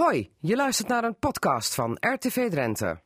Hoi, 0.00 0.30
je 0.40 0.56
luistert 0.56 0.88
naar 0.88 1.04
een 1.04 1.18
podcast 1.18 1.74
van 1.74 1.96
RTV 2.00 2.50
Drenthe. 2.50 3.00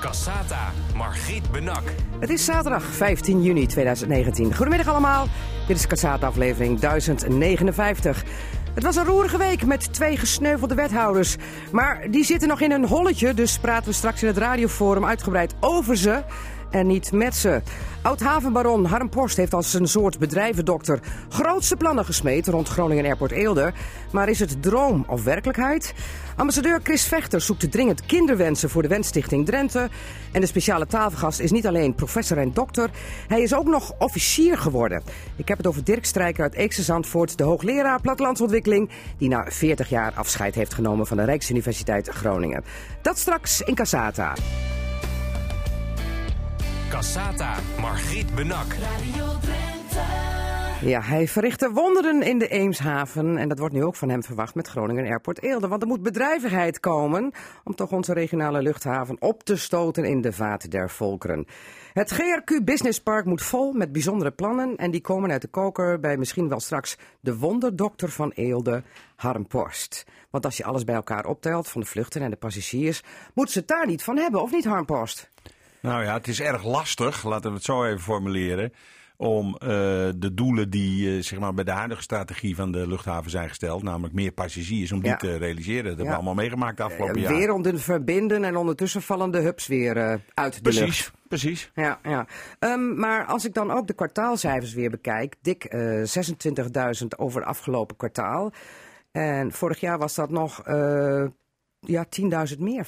Cassata, 0.00 0.70
Margriet 0.94 1.50
Benak. 1.50 1.82
Het 2.20 2.30
is 2.30 2.44
zaterdag 2.44 2.82
15 2.82 3.42
juni 3.42 3.66
2019. 3.66 4.54
Goedemiddag 4.54 4.88
allemaal. 4.88 5.26
Dit 5.66 5.76
is 5.76 5.86
Cassata 5.86 6.26
aflevering 6.26 6.78
1059. 6.78 8.24
Het 8.74 8.82
was 8.82 8.96
een 8.96 9.04
roerige 9.04 9.38
week 9.38 9.64
met 9.64 9.92
twee 9.92 10.16
gesneuvelde 10.16 10.74
wethouders. 10.74 11.36
Maar 11.72 12.10
die 12.10 12.24
zitten 12.24 12.48
nog 12.48 12.60
in 12.60 12.72
een 12.72 12.86
holletje, 12.86 13.34
dus 13.34 13.58
praten 13.58 13.88
we 13.88 13.94
straks 13.94 14.22
in 14.22 14.28
het 14.28 14.38
radioforum 14.38 15.04
uitgebreid 15.04 15.54
over 15.60 15.96
ze 15.96 16.22
en 16.70 16.86
niet 16.86 17.12
met 17.12 17.36
ze. 17.36 17.62
Oud-havenbaron 18.02 18.84
Harm 18.84 19.08
Post 19.08 19.36
heeft 19.36 19.54
als 19.54 19.74
een 19.74 19.88
soort 19.88 20.18
bedrijvendokter 20.18 21.00
grootste 21.28 21.76
plannen 21.76 22.04
gesmeed 22.04 22.48
rond 22.48 22.68
Groningen 22.68 23.04
Airport 23.04 23.30
Eelde. 23.30 23.72
Maar 24.12 24.28
is 24.28 24.40
het 24.40 24.62
droom 24.62 25.04
of 25.06 25.24
werkelijkheid? 25.24 25.94
Ambassadeur 26.36 26.80
Chris 26.82 27.04
Vechter 27.04 27.40
zoekt 27.40 27.72
dringend 27.72 28.06
kinderwensen 28.06 28.70
voor 28.70 28.82
de 28.82 28.88
Wensstichting 28.88 29.46
Drenthe. 29.46 29.88
En 30.32 30.40
de 30.40 30.46
speciale 30.46 30.86
tafelgast 30.86 31.40
is 31.40 31.50
niet 31.50 31.66
alleen 31.66 31.94
professor 31.94 32.38
en 32.38 32.52
dokter, 32.52 32.90
hij 33.28 33.42
is 33.42 33.54
ook 33.54 33.66
nog 33.66 33.92
officier 33.98 34.58
geworden. 34.58 35.02
Ik 35.36 35.48
heb 35.48 35.56
het 35.56 35.66
over 35.66 35.84
Dirk 35.84 36.04
Strijker 36.04 36.42
uit 36.42 36.54
Eekse 36.54 36.82
Zandvoort, 36.82 37.38
de 37.38 37.44
hoogleraar 37.44 38.00
plattelandsontwikkeling, 38.00 38.90
die 39.18 39.28
na 39.28 39.44
40 39.48 39.88
jaar 39.88 40.12
afscheid 40.14 40.54
heeft 40.54 40.74
genomen 40.74 41.06
van 41.06 41.16
de 41.16 41.24
Rijksuniversiteit 41.24 42.08
Groningen. 42.08 42.64
Dat 43.02 43.18
straks 43.18 43.60
in 43.60 43.74
Casata. 43.74 44.34
Cassata, 46.90 47.58
Margriet 47.80 48.34
Benak. 48.34 48.66
Ja, 50.80 51.00
hij 51.00 51.28
verrichtte 51.28 51.70
wonderen 51.70 52.22
in 52.22 52.38
de 52.38 52.48
Eemshaven. 52.48 53.36
En 53.36 53.48
dat 53.48 53.58
wordt 53.58 53.74
nu 53.74 53.84
ook 53.84 53.96
van 53.96 54.08
hem 54.08 54.22
verwacht 54.22 54.54
met 54.54 54.68
Groningen 54.68 55.04
Airport 55.04 55.42
Eelde. 55.42 55.68
Want 55.68 55.82
er 55.82 55.88
moet 55.88 56.02
bedrijvigheid 56.02 56.80
komen 56.80 57.32
om 57.64 57.74
toch 57.74 57.90
onze 57.90 58.12
regionale 58.12 58.62
luchthaven 58.62 59.16
op 59.20 59.42
te 59.42 59.56
stoten 59.56 60.04
in 60.04 60.20
de 60.20 60.32
vaat 60.32 60.70
der 60.70 60.90
volkeren. 60.90 61.46
Het 61.92 62.14
GRQ 62.14 62.64
Business 62.64 63.00
Park 63.00 63.24
moet 63.24 63.42
vol 63.42 63.72
met 63.72 63.92
bijzondere 63.92 64.30
plannen. 64.30 64.76
En 64.76 64.90
die 64.90 65.00
komen 65.00 65.30
uit 65.30 65.42
de 65.42 65.48
koker 65.48 66.00
bij 66.00 66.16
misschien 66.16 66.48
wel 66.48 66.60
straks 66.60 66.96
de 67.20 67.36
wonderdokter 67.36 68.10
van 68.10 68.30
Eelde, 68.30 68.82
Harm 69.16 69.46
Post. 69.46 70.06
Want 70.30 70.44
als 70.44 70.56
je 70.56 70.64
alles 70.64 70.84
bij 70.84 70.94
elkaar 70.94 71.26
optelt, 71.26 71.68
van 71.68 71.80
de 71.80 71.86
vluchten 71.86 72.22
en 72.22 72.30
de 72.30 72.36
passagiers, 72.36 73.02
moeten 73.34 73.52
ze 73.52 73.58
het 73.58 73.68
daar 73.68 73.86
niet 73.86 74.02
van 74.02 74.16
hebben, 74.16 74.42
of 74.42 74.50
niet 74.50 74.64
Harm 74.64 74.84
Post? 74.84 75.30
Nou 75.82 76.04
ja, 76.04 76.12
het 76.14 76.28
is 76.28 76.40
erg 76.40 76.64
lastig, 76.64 77.24
laten 77.24 77.50
we 77.50 77.56
het 77.56 77.64
zo 77.64 77.84
even 77.84 78.00
formuleren. 78.00 78.72
Om 79.16 79.46
uh, 79.46 79.58
de 80.16 80.30
doelen 80.34 80.70
die 80.70 81.16
uh, 81.16 81.22
zeg 81.22 81.38
maar 81.38 81.54
bij 81.54 81.64
de 81.64 81.70
huidige 81.70 82.02
strategie 82.02 82.54
van 82.56 82.72
de 82.72 82.88
luchthaven 82.88 83.30
zijn 83.30 83.48
gesteld, 83.48 83.82
namelijk 83.82 84.14
meer 84.14 84.32
passagiers, 84.32 84.92
om 84.92 85.04
Ja. 85.04 85.16
die 85.16 85.16
te 85.30 85.36
realiseren. 85.36 85.84
Dat 85.84 85.90
hebben 85.92 86.06
we 86.06 86.14
allemaal 86.14 86.34
meegemaakt 86.34 86.76
de 86.76 86.82
afgelopen 86.82 87.20
jaar. 87.20 87.34
Werelden 87.36 87.80
verbinden 87.80 88.44
en 88.44 88.56
ondertussen 88.56 89.02
vallen 89.02 89.30
de 89.30 89.38
hubs 89.38 89.66
weer 89.66 89.96
eh, 89.96 90.14
uit 90.34 90.64
de 90.64 90.70
lucht. 90.72 90.78
Precies, 90.84 91.10
precies. 91.28 91.70
Ja, 91.74 91.98
ja. 92.02 92.26
Ehm, 92.58 92.94
maar 92.98 93.24
als 93.26 93.44
ik 93.44 93.54
dan 93.54 93.70
ook 93.70 93.86
de 93.86 93.94
kwartaalcijfers 93.94 94.74
weer 94.74 94.90
bekijk, 94.90 95.34
dik 95.42 95.64
eh 95.64 96.02
26.000 97.00 97.06
over 97.16 97.40
het 97.40 97.48
afgelopen 97.48 97.96
kwartaal. 97.96 98.52
En 99.12 99.52
vorig 99.52 99.80
jaar 99.80 99.98
was 99.98 100.14
dat 100.14 100.30
nog 100.30 100.62
eh, 100.62 101.24
ja, 101.80 102.06
10.000 102.52 102.58
meer, 102.58 102.86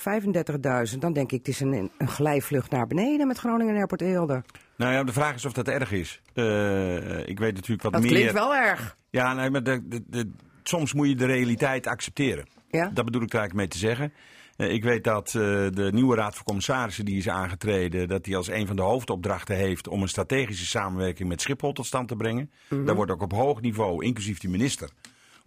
35.000. 0.92 0.98
Dan 0.98 1.12
denk 1.12 1.32
ik, 1.32 1.38
het 1.38 1.48
is 1.48 1.60
een, 1.60 1.90
een 1.98 2.08
glijvlucht 2.08 2.70
naar 2.70 2.86
beneden 2.86 3.26
met 3.26 3.38
Groningen 3.38 3.76
Airport 3.76 4.00
Eelde. 4.00 4.42
Nou 4.76 4.92
ja, 4.92 5.04
de 5.04 5.12
vraag 5.12 5.34
is 5.34 5.44
of 5.44 5.52
dat 5.52 5.68
erg 5.68 5.92
is. 5.92 6.20
Eh, 6.34 7.18
ik 7.28 7.38
weet 7.38 7.54
natuurlijk 7.54 7.82
wat 7.82 7.92
Dat 7.92 8.02
meer. 8.02 8.10
klinkt 8.10 8.32
wel 8.32 8.54
erg. 8.54 8.96
Ja, 9.10 9.34
nee, 9.34 9.50
maar 9.50 9.62
de, 9.62 9.88
de, 9.88 10.02
de- 10.06 10.30
soms 10.62 10.92
moet 10.94 11.08
je 11.08 11.14
de 11.14 11.26
realiteit 11.26 11.86
accepteren. 11.86 12.46
Ja? 12.70 12.90
Dat 12.94 13.04
bedoel 13.04 13.22
ik 13.22 13.32
er 13.32 13.38
eigenlijk 13.38 13.54
mee 13.54 13.68
te 13.68 13.78
zeggen. 13.86 14.12
Eh, 14.56 14.72
ik 14.72 14.82
weet 14.84 15.04
dat 15.04 15.26
eh, 15.26 15.32
de 15.70 15.88
nieuwe 15.92 16.16
Raad 16.16 16.34
van 16.34 16.44
Commissarissen 16.44 17.04
die 17.04 17.16
is 17.16 17.28
aangetreden, 17.28 18.08
dat 18.08 18.24
die 18.24 18.36
als 18.36 18.48
een 18.48 18.66
van 18.66 18.76
de 18.76 18.82
hoofdopdrachten 18.82 19.56
heeft 19.56 19.88
om 19.88 20.02
een 20.02 20.08
strategische 20.08 20.66
samenwerking 20.66 21.28
met 21.28 21.40
Schiphol 21.40 21.72
tot 21.72 21.86
stand 21.86 22.08
te 22.08 22.16
brengen. 22.16 22.50
Daar 22.68 22.94
wordt 22.94 23.10
ook 23.10 23.22
op 23.22 23.32
hoog 23.32 23.60
niveau, 23.60 24.04
inclusief 24.04 24.38
de 24.38 24.48
minister, 24.48 24.88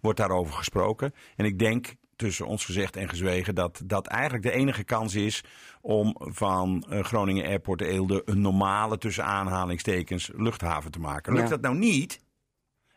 wordt 0.00 0.18
daarover 0.18 0.54
gesproken. 0.54 1.14
En 1.36 1.44
ik 1.44 1.58
denk, 1.58 1.94
tussen 2.16 2.46
ons 2.46 2.64
gezegd 2.64 2.96
en 2.96 3.08
gezwegen, 3.08 3.54
dat 3.54 3.82
dat 3.84 4.06
eigenlijk 4.06 4.44
de 4.44 4.52
enige 4.52 4.84
kans 4.84 5.14
is 5.14 5.44
om 5.80 6.16
van 6.18 6.86
eh, 6.88 7.04
Groningen 7.04 7.46
Airport 7.46 7.80
Eelde 7.80 8.22
een 8.24 8.40
normale, 8.40 8.98
tussen 8.98 9.24
aanhalingstekens, 9.24 10.30
luchthaven 10.34 10.90
te 10.90 11.00
maken. 11.00 11.32
Lukt 11.32 11.44
Ja. 11.44 11.50
dat 11.50 11.60
nou 11.60 11.76
niet, 11.76 12.20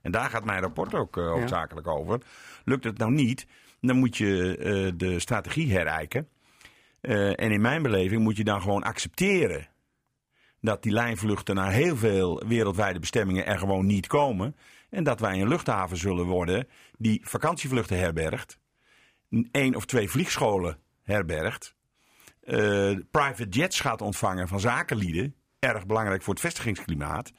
en 0.02 0.12
daar 0.12 0.30
gaat 0.30 0.46
mijn 0.46 0.62
rapport 0.62 0.94
ook 0.94 1.18
eh, 1.18 1.32
hoofdzakelijk 1.32 1.88
over. 1.88 2.22
Lukt 2.66 2.84
het 2.84 2.98
nou 2.98 3.12
niet, 3.12 3.48
dan 3.82 3.98
moet 3.98 4.18
je 4.18 4.58
eh, 4.58 4.92
de 4.98 5.20
strategie 5.20 5.72
herijken. 5.72 6.28
En 7.02 7.52
in 7.52 7.62
mijn 7.62 7.82
beleving 7.82 8.22
moet 8.22 8.38
je 8.38 8.44
dan 8.44 8.62
gewoon 8.62 8.84
accepteren 8.84 9.68
dat 10.62 10.84
die 10.84 10.92
lijnvluchten 10.92 11.56
naar 11.56 11.72
heel 11.72 11.98
veel 11.98 12.44
wereldwijde 12.48 13.00
bestemmingen 13.00 13.46
er 13.46 13.60
gewoon 13.60 13.86
niet 13.86 14.08
komen. 14.08 14.56
En 14.90 15.04
dat 15.04 15.20
wij 15.20 15.42
een 15.42 15.48
luchthaven 15.48 15.98
zullen 15.98 16.26
worden 16.26 16.68
die 16.98 17.22
vakantievluchten 17.24 18.00
herbergt. 18.00 18.59
Één 19.52 19.76
of 19.76 19.86
twee 19.86 20.10
vliegscholen 20.10 20.78
herbergt. 21.04 21.76
eh, 22.40 22.92
private 23.12 23.48
jets 23.50 23.80
gaat 23.80 24.02
ontvangen 24.02 24.48
van 24.48 24.60
zakenlieden. 24.60 25.36
Erg 25.60 25.86
belangrijk 25.86 26.22
voor 26.22 26.34
het 26.34 26.44
vestigingsklimaat. 26.44 27.32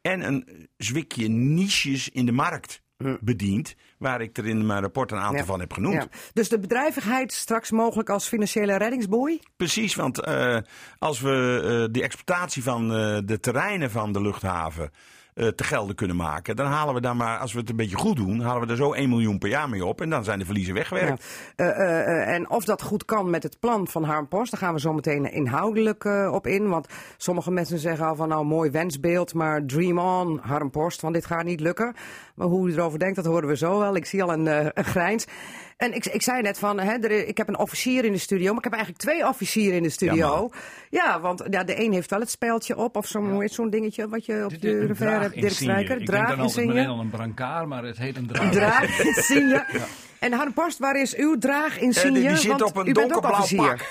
En 0.00 0.22
een 0.26 0.68
zwikje 0.76 1.28
niches 1.28 2.08
in 2.08 2.26
de 2.26 2.32
markt 2.32 2.82
bedient. 3.20 3.74
Waar 3.98 4.20
ik 4.20 4.38
er 4.38 4.46
in 4.46 4.66
mijn 4.66 4.80
rapport 4.80 5.10
een 5.12 5.18
aantal 5.18 5.32
Hm. 5.34 5.40
Ja. 5.40 5.44
van 5.44 5.60
heb 5.60 5.72
genoemd. 5.72 6.02
Ja. 6.02 6.08
Dus 6.32 6.48
de 6.48 6.58
bedrijvigheid 6.58 7.32
straks 7.32 7.70
mogelijk 7.70 8.10
als 8.10 8.28
financiële 8.28 8.76
reddingsboei? 8.76 9.40
Precies, 9.56 9.94
want 9.94 10.20
eh, 10.20 10.58
als 10.98 11.20
we 11.20 11.60
eh, 11.62 11.92
de 11.92 12.02
exploitatie 12.02 12.62
van 12.62 12.88
de 13.26 13.38
terreinen 13.40 13.90
van 13.90 14.12
de 14.12 14.20
luchthaven 14.20 14.90
eh, 15.36 15.46
te 15.46 15.64
gelden 15.64 15.94
kunnen 15.94 16.16
maken, 16.16 16.56
dan 16.56 16.66
halen 16.66 16.94
we 16.94 17.00
daar 17.00 17.16
maar, 17.16 17.38
als 17.38 17.52
we 17.52 17.58
het 17.58 17.70
een 17.70 17.76
beetje 17.76 17.96
goed 17.96 18.16
doen, 18.16 18.40
halen 18.40 18.66
we 18.66 18.70
er 18.70 18.76
zo 18.76 18.92
1 18.92 19.08
miljoen 19.08 19.38
per 19.38 19.48
jaar 19.48 19.68
mee 19.68 19.84
op 19.84 20.00
en 20.00 20.10
dan 20.10 20.24
zijn 20.24 20.38
de 20.38 20.44
verliezen 20.44 20.74
weggewerkt. 20.74 21.24
Eh, 21.56 21.68
eh, 21.68 22.34
en 22.34 22.50
of 22.50 22.64
dat 22.64 22.82
goed 22.82 23.04
kan 23.04 23.30
met 23.30 23.42
het 23.42 23.60
plan 23.60 23.88
van 23.88 24.04
Harm 24.04 24.28
Post, 24.28 24.50
daar 24.50 24.60
gaan 24.60 24.74
we 24.74 24.80
zo 24.80 24.92
meteen 24.92 25.32
inhoudelijk 25.32 26.04
op 26.32 26.46
in. 26.46 26.68
Want 26.68 26.88
sommige 27.16 27.50
mensen 27.50 27.78
zeggen 27.78 28.06
al 28.06 28.16
van 28.16 28.28
nou 28.28 28.44
mooi 28.44 28.70
wensbeeld, 28.70 29.34
maar 29.34 29.64
dream 29.64 29.98
on 29.98 30.38
Harm 30.42 30.70
Post, 30.70 31.00
want 31.00 31.14
dit 31.14 31.26
gaat 31.26 31.44
niet 31.44 31.60
lukken. 31.60 31.94
Maar 32.34 32.46
hoe 32.46 32.68
u 32.68 32.72
erover 32.72 32.98
denkt, 32.98 33.16
dat 33.16 33.24
horen 33.24 33.48
we 33.48 33.56
zo 33.56 33.78
wel. 33.78 33.96
Ik 33.96 34.06
zie 34.06 34.22
al 34.22 34.32
een, 34.32 34.46
een 34.78 34.84
grijns. 34.84 35.26
En 35.76 35.94
ik, 35.94 36.04
ik 36.06 36.22
zei 36.22 36.42
net 36.42 36.58
van, 36.58 36.80
hè, 36.80 36.92
er, 36.92 37.28
ik 37.28 37.36
heb 37.36 37.48
een 37.48 37.58
officier 37.58 38.04
in 38.04 38.12
de 38.12 38.18
studio, 38.18 38.48
maar 38.48 38.56
ik 38.58 38.64
heb 38.64 38.72
eigenlijk 38.72 39.02
twee 39.02 39.28
officieren 39.28 39.76
in 39.76 39.82
de 39.82 39.88
studio. 39.90 40.50
Ja, 40.90 41.20
want 41.20 41.44
ja, 41.50 41.64
de 41.64 41.80
een 41.84 41.92
heeft 41.92 42.10
wel 42.10 42.20
het 42.20 42.30
speldje 42.30 42.76
op, 42.76 42.96
of 42.96 43.06
zo'n 43.06 43.42
zo'n 43.48 43.70
dingetje 43.70 44.08
wat 44.08 44.26
je 44.26 44.44
op 44.44 44.52
is 44.52 44.62
een 44.62 44.86
revers 44.86 44.98
hebt, 45.22 45.34
Dirk. 45.34 45.50
Strijker. 45.52 46.00
Ik 46.00 46.06
denk 46.06 46.28
dan 46.28 46.40
altijd 46.40 46.66
meteen 46.66 46.86
al 46.86 47.00
een 47.00 47.10
brancard, 47.10 47.66
maar 47.66 47.84
het 47.84 47.98
heet 47.98 48.16
een 48.16 48.26
draag. 48.26 48.50
Draaginsigne. 48.52 49.64
En 50.18 50.32
Harm 50.32 50.52
Post, 50.52 50.78
waar 50.78 51.00
is 51.00 51.16
uw 51.16 51.38
draaginsigne? 51.38 52.08
Eh, 52.08 52.14
die- 52.14 52.28
die 52.28 52.36
zit 52.36 52.48
Want 52.50 52.62
op 52.62 52.76
een 52.76 52.92
donkerblauw 52.92 53.46
pak. 53.56 53.86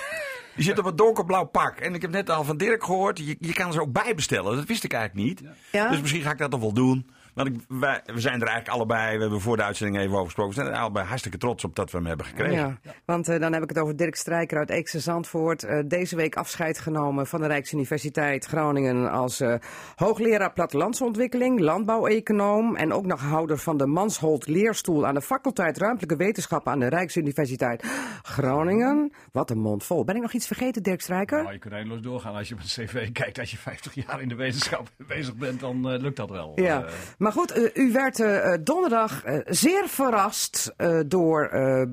Die 0.54 0.64
zit 0.64 0.78
op 0.78 0.84
een 0.84 0.96
donkerblauw 0.96 1.44
pak. 1.44 1.78
En 1.80 1.94
ik 1.94 2.02
heb 2.02 2.10
net 2.10 2.30
al 2.30 2.44
van 2.44 2.56
Dirk 2.56 2.84
gehoord, 2.84 3.18
je, 3.18 3.36
je 3.40 3.52
kan 3.52 3.72
ze 3.72 3.80
ook 3.80 3.92
bijbestellen. 3.92 4.56
Dat 4.56 4.64
wist 4.64 4.84
ik 4.84 4.92
eigenlijk 4.92 5.26
niet. 5.28 5.42
Ja? 5.72 5.88
Dus 5.88 6.00
misschien 6.00 6.22
ga 6.22 6.30
ik 6.30 6.38
dat 6.38 6.50
toch 6.50 6.60
wel 6.60 6.72
doen. 6.72 7.06
Want 7.36 7.48
ik, 7.48 7.54
wij, 7.68 8.00
we 8.04 8.20
zijn 8.20 8.40
er 8.40 8.46
eigenlijk 8.46 8.68
allebei, 8.68 9.14
we 9.14 9.20
hebben 9.20 9.40
voor 9.40 9.56
de 9.56 9.62
uitzending 9.62 9.98
even 9.98 10.12
over 10.12 10.24
gesproken. 10.24 10.54
We 10.54 10.60
zijn 10.60 10.74
er 10.74 10.80
allebei 10.80 11.06
hartstikke 11.06 11.38
trots 11.38 11.64
op 11.64 11.76
dat 11.76 11.90
we 11.90 11.96
hem 11.96 12.06
hebben 12.06 12.26
gekregen. 12.26 12.78
Ja, 12.82 12.92
want 13.04 13.28
eh, 13.28 13.40
dan 13.40 13.52
heb 13.52 13.62
ik 13.62 13.68
het 13.68 13.78
over 13.78 13.96
Dirk 13.96 14.14
Strijker 14.14 14.58
uit 14.58 14.70
Eekse 14.70 15.00
Zandvoort. 15.00 15.64
Eh, 15.64 15.78
deze 15.86 16.16
week 16.16 16.36
afscheid 16.36 16.78
genomen 16.78 17.26
van 17.26 17.40
de 17.40 17.46
Rijksuniversiteit 17.46 18.44
Groningen 18.44 19.10
als 19.10 19.40
eh, 19.40 19.54
hoogleraar 19.94 20.52
plattelandsontwikkeling, 20.52 21.60
landbouweconoom 21.60 22.76
en 22.76 22.92
ook 22.92 23.06
nog 23.06 23.20
houder 23.20 23.58
van 23.58 23.76
de 23.76 23.86
Mansholt 23.86 24.46
leerstoel 24.46 25.06
aan 25.06 25.14
de 25.14 25.22
faculteit 25.22 25.78
ruimtelijke 25.78 26.24
wetenschappen 26.24 26.72
aan 26.72 26.80
de 26.80 26.88
Rijksuniversiteit 26.88 27.84
Groningen. 28.22 29.12
Wat 29.32 29.50
een 29.50 29.58
mond 29.58 29.84
vol. 29.84 30.04
Ben 30.04 30.16
ik 30.16 30.22
nog 30.22 30.32
iets 30.32 30.46
vergeten, 30.46 30.82
Dirk 30.82 31.00
Strijker? 31.00 31.42
Nou, 31.42 31.52
je 31.52 31.58
kunt 31.58 31.74
eindeloos 31.74 32.02
doorgaan 32.02 32.34
als 32.34 32.48
je 32.48 32.54
op 32.54 32.60
een 32.60 32.66
cv 32.66 33.12
kijkt. 33.12 33.38
Als 33.38 33.50
je 33.50 33.56
50 33.56 33.94
jaar 33.94 34.20
in 34.20 34.28
de 34.28 34.34
wetenschap 34.34 34.88
bezig 35.06 35.34
bent, 35.34 35.60
dan 35.60 35.96
lukt 35.96 36.16
dat 36.16 36.30
wel. 36.30 36.52
Ja, 36.54 36.84
maar 37.26 37.34
goed, 37.34 37.50
eh, 37.50 37.84
u 37.84 37.92
werd 37.92 38.20
eh, 38.20 38.52
eh, 38.52 38.60
donderdag 38.64 39.22
zeer 39.46 39.88
verrast 39.88 40.74
door 41.06 41.50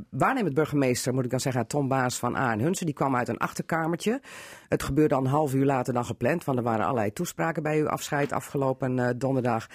waarnemend 0.10 0.54
burgemeester, 0.54 1.14
moet 1.14 1.24
ik 1.24 1.30
dan 1.30 1.40
zeggen, 1.40 1.68
Tom 1.68 1.88
Baas 1.88 2.20
van 2.20 2.36
A. 2.36 2.52
en 2.52 2.60
Hunsen. 2.60 2.86
Die 2.86 2.96
kwam 2.96 3.16
uit 3.16 3.28
een 3.28 3.38
achterkamertje. 3.38 4.22
Het 4.70 4.84
gebeurde 4.84 5.16
al 5.16 5.22
een 5.22 5.28
half 5.28 5.54
uur 5.54 5.66
later 5.66 5.94
dan 5.94 6.06
gepland, 6.06 6.44
want 6.44 6.58
er 6.58 6.64
waren 6.64 6.86
allerlei 6.86 7.14
toespraken 7.14 7.64
bij 7.64 7.80
uw 7.80 7.88
afscheid 7.88 8.32
afgelopen 8.32 9.20
donderdag. 9.20 9.68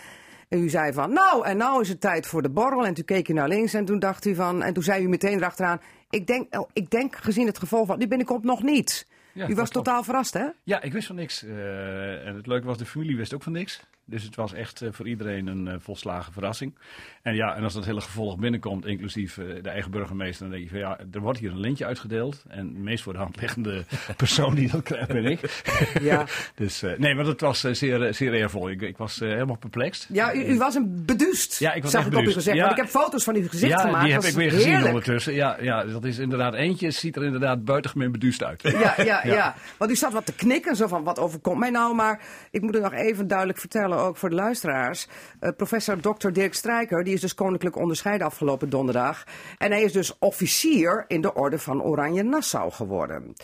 En 0.49 0.63
u 0.63 0.69
zei 0.69 0.93
van, 0.93 1.13
nou, 1.13 1.47
en 1.47 1.57
nou 1.57 1.81
is 1.81 1.89
het 1.89 2.01
tijd 2.01 2.27
voor 2.27 2.43
de 2.43 2.51
borrel. 2.51 2.87
En 2.87 2.95
toen 2.95 3.05
keek 3.05 3.29
u 3.29 3.33
naar 3.33 3.49
links 3.49 3.75
en 3.75 3.85
toen 3.85 3.99
dacht 3.99 4.27
u 4.27 4.35
van, 4.35 4.63
en 4.63 4.75
toen 4.75 4.83
zei 4.83 5.05
u 5.05 5.09
meteen 5.09 5.37
erachteraan, 5.37 5.81
ik 6.11 6.27
denk, 6.27 6.59
oh, 6.59 6.69
ik 6.73 6.91
denk 6.91 7.17
gezien 7.17 7.47
het 7.47 7.59
geval 7.59 7.87
van, 7.87 7.99
nu 7.99 8.09
binnenkomt 8.09 8.45
nog 8.45 8.63
niet. 8.63 9.07
Ja, 9.33 9.49
u 9.49 9.55
was 9.55 9.71
totaal 9.71 10.03
verrast, 10.03 10.35
hè? 10.35 10.47
Ja, 10.63 10.83
ik 10.83 10.93
wist 10.93 11.07
van 11.07 11.17
niks. 11.17 11.43
En 11.43 12.35
het 12.37 12.47
leuke 12.47 12.67
was, 12.67 12.79
de 12.79 12.87
familie 12.87 13.17
wist 13.17 13.35
ook 13.35 13.43
van 13.43 13.53
niks. 13.53 13.87
Dus 14.11 14.23
het 14.23 14.35
was 14.35 14.53
echt 14.53 14.83
eh, 14.83 14.89
voor 14.93 15.09
iedereen 15.09 15.47
een 15.47 15.69
eh, 15.69 15.75
volslagen 15.79 16.33
verrassing. 16.33 16.75
En 17.23 17.35
ja, 17.35 17.57
en 17.57 17.63
als 17.63 17.75
dat 17.75 17.85
hele 17.85 18.01
gevolg 18.01 18.39
binnenkomt, 18.39 18.87
inclusief 18.87 19.39
eh, 19.39 19.45
de 19.63 19.69
eigen 19.69 19.91
burgemeester, 19.91 20.43
dan 20.43 20.51
denk 20.51 20.63
je 20.63 20.71
van 20.71 20.79
ja, 20.79 20.99
er 21.13 21.21
wordt 21.21 21.39
hier 21.39 21.51
een 21.51 21.61
lintje 21.61 21.87
uitgedeeld. 21.87 22.45
En 22.49 22.73
de 22.73 22.79
meest 22.79 23.03
voor 23.03 23.13
de 23.13 23.19
hand 23.19 23.41
liggende 23.41 23.85
persoon 24.17 24.55
die 24.55 24.71
dat 24.71 24.83
krijgt 24.83 25.09
ben 25.09 25.25
ik. 25.25 25.63
Ja. 26.01 26.25
dus 26.55 26.83
nee, 26.97 27.15
maar 27.15 27.25
dat 27.25 27.41
was 27.41 27.61
zeer, 27.61 28.15
zeer 28.15 28.33
eervol. 28.33 28.71
Ik, 28.71 28.83
ik 28.83 28.97
was 28.97 29.19
helemaal 29.19 29.57
perplext. 29.57 30.09
Ja, 30.13 30.35
u, 30.35 30.45
u 30.45 30.59
was 30.59 30.75
een 30.75 31.03
beduust, 31.07 31.59
Ja, 31.59 31.73
ik 31.73 31.83
was 31.83 31.91
zag 31.91 32.01
ik 32.01 32.07
op 32.07 32.15
beduust. 32.15 32.35
gezicht. 32.35 32.57
Ja. 32.57 32.63
Want 32.63 32.77
ik 32.77 32.83
heb 32.83 32.91
foto's 32.91 33.25
van 33.25 33.35
uw 33.35 33.49
gezicht 33.49 33.73
ja, 33.73 33.79
gemaakt. 33.79 34.05
die 34.05 34.13
heb 34.13 34.23
ik 34.23 34.35
weer 34.35 34.51
gezien 34.51 34.85
ondertussen. 34.87 35.35
Ja, 35.35 35.57
ja, 35.61 35.85
dat 35.85 36.05
is 36.05 36.19
inderdaad 36.19 36.55
eentje, 36.55 36.91
ziet 36.91 37.17
er 37.17 37.25
inderdaad 37.25 37.65
buitengemeen 37.65 38.13
beduust 38.13 38.45
uit. 38.45 38.63
Ja, 38.63 38.95
ja, 39.05 39.21
ja, 39.25 39.55
Want 39.77 39.91
u 39.91 39.97
zat 39.97 40.13
wat 40.13 40.27
te 40.27 40.35
knikken, 40.35 40.77
zo 40.77 40.87
van 40.87 41.05
wat 41.05 41.19
overkomt 41.19 41.59
mij 41.59 41.71
nou. 41.71 41.95
Maar 41.95 42.21
ik 42.51 42.61
moet 42.61 42.75
het 42.75 42.83
nog 42.83 42.93
even 42.93 43.29
duidelijk 43.29 43.59
vertellen, 43.59 43.98
ook 44.01 44.17
voor 44.17 44.29
de 44.29 44.35
luisteraars. 44.35 45.09
Eh, 45.41 45.51
professor 45.57 46.01
Dr. 46.01 46.29
Dirk 46.29 46.55
Strijker, 46.55 47.05
die 47.05 47.15
is 47.15 47.21
dus 47.21 47.35
koninklijk 47.35 47.77
onderscheiden 47.77 48.27
afgelopen 48.27 48.71
donderdag. 48.71 49.25
En 49.59 49.71
hij 49.71 49.83
is 49.83 49.93
dus 49.93 50.19
officier 50.19 51.05
in 51.09 51.21
de 51.21 51.35
orde 51.35 51.59
van 51.59 51.83
Oranje 51.83 52.23
Nassau 52.23 52.71
geworden. 52.71 53.35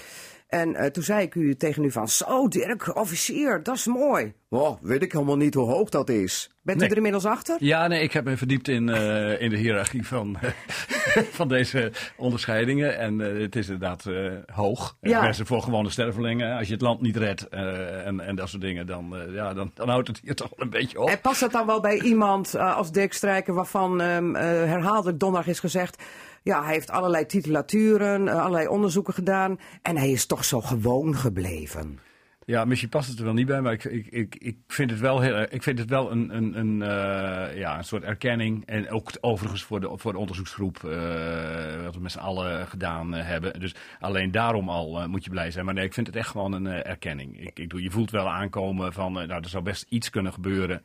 En 0.54 0.74
eh, 0.74 0.90
toen 0.90 1.02
zei 1.02 1.22
ik 1.22 1.34
u 1.34 1.54
tegen 1.54 1.84
u 1.84 1.90
van, 1.90 2.08
zo 2.08 2.48
Dirk, 2.48 2.96
officier, 2.96 3.62
dat 3.62 3.74
is 3.74 3.86
mooi. 3.86 4.32
Oh, 4.48 4.82
weet 4.82 5.02
ik 5.02 5.12
helemaal 5.12 5.36
niet 5.36 5.54
hoe 5.54 5.70
hoog 5.70 5.88
dat 5.88 6.08
is. 6.08 6.50
Bent 6.62 6.82
u 6.82 6.86
er 6.86 6.96
inmiddels 6.96 7.24
achter? 7.24 7.56
Ja, 7.58 7.86
nee, 7.86 8.02
ik 8.02 8.12
heb 8.12 8.24
me 8.24 8.36
verdiept 8.36 8.68
in, 8.68 8.88
eh, 8.88 9.40
in 9.40 9.50
de 9.50 9.56
hiërarchie 9.56 10.06
van, 10.06 10.36
van 11.38 11.48
deze 11.48 11.92
onderscheidingen. 12.16 12.98
En 12.98 13.20
eh, 13.20 13.40
het 13.40 13.56
is 13.56 13.68
inderdaad 13.68 14.06
eh, 14.06 14.32
hoog. 14.54 14.96
Ja. 15.00 15.20
Mensen 15.20 15.46
voor 15.46 15.62
gewone 15.62 15.90
stervelingen. 15.90 16.56
Als 16.56 16.66
je 16.66 16.72
het 16.72 16.82
land 16.82 17.00
niet 17.00 17.16
redt 17.16 17.48
eh, 17.48 18.06
en, 18.06 18.20
en 18.20 18.36
dat 18.36 18.48
soort 18.48 18.62
dingen, 18.62 18.86
dan, 18.86 19.16
eh, 19.16 19.34
ja, 19.34 19.54
dan, 19.54 19.70
dan 19.74 19.88
houdt 19.88 20.08
het 20.08 20.20
hier 20.22 20.34
toch 20.34 20.50
wel 20.56 20.64
een 20.66 20.72
beetje 20.72 21.00
op. 21.00 21.08
En 21.08 21.20
past 21.20 21.40
dat 21.40 21.52
dan 21.52 21.66
wel 21.66 21.80
bij 21.80 22.00
iemand 22.00 22.54
eh, 22.54 22.76
als 22.76 22.92
Dirk 22.92 23.12
Strijker, 23.12 23.54
waarvan 23.54 24.00
ehm, 24.00 24.34
eh, 24.36 24.42
herhaaldelijk 24.42 25.18
donderdag 25.18 25.50
is 25.50 25.60
gezegd. 25.60 26.02
Ja, 26.44 26.64
hij 26.64 26.72
heeft 26.72 26.90
allerlei 26.90 27.26
titulaturen, 27.26 28.28
eh, 28.28 28.38
allerlei 28.38 28.68
onderzoeken 28.68 29.14
gedaan. 29.14 29.58
En 29.82 29.96
hij 29.96 30.10
is 30.10 30.26
toch 30.26 30.44
zo 30.44 30.60
gewoon 30.60 31.16
gebleven. 31.16 31.98
Ja, 32.44 32.64
misschien 32.64 32.88
past 32.88 33.08
het 33.08 33.18
er 33.18 33.24
wel 33.24 33.34
niet 33.34 33.46
bij, 33.46 33.60
maar 33.60 33.72
ik, 33.72 33.84
ik, 33.84 34.06
ik, 34.06 34.36
ik 34.38 34.56
vind 34.66 34.90
het 34.90 35.00
wel, 35.00 35.20
heel, 35.20 35.46
ik 35.50 35.62
vind 35.62 35.78
het 35.78 35.88
wel 35.88 36.10
een, 36.10 36.36
een, 36.36 36.58
een, 36.58 36.82
eh, 36.82 37.58
ja, 37.58 37.78
een 37.78 37.84
soort 37.84 38.02
erkenning. 38.02 38.66
En 38.66 38.90
ook 38.90 39.10
overigens 39.20 39.62
voor 39.62 39.80
de, 39.80 39.90
voor 39.92 40.12
de 40.12 40.18
onderzoeksgroep, 40.18 40.84
eh, 40.84 41.82
wat 41.84 41.94
we 41.94 42.00
met 42.00 42.12
z'n 42.12 42.18
allen 42.18 42.66
gedaan 42.66 43.12
hebben. 43.12 43.60
Dus 43.60 43.74
alleen 44.00 44.30
daarom 44.30 44.68
al 44.68 45.08
moet 45.08 45.24
je 45.24 45.30
blij 45.30 45.50
zijn. 45.50 45.64
Maar 45.64 45.74
nee, 45.74 45.84
ik 45.84 45.94
vind 45.94 46.06
het 46.06 46.16
echt 46.16 46.28
gewoon 46.28 46.52
een 46.52 46.66
erkenning. 46.66 47.40
Ik, 47.40 47.58
ik 47.58 47.70
doe, 47.70 47.82
je 47.82 47.90
voelt 47.90 48.10
wel 48.10 48.28
aankomen 48.30 48.92
van, 48.92 49.12
nou, 49.12 49.30
er 49.30 49.48
zou 49.48 49.62
best 49.62 49.86
iets 49.88 50.10
kunnen 50.10 50.32
gebeuren. 50.32 50.82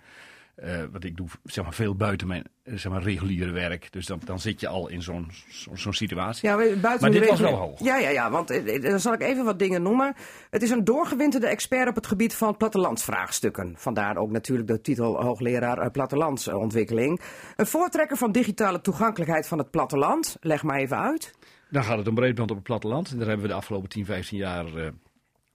Eh, 0.61 0.83
want 0.91 1.03
ik 1.03 1.17
doe 1.17 1.27
zeg 1.43 1.63
maar, 1.63 1.73
veel 1.73 1.95
buiten 1.95 2.27
mijn 2.27 2.43
eh, 2.63 2.73
zeg 2.75 2.91
maar, 2.91 3.01
reguliere 3.01 3.51
werk. 3.51 3.91
Dus 3.91 4.05
dan, 4.05 4.21
dan 4.25 4.39
zit 4.39 4.59
je 4.59 4.67
al 4.67 4.87
in 4.87 5.01
zo'n 5.01 5.31
zo'n 5.73 5.93
situatie. 5.93 6.49
Ja, 6.49 6.55
buiten 6.55 7.01
Maar 7.01 7.11
dit 7.11 7.29
was 7.29 7.39
wel 7.39 7.55
hoog. 7.55 7.79
Ja, 7.83 7.97
ja, 7.97 8.09
ja, 8.09 8.31
want 8.31 8.49
eh, 8.49 8.81
dan 8.81 8.99
zal 8.99 9.13
ik 9.13 9.21
even 9.21 9.45
wat 9.45 9.59
dingen 9.59 9.81
noemen. 9.81 10.15
Het 10.49 10.61
is 10.61 10.69
een 10.69 10.83
doorgewinterde 10.83 11.47
expert 11.47 11.87
op 11.87 11.95
het 11.95 12.07
gebied 12.07 12.35
van 12.35 12.57
plattelandsvraagstukken. 12.57 13.73
Vandaar 13.77 14.17
ook 14.17 14.31
natuurlijk 14.31 14.67
de 14.67 14.81
titel 14.81 15.21
hoogleraar 15.23 15.91
plattelandsontwikkeling. 15.91 17.21
Een 17.55 17.67
voortrekker 17.67 18.17
van 18.17 18.31
digitale 18.31 18.81
toegankelijkheid 18.81 19.47
van 19.47 19.57
het 19.57 19.71
platteland. 19.71 20.37
Leg 20.39 20.63
maar 20.63 20.77
even 20.77 20.97
uit. 20.97 21.33
Dan 21.69 21.83
gaat 21.83 21.97
het 21.97 22.07
om 22.07 22.15
breedband 22.15 22.49
op 22.49 22.55
het 22.55 22.65
platteland. 22.65 23.11
En 23.11 23.17
daar 23.17 23.27
hebben 23.27 23.45
we 23.45 23.51
de 23.51 23.57
afgelopen 23.57 23.89
10, 23.89 24.05
15 24.05 24.37
jaar 24.37 24.65
eh, 24.65 24.87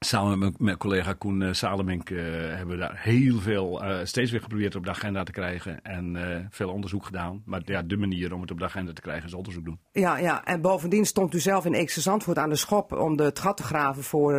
samen 0.05 0.39
met 0.39 0.59
mijn 0.59 0.77
collega 0.77 1.13
Koen 1.13 1.41
uh, 1.41 1.53
Salemink 1.53 2.11
uh, 2.11 2.23
hebben 2.57 2.69
we 2.69 2.77
daar 2.77 3.01
heel 3.03 3.39
veel 3.39 3.85
uh, 3.85 3.99
steeds 4.03 4.31
weer 4.31 4.41
geprobeerd 4.41 4.75
op 4.75 4.85
de 4.85 4.91
agenda 4.91 5.23
te 5.23 5.33
krijgen. 5.33 5.83
En 5.83 6.49
veel 6.51 6.71
onderzoek 6.71 7.05
gedaan. 7.05 7.43
Maar 7.45 7.63
ja, 7.65 7.83
de 7.83 7.97
manier 7.97 8.35
om 8.35 8.41
het 8.41 8.51
op 8.51 8.59
de 8.59 8.65
agenda 8.65 8.93
te 8.93 9.01
krijgen 9.01 9.27
is 9.27 9.35
onderzoek 9.35 9.65
doen. 9.65 9.79
Ja, 9.93 10.19
ja. 10.19 10.45
en 10.45 10.61
bovendien 10.61 11.05
stond 11.05 11.35
u 11.35 11.41
zelf 11.41 11.65
in 11.65 11.75
Eekse 11.75 12.01
Zandvoort 12.01 12.39
aan 12.39 12.49
de 12.49 12.57
schop 12.57 12.93
om 12.93 13.17
de, 13.17 13.31
gat 13.35 13.57
te 13.57 13.63
graven 13.63 14.03
voor 14.03 14.33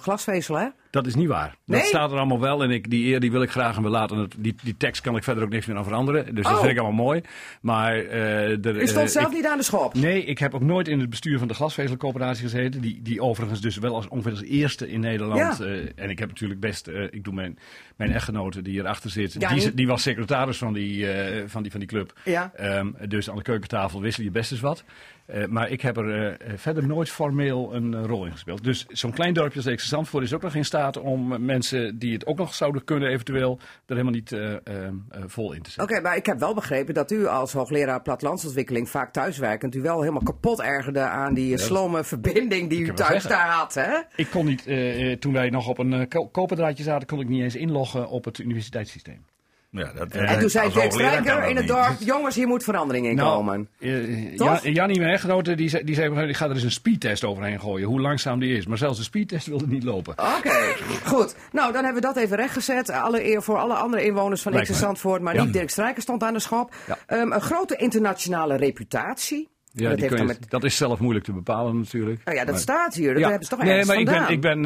glasvezel, 0.00 0.58
hè? 0.58 0.68
Dat 0.92 1.06
is 1.06 1.14
niet 1.14 1.28
waar. 1.28 1.56
Nee? 1.64 1.78
Dat 1.78 1.88
staat 1.88 2.10
er 2.12 2.16
allemaal 2.16 2.40
wel. 2.40 2.62
En 2.62 2.70
ik, 2.70 2.90
die 2.90 3.06
eer 3.06 3.20
die 3.20 3.30
wil 3.30 3.42
ik 3.42 3.50
graag 3.50 3.76
en 3.76 3.82
we 3.82 3.88
laten 3.88 4.28
die, 4.38 4.54
die 4.62 4.76
tekst 4.76 5.02
kan 5.02 5.16
ik 5.16 5.24
verder 5.24 5.44
ook 5.44 5.50
niks 5.50 5.66
meer 5.66 5.76
aan 5.76 5.84
veranderen. 5.84 6.34
Dus 6.34 6.44
dat 6.44 6.52
Oh. 6.52 6.58
vind 6.58 6.72
ik 6.72 6.78
allemaal 6.78 7.04
mooi. 7.04 7.20
Maar, 7.60 8.04
uh, 8.04 8.48
U 8.48 8.86
stond 8.86 9.10
zelf 9.10 9.26
ik, 9.26 9.32
niet 9.32 9.46
aan 9.46 9.58
de 9.58 9.64
schop? 9.64 9.94
Nee, 9.94 10.24
ik 10.24 10.38
heb 10.38 10.54
ook 10.54 10.62
nooit 10.62 10.88
in 10.88 11.00
het 11.00 11.10
bestuur 11.10 11.38
van 11.38 11.48
de 11.48 11.54
glasvezelcoöperatie 11.54 12.42
gezeten. 12.42 12.80
Die, 12.80 13.02
die 13.02 13.20
overigens 13.22 13.60
dus 13.60 13.76
wel 13.76 13.94
als, 13.94 14.08
ongeveer 14.08 14.30
als 14.30 14.42
eerste 14.42 14.90
in 14.90 15.00
Nederland. 15.00 15.58
Ja. 15.58 15.66
Uh, 15.66 15.88
en 15.94 16.10
ik 16.10 16.18
heb 16.18 16.28
natuurlijk 16.28 16.60
best, 16.60 16.88
ik 17.10 17.24
doe 17.24 17.34
mijn, 17.34 17.58
mijn 17.96 18.12
echtgenote 18.12 18.62
die 18.62 18.72
hierachter 18.72 19.10
zit. 19.10 19.36
Ja, 19.38 19.54
die, 19.54 19.74
die 19.74 19.86
was 19.86 20.02
secretaris 20.02 20.58
van 20.58 20.72
die, 20.72 21.06
van 21.46 21.62
die, 21.62 21.70
van 21.70 21.80
die 21.80 21.88
club. 21.88 22.12
Ja. 22.24 22.52
Um, 22.60 22.96
dus 23.08 23.30
aan 23.30 23.36
de 23.36 23.42
keukentafel 23.42 24.00
wissel 24.00 24.24
je 24.24 24.30
best 24.30 24.52
eens 24.52 24.60
wat. 24.60 24.84
Uh, 25.26 25.46
maar 25.46 25.70
ik 25.70 25.80
heb 25.80 25.96
er 25.96 26.30
uh, 26.30 26.52
verder 26.56 26.86
nooit 26.86 27.10
formeel 27.10 27.74
een 27.74 27.92
uh, 27.92 28.04
rol 28.04 28.24
in 28.24 28.32
gespeeld. 28.32 28.64
Dus 28.64 28.86
zo'n 28.86 29.12
klein 29.12 29.34
dorpje 29.34 29.56
als 29.56 29.66
Eekse 29.66 29.88
Zandvoort 29.88 30.24
is 30.24 30.32
ook 30.32 30.42
nog 30.42 30.54
in 30.54 30.64
staat 30.64 30.98
om 30.98 31.44
mensen 31.44 31.98
die 31.98 32.12
het 32.12 32.26
ook 32.26 32.38
nog 32.38 32.54
zouden 32.54 32.84
kunnen 32.84 33.08
eventueel 33.08 33.58
er 33.86 33.96
helemaal 33.96 34.12
niet 34.12 34.36
vol 35.26 35.52
in 35.52 35.62
te 35.62 35.70
zetten. 35.70 35.82
Oké, 35.82 35.92
okay, 35.92 36.02
maar 36.02 36.16
ik 36.16 36.26
heb 36.26 36.38
wel 36.38 36.54
begrepen 36.54 36.94
dat 36.94 37.10
u 37.10 37.26
als 37.26 37.52
hoogleraar 37.52 38.02
plattelandsontwikkeling 38.02 38.88
vaak 38.88 39.12
thuiswerkend 39.12 39.74
u 39.74 39.80
wel 39.80 40.00
helemaal 40.00 40.22
kapot 40.22 40.60
ergerde 40.60 41.00
aan 41.00 41.34
die 41.34 41.58
slome 41.58 42.04
verbinding 42.04 42.68
die 42.68 42.80
u 42.80 42.92
thuis 42.92 43.22
daar 43.22 43.48
had, 43.48 43.74
hè? 43.74 44.00
Ik 44.16 44.30
kon 44.30 44.46
niet, 44.46 44.64
toen 45.20 45.32
wij 45.32 45.50
nog 45.50 45.68
op 45.68 45.78
een 45.78 46.08
koperdraadje 46.32 46.82
zaten, 46.82 47.08
kon 47.08 47.20
ik 47.20 47.28
niet 47.28 47.42
eens 47.42 47.56
inloggen 47.56 48.08
op 48.08 48.24
het 48.24 48.38
universiteitssysteem. 48.38 49.24
Ja, 49.74 49.92
dat, 49.94 50.08
en 50.10 50.38
toen 50.38 50.50
zei 50.50 50.72
Dirk 50.72 50.92
Strijker 50.92 51.48
in 51.48 51.56
het 51.56 51.66
dorp, 51.66 51.96
jongens, 51.98 52.34
hier 52.34 52.46
moet 52.46 52.64
verandering 52.64 53.06
in 53.06 53.14
nou, 53.14 53.36
komen. 53.36 53.68
Uh, 53.78 54.36
Jan, 54.36 54.58
Jannie, 54.62 54.98
mijn 54.98 55.12
echtgenote, 55.12 55.54
die 55.54 55.68
zei, 55.68 55.84
die 55.84 55.94
zei, 55.94 56.28
ik 56.28 56.36
ga 56.36 56.44
er 56.44 56.50
eens 56.50 56.62
een 56.62 56.70
speedtest 56.70 57.24
overheen 57.24 57.60
gooien, 57.60 57.86
hoe 57.86 58.00
langzaam 58.00 58.40
die 58.40 58.56
is. 58.56 58.66
Maar 58.66 58.78
zelfs 58.78 58.98
de 58.98 59.04
speedtest 59.04 59.46
wilde 59.46 59.66
niet 59.66 59.82
lopen. 59.82 60.12
Oké, 60.12 60.30
okay, 60.36 60.76
goed. 61.04 61.34
Nou, 61.52 61.72
dan 61.72 61.84
hebben 61.84 62.02
we 62.02 62.08
dat 62.08 62.16
even 62.16 62.36
rechtgezet. 62.36 62.90
Alle 62.90 63.24
eer 63.24 63.42
voor 63.42 63.58
alle 63.58 63.74
andere 63.74 64.04
inwoners 64.04 64.42
van 64.42 64.66
Zandvoort, 64.66 65.22
maar 65.22 65.34
ja. 65.34 65.44
niet 65.44 65.52
Dirk 65.52 65.70
Strijker 65.70 66.02
stond 66.02 66.22
aan 66.22 66.32
de 66.32 66.40
schop. 66.40 66.74
Ja. 66.86 67.20
Um, 67.20 67.32
een 67.32 67.40
grote 67.40 67.76
internationale 67.76 68.56
reputatie. 68.56 69.48
Ja, 69.74 69.90
dat, 69.90 70.18
je, 70.18 70.24
met... 70.24 70.50
dat, 70.50 70.64
is 70.64 70.76
zelf 70.76 71.00
moeilijk 71.00 71.24
te 71.24 71.32
bepalen 71.32 71.78
natuurlijk. 71.78 72.24
Nou 72.24 72.36
ja, 72.36 72.44
dat 72.44 72.54
maar... 72.54 72.62
staat 72.62 72.94
hier. 72.94 73.12
Dat 73.12 73.22
ja. 73.22 73.28
hebben 73.28 73.46
ze 73.46 73.56
toch 73.56 73.64
Nee, 73.64 73.84
maar 73.84 73.98
ik 73.98 74.08
vandaan. 74.08 74.26
ben, 74.26 74.34
ik 74.34 74.40
ben 74.40 74.58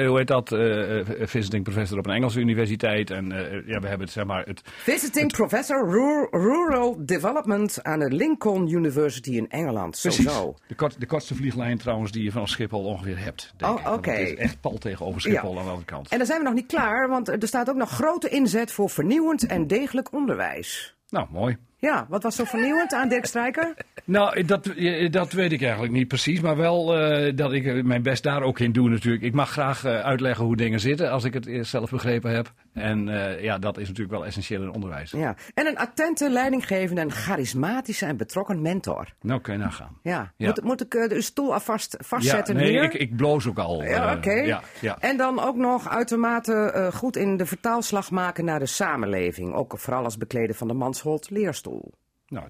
uh, 0.00 0.08
hoe 0.08 0.18
heet 0.18 0.26
dat, 0.26 0.52
uh, 0.52 1.00
visiting 1.26 1.64
professor 1.64 1.98
op 1.98 2.06
een 2.06 2.14
Engelse 2.14 2.40
universiteit. 2.40 3.10
En 3.10 3.32
uh, 3.32 3.38
ja, 3.66 3.80
we 3.80 3.86
hebben 3.86 4.00
het, 4.00 4.10
zeg 4.10 4.24
maar... 4.24 4.44
Het, 4.44 4.62
visiting 4.64 5.26
het... 5.26 5.36
professor 5.36 5.90
rural, 5.90 6.28
rural 6.30 6.96
Development 7.06 7.82
aan 7.82 7.98
de 7.98 8.10
Lincoln 8.10 8.68
University 8.68 9.30
in 9.30 9.50
Engeland. 9.50 9.98
Precies. 10.00 10.32
Zo, 10.32 10.54
de, 10.66 10.74
kort, 10.74 11.00
de 11.00 11.06
kortste 11.06 11.34
vlieglijn 11.34 11.78
trouwens 11.78 12.12
die 12.12 12.22
je 12.22 12.30
vanaf 12.30 12.48
Schiphol 12.48 12.84
ongeveer 12.84 13.18
hebt. 13.18 13.52
Denk 13.56 13.72
oh, 13.72 13.86
oké. 13.86 13.94
Okay. 13.94 14.22
Is 14.22 14.34
echt 14.34 14.60
pal 14.60 14.78
tegenover 14.78 15.20
Schiphol 15.20 15.52
ja. 15.52 15.58
aan 15.58 15.64
de 15.64 15.70
andere 15.70 15.86
kant. 15.86 16.08
En 16.08 16.18
dan 16.18 16.26
zijn 16.26 16.38
we 16.38 16.44
nog 16.44 16.54
niet 16.54 16.66
klaar, 16.66 17.08
want 17.08 17.28
er 17.28 17.48
staat 17.48 17.68
ook 17.68 17.76
nog 17.76 17.90
grote 17.90 18.28
inzet 18.28 18.72
voor 18.72 18.90
vernieuwend 18.90 19.46
en 19.46 19.66
degelijk 19.66 20.12
onderwijs. 20.12 20.94
Nou, 21.08 21.26
mooi. 21.30 21.56
Ja, 21.76 22.06
wat 22.08 22.22
was 22.22 22.36
zo 22.36 22.44
vernieuwend 22.44 22.92
aan 22.92 23.08
Dirk 23.08 23.26
Strijker? 23.26 23.74
Nou, 24.06 24.44
dat, 24.44 24.70
dat 25.10 25.32
weet 25.32 25.52
ik 25.52 25.62
eigenlijk 25.62 25.92
niet 25.92 26.08
precies. 26.08 26.40
Maar 26.40 26.56
wel 26.56 27.00
uh, 27.00 27.36
dat 27.36 27.52
ik 27.52 27.84
mijn 27.84 28.02
best 28.02 28.22
daar 28.22 28.42
ook 28.42 28.58
in 28.58 28.72
doe 28.72 28.88
natuurlijk. 28.88 29.22
Ik 29.22 29.34
mag 29.34 29.50
graag 29.50 29.84
uh, 29.84 30.00
uitleggen 30.00 30.44
hoe 30.44 30.56
dingen 30.56 30.80
zitten 30.80 31.10
als 31.10 31.24
ik 31.24 31.34
het 31.34 31.66
zelf 31.66 31.90
begrepen 31.90 32.30
heb. 32.30 32.52
En 32.72 33.08
uh, 33.08 33.42
ja, 33.42 33.58
dat 33.58 33.78
is 33.78 33.88
natuurlijk 33.88 34.16
wel 34.16 34.26
essentieel 34.26 34.62
in 34.62 34.72
onderwijs. 34.72 35.10
Ja, 35.10 35.36
en 35.54 35.66
een 35.66 35.78
attente, 35.78 36.30
leidinggevende 36.30 37.00
en 37.00 37.10
charismatische 37.10 38.06
en 38.06 38.16
betrokken 38.16 38.62
mentor. 38.62 39.08
Nou, 39.20 39.40
kun 39.40 39.52
je 39.52 39.58
nagaan. 39.58 39.98
Ja, 40.02 40.32
ja. 40.36 40.46
Moet, 40.46 40.62
moet 40.62 40.80
ik 40.80 40.90
de 40.90 41.22
stoel 41.22 41.58
vast, 41.58 41.96
vastzetten 41.98 42.54
ja, 42.54 42.60
nee, 42.60 42.70
hier? 42.70 42.82
Ik, 42.82 42.94
ik 42.94 43.16
bloos 43.16 43.46
ook 43.46 43.58
al. 43.58 43.82
Ja, 43.82 44.06
oké. 44.06 44.16
Okay. 44.16 44.46
Ja, 44.46 44.62
ja. 44.80 44.96
En 45.00 45.16
dan 45.16 45.40
ook 45.40 45.56
nog 45.56 45.88
uitermate 45.88 46.90
goed 46.94 47.16
in 47.16 47.36
de 47.36 47.46
vertaalslag 47.46 48.10
maken 48.10 48.44
naar 48.44 48.58
de 48.58 48.66
samenleving. 48.66 49.54
Ook 49.54 49.78
vooral 49.78 50.04
als 50.04 50.16
bekleden 50.16 50.54
van 50.54 50.68
de 50.68 50.74
Mansholt 50.74 51.30
leerstoel. 51.30 51.92
Nou, 52.28 52.46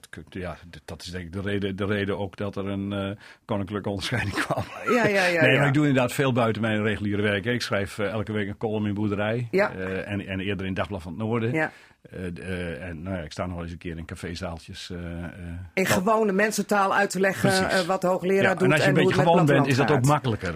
dat, 0.00 0.24
ja, 0.28 0.56
dat 0.84 1.02
is 1.02 1.10
denk 1.10 1.24
ik 1.24 1.32
de 1.32 1.40
reden, 1.40 1.76
de 1.76 1.86
reden 1.86 2.18
ook 2.18 2.36
dat 2.36 2.56
er 2.56 2.66
een 2.66 2.92
uh, 2.92 3.10
koninklijke 3.44 3.88
onderscheiding 3.88 4.34
kwam. 4.44 4.64
Ja, 4.84 5.06
ja, 5.06 5.26
ja. 5.26 5.40
nee, 5.42 5.52
ja. 5.52 5.58
maar 5.58 5.66
ik 5.66 5.74
doe 5.74 5.86
inderdaad 5.86 6.12
veel 6.12 6.32
buiten 6.32 6.62
mijn 6.62 6.82
reguliere 6.82 7.22
werk. 7.22 7.44
Ik 7.44 7.62
schrijf 7.62 7.98
uh, 7.98 8.10
elke 8.10 8.32
week 8.32 8.48
een 8.48 8.56
column 8.56 8.86
in 8.86 8.94
Boerderij. 8.94 9.48
Ja. 9.50 9.74
Uh, 9.74 10.10
en, 10.10 10.26
en 10.26 10.40
eerder 10.40 10.66
in 10.66 10.74
Dagblad 10.74 11.02
van 11.02 11.12
het 11.12 11.20
Noorden. 11.20 11.52
Ja. 11.52 11.70
en 12.80 13.02
nou 13.02 13.16
ja, 13.16 13.22
ik 13.22 13.32
sta 13.32 13.46
nog 13.46 13.54
wel 13.54 13.62
eens 13.62 13.72
een 13.72 13.78
keer 13.78 13.98
in 13.98 14.04
cafézaaltjes. 14.04 14.92
in 15.74 15.86
gewone 15.86 16.32
mensentaal 16.32 16.94
uit 16.94 17.10
te 17.10 17.20
leggen 17.20 17.86
wat 17.86 18.00
de 18.00 18.06
hoogleraar 18.06 18.42
ja, 18.42 18.54
doet. 18.54 18.62
En 18.62 18.72
als 18.72 18.80
je 18.80 18.88
en 18.88 18.96
een 18.96 19.04
beetje 19.04 19.22
gewoon 19.22 19.46
bent, 19.46 19.66
is 19.66 19.76
dat 19.76 19.90
ook 19.90 20.04
makkelijker. 20.04 20.54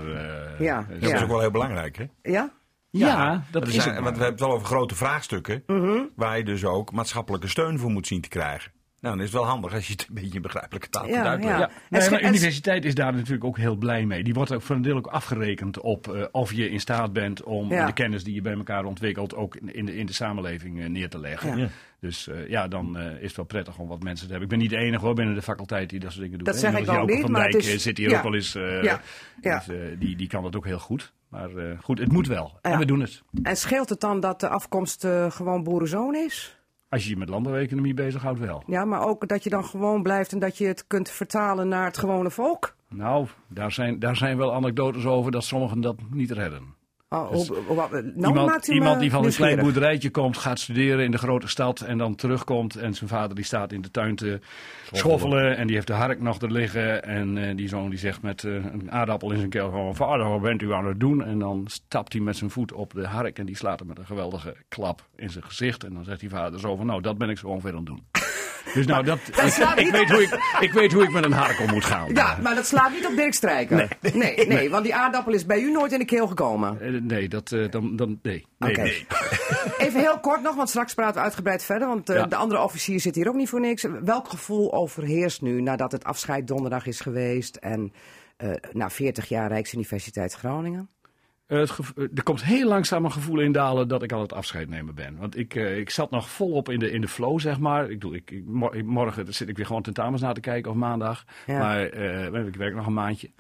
ja. 0.59 0.87
Dat 1.01 1.13
is 1.13 1.23
ook 1.23 1.29
wel 1.29 1.41
heel 1.41 1.51
belangrijk, 1.51 1.97
hè? 1.97 2.05
Ja? 2.23 2.51
Ja, 2.91 3.07
ja, 3.09 3.43
dat 3.51 3.67
is 3.67 3.83
zijn, 3.83 4.03
Want 4.03 4.17
we 4.17 4.23
hebben 4.23 4.31
het 4.31 4.41
wel 4.41 4.53
over 4.53 4.67
grote 4.67 4.95
vraagstukken. 4.95 5.63
-hmm. 5.67 6.11
Waar 6.17 6.37
je 6.37 6.45
dus 6.45 6.65
ook 6.65 6.93
maatschappelijke 6.93 7.49
steun 7.49 7.79
voor 7.79 7.91
moet 7.91 8.07
zien 8.07 8.21
te 8.21 8.29
krijgen. 8.29 8.73
Nou, 9.01 9.15
dan 9.17 9.25
is 9.25 9.31
het 9.33 9.41
wel 9.41 9.51
handig 9.51 9.73
als 9.75 9.87
je 9.87 9.93
het 9.93 10.07
een 10.09 10.15
beetje 10.15 10.35
in 10.35 10.43
begrijpelijke 10.43 10.89
taal 10.89 11.07
Ja, 11.07 11.13
kunt 11.13 11.27
uitleggen. 11.27 11.61
ja. 11.61 11.71
Nee, 11.99 12.11
maar 12.11 12.21
de 12.21 12.27
universiteit 12.29 12.85
is 12.85 12.95
daar 12.95 13.13
natuurlijk 13.13 13.45
ook 13.45 13.57
heel 13.57 13.77
blij 13.77 14.05
mee. 14.07 14.25
Die 14.25 14.35
wordt 14.35 14.53
ook 14.53 14.63
voor 14.63 14.77
een 14.77 14.83
deel 14.83 14.97
ook 14.97 15.07
afgerekend 15.07 15.81
op 15.81 16.09
eh, 16.15 16.25
of 16.31 16.53
je 16.53 16.71
in 16.71 16.81
staat 16.81 17.13
bent 17.13 17.43
om 17.43 17.69
Ja. 17.73 17.87
de 17.87 17.93
kennis 17.93 18.25
die 18.25 18.35
je 18.35 18.41
bij 18.41 18.53
elkaar 18.53 18.85
ontwikkelt 18.85 19.35
ook 19.35 19.57
in- 19.57 19.75
in 19.75 19.85
de, 19.87 19.97
in 19.97 20.07
de 20.07 20.13
samenleving 20.13 20.81
eh, 20.81 20.89
neer 20.89 21.09
te 21.09 21.19
leggen. 21.19 21.51
Ja. 21.51 21.57
Ja. 21.57 21.69
Dus 22.01 22.29
eh, 22.29 22.49
ja, 22.49 22.69
dan 22.69 22.97
eh, 22.99 23.13
is 23.17 23.27
het 23.27 23.37
wel 23.37 23.45
prettig 23.45 23.79
om 23.79 23.89
wat 23.89 24.03
mensen 24.03 24.27
te 24.27 24.33
hebben. 24.33 24.51
Ik 24.51 24.57
ben 24.59 24.69
niet 24.69 24.79
de 24.81 24.87
enige 24.87 25.05
hoor 25.05 25.15
binnen 25.15 25.35
de 25.35 25.43
faculteit 25.43 25.91
die 25.91 26.01
dat 26.01 26.11
soort 26.11 26.23
dingen 26.23 26.39
doet. 26.39 26.47
Dat 26.47 26.55
hè. 26.55 26.61
zeg 26.61 26.79
ik 26.79 26.89
ook 26.91 27.09
niet, 27.09 27.21
van 27.21 27.31
maar 27.31 27.41
Dijk 27.51 27.55
het 27.65 27.65
is- 27.75 27.83
zit 27.83 27.99
hier 27.99 28.11
ja. 28.11 28.17
ook 28.17 28.23
wel 28.23 28.35
eens. 28.35 28.55
eh, 28.55 28.83
Ja, 28.83 29.01
ja. 29.41 29.63
dus, 29.67 29.77
die, 29.99 30.17
die 30.17 30.29
kan 30.29 30.43
dat 30.43 30.57
ook 30.57 30.65
heel 30.65 30.79
goed. 30.79 31.13
Maar 31.29 31.57
eh, 31.57 31.79
goed, 31.83 31.99
het 31.99 32.13
moet 32.13 32.27
wel. 32.27 32.59
Ja. 32.63 32.71
En 32.71 32.79
we 32.79 32.85
doen 32.85 33.01
het. 33.01 33.23
En 33.43 33.57
scheelt 33.57 33.89
het 33.89 34.01
dan 34.01 34.21
dat 34.21 34.41
de 34.41 34.49
afkomst 34.49 35.05
eh, 35.05 35.31
gewoon 35.31 35.63
boerenzoon 35.63 36.15
is? 36.15 36.58
Als 36.89 37.05
je 37.05 37.11
je 37.11 37.17
met 37.17 37.29
landbouweconomie 37.29 37.95
bezighoudt 37.95 38.39
wel. 38.39 38.63
Ja, 38.67 38.85
maar 38.85 39.07
ook 39.07 39.29
dat 39.29 39.45
je 39.45 39.51
dan 39.51 39.65
gewoon 39.65 40.03
blijft 40.03 40.33
en 40.33 40.39
dat 40.39 40.59
je 40.59 40.67
het 40.67 40.87
kunt 40.87 41.11
vertalen 41.11 41.69
naar 41.69 41.85
het 41.85 41.99
gewone 41.99 42.31
volk? 42.31 42.77
Nou, 42.89 43.27
daar 43.49 43.73
zijn, 43.73 43.99
daar 43.99 44.17
zijn 44.17 44.37
wel 44.37 44.55
anekdotes 44.55 45.07
over 45.07 45.31
dat 45.33 45.45
sommigen 45.45 45.81
dat 45.81 45.97
niet 46.11 46.31
redden. 46.31 46.78
Oh, 47.11 47.31
Dus 47.31 47.49
nou 48.15 48.61
iemand 48.65 49.01
die 49.01 49.11
van 49.11 49.25
een 49.25 49.33
klein 49.33 49.59
boerderijtje 49.59 50.11
komt, 50.11 50.37
gaat 50.37 50.59
studeren 50.59 51.05
in 51.05 51.11
de 51.11 51.19
grote 51.19 51.49
stad 51.49 51.81
en 51.81 51.99
dan 51.99 52.15
terugkomt. 52.15 52.77
En 52.77 52.95
zijn 52.95 53.11
vader 53.11 53.37
die 53.37 53.45
staat 53.45 53.73
in 53.73 53.81
de 53.81 53.91
tuin 53.91 54.17
te 54.17 54.41
schoffelen 54.93 55.57
en 55.57 55.67
die 55.67 55.75
heeft 55.75 55.87
de 55.87 55.93
hark 55.93 56.21
nog 56.21 56.41
er 56.41 56.53
liggen. 56.53 57.05
En 57.05 57.39
eh, 57.39 57.57
die 57.57 57.69
zoon 57.69 57.91
die 57.91 57.99
zegt 57.99 58.23
met 58.23 58.45
eh, 58.45 58.53
een 58.53 58.91
aardappel 58.91 59.31
in 59.31 59.39
zijn 59.39 59.51
keel 59.51 59.71
gewoon, 59.71 59.97
vader 59.97 60.29
wat 60.29 60.41
bent 60.41 60.63
u 60.63 60.73
aan 60.73 60.87
het 60.87 61.01
doen? 61.01 61.25
En 61.25 61.39
dan 61.39 61.65
stapt 61.67 62.13
hij 62.13 62.23
met 62.23 62.37
zijn 62.37 62.51
voet 62.51 62.73
op 62.73 62.93
de 62.93 63.07
hark 63.07 63.39
en 63.39 63.47
die 63.47 63.57
slaat 63.57 63.79
hem 63.79 63.89
met 63.89 63.99
een 63.99 64.07
geweldige 64.07 64.57
klap 64.69 65.07
in 65.17 65.31
zijn 65.31 65.45
gezicht. 65.45 65.85
En 65.85 65.95
dan 65.95 66.05
zegt 66.05 66.21
die 66.21 66.31
vader 66.31 66.61
zo 66.61 66.77
van, 66.77 66.87
nou 66.87 67.03
dat 67.03 67.19
ben 67.19 67.31
ik 67.31 67.39
zo 67.39 67.47
ongeveer 67.47 67.71
aan 67.71 67.77
het 67.77 67.87
doen. 67.87 68.03
Dus 68.75 68.87
nou, 68.87 69.05
dat, 69.05 69.19
ik, 69.77 69.91
weet 69.91 70.11
hoe 70.11 70.23
ik, 70.23 70.39
ik 70.61 70.73
weet 70.73 70.93
hoe 70.93 71.03
ik 71.03 71.11
met 71.11 71.25
een 71.25 71.33
hark 71.33 71.61
om 71.61 71.71
moet 71.71 71.85
gaan. 71.85 72.15
Ja, 72.15 72.39
maar 72.43 72.55
dat 72.55 72.67
slaat 72.67 72.91
niet 72.93 73.07
op 73.07 73.17
Dirk 73.17 73.35
Strijker. 73.35 73.89
Nee, 74.15 74.47
nee, 74.47 74.71
want 74.71 74.85
die 74.85 74.95
aardappel 74.95 75.33
is 75.33 75.47
bij 75.47 75.61
u 75.61 75.71
nooit 75.71 75.93
in 75.93 75.99
de 75.99 76.05
keel 76.05 76.27
gekomen. 76.27 76.81
Eh, 76.81 77.01
Nee, 77.01 77.29
dat, 77.29 77.53
eh, 77.53 77.71
dan, 77.71 77.97
dan, 77.97 78.19
nee. 78.23 78.47
nee. 78.59 78.77
Even 79.79 80.01
heel 80.01 80.19
kort 80.21 80.43
nog, 80.43 80.55
want 80.55 80.69
straks 80.69 80.95
praten 80.95 81.15
we 81.15 81.21
uitgebreid 81.21 81.65
verder. 81.65 81.89
Want 81.89 82.09
eh, 82.11 82.17
Ja. 82.17 82.27
de 82.27 82.37
andere 82.37 82.63
officier 82.63 83.01
zit 83.01 83.15
hier 83.15 83.29
ook 83.29 83.35
niet 83.35 83.49
voor 83.49 83.61
niks. 83.61 83.85
Welk 84.05 84.29
gevoel 84.29 84.73
overheerst 84.73 85.43
nu 85.43 85.61
nadat 85.61 85.93
het 85.93 86.05
afscheid 86.05 86.47
donderdag 86.47 86.87
is 86.87 87.01
geweest 87.01 87.57
en 87.57 87.93
na 88.73 88.91
40 88.91 89.29
jaar 89.29 89.49
Rijksuniversiteit 89.49 90.35
Groningen? 90.35 90.89
Eh, 91.49 91.59
het 91.59 91.71
eh, 91.97 92.05
er 92.15 92.23
komt 92.23 92.45
heel 92.45 92.69
langzaam 92.69 93.05
een 93.05 93.13
gevoel 93.13 93.41
in 93.41 93.53
dalen 93.53 93.89
dat 93.89 94.03
ik 94.03 94.13
aan 94.13 94.21
het 94.21 94.33
afscheid 94.33 94.69
nemen 94.69 94.95
ben. 94.95 95.17
Want 95.17 95.37
ik, 95.39 95.55
eh, 95.55 95.79
ik 95.79 95.91
zat 95.91 96.11
nog 96.11 96.29
volop 96.31 96.69
in 96.69 96.79
de, 96.79 96.91
in 96.91 97.01
de 97.01 97.09
flow, 97.09 97.41
zeg 97.41 97.59
maar. 97.59 97.91
Ik 97.91 98.01
doe, 98.01 98.15
ik, 98.15 98.31
ik- 98.31 98.45
mor- 98.47 98.75
ik- 98.77 98.85
morgen 98.85 99.35
zit 99.35 99.49
ik 99.49 99.57
weer 99.57 99.67
gewoon 99.67 99.83
tentamens 99.83 100.23
na 100.23 100.33
te 100.33 100.41
kijken, 100.41 100.71
of 100.71 100.77
maandag. 100.77 101.25
Ja. 101.47 101.59
Maar 101.59 101.83
eh, 101.87 102.47
ik 102.47 102.57
werk 102.57 102.75
nog 102.75 102.87
een 102.87 102.93
maandje. 102.93 103.31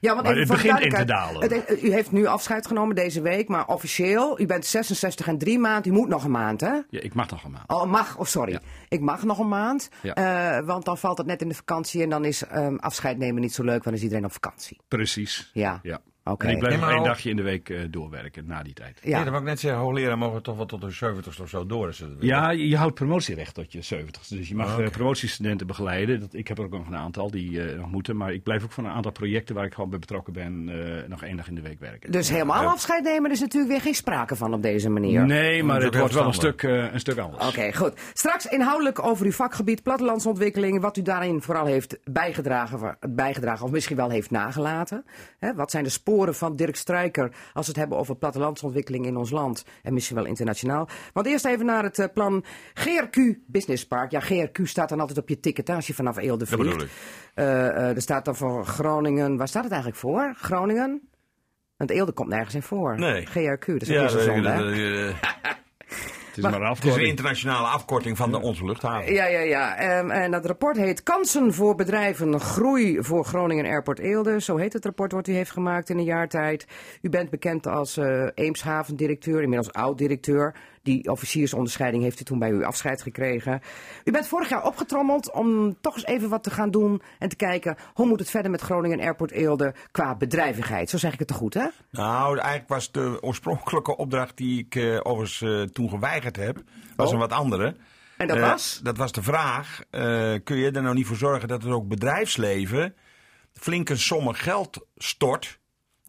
Ja, 0.00 0.14
want 0.14 0.26
Maar 0.26 0.36
het 0.36 0.48
begint 0.48 0.80
in 0.80 0.90
te 0.90 1.04
duidelijkheid, 1.04 1.68
het- 1.68 1.82
u 1.82 1.92
heeft 1.92 2.12
nu 2.12 2.26
afscheid 2.26 2.66
genomen 2.66 2.94
deze 2.94 3.20
week, 3.22 3.48
maar 3.48 3.66
officieel, 3.66 4.40
u 4.40 4.46
bent 4.46 4.66
66 4.66 5.26
en 5.26 5.38
drie 5.38 5.58
maanden, 5.58 5.92
u 5.92 5.94
moet 5.94 6.08
nog 6.08 6.24
een 6.24 6.30
maand, 6.30 6.60
hè? 6.60 6.72
Ja, 6.88 7.00
ik 7.00 7.14
mag 7.14 7.30
nog 7.30 7.44
een 7.44 7.50
maand. 7.50 7.68
Oh, 7.70 7.84
mag, 7.90 8.18
oh 8.18 8.24
sorry. 8.24 8.52
Ja. 8.52 8.60
Ik 8.88 9.00
mag 9.00 9.22
nog 9.24 9.38
een 9.38 9.48
maand, 9.48 9.88
Ja. 10.02 10.62
want 10.64 10.84
dan 10.84 10.98
valt 10.98 11.18
het 11.18 11.26
net 11.26 11.42
in 11.42 11.48
de 11.48 11.54
vakantie 11.54 12.02
en 12.02 12.10
dan 12.10 12.24
is 12.24 12.44
ehm, 12.46 12.76
afscheid 12.76 13.18
nemen 13.18 13.40
niet 13.40 13.54
zo 13.54 13.62
leuk, 13.62 13.72
want 13.72 13.84
dan 13.84 13.94
is 13.94 14.02
iedereen 14.02 14.24
op 14.24 14.32
vakantie. 14.32 14.78
Precies. 14.88 15.50
Ja. 15.52 15.80
ja. 15.82 16.00
Oké. 16.24 16.46
En 16.46 16.52
ik 16.52 16.58
blijf 16.58 16.80
nog 16.80 16.90
één 16.90 17.02
dagje 17.04 17.30
in 17.30 17.36
de 17.36 17.42
week 17.42 17.68
eh, 17.68 17.80
doorwerken 17.90 18.46
na 18.46 18.62
die 18.62 18.72
tijd. 18.74 19.00
Ja. 19.02 19.08
Nee, 19.14 19.18
dat 19.20 19.28
wou 19.28 19.38
ik 19.42 19.48
net 19.48 19.60
zeggen. 19.60 19.80
Hoogleraar 19.80 20.18
mogen 20.18 20.42
toch 20.42 20.56
wel 20.56 20.66
tot 20.66 20.80
de 20.80 20.90
70 20.90 21.40
of 21.40 21.48
zo 21.48 21.66
door. 21.66 21.94
Ja, 22.20 22.50
je 22.50 22.68
je 22.68 22.76
houdt 22.76 22.94
promotierecht 22.94 23.54
tot 23.54 23.72
je 23.72 23.82
70 23.82 24.26
Dus 24.26 24.48
je 24.48 24.54
mag 24.54 24.76
Oh, 24.78 24.84
eh, 24.84 24.90
promotiestudenten 24.90 25.66
begeleiden. 25.66 26.20
Dat, 26.20 26.34
ik 26.34 26.48
heb 26.48 26.58
er 26.58 26.64
ook 26.64 26.70
nog 26.70 26.86
een 26.86 26.96
aantal 26.96 27.30
die 27.30 27.62
eh, 27.64 27.78
nog 27.78 27.90
moeten. 27.90 28.16
Maar 28.16 28.32
ik 28.32 28.42
blijf 28.42 28.64
ook 28.64 28.72
van 28.72 28.84
een 28.84 28.90
aantal 28.90 29.12
projecten 29.12 29.54
waar 29.54 29.64
ik 29.64 29.74
gewoon 29.74 29.90
bij 29.90 29.98
betrokken 29.98 30.32
ben... 30.32 30.68
eh, 30.68 31.08
nog 31.08 31.22
één 31.22 31.36
dag 31.36 31.48
in 31.48 31.54
de 31.54 31.60
week 31.60 31.80
werken. 31.80 32.10
Dus 32.12 32.28
helemaal 32.28 32.62
Ja. 32.62 32.68
afscheid 32.68 33.02
nemen 33.04 33.30
is 33.30 33.40
natuurlijk 33.40 33.72
weer 33.72 33.80
geen 33.82 33.94
sprake 33.94 34.36
van 34.36 34.54
op 34.54 34.62
deze 34.62 34.88
manier. 34.88 35.26
Nee, 35.26 35.62
maar 35.62 35.82
het 35.82 35.96
wordt 35.98 36.14
wel 36.14 36.26
een 36.26 36.32
stuk, 36.34 36.62
eh, 36.62 36.92
een 36.92 37.00
stuk 37.00 37.18
anders. 37.18 37.46
Oké, 37.48 37.72
goed. 37.74 37.92
Straks 38.14 38.46
inhoudelijk 38.46 39.04
over 39.06 39.26
uw 39.26 39.32
vakgebied, 39.32 39.82
plattelandsontwikkeling, 39.82 40.80
wat 40.80 40.96
u 40.96 41.02
daarin 41.02 41.42
vooral 41.42 41.66
heeft 41.66 41.98
bijgedragen, 42.04 42.96
bijgedragen 43.08 43.64
of 43.64 43.70
misschien 43.70 43.96
wel 43.96 44.10
heeft 44.10 44.30
nagelaten. 44.30 45.04
Hè, 45.38 45.54
wat 45.54 45.70
zijn 45.70 45.84
de 45.84 45.90
sporen 45.90 46.10
van 46.20 46.56
Dirk 46.56 46.76
Strijker 46.76 47.24
als 47.52 47.66
we 47.66 47.72
het 47.72 47.80
hebben 47.80 47.98
over 47.98 48.16
plattelandsontwikkeling 48.16 49.06
in 49.06 49.16
ons 49.16 49.30
land 49.30 49.64
en 49.82 49.92
misschien 49.94 50.16
wel 50.16 50.24
internationaal. 50.26 50.88
Want 51.12 51.26
eerst 51.26 51.44
even 51.44 51.66
naar 51.66 51.82
het 51.82 51.98
eh, 51.98 52.06
plan 52.14 52.44
GRQ 52.74 53.18
Business 53.46 53.86
Park. 53.86 54.10
Ja, 54.10 54.20
GRQ 54.20 54.62
staat 54.62 54.88
dan 54.88 55.00
altijd 55.00 55.18
op 55.18 55.28
je 55.28 55.40
ticket 55.40 55.68
hè, 55.68 55.74
als 55.74 55.86
je 55.86 55.94
vanaf 55.94 56.16
Eelde 56.16 56.44
Dat 56.48 56.58
vliegt. 56.60 56.82
ik. 56.82 56.88
Eh, 57.34 57.66
eh, 57.68 57.96
er 57.96 58.02
staat 58.02 58.24
dan 58.24 58.36
voor 58.36 58.64
Groningen, 58.66 59.36
waar 59.36 59.48
staat 59.48 59.62
het 59.62 59.72
eigenlijk 59.72 60.00
voor? 60.02 60.32
Groningen? 60.36 61.08
Want 61.76 61.90
Eelde 61.90 62.12
komt 62.12 62.28
nergens 62.28 62.54
in 62.54 62.62
voor. 62.62 62.98
Nee. 62.98 63.26
GRQ, 63.26 63.66
dat 63.66 63.82
is 63.82 63.88
Ja, 63.88 64.02
dat- 64.02 64.10
zonde, 64.20 64.48
hè? 64.48 64.58
dat- 64.58 65.12
dat- 65.22 65.60
Het 65.78 66.21
is 66.36 66.42
maar 66.42 66.52
een 66.52 66.60
het 66.60 66.70
is 66.78 66.84
een 66.84 66.86
afkorting. 66.86 67.08
internationale 67.08 67.66
afkorting 67.66 68.16
van 68.16 68.30
de 68.30 68.40
onze 68.40 68.64
luchthaven. 68.64 69.12
Ja, 69.12 69.26
ja, 69.26 69.40
ja. 69.40 69.76
Ehm, 69.76 70.10
en 70.10 70.30
dat 70.30 70.46
rapport 70.46 70.76
heet 70.76 71.02
Kansen 71.02 71.54
voor 71.54 71.74
bedrijven, 71.74 72.40
groei 72.40 72.98
voor 73.00 73.24
Groningen 73.24 73.64
Airport 73.66 73.98
Eelde. 73.98 74.40
Zo 74.40 74.56
heet 74.56 74.72
het 74.72 74.84
rapport 74.84 75.12
wat 75.12 75.26
u 75.28 75.32
heeft 75.32 75.50
gemaakt 75.50 75.90
in 75.90 75.98
een 75.98 76.04
jaar 76.04 76.28
tijd. 76.28 76.66
U 77.02 77.08
bent 77.08 77.30
bekend 77.30 77.66
als 77.66 77.96
eh 77.96 78.26
Eemshaven-directeur, 78.34 79.42
inmiddels 79.42 79.72
oud-directeur. 79.72 80.54
Die 80.82 81.10
officiersonderscheiding 81.10 82.02
heeft 82.02 82.20
u 82.20 82.24
toen 82.24 82.38
bij 82.38 82.50
u 82.50 82.64
afscheid 82.64 83.02
gekregen. 83.02 83.60
U 84.04 84.10
bent 84.12 84.26
vorig 84.26 84.48
jaar 84.48 84.64
opgetrommeld 84.64 85.30
om 85.32 85.76
toch 85.80 85.94
eens 85.94 86.04
even 86.06 86.28
wat 86.28 86.42
te 86.42 86.50
gaan 86.50 86.70
doen 86.70 87.02
en 87.18 87.28
te 87.28 87.36
kijken 87.36 87.76
hoe 87.94 88.06
moet 88.06 88.18
het 88.18 88.30
verder 88.30 88.50
met 88.50 88.60
Groningen 88.60 89.00
Airport 89.00 89.30
Eelde 89.30 89.74
qua 89.90 90.14
bedrijvigheid. 90.16 90.90
Zo 90.90 90.98
zeg 90.98 91.12
ik 91.12 91.18
het 91.18 91.28
toch 91.28 91.36
goed, 91.36 91.54
hè? 91.54 91.66
Nou, 91.90 92.38
eigenlijk 92.38 92.68
was 92.68 92.90
de 92.92 93.18
oorspronkelijke 93.20 93.96
opdracht 93.96 94.36
die 94.36 94.58
ik 94.58 94.74
eh, 94.74 95.00
overigens 95.02 95.40
eh, 95.42 95.62
toen 95.62 95.88
geweigerd 95.88 96.36
heb, 96.36 96.62
was 96.96 97.06
Oh. 97.06 97.12
een 97.12 97.18
wat 97.18 97.32
andere. 97.32 97.76
En 98.16 98.26
dat 98.26 98.36
Eh, 98.36 98.50
was? 98.50 98.80
Dat 98.82 98.96
was 98.96 99.12
de 99.12 99.22
vraag, 99.22 99.80
kun 100.44 100.56
je 100.56 100.70
er 100.72 100.82
nou 100.82 100.94
niet 100.94 101.06
voor 101.06 101.16
zorgen 101.16 101.48
dat 101.48 101.62
het 101.62 101.72
ook 101.72 101.88
bedrijfsleven 101.88 102.94
flinke 103.52 103.96
sommen 103.96 104.34
geld 104.34 104.86
stort 104.96 105.58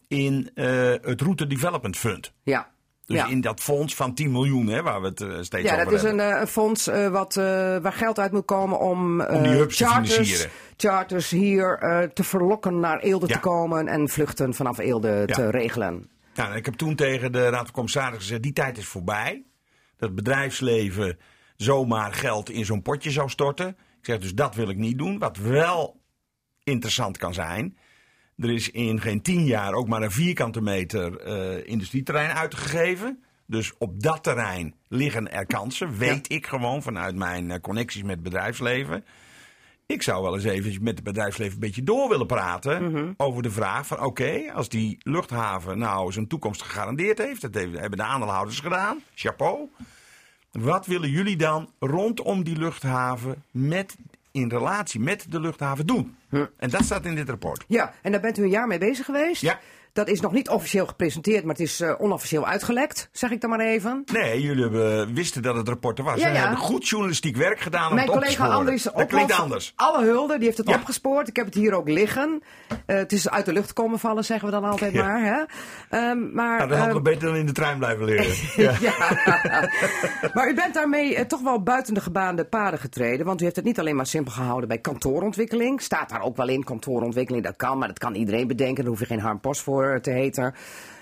in 0.08 0.50
het 0.54 1.22
Route 1.22 1.48
Development 1.48 1.98
Fund. 1.98 2.34
Ja. 2.44 2.72
Dus 3.06 3.18
ja. 3.18 3.28
in 3.28 3.42
dat 3.42 3.60
fonds 3.60 3.96
van 3.96 4.14
10 4.14 4.32
miljoen, 4.32 4.68
hè, 4.68 4.82
waar 4.82 5.02
we 5.02 5.08
het 5.08 5.22
eh, 5.22 5.28
steeds 5.42 5.70
Ja, 5.70 5.74
over 5.74 5.84
dat 5.86 5.94
is 5.94 6.02
hebben. 6.02 6.26
een, 6.26 6.34
eh, 6.34 6.40
een 6.42 6.48
fonds 6.48 6.88
eh, 6.88 7.08
wat, 7.08 7.34
waar 7.82 7.94
geld 7.94 8.20
uit 8.20 8.32
moet 8.32 8.46
komen 8.46 8.80
om, 8.80 9.22
Om 9.22 9.44
die 9.44 9.52
hubs 9.52 9.78
te 9.78 9.86
charters, 9.86 10.48
charters 10.78 11.30
hier 11.30 11.78
te 12.14 12.24
verlokken 12.24 12.80
naar 12.80 13.00
Eelde 13.00 13.28
Ja. 13.28 13.34
te 13.34 13.40
komen 13.40 13.88
en 13.88 14.10
vluchten 14.10 14.54
vanaf 14.54 14.78
Eelde 14.78 15.24
Ja. 15.26 15.36
te 15.36 15.50
regelen. 15.50 16.10
En 16.34 16.54
ik 16.56 16.66
heb 16.66 16.74
toen 16.74 16.96
tegen 16.96 17.32
de 17.32 17.50
Raad 17.50 17.64
van 17.64 17.72
Commissarissen 17.74 18.22
gezegd, 18.22 18.44
die 18.44 18.54
tijd 18.54 18.78
is 18.78 18.86
voorbij. 18.86 19.44
Dat 19.98 20.16
bedrijfsleven 20.16 21.18
zomaar 21.56 22.14
geld 22.14 22.50
in 22.50 22.66
zo'n 22.66 22.82
potje 22.82 23.12
zou 23.12 23.30
storten. 23.30 23.68
Ik 23.68 24.06
zeg 24.06 24.20
dus, 24.20 24.34
dat 24.34 24.56
wil 24.56 24.70
ik 24.70 24.78
niet 24.78 24.98
doen. 24.98 25.20
Wat 25.20 25.38
wel 25.38 26.02
interessant 26.64 27.18
kan 27.18 27.34
zijn. 27.34 27.78
Er 28.38 28.52
is 28.52 28.72
in 28.72 29.02
geen 29.02 29.22
tien 29.22 29.46
jaar 29.46 29.74
ook 29.74 29.88
maar 29.88 30.02
een 30.02 30.12
vierkante 30.12 30.62
meter 30.62 31.20
eh, 31.20 31.68
industrieterrein 31.68 32.32
uitgegeven. 32.32 33.24
Dus 33.46 33.74
op 33.78 34.04
dat 34.04 34.24
terrein 34.24 34.76
liggen 34.88 35.32
er 35.32 35.46
kansen. 35.46 35.98
Weet 35.98 36.32
ik 36.32 36.48
gewoon 36.48 36.82
vanuit 36.82 37.16
mijn 37.16 37.52
eh, 37.52 37.60
connecties 37.60 38.02
met 38.02 38.12
het 38.12 38.24
bedrijfsleven. 38.24 39.06
Ik 39.86 40.02
zou 40.02 40.24
wel 40.24 40.34
eens 40.36 40.44
even 40.44 40.84
met 40.84 40.96
het 40.96 41.04
bedrijfsleven 41.04 41.54
een 41.54 41.60
beetje 41.60 41.84
door 41.84 42.10
willen 42.10 42.28
praten. 42.28 43.14
Over 43.18 43.44
de 43.44 43.52
vraag 43.52 43.88
van 43.88 44.04
oké, 44.04 44.52
als 44.54 44.70
die 44.70 44.98
luchthaven 45.00 45.78
nou 45.78 46.12
zijn 46.12 46.28
toekomst 46.28 46.62
gegarandeerd 46.62 47.18
heeft. 47.18 47.42
Dat 47.42 47.54
hebben 47.54 47.98
de 47.98 48.04
aandeelhouders 48.04 48.60
gedaan. 48.60 49.00
Chapeau. 49.16 49.70
Wat 50.52 50.86
willen 50.86 51.10
jullie 51.10 51.38
dan 51.38 51.70
rondom 51.80 52.44
die 52.44 52.58
luchthaven 52.58 53.44
met, 53.52 53.96
in 54.34 54.50
relatie 54.50 55.00
met 55.00 55.26
de 55.30 55.40
luchthaven 55.40 55.86
doen? 55.88 56.16
En 56.58 56.70
dat 56.70 56.84
staat 56.84 57.06
in 57.06 57.16
dit 57.16 57.30
rapport. 57.30 57.64
Ja, 57.68 57.94
en 58.02 58.12
daar 58.12 58.22
bent 58.22 58.38
u 58.38 58.44
een 58.44 58.50
jaar 58.50 58.68
mee 58.68 58.78
bezig 58.78 59.06
geweest. 59.06 59.42
Ja. 59.42 59.60
Dat 59.94 60.08
is 60.08 60.20
nog 60.22 60.32
niet 60.32 60.50
officieel 60.50 60.86
gepresenteerd, 60.88 61.44
maar 61.44 61.56
het 61.56 61.64
is 61.64 61.80
eh, 61.80 61.94
onofficieel 61.98 62.46
uitgelekt, 62.48 63.10
zeg 63.12 63.32
ik 63.32 63.42
dan 63.42 63.50
maar 63.50 63.60
even. 63.60 64.04
Nee, 64.14 64.42
jullie 64.42 64.62
hebben, 64.62 65.14
wisten 65.14 65.42
dat 65.42 65.56
het 65.56 65.68
rapport 65.68 65.98
er 65.98 66.04
was. 66.04 66.20
Ja, 66.20 66.28
hebben 66.30 66.58
goed 66.58 66.88
journalistiek 66.88 67.36
werk 67.36 67.60
gedaan 67.60 67.90
om 67.90 67.96
Mijn 67.96 68.08
het 68.08 68.16
op 68.16 68.24
te 68.24 68.36
collega. 68.36 68.54
Andries 68.56 68.84
Dat 68.84 69.06
klinkt 69.06 69.32
anders. 69.32 69.74
Alle 69.76 70.04
hulde, 70.06 70.36
die 70.36 70.46
heeft 70.46 70.58
het 70.58 70.70
Ja. 70.70 70.76
opgespoord. 70.76 71.28
Ik 71.28 71.36
heb 71.36 71.46
het 71.46 71.54
hier 71.56 71.74
ook 71.74 71.90
liggen. 71.90 72.42
Eh, 72.86 72.96
het 72.96 73.12
is 73.12 73.30
uit 73.30 73.46
de 73.46 73.54
lucht 73.54 73.74
komen 73.74 74.00
vallen, 74.00 74.26
zeggen 74.26 74.46
we 74.48 74.54
dan 74.54 74.64
altijd 74.64 74.94
maar. 74.94 75.22
Hè? 75.24 75.44
Ehm, 75.98 76.34
maar 76.34 76.58
Nou, 76.58 76.70
dat 76.70 76.78
had 76.78 76.88
ehm, 76.90 77.04
beter 77.04 77.28
dan 77.28 77.36
in 77.38 77.46
de 77.46 77.52
trein 77.52 77.78
blijven 77.78 78.06
liggen. 78.06 78.64
ja. 78.64 78.92
Maar 80.34 80.50
u 80.50 80.54
bent 80.56 80.74
daarmee 80.74 81.16
eh, 81.16 81.26
toch 81.26 81.42
wel 81.42 81.64
buiten 81.64 81.94
de 81.94 82.02
gebaande 82.02 82.46
paden 82.46 82.80
getreden. 82.80 83.26
Want 83.26 83.42
u 83.42 83.44
heeft 83.44 83.56
het 83.56 83.66
niet 83.66 83.80
alleen 83.80 83.96
maar 83.96 84.06
simpel 84.08 84.32
gehouden 84.32 84.68
bij 84.68 84.78
kantoorontwikkeling. 84.78 85.82
Staat 85.82 86.10
daar 86.10 86.22
ook 86.22 86.38
wel 86.38 86.48
in. 86.48 86.64
Kantoorontwikkeling, 86.64 87.44
dat 87.44 87.56
kan, 87.56 87.78
maar 87.78 87.88
dat 87.88 88.00
kan 88.00 88.16
iedereen 88.16 88.48
bedenken. 88.48 88.76
Daar 88.84 88.92
hoef 88.92 89.00
je 89.00 89.06
geen 89.06 89.20
Harm 89.20 89.40
Post 89.40 89.62
voor 89.62 89.83
te 90.02 90.12
heten. 90.12 90.54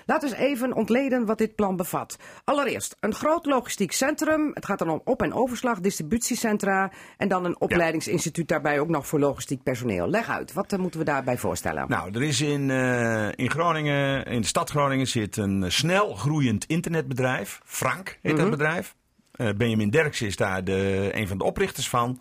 Laten 0.06 0.30
we 0.30 0.36
eens 0.36 0.44
even 0.44 0.72
ontleden 0.72 1.26
wat 1.26 1.38
dit 1.38 1.54
plan 1.54 1.76
bevat. 1.76 2.16
Allereerst 2.44 2.96
een 3.00 3.14
groot 3.14 3.46
logistiek 3.46 3.92
centrum. 3.92 4.50
Het 4.54 4.64
gaat 4.64 4.78
dan 4.78 4.90
om 4.90 5.00
op- 5.04 5.22
en 5.22 5.32
overslag, 5.32 5.80
distributiecentra. 5.80 6.92
En 7.16 7.28
dan 7.28 7.44
een 7.44 7.60
opleidingsinstituut 7.60 8.48
daarbij 8.48 8.80
ook 8.80 8.88
nog 8.88 9.06
voor 9.06 9.18
logistiek 9.18 9.62
personeel. 9.62 10.08
Leg 10.08 10.28
uit, 10.28 10.52
wat 10.52 10.72
eh, 10.72 10.78
moeten 10.78 11.00
we 11.00 11.06
daarbij 11.06 11.38
voorstellen? 11.38 11.84
Nou, 11.88 12.14
er 12.14 12.22
is 12.22 12.40
in, 12.40 12.70
eh, 12.70 13.28
in 13.34 13.50
Groningen, 13.50 14.24
in 14.24 14.40
de 14.40 14.46
stad 14.46 14.70
Groningen, 14.70 15.06
zit 15.06 15.36
een 15.36 15.72
snel 15.72 16.14
groeiend 16.14 16.64
internetbedrijf. 16.64 17.60
Frank 17.64 18.18
heet 18.22 18.36
dat 18.36 18.50
bedrijf. 18.50 18.94
Eh, 19.32 19.48
Benjamin 19.56 19.90
Derksen 19.90 20.26
is 20.26 20.36
daar 20.36 20.64
de, 20.64 21.10
een 21.12 21.28
van 21.28 21.38
de 21.38 21.44
oprichters 21.44 21.88
van. 21.88 22.20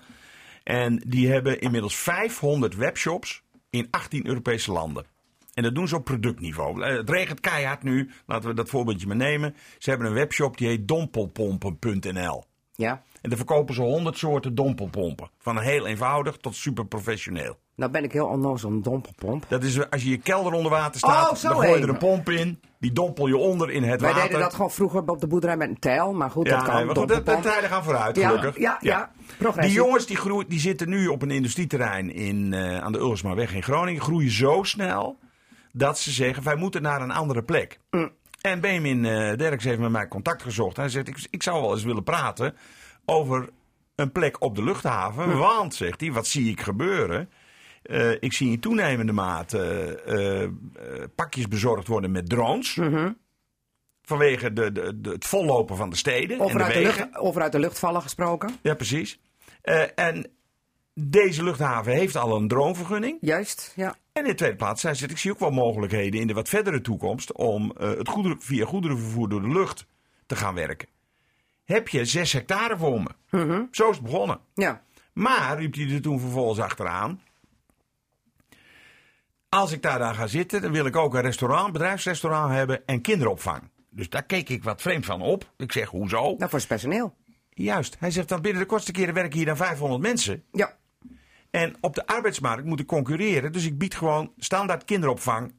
En 0.63 1.03
die 1.07 1.31
hebben 1.31 1.59
inmiddels 1.59 1.95
500 1.95 2.75
webshops 2.75 3.43
in 3.69 3.87
18 3.91 4.27
Europese 4.27 4.71
landen. 4.71 5.05
En 5.53 5.63
dat 5.63 5.75
doen 5.75 5.87
ze 5.87 5.95
op 5.95 6.03
productniveau. 6.03 6.81
Eh, 6.83 6.95
Het 6.97 7.09
regent 7.09 7.39
keihard 7.39 7.83
nu. 7.83 8.09
Laten 8.25 8.49
we 8.49 8.55
dat 8.55 8.69
voorbeeldje 8.69 9.07
maar 9.07 9.15
nemen. 9.15 9.55
Ze 9.77 9.89
hebben 9.89 10.07
een 10.07 10.13
webshop 10.13 10.57
die 10.57 10.67
heet 10.67 10.87
dompelpompen.nl. 10.87 12.43
Ja, 12.75 13.01
En 13.21 13.29
daar 13.29 13.37
verkopen 13.37 13.73
ze 13.75 13.81
100 13.81 14.17
soorten 14.17 14.55
dompelpompen. 14.55 15.29
Van 15.37 15.59
heel 15.59 15.85
eenvoudig 15.87 16.37
tot 16.37 16.55
super 16.55 16.85
professioneel. 16.85 17.57
nou 17.75 17.91
ben 17.91 18.03
ik 18.03 18.11
heel 18.11 18.25
onnozel 18.27 18.69
een 18.69 18.81
dompelpomp. 18.81 19.45
Dat 19.47 19.63
is 19.63 19.89
als 19.89 20.03
je 20.03 20.09
je 20.09 20.17
kelder 20.17 20.53
onder 20.53 20.71
water 20.71 20.99
staat, 20.99 21.31
Oh, 21.31 21.41
dan 21.41 21.51
gooi 21.51 21.69
je 21.77 21.83
er 21.83 21.89
een 21.89 21.97
pomp 21.97 22.29
in. 22.29 22.59
Die 22.79 22.91
dompel 22.91 23.27
je 23.27 23.37
onder 23.37 23.71
in 23.71 23.83
het 23.83 24.01
Wij 24.01 24.09
water. 24.11 24.27
deden 24.27 24.41
dat 24.41 24.53
gewoon 24.53 24.71
vroeger 24.71 25.03
op 25.09 25.19
de 25.19 25.27
boerderij 25.27 25.57
met 25.57 25.69
een 25.69 25.79
tijl, 25.79 26.13
maar 26.13 26.31
goed, 26.31 26.45
dat 26.49 26.63
kan. 26.63 26.75
nee, 26.75 26.85
maar 26.85 26.95
goed, 26.95 27.07
de, 27.07 27.23
de 27.23 27.39
tijden 27.41 27.69
gaan 27.69 27.83
vooruit, 27.83 28.15
Ja, 28.15 28.27
gelukkig. 28.27 28.57
ja, 28.61 28.77
ja. 28.81 29.11
Die 29.59 29.71
jongens 29.71 30.05
die, 30.05 30.15
groeien, 30.17 30.49
die 30.49 30.59
zitten 30.59 30.89
nu 30.89 31.07
op 31.07 31.21
een 31.21 31.31
industrieterrein 31.31 32.13
in, 32.13 32.53
eh, 32.53 32.77
aan 32.79 32.91
de 32.91 32.97
Ulsmaweg 32.99 33.53
in 33.53 33.63
Groningen. 33.63 34.01
Groeien 34.01 34.31
zo 34.31 34.63
snel 34.63 35.19
dat 35.73 35.99
ze 35.99 36.11
zeggen, 36.11 36.43
wij 36.43 36.55
moeten 36.55 36.81
naar 36.81 37.01
een 37.01 37.11
andere 37.11 37.43
plek. 37.43 37.79
Mm. 37.91 38.11
En 38.41 38.59
Benjamin 38.59 39.05
eh 39.05 39.37
Derks 39.37 39.63
heeft 39.63 39.79
met 39.79 39.91
mij 39.91 40.07
contact 40.07 40.41
gezocht. 40.41 40.77
Hij 40.77 40.89
zegt, 40.89 41.07
ik, 41.07 41.27
ik 41.29 41.43
zou 41.43 41.61
wel 41.61 41.71
eens 41.71 41.83
willen 41.83 42.03
praten 42.03 42.55
over 43.05 43.49
een 43.95 44.11
plek 44.11 44.41
op 44.41 44.55
de 44.55 44.63
luchthaven. 44.63 45.29
Mm. 45.29 45.37
Want, 45.37 45.75
zegt 45.75 46.01
hij, 46.01 46.11
wat 46.11 46.27
zie 46.27 46.49
ik 46.49 46.61
gebeuren? 46.61 47.29
Eh, 47.83 48.11
ik 48.11 48.33
zie 48.33 48.51
in 48.51 48.59
toenemende 48.59 49.11
mate 49.11 49.61
eh, 50.05 51.03
pakjes 51.15 51.47
bezorgd 51.47 51.87
worden 51.87 52.11
met 52.11 52.29
drones. 52.29 52.75
Mhm. 52.75 53.11
Vanwege 54.01 54.53
de, 54.53 54.71
de, 54.71 55.01
de- 55.01 55.09
het 55.09 55.25
vollopen 55.25 55.75
van 55.75 55.89
de 55.89 55.95
steden 55.95 56.39
Over 56.39 56.51
en 56.51 56.57
de 56.57 56.63
uit, 56.63 56.73
de 56.73 56.81
lucht, 56.81 57.17
over 57.17 57.41
uit 57.41 57.51
de 57.51 57.59
lucht 57.59 57.79
vallen 57.79 58.01
gesproken. 58.01 58.55
Ja, 58.61 58.73
precies. 58.73 59.19
En 59.95 60.27
deze 61.09 61.43
luchthaven 61.43 61.93
heeft 61.93 62.15
al 62.15 62.35
een 62.35 62.47
droomvergunning. 62.47 63.17
Juist, 63.21 63.73
ja. 63.75 63.95
En 64.13 64.23
in 64.23 64.29
de 64.29 64.35
tweede 64.35 64.55
plaats, 64.55 64.83
hij 64.83 64.93
zegt, 64.93 65.11
ik 65.11 65.17
zie 65.17 65.31
ook 65.31 65.39
wel 65.39 65.51
mogelijkheden 65.51 66.19
in 66.19 66.27
de 66.27 66.33
wat 66.33 66.49
verdere 66.49 66.81
toekomst 66.81 67.31
om 67.33 67.71
eh, 67.77 67.89
het 67.89 68.07
goederen, 68.07 68.41
via 68.41 68.65
goederenvervoer 68.65 69.29
door 69.29 69.41
de 69.41 69.47
lucht 69.47 69.85
te 70.25 70.35
gaan 70.35 70.53
werken. 70.53 70.87
Heb 71.63 71.87
je 71.87 72.05
zes 72.05 72.33
hectare 72.33 72.77
voor 72.77 73.01
me? 73.01 73.09
Zo 73.71 73.89
is 73.89 73.95
het 73.95 74.05
begonnen. 74.05 74.39
ja. 74.53 74.81
Maar, 75.13 75.57
riep 75.57 75.75
hij 75.75 75.89
er 75.89 76.01
toen 76.01 76.19
vervolgens 76.19 76.59
achteraan. 76.59 77.21
Als 79.49 79.71
ik 79.71 79.81
daar 79.81 79.99
dan 79.99 80.15
ga 80.15 80.27
zitten, 80.27 80.61
dan 80.61 80.71
wil 80.71 80.85
ik 80.85 80.95
ook 80.95 81.13
een 81.13 81.21
restaurant, 81.21 81.71
bedrijfsrestaurant 81.71 82.51
hebben 82.51 82.85
en 82.85 83.01
kinderopvang. 83.01 83.69
Dus 83.89 84.09
daar 84.09 84.23
keek 84.23 84.49
ik 84.49 84.63
wat 84.63 84.81
vreemd 84.81 85.05
van 85.05 85.21
op. 85.21 85.51
Ik 85.57 85.71
zeg, 85.71 85.89
hoezo? 85.89 86.21
Nou, 86.21 86.49
voor 86.49 86.59
het 86.59 86.67
personeel. 86.67 87.15
Juist. 87.49 87.95
Hij 87.99 88.11
zegt 88.11 88.29
dan 88.29 88.41
binnen 88.41 88.61
de 88.61 88.67
kortste 88.67 88.91
keren 88.91 89.13
werken 89.13 89.37
hier 89.37 89.45
dan 89.45 89.57
500 89.57 90.01
mensen. 90.01 90.43
Ja. 90.51 90.77
En 91.51 91.75
op 91.81 91.95
de 91.95 92.05
arbeidsmarkt 92.07 92.65
moet 92.65 92.79
ik 92.79 92.87
concurreren. 92.87 93.51
Dus 93.51 93.65
ik 93.65 93.77
bied 93.77 93.95
gewoon 93.95 94.31
standaard 94.37 94.85
kinderopvang 94.85 95.53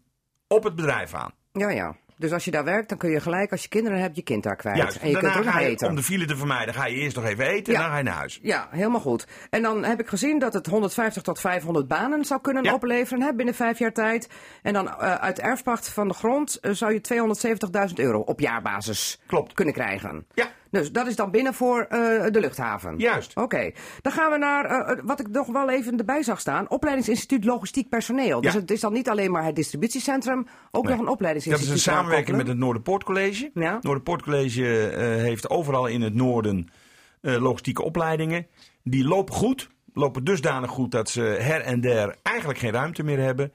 op 0.48 0.64
het 0.64 0.74
bedrijf 0.74 1.14
aan. 1.14 1.32
Ja, 1.52 1.70
ja. 1.70 1.96
Dus 2.16 2.32
als 2.32 2.44
je 2.44 2.50
daar 2.50 2.64
werkt, 2.64 2.88
dan 2.88 2.98
kun 2.98 3.10
je 3.10 3.20
gelijk, 3.20 3.50
als 3.50 3.62
je 3.62 3.68
kinderen 3.68 4.00
hebt, 4.00 4.16
je 4.16 4.22
kind 4.22 4.42
daar 4.42 4.56
kwijt. 4.56 4.76
Juist. 4.76 4.96
En 4.96 5.08
je 5.10 5.18
kunt 5.18 5.36
ook 5.36 5.44
nog 5.44 5.52
ga 5.52 5.60
je, 5.60 5.66
eten. 5.68 5.88
om 5.88 5.94
de 5.96 6.02
file 6.02 6.24
te 6.26 6.36
vermijden, 6.36 6.74
ga 6.74 6.86
je 6.86 6.94
eerst 6.96 7.16
nog 7.16 7.24
even 7.24 7.46
eten 7.46 7.72
Ja. 7.72 7.78
en 7.78 7.84
dan 7.84 7.92
ga 7.92 7.98
je 7.98 8.04
naar 8.04 8.14
huis. 8.14 8.38
Ja, 8.42 8.68
helemaal 8.70 9.00
goed. 9.00 9.26
En 9.50 9.62
dan 9.62 9.84
heb 9.84 10.00
ik 10.00 10.08
gezien 10.08 10.38
dat 10.38 10.52
het 10.52 10.66
150 10.66 11.22
tot 11.22 11.40
500 11.40 11.88
banen 11.88 12.24
zou 12.24 12.40
kunnen 12.40 12.64
Ja. 12.64 12.74
opleveren 12.74 13.22
hè, 13.22 13.34
binnen 13.34 13.54
vijf 13.54 13.78
jaar 13.78 13.92
tijd. 13.92 14.28
En 14.62 14.72
dan 14.72 14.88
eh, 14.88 15.14
uit 15.14 15.38
erfpacht 15.38 15.88
van 15.88 16.08
de 16.08 16.14
grond 16.14 16.60
eh, 16.60 16.72
zou 16.72 16.92
je 16.92 17.00
270.000 17.88 17.94
euro 17.94 18.20
op 18.20 18.40
jaarbasis 18.40 19.20
Klopt. 19.26 19.52
kunnen 19.52 19.74
krijgen. 19.74 20.26
Ja. 20.34 20.46
Dus 20.72 20.92
dat 20.92 21.06
is 21.06 21.16
dan 21.16 21.30
binnen 21.30 21.54
voor 21.54 21.80
eh, 21.82 21.98
de 22.30 22.40
luchthaven. 22.40 22.98
Juist. 22.98 23.36
Oké. 23.36 23.70
Dan 24.00 24.12
gaan 24.12 24.30
we 24.30 24.38
naar 24.38 24.64
eh, 24.64 24.98
wat 25.04 25.20
ik 25.20 25.28
nog 25.28 25.46
wel 25.46 25.70
even 25.70 25.98
erbij 25.98 26.22
zag 26.22 26.40
staan. 26.40 26.70
Opleidingsinstituut 26.70 27.44
Logistiek 27.44 27.88
Personeel. 27.88 28.40
Dus 28.40 28.52
Ja. 28.52 28.58
het 28.60 28.70
is 28.70 28.80
dan 28.80 28.92
niet 28.92 29.08
alleen 29.08 29.30
maar 29.30 29.44
het 29.44 29.56
distributiecentrum, 29.56 30.46
ook 30.70 30.82
nog 30.84 30.92
een 30.92 30.96
Dat 30.98 31.06
is 31.06 31.12
opleidingsinstituut. 31.12 31.72
een 31.74 31.78
samenwerking 31.78 32.36
met 32.36 32.46
het 32.46 32.56
Noorderpoortcollege. 32.58 33.50
Ja. 33.54 33.78
Noorderpoortcollege 33.80 34.88
eh, 34.88 35.06
heeft 35.06 35.50
overal 35.50 35.86
in 35.86 36.00
het 36.02 36.14
noorden 36.14 36.68
eh, 37.20 37.42
logistieke 37.42 37.82
opleidingen. 37.82 38.46
Die 38.84 39.04
lopen 39.04 39.34
goed. 39.34 39.70
Lopen 39.94 40.24
dusdanig 40.24 40.70
goed 40.70 40.90
dat 40.90 41.08
ze 41.10 41.20
her 41.20 41.60
en 41.60 41.80
der 41.80 42.16
eigenlijk 42.22 42.58
geen 42.58 42.72
ruimte 42.72 43.02
meer 43.02 43.18
hebben. 43.18 43.52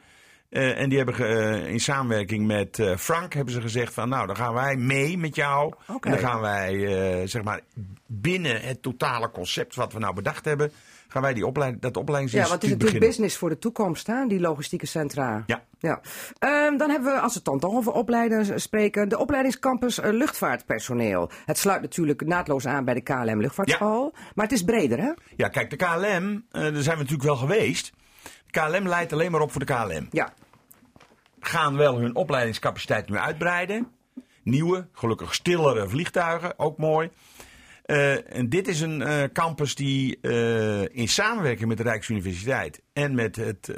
Eh, 0.49 0.79
en 0.79 0.89
die 0.89 0.97
hebben 0.97 1.15
eh, 1.15 1.71
in 1.71 1.79
samenwerking 1.79 2.47
met 2.47 2.79
eh, 2.79 2.97
Frank 2.97 3.33
hebben 3.33 3.53
ze 3.53 3.62
gezegd 3.62 3.93
van 3.93 4.10
nou 4.10 4.27
dan 4.27 4.36
gaan 4.36 4.53
wij 4.53 4.75
mee 4.75 5.17
met 5.17 5.36
jou. 5.36 5.73
En 5.88 6.12
dan 6.12 6.19
gaan 6.19 6.41
wij 6.41 7.27
zeg 7.27 7.43
maar 7.43 7.62
binnen 8.05 8.62
het 8.62 8.81
totale 8.81 9.31
concept 9.31 9.75
wat 9.75 9.93
we 9.93 9.99
nou 9.99 10.13
bedacht 10.13 10.45
hebben. 10.45 10.71
Gaan 11.07 11.21
wij 11.21 11.33
die 11.33 11.45
opleiding, 11.45 11.81
dat 11.81 11.95
Ja, 11.95 12.01
opleidingsinstituut 12.01 12.60
want 12.60 12.62
het 12.62 12.71
is 12.71 12.77
natuurlijk 12.77 12.99
beginnen. 12.99 13.10
business 13.10 13.38
voor 13.38 13.49
de 13.49 13.60
toekomst, 13.60 14.07
hè, 14.07 14.27
die 14.27 14.39
logistieke 14.39 14.86
centra. 14.86 15.43
Ja. 15.45 15.63
ja. 15.79 16.01
Ehm, 16.39 16.77
dan 16.77 16.89
hebben 16.89 17.13
we, 17.13 17.19
als 17.19 17.31
we 17.31 17.38
het 17.38 17.45
dan 17.45 17.60
toch 17.60 17.73
over 17.73 17.91
opleiders 17.91 18.63
spreken, 18.63 19.10
de 19.10 19.17
opleidingscampus 19.17 19.99
luchtvaartpersoneel. 20.03 21.29
Het 21.45 21.57
sluit 21.57 21.81
natuurlijk 21.81 22.25
naadloos 22.25 22.65
aan 22.65 22.86
bij 22.86 22.93
de 22.93 23.01
KLM 23.01 23.41
Luchtvaartschool. 23.41 24.13
Maar 24.36 24.45
het 24.45 24.53
is 24.53 24.63
breder, 24.63 24.99
hè? 24.99 25.12
Ja, 25.36 25.47
kijk, 25.47 25.69
de 25.69 25.75
KLM, 25.75 26.45
daar 26.51 26.62
zijn 26.62 26.73
we 26.73 27.03
natuurlijk 27.03 27.23
wel 27.23 27.36
geweest. 27.36 27.91
KLM 28.51 28.88
leidt 28.88 29.13
alleen 29.13 29.31
maar 29.31 29.41
op 29.41 29.51
voor 29.51 29.65
de 29.65 29.73
KLM. 29.73 30.07
Ja. 30.12 30.33
Gaan 31.39 31.77
wel 31.77 31.99
hun 31.99 32.15
opleidingscapaciteit 32.15 33.10
nu 33.10 33.17
uitbreiden. 33.17 33.91
Nieuwe, 34.43 34.88
gelukkig 34.91 35.33
stillere 35.33 35.89
vliegtuigen, 35.89 36.60
ook 36.60 36.77
mooi. 36.77 37.10
Eh, 37.88 38.36
en 38.36 38.49
dit 38.49 38.67
is 38.67 38.81
een 38.81 39.01
eh, 39.01 39.23
campus 39.33 39.75
die 39.75 40.19
eh, 40.21 40.81
in 40.81 41.07
samenwerking 41.07 41.67
met 41.67 41.77
de 41.77 41.83
Rijksuniversiteit 41.83 42.81
en 42.93 43.15
met 43.15 43.36
het 43.36 43.71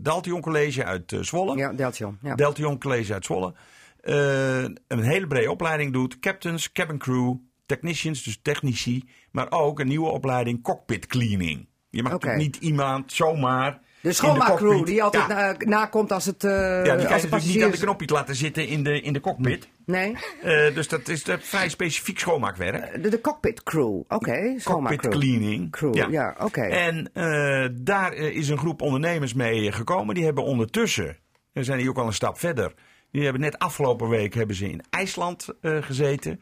Daltion 0.00 0.40
College 0.40 0.84
uit 0.84 1.16
Zwolle. 1.20 1.56
Ja, 1.56 1.72
Deltion. 1.72 2.18
Ja. 2.22 2.34
Deltion 2.34 2.78
College 2.78 3.12
uit 3.12 3.24
Zwolle. 3.24 3.54
een 4.00 5.02
hele 5.02 5.26
brede 5.26 5.50
opleiding 5.50 5.92
doet. 5.92 6.18
Captains, 6.18 6.72
cabin 6.72 6.98
crew, 6.98 7.34
technicians, 7.66 8.22
dus 8.22 8.38
technici. 8.42 9.08
Maar 9.30 9.46
ook 9.50 9.80
een 9.80 9.88
nieuwe 9.88 10.10
opleiding 10.10 10.62
cockpit 10.62 11.06
cleaning. 11.06 11.68
Je 11.90 12.02
mag 12.02 12.12
natuurlijk 12.12 12.42
niet 12.42 12.56
iemand 12.56 13.12
zomaar. 13.12 13.80
de 14.00 14.12
schoonmaakcrew 14.12 14.68
cockpit- 14.70 14.86
die 14.86 15.02
altijd 15.02 15.28
Ja, 15.28 15.34
na- 15.34 15.54
nakomt 15.58 16.12
als 16.12 16.24
het. 16.24 16.44
eh 16.44 16.50
ja, 16.50 16.82
die 16.82 16.84
kan 16.84 16.96
je 16.96 17.06
de 17.06 17.10
natuurlijk 17.12 17.44
niet 17.44 17.62
aan 17.62 17.70
de 17.70 17.76
knopje 17.78 18.06
laten 18.14 18.34
zitten 18.34 18.66
in 18.66 18.82
de, 18.84 19.00
in 19.00 19.12
de 19.12 19.20
cockpit. 19.20 19.68
Nee, 19.86 20.16
Eh, 20.42 20.74
dus 20.74 20.88
dat 20.88 21.08
is 21.08 21.22
eh, 21.22 21.36
vrij 21.40 21.68
specifiek 21.68 22.18
schoonmaakwerk. 22.18 23.02
de, 23.02 23.08
de 23.08 23.20
cockpit 23.20 23.62
crew. 23.62 23.96
Oké, 23.96 24.06
Cockpit 24.08 24.60
schoonmaakcrew. 24.62 25.10
cleaning. 25.12 25.70
Crew, 25.70 26.10
ja, 26.10 26.36
oké. 26.38 26.60
En 26.60 27.10
eh, 27.12 27.68
daar 27.72 28.12
eh, 28.12 28.36
is 28.36 28.48
een 28.48 28.58
groep 28.58 28.82
ondernemers 28.82 29.34
mee 29.34 29.72
gekomen. 29.72 30.14
Die 30.14 30.24
hebben 30.24 30.44
ondertussen, 30.44 31.16
we 31.52 31.64
zijn 31.64 31.78
hier 31.78 31.88
ook 31.88 31.98
al 31.98 32.06
een 32.06 32.12
stap 32.12 32.38
verder. 32.38 32.74
Die 33.10 33.22
hebben 33.22 33.40
net 33.40 33.58
afgelopen 33.58 34.08
week 34.08 34.34
hebben 34.34 34.56
ze 34.56 34.70
in 34.70 34.82
IJsland 34.90 35.48
eh, 35.60 35.76
gezeten. 35.80 36.40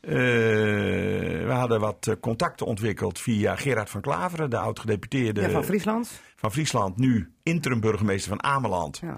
Eh, 0.00 0.12
we 1.46 1.52
hadden 1.52 1.80
wat 1.80 2.06
eh, 2.06 2.14
contacten 2.20 2.66
ontwikkeld 2.66 3.20
via 3.20 3.56
Gerard 3.56 3.90
van 3.90 4.00
Klaveren, 4.00 4.50
de 4.50 4.58
oud-gedeputeerde 4.58 5.40
Ja, 5.40 5.50
van 5.50 5.64
Friesland. 5.64 6.10
van 6.36 6.52
Friesland, 6.52 6.96
nu 6.98 7.32
interim 7.42 7.80
burgemeester 7.80 8.28
van 8.30 8.42
Ameland. 8.42 8.98
Ja. 9.02 9.08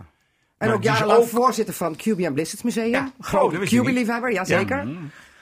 En 0.58 0.66
Maar 0.68 0.76
ook 0.76 0.82
is 0.82 0.88
jarenlang 0.88 1.18
ook- 1.20 1.26
voorzitter 1.28 1.74
van 1.74 1.96
QB 1.96 2.32
Blizzards 2.32 2.62
Museum. 2.62 2.90
Ja, 2.90 3.12
oh, 3.34 3.52
ik 3.52 3.60
niet. 3.60 3.68
QB-liefhebber, 3.80 4.32
jazeker. 4.32 4.86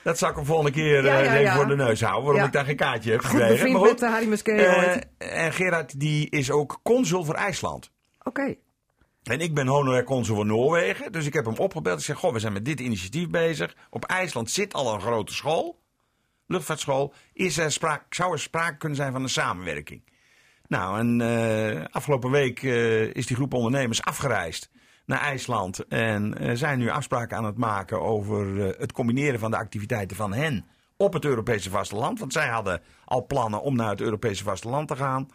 Dat 0.03 0.18
zal 0.18 0.31
ik 0.31 0.37
hem 0.37 0.44
volgende 0.44 0.70
keer 0.70 1.05
Ja, 1.05 1.18
eh, 1.18 1.25
ja, 1.25 1.31
even 1.31 1.40
ja. 1.40 1.55
voor 1.57 1.66
de 1.66 1.77
neus 1.77 2.01
houden, 2.01 2.22
waarom 2.22 2.40
Ja. 2.40 2.46
ik 2.46 2.53
daar 2.53 2.64
geen 2.64 2.77
kaartje 2.77 3.11
heb 3.11 3.20
Goed 3.20 3.31
gekregen. 3.40 3.75
goed, 3.75 3.88
met 3.88 4.01
Harry 4.01 4.29
Muskee 4.29 4.77
ooit. 4.77 5.07
en 5.18 5.53
Gerard 5.53 6.01
die 6.01 6.31
is 6.31 6.51
ook 6.51 6.81
consul 6.83 7.25
voor 7.25 7.35
IJsland. 7.35 7.90
Oké. 8.22 8.55
En 9.27 9.41
ik 9.41 9.55
ben 9.55 9.67
honorair 9.67 10.05
consul 10.05 10.37
van 10.37 10.47
Noorwegen. 10.47 11.12
Dus 11.12 11.27
ik 11.27 11.33
heb 11.33 11.45
hem 11.45 11.57
opgebeld. 11.57 11.99
Ik 11.99 12.05
zeg, 12.05 12.17
goh, 12.19 12.33
we 12.33 12.39
zijn 12.39 12.53
met 12.53 12.65
dit 12.65 12.81
initiatief 12.81 13.29
bezig. 13.29 13.77
Op 13.91 14.05
IJsland 14.05 14.51
zit 14.51 14.75
al 14.75 14.95
een 14.95 15.01
grote 15.01 15.33
school. 15.35 15.83
Luchtvaartschool. 16.47 17.12
Is 17.33 17.59
er 17.59 17.73
sprake, 17.73 18.05
zou 18.09 18.33
er 18.33 18.39
sprake 18.39 18.77
kunnen 18.77 18.99
zijn 18.99 19.12
van 19.12 19.23
een 19.23 19.29
samenwerking? 19.29 20.03
Nou, 20.67 20.99
en 20.99 21.21
eh, 21.21 21.85
afgelopen 21.91 22.31
week 22.31 22.62
eh, 22.62 23.15
is 23.15 23.27
die 23.27 23.37
groep 23.37 23.55
ondernemers 23.55 24.03
afgereisd 24.03 24.71
naar 25.07 25.21
IJsland. 25.21 25.87
En 25.87 26.39
eh, 26.39 26.57
zijn 26.57 26.79
nu 26.79 26.89
afspraken 26.89 27.37
aan 27.37 27.45
het 27.45 27.57
maken 27.57 28.03
over 28.03 28.57
het 28.79 28.93
combineren 28.93 29.39
van 29.39 29.51
de 29.51 29.57
activiteiten 29.57 30.17
van 30.17 30.33
hen 30.33 30.67
op 30.97 31.12
het 31.12 31.25
Europese 31.25 31.71
vasteland. 31.71 32.19
Want 32.19 32.33
zij 32.33 32.49
hadden 32.49 32.83
al 33.05 33.27
plannen 33.27 33.62
om 33.62 33.77
naar 33.77 33.91
het 33.91 34.01
Europese 34.01 34.45
vasteland 34.45 34.89
te 34.89 34.97
gaan. 34.97 35.29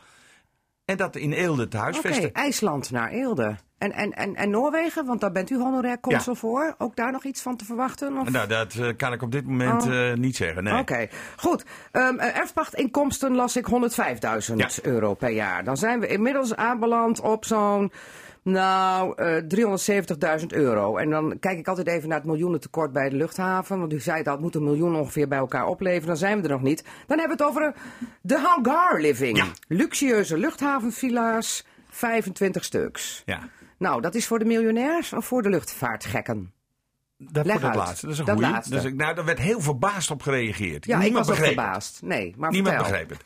En 0.86 0.98
dat 0.98 1.16
in 1.16 1.32
Eelde 1.32 1.68
te 1.68 1.78
Oké, 1.78 1.86
huisvesten. 1.86 2.34
IJsland 2.34 2.92
naar 2.92 3.10
Eelde. 3.10 3.58
En, 3.82 3.92
en, 3.94 4.12
en, 4.14 4.36
en 4.36 4.50
Noorwegen, 4.50 5.06
want 5.06 5.22
daar 5.22 5.32
bent 5.32 5.50
u 5.50 5.58
honorair 5.58 6.00
consul 6.00 6.34
Ja. 6.34 6.40
voor. 6.40 6.76
Ook 6.78 6.96
daar 6.96 7.12
nog 7.12 7.24
iets 7.24 7.42
van 7.42 7.56
te 7.56 7.66
verwachten? 7.66 8.18
Of? 8.18 8.30
Nou, 8.30 8.48
dat 8.48 8.74
eh, 8.74 8.88
kan 8.98 9.14
ik 9.14 9.22
op 9.22 9.32
dit 9.32 9.46
moment 9.46 9.84
Oh. 9.84 10.10
eh, 10.12 10.18
niet 10.18 10.36
zeggen. 10.36 10.64
Nee. 10.64 10.80
Oké, 10.80 11.08
goed. 11.38 11.66
Ehm 11.92 12.20
eh, 12.20 12.38
erfpachtinkomsten 12.38 13.36
las 13.36 13.56
ik 13.56 13.66
105.000 13.66 14.56
Ja. 14.60 14.70
euro 14.82 15.14
per 15.14 15.30
jaar. 15.30 15.64
Dan 15.64 15.78
zijn 15.78 16.00
we 16.00 16.08
inmiddels 16.08 16.56
aanbeland 16.56 17.20
op 17.20 17.46
zo'n, 17.46 17.92
nou, 18.44 19.14
eh 19.16 19.38
370.000 20.40 20.46
euro. 20.54 20.98
En 20.98 21.10
dan 21.10 21.38
kijk 21.40 21.58
ik 21.60 21.68
altijd 21.68 21.88
even 21.88 22.10
naar 22.10 22.18
het 22.18 22.28
miljoenentekort 22.28 22.92
bij 22.92 23.10
de 23.10 23.16
luchthaven. 23.16 23.80
Want 23.80 23.94
u 23.94 24.00
zei 24.00 24.24
al, 24.24 24.32
het 24.32 24.42
moet 24.42 24.56
een 24.56 24.64
miljoen 24.64 24.96
ongeveer 24.96 25.28
bij 25.28 25.38
elkaar 25.38 25.66
opleveren. 25.68 26.08
Dan 26.08 26.18
zijn 26.18 26.38
we 26.38 26.44
er 26.44 26.54
nog 26.54 26.62
niet. 26.62 26.84
Dan 27.08 27.20
hebben 27.20 27.38
we 27.38 27.44
het 27.44 27.52
over 27.54 27.74
de 28.22 28.38
hangar 28.40 29.00
living. 29.02 29.38
Ja. 29.38 29.46
Luxueuze 29.68 30.38
luchthavenvilla's, 30.38 31.66
25 31.90 32.64
stuks. 32.64 33.22
Ja. 33.26 33.40
Nou, 33.82 34.02
dat 34.02 34.16
is 34.16 34.28
voor 34.28 34.40
de 34.40 34.46
miljonairs 34.46 35.14
of 35.14 35.26
voor 35.26 35.42
de 35.42 35.50
luchtvaartgekken? 35.50 36.54
Dat 37.18 37.46
Leg 37.46 37.54
voor 37.60 37.62
dat 37.70 37.70
uit. 37.78 37.88
laatste. 37.88 38.06
Dat 38.06 38.14
is 38.14 38.20
een 38.20 38.26
Dat 38.26 38.36
goeie. 38.36 38.52
laatste. 38.52 38.74
Dus, 38.76 38.84
ik- 38.84 38.96
nou, 38.96 39.16
daar 39.16 39.26
werd 39.26 39.40
heel 39.40 39.62
verbaasd 39.62 40.12
op 40.12 40.22
gereageerd. 40.22 40.86
Ja, 40.86 40.98
Niemand 41.00 41.08
ik 41.10 41.14
was 41.18 41.30
ook 41.30 41.36
begreep 41.36 41.56
het. 41.56 41.64
verbaasd. 41.66 42.02
Nee, 42.02 42.34
maar 42.38 42.52
Niemand 42.52 42.76
vertel. 42.76 42.92
begreep 42.92 43.10
het. 43.10 43.24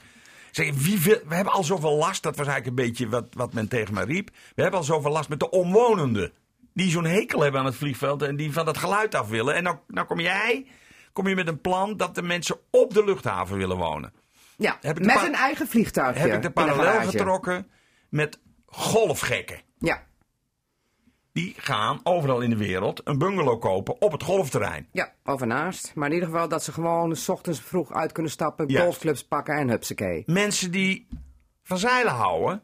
Zeg, 0.51 0.73
wie 0.73 0.99
wil, 0.99 1.19
we 1.27 1.35
hebben 1.35 1.53
al 1.53 1.63
zoveel 1.63 1.95
last, 1.95 2.23
dat 2.23 2.35
was 2.35 2.47
eigenlijk 2.47 2.77
een 2.79 2.85
beetje 2.85 3.09
wat, 3.09 3.25
wat 3.31 3.53
men 3.53 3.67
tegen 3.67 3.93
mij 3.93 4.03
riep. 4.03 4.29
We 4.55 4.61
hebben 4.61 4.79
al 4.79 4.85
zoveel 4.85 5.11
last 5.11 5.29
met 5.29 5.39
de 5.39 5.49
omwonenden. 5.49 6.31
Die 6.73 6.89
zo'n 6.89 7.05
hekel 7.05 7.41
hebben 7.41 7.59
aan 7.59 7.65
het 7.65 7.75
vliegveld 7.75 8.21
en 8.21 8.35
die 8.35 8.53
van 8.53 8.65
dat 8.65 8.77
geluid 8.77 9.15
af 9.15 9.27
willen. 9.29 9.55
En 9.55 9.63
nou, 9.63 9.77
nou 9.87 10.07
kom 10.07 10.19
jij 10.19 10.65
kom 11.13 11.27
je 11.27 11.35
met 11.35 11.47
een 11.47 11.61
plan 11.61 11.97
dat 11.97 12.15
de 12.15 12.21
mensen 12.21 12.57
op 12.71 12.93
de 12.93 13.03
luchthaven 13.03 13.57
willen 13.57 13.77
wonen. 13.77 14.13
Ja, 14.57 14.77
met 14.81 14.99
een 15.23 15.33
eigen 15.33 15.67
vliegtuigje. 15.67 16.21
Heb 16.21 16.33
ik 16.33 16.41
de 16.41 16.49
parallel 16.51 17.01
getrokken 17.01 17.67
met 18.09 18.39
golfgekken. 18.65 19.61
Ja, 19.77 20.03
Die 21.35 21.53
gaan 21.57 21.99
overal 22.03 22.41
in 22.41 22.49
de 22.49 22.57
wereld 22.57 23.01
een 23.03 23.17
bungalow 23.17 23.59
kopen 23.59 24.01
op 24.01 24.11
het 24.11 24.23
golfterrein. 24.23 24.87
ja, 24.91 25.13
overnaast. 25.23 25.91
Maar 25.95 26.07
in 26.07 26.13
ieder 26.13 26.29
geval 26.29 26.47
dat 26.47 26.63
ze 26.63 26.71
gewoon 26.71 27.15
s 27.15 27.29
ochtends 27.29 27.61
vroeg 27.61 27.93
uit 27.93 28.11
kunnen 28.11 28.31
stappen, 28.31 28.75
golfclubs 28.77 29.23
pakken 29.23 29.55
en 29.55 29.69
hupsakee. 29.69 30.23
Mensen 30.25 30.71
die 30.71 31.07
van 31.63 31.77
zeilen 31.77 32.13
houden, 32.13 32.61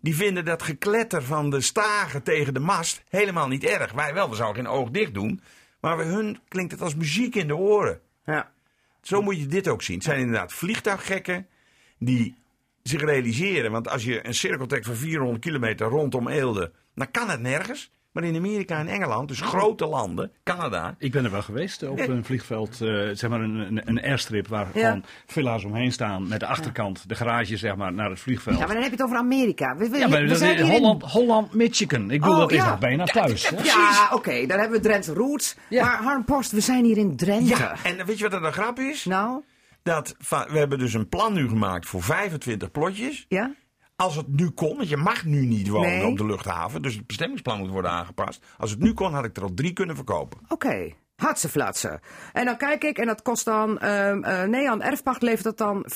die 0.00 0.16
vinden 0.16 0.44
dat 0.44 0.62
gekletter 0.62 1.22
van 1.22 1.50
de 1.50 1.60
stagen 1.60 2.22
tegen 2.22 2.54
de 2.54 2.60
mast 2.60 3.02
helemaal 3.08 3.48
niet 3.48 3.64
erg. 3.64 3.92
Wij 3.92 4.14
wel, 4.14 4.30
we 4.30 4.36
zouden 4.36 4.64
geen 4.64 4.72
oog 4.74 4.90
dicht 4.90 5.14
doen. 5.14 5.40
Maar 5.80 5.96
bij 5.96 6.06
hun 6.06 6.38
klinkt 6.48 6.72
het 6.72 6.82
als 6.82 6.94
muziek 6.94 7.34
in 7.34 7.46
de 7.46 7.56
oren. 7.56 8.00
Ja, 8.24 8.52
Zo 9.02 9.22
moet 9.22 9.38
je 9.38 9.46
dit 9.46 9.68
ook 9.68 9.82
zien. 9.82 9.96
Het 9.96 10.04
zijn 10.04 10.20
inderdaad 10.20 10.52
vliegtuiggekken 10.52 11.46
die 11.98 12.34
zich 12.82 13.00
realiseren. 13.00 13.70
Want 13.70 13.88
als 13.88 14.04
je 14.04 14.26
een 14.26 14.34
cirkel 14.34 14.66
trekt 14.66 14.86
van 14.86 14.94
400 14.94 15.40
kilometer 15.40 15.86
rondom 15.86 16.28
Eelde, 16.28 16.72
dan 16.94 17.10
kan 17.10 17.30
het 17.30 17.40
nergens. 17.40 17.94
Maar 18.16 18.24
in 18.24 18.36
Amerika 18.36 18.78
en 18.78 18.88
Engeland, 18.88 19.28
dus 19.28 19.40
grote 19.40 19.86
landen, 19.86 20.30
Canada, 20.44 20.94
Ik 20.98 21.12
ben 21.12 21.24
er 21.24 21.30
wel 21.30 21.42
geweest 21.42 21.88
op 21.88 21.98
Ja. 21.98 22.08
een 22.08 22.24
vliegveld, 22.24 22.70
eh, 22.80 22.88
zeg 23.12 23.30
maar 23.30 23.40
een, 23.40 23.54
een, 23.54 23.80
een 23.84 24.02
airstrip 24.02 24.48
waar 24.48 24.66
Ja. 24.74 24.86
gewoon 24.86 25.04
villa's 25.26 25.64
omheen 25.64 25.92
staan. 25.92 26.28
Met 26.28 26.40
de 26.40 26.46
achterkant 26.46 27.08
de 27.08 27.14
garage 27.14 27.56
zeg 27.56 27.76
maar 27.76 27.92
naar 27.92 28.10
het 28.10 28.20
vliegveld. 28.20 28.58
ja 28.58 28.64
maar 28.64 28.74
dan 28.74 28.82
heb 28.82 28.90
je 28.92 28.96
het 28.96 29.06
over 29.06 29.16
Amerika. 29.16 29.76
We, 29.76 29.88
we, 29.88 29.98
Ja, 29.98 30.08
maar 30.08 30.20
we 30.20 30.26
dat 30.26 30.38
zijn 30.38 30.54
is 30.54 30.62
hier 30.62 30.66
in- 30.74 30.80
Holland, 30.80 31.02
Holland, 31.02 31.54
Michigan. 31.54 32.10
Ik 32.10 32.20
bedoel, 32.20 32.34
Oh, 32.34 32.40
dat 32.40 32.50
is 32.52 32.56
ja. 32.56 32.70
nog 32.70 32.78
bijna 32.78 33.04
thuis. 33.04 33.48
hè? 33.48 33.62
Ja, 33.62 34.08
oké, 34.12 34.46
daar 34.46 34.58
hebben 34.58 34.76
we 34.80 34.88
Drenthe 34.88 35.12
Roots. 35.12 35.56
Ja. 35.68 35.84
Maar 35.84 36.02
Harm 36.02 36.24
Post, 36.24 36.50
we 36.52 36.60
zijn 36.60 36.84
hier 36.84 36.96
in 36.98 37.16
Drenthe. 37.16 37.48
Ja, 37.56 37.74
en 37.84 38.06
weet 38.06 38.18
je 38.18 38.24
wat 38.24 38.32
er 38.32 38.42
de 38.42 38.52
grap 38.52 38.78
is? 38.78 39.04
Nou, 39.04 39.42
Dat, 39.82 40.14
we 40.28 40.58
hebben 40.58 40.78
dus 40.78 40.94
een 40.94 41.08
plan 41.08 41.32
nu 41.32 41.48
gemaakt 41.48 41.86
voor 41.86 42.02
25 42.02 42.70
plotjes. 42.70 43.24
ja? 43.28 43.50
Als 43.96 44.16
het 44.16 44.28
nu 44.28 44.50
kon, 44.50 44.76
want 44.76 44.88
je 44.88 44.96
mag 44.96 45.24
nu 45.24 45.46
niet 45.46 45.68
wonen 45.68 45.88
Nee. 45.90 46.06
op 46.06 46.16
de 46.18 46.26
luchthaven. 46.26 46.82
Dus 46.82 46.94
het 46.94 47.06
bestemmingsplan 47.06 47.58
moet 47.58 47.70
worden 47.70 47.90
aangepast. 47.90 48.44
Als 48.58 48.70
het 48.70 48.80
nu 48.80 48.92
kon, 48.92 49.12
had 49.14 49.24
ik 49.24 49.36
er 49.36 49.42
al 49.42 49.54
drie 49.54 49.72
kunnen 49.72 49.96
verkopen. 49.96 50.38
Oké. 50.48 50.92
Hatseflatsen. 51.16 52.00
En 52.32 52.44
dan 52.44 52.56
kijk 52.56 52.84
ik, 52.84 52.98
en 52.98 53.06
dat 53.06 53.22
kost 53.22 53.44
dan, 53.44 53.78
ehm 53.78 54.22
eh, 54.24 54.42
nee, 54.42 54.70
aan 54.70 54.82
erfpacht 54.82 55.22
levert 55.22 55.44
dat 55.44 55.58
dan 55.58 55.86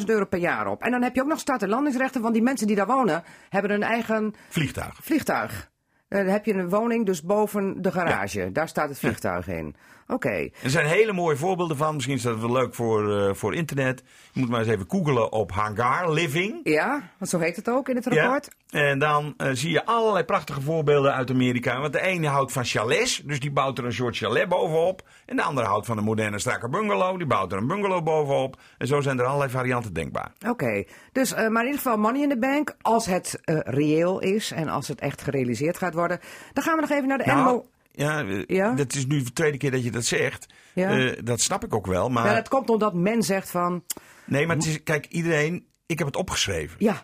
500.000 0.00 0.04
euro 0.06 0.24
per 0.24 0.38
jaar 0.38 0.66
op. 0.66 0.82
En 0.82 0.90
dan 0.90 1.02
heb 1.02 1.14
je 1.14 1.22
ook 1.22 1.28
nog 1.28 1.38
start- 1.38 1.62
en 1.62 1.68
landingsrechten, 1.68 2.20
want 2.20 2.34
die 2.34 2.42
mensen 2.42 2.66
die 2.66 2.76
daar 2.76 2.86
wonen, 2.86 3.22
hebben 3.48 3.70
een 3.70 3.82
eigen 3.82 4.34
Vliegtuig. 4.48 4.98
vliegtuig. 5.02 5.70
Eh, 6.08 6.18
dan 6.18 6.26
heb 6.28 6.44
je 6.44 6.54
een 6.54 6.68
woning 6.68 7.06
dus 7.06 7.22
boven 7.22 7.82
de 7.82 7.92
garage. 7.92 8.52
Daar 8.52 8.68
staat 8.68 8.88
het 8.88 8.98
vliegtuig 8.98 9.48
in. 9.48 9.74
Oké. 10.06 10.48
Er 10.62 10.70
zijn 10.70 10.86
hele 10.86 11.12
mooie 11.12 11.36
voorbeelden 11.36 11.76
van. 11.76 11.94
Misschien 11.94 12.14
is 12.16 12.22
dat 12.22 12.40
wel 12.40 12.52
leuk 12.52 12.74
voor, 12.74 13.18
eh, 13.18 13.34
voor 13.34 13.54
internet. 13.54 14.02
Je 14.32 14.40
moet 14.40 14.48
maar 14.48 14.60
eens 14.60 14.68
even 14.68 14.84
googelen 14.88 15.32
op 15.32 15.50
hangar 15.52 16.12
living. 16.12 16.60
Ja, 16.62 17.10
want 17.18 17.30
zo 17.30 17.38
heet 17.38 17.56
het 17.56 17.68
ook 17.68 17.88
in 17.88 17.96
het 17.96 18.04
Ja. 18.04 18.22
rapport. 18.22 18.48
En 18.68 18.98
dan 18.98 19.34
eh, 19.36 19.48
zie 19.52 19.70
je 19.70 19.84
allerlei 19.86 20.24
prachtige 20.24 20.60
voorbeelden 20.60 21.14
uit 21.14 21.30
Amerika. 21.30 21.80
Want 21.80 21.92
de 21.92 22.00
ene 22.00 22.26
houdt 22.26 22.52
van 22.52 22.64
chalets, 22.64 23.22
dus 23.24 23.40
die 23.40 23.50
bouwt 23.50 23.78
er 23.78 23.84
een 23.84 23.92
soort 23.92 24.16
chalet 24.16 24.48
bovenop. 24.48 25.08
En 25.26 25.36
de 25.36 25.42
andere 25.42 25.66
houdt 25.66 25.86
van 25.86 25.98
een 25.98 26.04
moderne 26.04 26.38
strakke 26.38 26.68
bungalow, 26.68 27.16
die 27.18 27.26
bouwt 27.26 27.52
er 27.52 27.58
een 27.58 27.66
bungalow 27.66 28.04
bovenop. 28.04 28.60
En 28.78 28.86
zo 28.86 29.00
zijn 29.00 29.18
er 29.18 29.24
allerlei 29.24 29.50
varianten 29.50 29.92
denkbaar. 29.92 30.32
Oké, 30.48 30.84
dus 31.12 31.32
eh, 31.32 31.48
maar 31.48 31.62
in 31.62 31.68
ieder 31.70 31.82
geval 31.82 31.98
money 31.98 32.22
in 32.22 32.28
the 32.28 32.38
bank. 32.38 32.76
Als 32.80 33.06
het 33.06 33.40
eh, 33.44 33.58
reëel 33.64 34.18
is 34.20 34.50
en 34.50 34.68
als 34.68 34.88
het 34.88 35.00
echt 35.00 35.22
gerealiseerd 35.22 35.78
gaat 35.78 35.94
worden. 35.94 36.20
Dan 36.52 36.64
gaan 36.64 36.74
we 36.74 36.80
nog 36.80 36.90
even 36.90 37.08
naar 37.08 37.18
de 37.18 37.24
Nou, 37.26 37.64
ja, 37.92 38.24
Ja? 38.46 38.72
dat 38.72 38.94
is 38.94 39.06
nu 39.06 39.22
de 39.22 39.32
tweede 39.32 39.56
keer 39.56 39.70
dat 39.70 39.84
je 39.84 39.90
dat 39.90 40.04
zegt. 40.04 40.46
Ja. 40.74 41.14
Dat 41.24 41.40
snap 41.40 41.64
ik 41.64 41.74
ook 41.74 41.86
wel. 41.86 42.08
Maar 42.08 42.26
Ja, 42.26 42.34
dat 42.34 42.48
komt 42.48 42.70
omdat 42.70 42.94
men 42.94 43.22
zegt 43.22 43.50
van, 43.50 43.84
nee, 44.26 44.46
maar 44.46 44.56
het 44.56 44.66
is, 44.66 44.82
kijk, 44.82 45.06
iedereen. 45.06 45.66
Ik 45.86 45.98
heb 45.98 46.06
het 46.06 46.16
opgeschreven. 46.16 46.76
ja, 46.78 47.02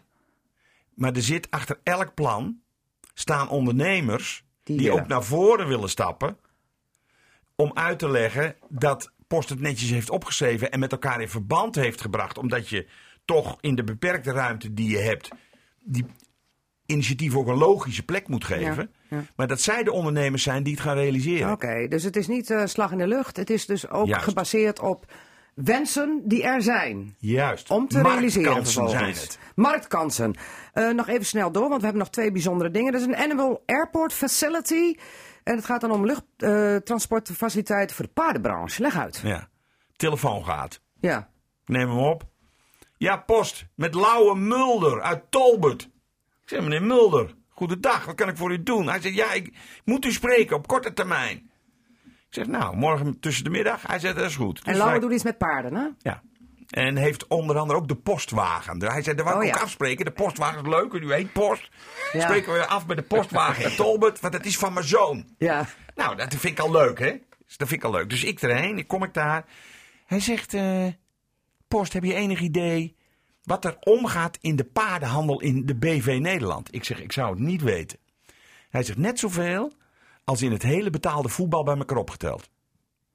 Maar 0.95 1.13
er 1.13 1.23
zit 1.23 1.51
achter 1.51 1.81
elk 1.83 2.15
plan 2.15 2.61
staan 3.15 3.49
ondernemers 3.49 4.45
Die 4.63 4.93
ook 4.93 5.07
naar 5.07 5.25
voren 5.25 5.69
willen 5.69 5.89
stappen. 5.91 6.39
Om 7.57 7.71
uit 7.75 7.99
te 7.99 8.11
leggen 8.11 8.57
dat 8.69 9.13
Post 9.27 9.49
het 9.49 9.61
netjes 9.61 9.91
heeft 9.91 10.11
opgeschreven 10.11 10.71
en 10.73 10.79
met 10.79 10.93
elkaar 10.93 11.21
in 11.21 11.29
verband 11.29 11.75
heeft 11.75 12.01
gebracht. 12.01 12.39
Omdat 12.39 12.69
je 12.69 12.87
toch 13.25 13.57
in 13.61 13.75
de 13.75 13.85
beperkte 13.85 14.33
ruimte 14.33 14.75
die 14.75 14.91
je 14.91 14.99
hebt, 14.99 15.29
die 15.81 16.05
initiatief 16.87 17.37
ook 17.37 17.47
een 17.47 17.57
logische 17.57 18.03
plek 18.03 18.29
moet 18.29 18.45
geven. 18.45 18.91
Ja, 19.09 19.17
ja. 19.17 19.25
Maar 19.37 19.47
dat 19.47 19.61
zij 19.61 19.83
de 19.83 19.93
ondernemers 19.93 20.43
zijn 20.43 20.63
die 20.63 20.73
het 20.73 20.83
gaan 20.83 20.97
realiseren. 20.97 21.53
oké. 21.53 21.89
Dus 21.89 22.03
het 22.03 22.17
is 22.17 22.27
niet 22.27 22.51
eh, 22.51 22.67
slag 22.67 22.93
in 22.93 22.99
de 22.99 23.07
lucht. 23.07 23.37
Het 23.37 23.51
is 23.51 23.67
dus 23.67 23.89
ook 23.89 24.07
Juist. 24.07 24.25
gebaseerd 24.25 24.81
op 24.81 25.13
wensen 25.55 26.23
die 26.25 26.43
er 26.43 26.63
zijn. 26.63 27.15
Juist. 27.19 27.71
Om 27.71 27.89
te 27.89 28.03
realiseren 28.03 28.53
Marktkansen 28.53 28.89
zijn 28.91 29.05
het. 29.05 29.39
Marktkansen. 29.55 30.35
Eh, 30.73 30.89
nog 30.91 31.09
even 31.09 31.27
snel 31.27 31.53
door, 31.53 31.69
want 31.69 31.77
we 31.77 31.85
hebben 31.85 32.03
nog 32.03 32.11
twee 32.13 32.33
bijzondere 32.33 32.71
dingen. 32.71 32.93
Dat 32.93 33.01
is 33.01 33.07
een 33.07 33.17
Animal 33.17 33.63
Airport 33.67 34.13
Facility. 34.13 34.95
En 35.45 35.57
het 35.57 35.65
gaat 35.65 35.81
dan 35.81 35.91
om 35.91 36.07
luchttransportfaciliteiten 36.07 37.97
voor 37.97 38.05
de 38.05 38.11
paardenbranche. 38.11 38.83
Leg 38.83 38.99
uit. 38.99 39.21
Ja. 39.25 39.49
Telefoon 39.97 40.45
gaat. 40.45 40.81
Ja. 41.01 41.29
Neem 41.67 41.89
hem 41.89 41.99
op. 41.99 42.23
Ja, 42.97 43.17
post. 43.17 43.67
Met 43.75 43.95
Lauwe 43.95 44.37
Mulder 44.37 45.03
uit 45.03 45.31
Tolbert. 45.31 45.83
Ik 45.83 46.51
zeg, 46.51 46.61
meneer 46.61 46.83
Mulder, 46.83 47.35
goedendag. 47.49 48.05
Wat 48.05 48.15
kan 48.15 48.29
ik 48.29 48.37
voor 48.37 48.53
u 48.53 48.63
doen? 48.63 48.89
Hij 48.89 49.01
zegt, 49.01 49.15
ja, 49.15 49.33
ik 49.33 49.53
moet 49.85 50.05
u 50.05 50.13
spreken 50.13 50.57
op 50.57 50.67
korte 50.67 50.93
termijn. 50.93 51.51
Zeg, 52.35 52.47
nou, 52.47 52.77
morgen 52.77 53.21
tussen 53.21 53.45
de 53.45 53.51
middag. 53.51 53.87
Hij 53.87 53.99
zegt, 53.99 54.17
dat 54.17 54.25
is 54.25 54.37
goed. 54.37 54.59
En 54.59 54.65
Dus 54.65 54.75
Lauwe 54.75 54.91
wij- 54.91 55.01
doet 55.01 55.13
iets 55.13 55.23
met 55.25 55.39
paarden, 55.39 55.75
hè? 55.75 55.87
Ja. 55.99 56.23
En 56.71 56.97
heeft 56.97 57.27
onder 57.27 57.59
andere 57.59 57.79
ook 57.79 57.89
de 57.89 57.95
postwagen. 57.97 58.83
Hij 58.83 59.03
zei, 59.03 59.17
daar 59.17 59.25
wou 59.25 59.37
ik 59.39 59.43
Oh, 59.45 59.49
ook 59.49 59.57
ja. 59.59 59.63
afspreken. 59.65 60.05
De 60.05 60.11
postwagen 60.11 60.63
is 60.65 60.69
leuk. 60.69 60.93
en 60.95 61.03
U 61.03 61.13
heet 61.13 61.33
post. 61.33 61.69
Ja. 62.13 62.21
Spreken 62.21 62.53
we 62.53 62.67
af 62.67 62.87
bij 62.87 62.97
de 62.97 63.03
postwagen 63.03 63.65
in 63.71 63.77
Tolbert. 63.77 64.21
Want 64.21 64.33
dat 64.33 64.45
is 64.45 64.59
van 64.59 64.73
mijn 64.73 64.87
zoon. 64.87 65.29
Ja. 65.39 65.67
Nou, 65.95 66.17
dat 66.17 66.29
vind 66.35 66.59
ik 66.59 66.65
al 66.65 66.71
leuk, 66.71 66.99
hè? 66.99 67.11
Dus 67.47 67.57
dat 67.57 67.69
vind 67.69 67.81
ik 67.83 67.87
al 67.87 67.93
leuk. 67.95 68.11
Dus 68.11 68.25
ik 68.25 68.43
erheen, 68.43 68.79
ik 68.79 68.89
kom 68.89 69.03
ik 69.05 69.15
daar. 69.15 69.45
Hij 70.07 70.21
zegt, 70.21 70.55
eh, 70.55 70.87
Post, 71.69 71.93
heb 71.93 72.05
je 72.05 72.15
enig 72.15 72.41
idee 72.41 72.97
wat 73.43 73.65
er 73.65 73.77
omgaat 73.81 74.39
in 74.41 74.57
de 74.57 74.65
paardenhandel 74.65 75.41
in 75.41 75.67
de 75.67 75.75
BV 75.75 76.17
Nederland? 76.21 76.75
Ik 76.75 76.85
zeg, 76.85 77.01
ik 77.03 77.13
zou 77.13 77.31
het 77.31 77.39
niet 77.39 77.63
weten. 77.63 77.99
Hij 78.71 78.83
zegt, 78.83 78.99
net 78.99 79.19
zoveel 79.19 79.73
als 80.25 80.43
in 80.43 80.53
het 80.53 80.63
hele 80.63 80.91
betaalde 80.91 81.29
voetbal 81.29 81.63
bij 81.65 81.77
elkaar 81.77 81.99
opgeteld. 81.99 82.49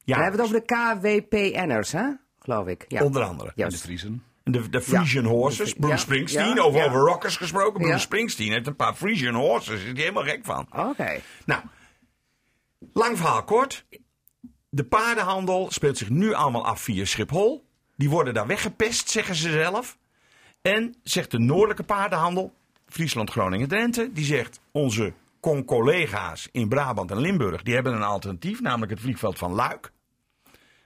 Ja, 0.04 0.16
We 0.16 0.22
hebben 0.22 0.40
het 0.42 0.50
over 0.50 0.62
de 0.66 1.20
KWPN'ers, 1.30 1.92
hè? 1.92 2.08
Geloof 2.40 2.68
ik. 2.68 2.86
Ja. 2.88 3.04
onder 3.04 3.24
andere. 3.24 3.52
Ja. 3.56 3.68
De 3.70 3.78
Friesen. 3.78 4.24
De, 4.44 4.70
de 4.70 4.82
Frisian 4.82 5.26
Horses, 5.26 5.74
Bruce 5.74 5.88
Ja. 5.94 5.98
Springsteen, 5.98 6.56
Ja. 6.56 6.62
over, 6.62 6.80
Ja. 6.80 6.86
over 6.86 7.00
rockers 7.00 7.38
gesproken. 7.38 7.74
Bruce 7.74 7.90
Ja. 7.90 7.98
Springsteen 8.00 8.52
heeft 8.52 8.68
een 8.68 8.76
paar 8.76 8.94
Frisian 8.96 9.34
Horses, 9.36 9.66
daar 9.68 9.76
is 9.78 9.84
hij 9.84 9.94
helemaal 9.96 10.24
gek 10.24 10.46
van. 10.46 10.68
Oké. 10.90 11.20
Nou, 11.46 11.62
lang 12.94 13.18
verhaal 13.18 13.44
kort. 13.44 13.86
De 14.70 14.84
paardenhandel 14.84 15.72
speelt 15.72 15.98
zich 15.98 16.10
nu 16.10 16.34
allemaal 16.34 16.66
af 16.66 16.82
via 16.82 17.06
Schiphol. 17.06 17.66
Die 17.96 18.10
worden 18.10 18.34
daar 18.34 18.48
weggepest, 18.48 19.10
zeggen 19.10 19.36
ze 19.36 19.52
zelf. 19.52 19.98
En 20.62 20.96
zegt 21.04 21.32
de 21.32 21.40
noordelijke 21.40 21.84
paardenhandel, 21.84 22.54
Friesland, 22.88 23.30
Groningen, 23.32 23.68
Drenthe, 23.68 24.10
die 24.14 24.26
zegt 24.26 24.60
onze 24.72 25.14
con-collega's 25.40 26.48
in 26.52 26.70
Brabant 26.70 27.12
en 27.12 27.20
Limburg, 27.20 27.64
die 27.64 27.74
hebben 27.74 27.94
een 27.94 28.04
alternatief, 28.04 28.62
namelijk 28.62 28.92
het 28.92 29.02
vliegveld 29.02 29.38
van 29.38 29.54
Luik. 29.54 29.92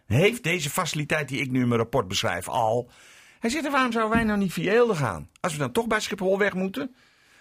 Heeft 0.06 0.44
deze 0.44 0.70
faciliteit 0.70 1.28
die 1.28 1.42
ik 1.42 1.52
nu 1.52 1.62
in 1.62 1.68
mijn 1.68 1.80
rapport 1.80 2.08
beschrijf 2.08 2.48
al. 2.48 2.90
Hij 3.40 3.50
zegt, 3.50 3.72
waarom 3.72 3.92
zouden 3.92 4.16
wij 4.18 4.26
nou 4.26 4.40
niet 4.40 4.54
via 4.54 4.72
Eelde 4.72 4.96
gaan? 4.96 5.30
Als 5.40 5.54
we 5.54 5.60
dan 5.60 5.72
toch 5.72 5.88
bij 5.88 6.00
Schiphol 6.00 6.38
weg 6.38 6.54
moeten, 6.54 6.96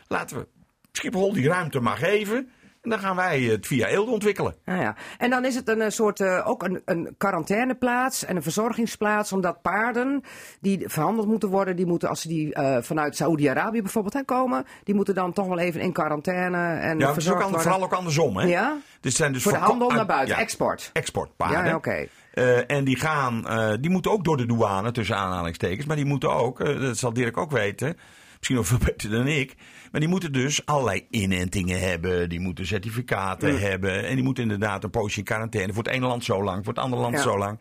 laten 0.09 0.37
we 0.37 0.47
Schiphol 0.93 1.33
die 1.33 1.49
ruimte 1.49 1.81
maar 1.81 1.97
geven. 1.97 2.51
En 2.83 2.91
dan 2.91 2.99
gaan 2.99 3.17
wij 3.17 3.41
het 3.41 3.67
via 3.67 3.87
Eelde 3.87 4.11
ontwikkelen. 4.11 4.55
Ja, 4.65 4.75
ja. 4.81 4.97
En 5.19 5.31
dan 5.31 5.45
is 5.45 5.55
het 5.55 5.69
een 5.69 5.93
soort, 5.93 6.21
eh, 6.21 6.43
ook 6.49 6.63
een, 6.63 6.83
een 6.85 7.15
quarantaineplaats 7.19 8.25
en 8.25 8.37
een 8.37 8.43
verzorgingsplaats. 8.43 9.33
Omdat 9.33 9.63
paarden 9.63 10.23
die 10.61 10.89
verhandeld 10.89 11.27
moeten 11.27 11.49
worden, 11.49 11.77
die 11.77 11.87
moeten 11.87 12.09
als 12.09 12.21
ze 12.21 12.29
die 12.29 12.55
eh, 12.55 12.83
vanuit 12.83 13.17
Saoedi-Arabië 13.17 13.83
bijvoorbeeld 13.83 14.15
hè, 14.15 14.25
komen, 14.25 14.65
die 14.85 14.95
moeten 14.95 15.15
dan 15.15 15.33
toch 15.33 15.47
wel 15.47 15.59
even 15.59 15.81
in 15.81 15.93
quarantaine 15.93 16.57
en 16.57 16.99
Ja, 16.99 17.09
ook 17.09 17.15
worden. 17.23 17.61
vooral 17.61 17.83
ook 17.83 17.93
andersom. 17.93 18.37
Hè? 18.37 18.47
Ja? 18.47 18.77
Dit 19.01 19.15
zijn 19.15 19.33
dus 19.33 19.43
Voor 19.43 19.53
de 19.53 19.59
handel 19.59 19.89
naar 19.89 19.99
uit- 19.99 20.07
buiten, 20.07 20.35
ja, 20.37 20.41
export. 20.41 20.91
Exportpaarden. 20.93 21.65
Ja, 21.65 21.75
oké. 21.75 22.07
Eh, 22.33 22.71
en 22.71 22.85
die 22.85 22.97
gaan, 22.99 23.45
die 23.81 23.91
moeten 23.91 24.11
ook 24.11 24.25
door 24.25 24.37
de 24.37 24.47
douane, 24.47 24.93
tussen 24.93 25.17
aanhalingstekens. 25.17 25.87
Maar 25.87 25.97
die 25.97 26.05
moeten 26.05 26.35
ook, 26.35 26.81
dat 26.81 26.99
zal 26.99 27.13
Dirk 27.13 27.37
ook 27.37 27.51
weten, 27.51 27.97
misschien 28.37 28.57
nog 28.57 28.67
veel 28.67 28.79
beter 28.85 29.11
dan 29.11 29.27
ik. 29.27 29.55
Maar 29.93 30.01
die 30.01 30.11
moeten 30.11 30.33
dus 30.33 30.67
allerlei 30.67 31.07
inentingen 31.11 31.81
hebben. 31.81 32.29
Die 32.29 32.41
moeten 32.41 32.67
certificaten 32.67 33.61
hebben. 33.61 34.05
En 34.07 34.15
die 34.15 34.25
moeten 34.25 34.43
inderdaad 34.43 34.85
een 34.85 34.91
poosje 34.91 35.19
in 35.19 35.25
quarantaine. 35.25 35.73
Voor 35.73 35.83
het 35.83 35.93
ene 35.93 36.07
land 36.07 36.25
zo 36.25 36.43
lang, 36.45 36.65
voor 36.65 36.73
het 36.73 36.83
andere 36.83 37.03
land 37.03 37.15
Ja. 37.15 37.23
zo 37.23 37.39
lang. 37.39 37.61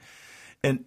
En 0.60 0.86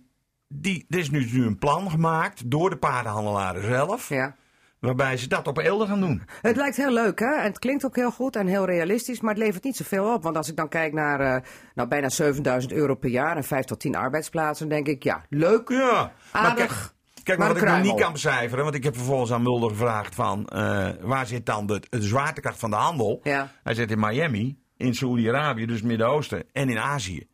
die, 0.48 0.86
er 0.88 0.98
is 0.98 1.10
nu, 1.10 1.28
nu 1.32 1.46
een 1.46 1.58
plan 1.58 1.90
gemaakt 1.90 2.50
door 2.50 2.70
de 2.70 2.76
paardenhandelaren 2.76 3.62
zelf. 3.64 4.08
Ja. 4.08 4.36
Waarbij 4.78 5.16
ze 5.16 5.28
dat 5.28 5.46
op 5.46 5.58
Eelde 5.58 5.86
gaan 5.86 6.00
doen. 6.00 6.22
Het 6.42 6.56
lijkt 6.56 6.76
heel 6.76 6.92
leuk, 6.92 7.18
hè? 7.18 7.34
En 7.34 7.44
het 7.44 7.58
klinkt 7.58 7.84
ook 7.84 7.96
heel 7.96 8.10
goed 8.10 8.36
en 8.36 8.46
heel 8.46 8.66
realistisch, 8.66 9.20
maar 9.20 9.34
het 9.34 9.42
levert 9.42 9.64
niet 9.64 9.76
zoveel 9.76 10.14
op. 10.14 10.22
Want 10.22 10.36
als 10.36 10.48
ik 10.48 10.56
dan 10.56 10.68
kijk 10.68 10.92
naar 10.92 11.20
eh, 11.20 11.42
nou, 11.74 11.88
bijna 11.88 12.08
7000 12.08 12.72
euro 12.72 12.94
per 12.94 13.10
jaar 13.10 13.36
en 13.36 13.44
5 13.44 13.64
tot 13.64 13.80
10 13.80 13.94
arbeidsplaatsen, 13.96 14.68
dan 14.68 14.76
denk 14.82 14.96
ik, 14.96 15.02
ja, 15.02 15.24
leuk. 15.28 15.68
Ja, 15.68 16.12
maar 16.32 16.42
Aardig, 16.42 16.93
kijk, 17.24 17.38
maar 17.38 17.46
maar 17.46 17.56
wat 17.56 17.68
ik 17.68 17.84
nog 17.84 17.92
niet 17.92 18.02
kan 18.02 18.12
becijferen, 18.12 18.64
want 18.64 18.76
ik 18.76 18.84
heb 18.84 18.94
vervolgens 18.96 19.32
aan 19.32 19.42
Mulder 19.42 19.70
gevraagd 19.70 20.14
van 20.14 20.46
eh, 20.46 20.88
waar 21.00 21.26
zit 21.26 21.46
dan 21.46 21.66
de, 21.66 21.82
de 21.90 22.02
zwaartekracht 22.02 22.58
van 22.58 22.70
de 22.70 22.76
handel? 22.76 23.20
Ja. 23.22 23.52
Hij 23.62 23.74
zit 23.74 23.90
in 23.90 24.00
Miami, 24.00 24.58
in 24.76 24.94
Saoedi-Arabië, 24.94 25.66
dus 25.66 25.82
Midden-Oosten 25.82 26.44
en 26.52 26.68
in 26.68 26.78
Azië. 26.78 27.26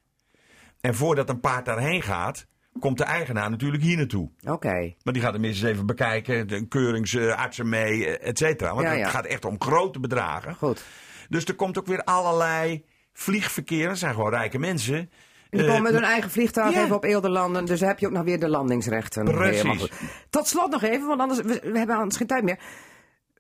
En 0.81 0.95
voordat 0.95 1.29
een 1.29 1.41
paard 1.41 1.65
daarheen 1.65 2.03
gaat, 2.03 2.47
komt 2.79 2.99
de 2.99 3.05
eigenaar 3.05 3.51
natuurlijk 3.51 3.83
hier 3.83 3.97
naartoe. 3.97 4.31
Oké. 4.47 4.95
Maar 5.03 5.13
die 5.13 5.23
gaat 5.23 5.33
hem 5.33 5.45
eens 5.45 5.63
even 5.63 5.87
bekijken, 5.87 6.49
de 6.49 6.67
keuringsartsen 6.69 7.69
mee, 7.69 8.07
eh, 8.07 8.29
et 8.29 8.39
cetera. 8.39 8.75
Want 8.75 8.87
Ja, 8.87 8.93
ja. 8.93 9.01
het 9.01 9.11
gaat 9.11 9.27
echt 9.27 9.45
om 9.45 9.57
grote 9.59 10.01
bedragen. 10.01 10.55
Goed. 10.55 10.85
Dus 11.29 11.45
er 11.45 11.55
komt 11.55 11.79
ook 11.79 11.87
weer 11.87 12.05
allerlei 12.05 12.85
vliegverkeer. 13.13 13.89
Dat 13.89 13.99
zijn 13.99 14.15
gewoon 14.15 14.31
rijke 14.31 14.59
mensen. 14.59 15.11
En 15.51 15.59
die 15.59 15.67
Eh, 15.67 15.67
komen 15.67 15.83
met 15.83 15.93
hun 15.93 16.11
eigen 16.11 16.31
vliegtuig 16.31 16.75
ja. 16.75 16.83
even 16.83 16.97
op 16.97 17.05
Eelde 17.05 17.29
landen. 17.29 17.65
Dus 17.65 17.79
dan 17.79 17.89
heb 17.89 17.99
je 17.99 18.07
ook 18.07 18.13
nog 18.13 18.25
weer 18.25 18.41
de 18.41 18.49
landingsrechten. 18.49 19.25
Precies. 19.25 19.81
Goed. 19.81 19.91
Tot 20.31 20.47
slot 20.47 20.71
nog 20.71 20.83
even, 20.83 21.07
want 21.07 21.21
anders 21.21 21.41
we, 21.41 21.71
we 21.73 21.79
hebben 21.79 21.97
anders 21.97 22.17
geen 22.17 22.27
tijd 22.27 22.45
meer. 22.45 22.59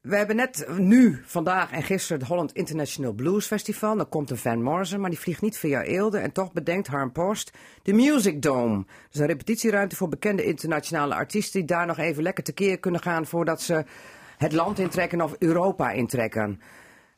We 0.03 0.17
hebben 0.17 0.37
net 0.37 0.67
nu, 0.77 1.23
vandaag 1.25 1.71
en 1.71 1.83
gisteren, 1.83 2.19
het 2.19 2.29
Holland 2.29 2.53
International 2.53 3.13
Blues 3.13 3.47
Festival. 3.47 3.97
Dan 3.97 4.09
komt 4.09 4.31
een 4.31 4.37
Van 4.37 4.63
Morrison, 4.63 5.01
maar 5.01 5.11
die 5.11 5.19
vliegt 5.19 5.43
niet 5.43 5.59
via 5.59 5.83
Eelde. 5.83 6.19
En 6.19 6.33
toch 6.33 6.53
bedenkt 6.53 6.87
Harm 6.87 7.13
Post 7.13 7.51
de 7.83 7.93
Music 7.93 8.43
Dome. 8.43 8.77
Dat 8.77 9.13
is 9.13 9.21
een 9.21 9.27
repetitieruimte 9.27 9.97
voor 9.97 10.09
bekende 10.09 10.45
internationale 10.45 11.15
artiesten... 11.15 11.61
die 11.61 11.69
daar 11.69 11.87
nog 11.87 11.99
even 11.99 12.23
lekker 12.23 12.45
tekeer 12.45 12.79
kunnen 12.79 13.01
gaan... 13.01 13.27
voordat 13.27 13.63
ze 13.63 13.85
het 14.39 14.53
land 14.53 14.79
intrekken 14.79 15.21
of 15.21 15.35
Europa 15.39 15.91
intrekken. 15.91 16.61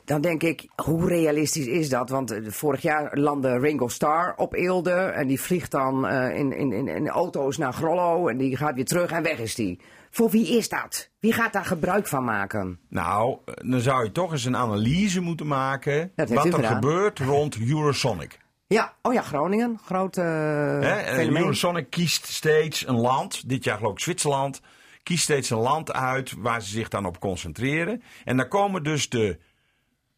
Dan 0.05 0.21
denk 0.21 0.43
ik, 0.43 0.69
hoe 0.77 1.09
realistisch 1.09 1.67
is 1.67 1.89
dat? 1.89 2.09
Want 2.11 2.31
eh, 2.31 2.41
vorig 2.49 2.83
jaar 2.83 3.19
landde 3.19 3.59
Ringo 3.59 3.89
Starr 3.89 4.35
op 4.37 4.55
Eelde. 4.55 4.93
En 4.93 5.27
die 5.27 5.41
vliegt 5.41 5.71
dan 5.71 6.07
eh, 6.07 6.39
in, 6.39 6.53
in, 6.53 6.73
in, 6.73 6.89
in 6.89 7.09
auto's 7.09 7.57
naar 7.57 7.73
Grollo. 7.73 8.29
En 8.29 8.37
die 8.37 8.57
gaat 8.57 8.75
weer 8.75 8.85
terug 8.85 9.11
en 9.11 9.23
weg 9.23 9.39
is 9.39 9.55
die. 9.55 9.81
Voor 10.11 10.31
wie 10.31 10.57
is 10.57 10.69
dat? 10.69 11.11
Wie 11.19 11.33
gaat 11.33 11.53
daar 11.53 11.65
gebruik 11.65 12.07
van 12.07 12.25
maken? 12.25 12.79
Nou, 12.89 13.37
dan 13.45 13.81
zou 13.81 14.05
je 14.05 14.13
toch 14.13 14.33
eens 14.33 14.45
een 14.45 14.57
analyse 14.57 15.21
moeten 15.21 15.47
maken. 15.47 16.13
Wat 16.17 16.31
er 16.31 16.41
gedaan. 16.41 16.75
gebeurt 16.75 17.19
rond 17.19 17.59
Eurosonic. 17.69 18.39
Ja, 18.67 18.95
oh 19.03 19.13
ja, 19.13 19.23
Groningen. 19.23 19.79
Groot 19.85 20.17
eh 20.17 21.01
eh, 21.01 21.15
fenomeen. 21.15 21.43
Eurosonic 21.43 21.91
kiest 21.91 22.27
steeds 22.27 22.87
een 22.87 23.01
land, 23.01 23.49
dit 23.49 23.65
jaar 23.65 23.77
geloof 23.77 23.93
ik 23.93 24.01
Zwitserland, 24.01 24.61
kiest 25.03 25.23
steeds 25.23 25.51
een 25.51 25.59
land 25.59 25.93
uit 25.93 26.35
waar 26.39 26.63
ze 26.63 26.69
zich 26.69 26.89
dan 26.89 27.07
op 27.07 27.21
concentreren. 27.21 28.03
En 28.25 28.37
dan 28.37 28.49
komen 28.49 28.83
dus 28.83 29.09
de 29.09 29.39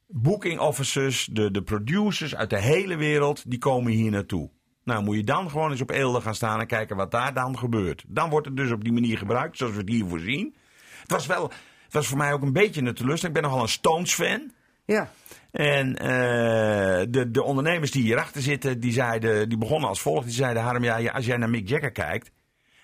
booking 0.07 0.61
officers, 0.61 1.29
de, 1.33 1.51
de 1.51 1.62
producers 1.62 2.35
uit 2.35 2.51
de 2.51 2.61
hele 2.61 2.97
wereld, 2.97 3.51
die 3.51 3.59
komen 3.59 3.93
hier 3.93 4.11
naartoe. 4.11 4.51
Nou, 4.85 5.05
moet 5.05 5.17
je 5.17 5.25
dan 5.25 5.51
gewoon 5.51 5.71
eens 5.71 5.81
op 5.81 5.90
Eelde 5.90 6.21
gaan 6.21 6.35
staan 6.35 6.61
en 6.61 6.67
kijken 6.67 6.97
wat 6.97 7.11
daar 7.11 7.35
dan 7.35 7.59
gebeurt. 7.59 8.05
Dan 8.07 8.31
wordt 8.31 8.47
het 8.47 8.57
dus 8.57 8.71
op 8.71 8.85
die 8.85 8.93
manier 8.93 9.19
gebruikt, 9.19 9.57
zoals 9.57 9.73
we 9.73 9.81
het 9.81 9.88
hier 9.88 10.07
voorzien. 10.07 10.55
Het 11.01 11.11
was 11.11 11.27
wel, 11.27 11.43
het 11.85 11.93
was 11.93 12.07
voor 12.07 12.19
mij 12.19 12.33
ook 12.33 12.43
een 12.43 12.53
beetje 12.53 12.83
een 12.83 12.95
teleurstelling. 12.95 13.37
Ik 13.37 13.43
ben 13.43 13.51
nogal 13.51 13.67
een 13.67 13.73
Stones-fan. 13.73 14.53
Ja, 14.85 15.11
En 15.51 15.97
eh, 15.97 17.07
de, 17.09 17.31
de 17.31 17.43
ondernemers 17.43 17.90
die 17.90 18.03
hierachter 18.03 18.43
zitten, 18.43 18.81
die, 18.81 18.93
zeiden, 18.93 19.49
die 19.49 19.59
begonnen 19.59 19.88
als 19.88 20.01
volgt. 20.01 20.25
Die 20.25 20.35
zeiden, 20.35 20.62
Harm, 20.62 20.85
ja, 20.85 21.11
als 21.11 21.27
jij 21.27 21.37
naar 21.37 21.51
Mick 21.51 21.69
Jagger 21.69 21.93
kijkt, 21.93 22.31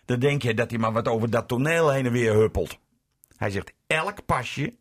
dan 0.04 0.18
denk 0.18 0.42
je 0.42 0.54
dat 0.54 0.70
hij 0.70 0.78
maar 0.78 0.92
wat 0.92 1.08
over 1.08 1.30
dat 1.30 1.48
toneel 1.48 1.90
heen 1.90 2.06
en 2.06 2.12
weer 2.12 2.34
huppelt. 2.34 2.78
Hij 3.36 3.50
zegt, 3.50 3.72
elk 3.86 4.26
pasje 4.26 4.74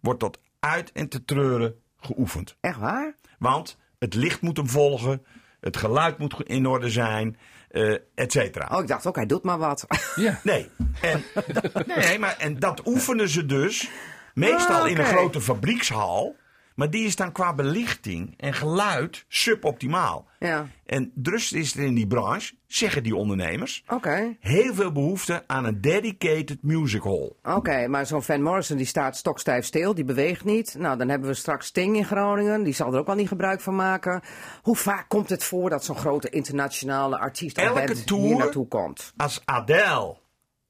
wordt 0.00 0.20
tot 0.20 0.40
uit 0.60 0.92
en 0.92 1.08
te 1.08 1.24
treuren 1.24 1.74
geoefend. 2.00 2.56
echt 2.60 2.78
waar? 2.78 3.14
Want 3.38 3.78
het 3.98 4.14
licht 4.14 4.40
moet 4.40 4.56
hem 4.56 4.68
volgen, 4.68 5.24
het 5.60 5.76
geluid 5.76 6.18
moet 6.18 6.42
in 6.42 6.66
orde 6.66 6.90
zijn, 6.90 7.36
eh 7.68 7.94
et 8.14 8.32
cetera. 8.32 8.68
Oh, 8.76 8.80
ik 8.82 8.88
dacht 8.88 9.06
ook, 9.06 9.16
hij 9.16 9.26
doet 9.26 9.42
maar 9.42 9.58
wat. 9.58 9.86
Ja. 10.14 10.40
Nee. 10.44 10.70
En, 11.00 11.24
nee, 11.96 12.18
maar 12.18 12.36
en 12.38 12.58
dat 12.58 12.86
oefenen 12.86 13.28
ze 13.28 13.46
dus 13.46 13.90
meestal 14.34 14.86
in 14.86 14.96
een 14.98 15.04
oké. 15.04 15.10
grote 15.12 15.40
fabriekshal. 15.40 16.36
Maar 16.80 16.90
die 16.90 17.04
is 17.06 17.16
dan 17.16 17.32
qua 17.32 17.54
belichting 17.54 18.34
en 18.36 18.54
geluid 18.54 19.24
suboptimaal. 19.28 20.26
ja, 20.38 20.68
En 20.86 21.10
dus 21.14 21.52
is 21.52 21.74
er 21.76 21.84
in 21.84 21.94
die 21.94 22.06
branche, 22.06 22.54
zeggen 22.66 23.02
die 23.02 23.16
ondernemers, 23.16 23.84
oké. 23.88 24.36
heel 24.40 24.74
veel 24.74 24.92
behoefte 24.92 25.44
aan 25.46 25.64
een 25.64 25.80
dedicated 25.80 26.58
music 26.62 27.02
hall. 27.02 27.32
Oké, 27.42 27.86
maar 27.88 28.06
zo'n 28.06 28.22
Van 28.22 28.42
Morrison 28.42 28.76
die 28.76 28.86
staat 28.86 29.16
stokstijf 29.16 29.64
stil, 29.64 29.94
die 29.94 30.04
beweegt 30.04 30.44
niet. 30.44 30.74
Nou, 30.78 30.98
dan 30.98 31.08
hebben 31.08 31.28
we 31.28 31.34
straks 31.34 31.66
Sting 31.66 31.96
in 31.96 32.04
Groningen, 32.04 32.62
die 32.62 32.74
zal 32.74 32.92
er 32.92 32.98
ook 32.98 33.08
al 33.08 33.14
niet 33.14 33.28
gebruik 33.28 33.60
van 33.60 33.76
maken. 33.76 34.20
Hoe 34.62 34.76
vaak 34.76 35.08
komt 35.08 35.28
het 35.28 35.44
voor 35.44 35.70
dat 35.70 35.84
zo'n 35.84 35.96
grote 35.96 36.28
internationale 36.30 37.18
artiest 37.18 37.58
Elke 37.58 37.84
band 37.84 38.06
tour- 38.06 38.26
hier 38.26 38.36
naartoe 38.36 38.68
komt? 38.68 39.12
Als 39.16 39.42
Adele 39.44 40.16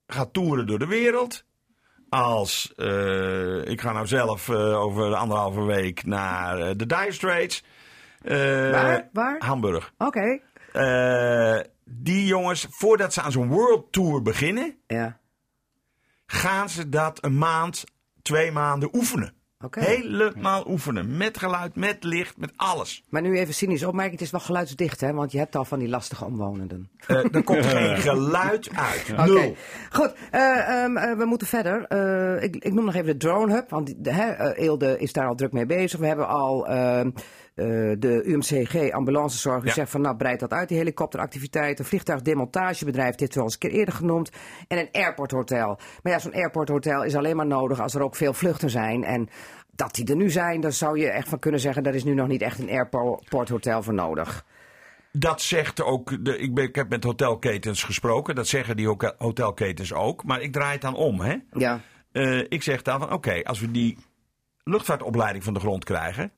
gaat 0.07 0.33
toeren 0.33 0.67
door 0.67 0.79
de 0.79 0.87
wereld. 0.87 1.45
Als, 2.11 2.73
eh, 2.77 3.65
ik 3.65 3.81
ga 3.81 3.93
nou 3.93 4.07
zelf 4.07 4.49
eh, 4.49 4.81
over 4.81 5.15
anderhalve 5.15 5.63
week 5.63 6.05
naar 6.05 6.59
eh, 6.59 6.71
de 6.77 6.87
Dire 6.87 7.13
Straits. 7.13 7.65
Waar? 8.23 9.09
Waar? 9.13 9.37
Hamburg. 9.39 9.93
Oké. 9.99 10.41
Die 11.85 12.27
jongens, 12.27 12.67
voordat 12.71 13.13
ze 13.13 13.21
aan 13.23 13.33
zo'n 13.33 13.49
world 13.49 13.93
tour 13.93 14.23
beginnen, 14.23 14.77
Ja, 14.87 15.19
gaan 16.27 16.69
ze 16.69 16.89
dat 16.89 17.25
een 17.25 17.39
maand, 17.39 17.85
twee 18.23 18.53
maanden 18.53 18.95
oefenen. 18.95 19.35
Oké. 19.65 19.81
Helemaal 19.81 20.65
oefenen. 20.69 21.17
Met 21.17 21.39
geluid, 21.39 21.77
met 21.77 22.05
licht, 22.05 22.37
met 22.37 22.53
alles. 22.57 23.05
Maar 23.09 23.23
nu 23.23 23.39
even 23.39 23.55
cynisch 23.55 23.85
opmerking, 23.85 24.15
het 24.19 24.25
is 24.27 24.31
wel 24.31 24.41
geluidsdicht, 24.41 25.01
hè? 25.01 25.13
Want 25.13 25.33
je 25.33 25.39
hebt 25.39 25.57
al 25.57 25.65
van 25.65 25.79
die 25.79 25.89
lastige 25.89 26.25
omwonenden. 26.25 26.91
Eh 27.07 27.17
er 27.35 27.43
komt 27.43 27.67
geen 27.67 27.97
geluid 28.09 28.71
uit. 28.75 29.07
Oké, 29.13 29.25
Nul. 29.25 29.57
goed. 29.91 30.13
eh, 30.31 30.83
ehm, 30.83 30.97
eh, 30.97 31.17
we 31.19 31.25
moeten 31.25 31.47
verder. 31.47 31.85
Eh, 31.87 32.43
ik, 32.43 32.57
ik 32.57 32.73
noem 32.73 32.85
nog 32.85 32.95
even 32.95 33.07
de 33.07 33.17
Drone 33.17 33.53
Hub, 33.53 33.71
want 33.71 33.95
de, 34.05 34.13
hè, 34.13 34.55
Eelde 34.55 34.99
is 34.99 35.13
daar 35.13 35.27
al 35.27 35.35
druk 35.35 35.53
mee 35.53 35.67
bezig. 35.67 36.01
We 36.01 36.07
hebben 36.07 36.29
al 36.29 36.67
ehm, 36.67 37.07
eh, 37.17 37.23
de 37.99 38.23
UMCG, 38.25 38.91
ambulancezorg, 38.91 39.59
die 39.59 39.69
Ja. 39.69 39.75
zegt 39.75 39.91
van 39.91 40.01
nou 40.01 40.17
breid 40.17 40.41
dat 40.41 40.53
uit, 40.53 40.69
die 40.69 40.79
helikopteractiviteiten. 40.79 41.85
Vliegtuigdemontagebedrijf, 41.85 43.15
dit 43.15 43.35
wel 43.35 43.45
eens 43.45 43.53
een 43.53 43.59
keer 43.59 43.71
eerder 43.71 43.95
genoemd. 43.95 44.31
En 44.69 44.79
een 44.79 44.89
airporthotel. 44.93 45.79
Maar 46.03 46.13
ja, 46.13 46.19
zo'n 46.19 46.35
airporthotel 46.35 47.05
is 47.05 47.15
alleen 47.17 47.37
maar 47.37 47.47
nodig 47.47 47.81
als 47.81 47.95
er 47.95 48.03
ook 48.03 48.17
veel 48.17 48.33
vluchten 48.35 48.71
zijn. 48.71 49.05
En 49.05 49.29
dat 49.75 49.95
die 49.95 50.07
er 50.07 50.17
nu 50.17 50.31
zijn, 50.31 50.61
daar 50.61 50.73
zou 50.73 50.99
je 50.99 51.11
echt 51.11 51.29
van 51.29 51.39
kunnen 51.39 51.61
zeggen, 51.61 51.83
daar 51.83 51.95
is 51.95 52.05
nu 52.05 52.15
nog 52.15 52.29
niet 52.29 52.43
echt 52.43 52.59
een 52.59 52.71
airporthotel 52.71 53.83
voor 53.83 53.95
nodig. 53.95 54.45
Dat 55.13 55.43
zegt 55.43 55.83
ook, 55.83 56.25
de, 56.25 56.39
ik, 56.39 56.55
ben, 56.55 56.65
ik 56.65 56.75
heb 56.75 56.89
met 56.89 57.05
hotelketens 57.05 57.83
gesproken. 57.85 58.35
Dat 58.35 58.47
zeggen 58.47 58.77
die 58.77 58.97
hotelketens 59.19 59.93
ook. 59.93 60.25
Maar 60.25 60.41
ik 60.41 60.53
draai 60.53 60.73
het 60.73 60.81
dan 60.81 60.95
om. 60.97 61.21
Hè? 61.21 61.37
Ja, 61.53 61.81
Eh, 62.13 62.39
ik 62.49 62.63
zeg 62.63 62.83
dan 62.83 62.99
van 63.01 63.13
oké, 63.13 63.43
als 63.43 63.61
we 63.61 63.71
die 63.71 63.99
luchtvaartopleiding 64.65 65.45
van 65.45 65.55
de 65.55 65.61
grond 65.61 65.85
krijgen. 65.85 66.33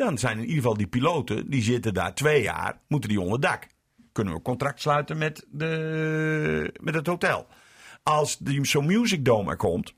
Dan 0.00 0.18
zijn 0.18 0.36
in 0.36 0.42
ieder 0.42 0.56
geval 0.56 0.76
die 0.76 0.86
piloten, 0.86 1.50
die 1.50 1.62
zitten 1.62 1.94
daar 1.94 2.14
twee 2.14 2.42
jaar, 2.42 2.78
moeten 2.88 3.08
die 3.08 3.20
onder 3.20 3.40
dak. 3.40 3.66
Kunnen 4.12 4.32
we 4.32 4.38
een 4.38 4.44
contract 4.44 4.80
sluiten 4.80 5.18
met, 5.18 5.46
de, 5.50 6.74
met 6.80 6.94
het 6.94 7.06
hotel. 7.06 7.46
Als 8.02 8.38
die 8.38 8.66
zo'n 8.66 8.86
Music 8.86 9.24
Dome 9.24 9.50
er 9.50 9.56
komt, 9.56 9.94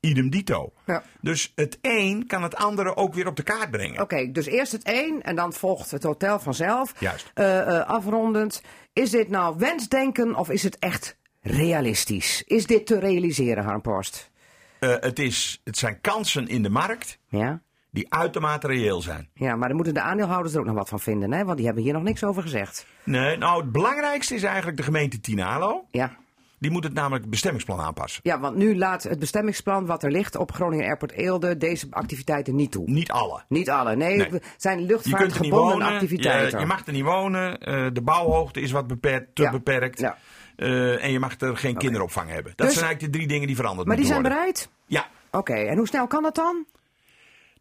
idem 0.00 0.30
dito. 0.30 0.72
ja. 0.86 1.02
Dus 1.20 1.52
het 1.54 1.78
een 1.82 2.26
kan 2.26 2.42
het 2.42 2.54
andere 2.56 2.96
ook 2.96 3.14
weer 3.14 3.26
op 3.26 3.36
de 3.36 3.42
kaart 3.42 3.70
brengen. 3.70 4.00
Oké, 4.00 4.32
dus 4.32 4.46
eerst 4.46 4.72
het 4.72 4.82
één 4.82 5.22
en 5.22 5.36
dan 5.36 5.52
volgt 5.52 5.90
het 5.90 6.02
hotel 6.02 6.40
vanzelf. 6.40 6.94
Juist. 6.98 7.30
Eh, 7.34 7.78
eh, 7.78 7.88
afrondend, 7.88 8.62
is 8.92 9.10
dit 9.10 9.28
nou 9.28 9.58
wensdenken 9.58 10.34
of 10.34 10.50
is 10.50 10.62
het 10.62 10.78
echt 10.78 11.16
realistisch? 11.40 12.42
Is 12.46 12.66
dit 12.66 12.86
te 12.86 12.98
realiseren, 12.98 13.64
Harmpost? 13.64 14.30
Eh, 14.78 14.94
het, 15.00 15.18
is, 15.18 15.60
het 15.64 15.78
zijn 15.78 16.00
kansen 16.00 16.48
in 16.48 16.62
de 16.62 16.70
markt 16.70 17.18
Ja? 17.28 17.64
Die 17.96 18.06
uitermate 18.14 18.66
reëel 18.66 19.02
zijn. 19.02 19.28
Ja, 19.34 19.56
maar 19.56 19.66
dan 19.68 19.76
moeten 19.76 19.94
de 19.94 20.00
aandeelhouders 20.00 20.54
er 20.54 20.60
ook 20.60 20.66
nog 20.66 20.74
wat 20.74 20.88
van 20.88 21.00
vinden, 21.00 21.32
hè? 21.32 21.44
Want 21.44 21.56
die 21.56 21.66
hebben 21.66 21.84
hier 21.84 21.92
nog 21.92 22.02
niks 22.02 22.24
over 22.24 22.42
gezegd. 22.42 22.86
Nee, 23.04 23.36
nou, 23.36 23.62
het 23.62 23.72
belangrijkste 23.72 24.34
is 24.34 24.42
eigenlijk 24.42 24.76
de 24.76 24.82
gemeente 24.82 25.20
Tinalo. 25.20 25.86
Ja. 25.90 26.16
Die 26.58 26.70
moet 26.70 26.84
het 26.84 26.92
namelijk 26.92 27.20
het 27.22 27.30
bestemmingsplan 27.30 27.80
aanpassen. 27.80 28.20
Ja, 28.24 28.40
want 28.40 28.56
nu 28.56 28.76
laat 28.76 29.02
het 29.02 29.18
bestemmingsplan 29.18 29.86
wat 29.86 30.02
er 30.02 30.10
ligt 30.10 30.36
op 30.36 30.52
Groningen 30.52 30.84
Airport 30.86 31.12
Eelde 31.12 31.56
deze 31.56 31.86
activiteiten 31.90 32.54
niet 32.54 32.70
toe. 32.72 32.90
Niet 32.90 33.10
alle. 33.10 33.42
Niet 33.48 33.70
alle, 33.70 33.96
nee, 33.96 34.16
Nee. 34.16 34.28
het 34.30 34.44
zijn 34.56 34.80
luchtvaartgebonden 34.80 35.82
activiteiten. 35.82 36.50
je, 36.50 36.58
je 36.58 36.66
mag 36.66 36.86
er 36.86 36.92
niet 36.92 37.04
wonen, 37.04 37.58
eh, 37.60 37.86
de 37.92 38.02
bouwhoogte 38.02 38.60
is 38.60 38.70
wat 38.70 38.86
beperkt, 38.86 39.34
te 39.34 39.42
Ja, 39.42 39.50
beperkt. 39.50 39.98
ja. 40.00 40.16
Eh, 40.56 41.04
en 41.04 41.12
je 41.12 41.18
mag 41.18 41.40
er 41.40 41.56
geen 41.56 41.76
kinderopvang 41.76 42.30
hebben. 42.30 42.52
Dat 42.56 42.66
Dus- 42.66 42.74
zijn 42.76 42.86
eigenlijk 42.86 43.12
de 43.12 43.18
drie 43.18 43.30
dingen 43.32 43.46
die 43.46 43.56
veranderd 43.56 43.86
Maar 43.88 43.96
die 43.96 44.06
zijn 44.06 44.20
moeten 44.20 44.38
worden. 44.38 44.52
bereid? 44.54 44.70
Ja, 44.86 45.06
Oké, 45.30 45.54
en 45.54 45.76
hoe 45.76 45.86
snel 45.86 46.06
kan 46.06 46.22
dat 46.22 46.34
dan? 46.34 46.64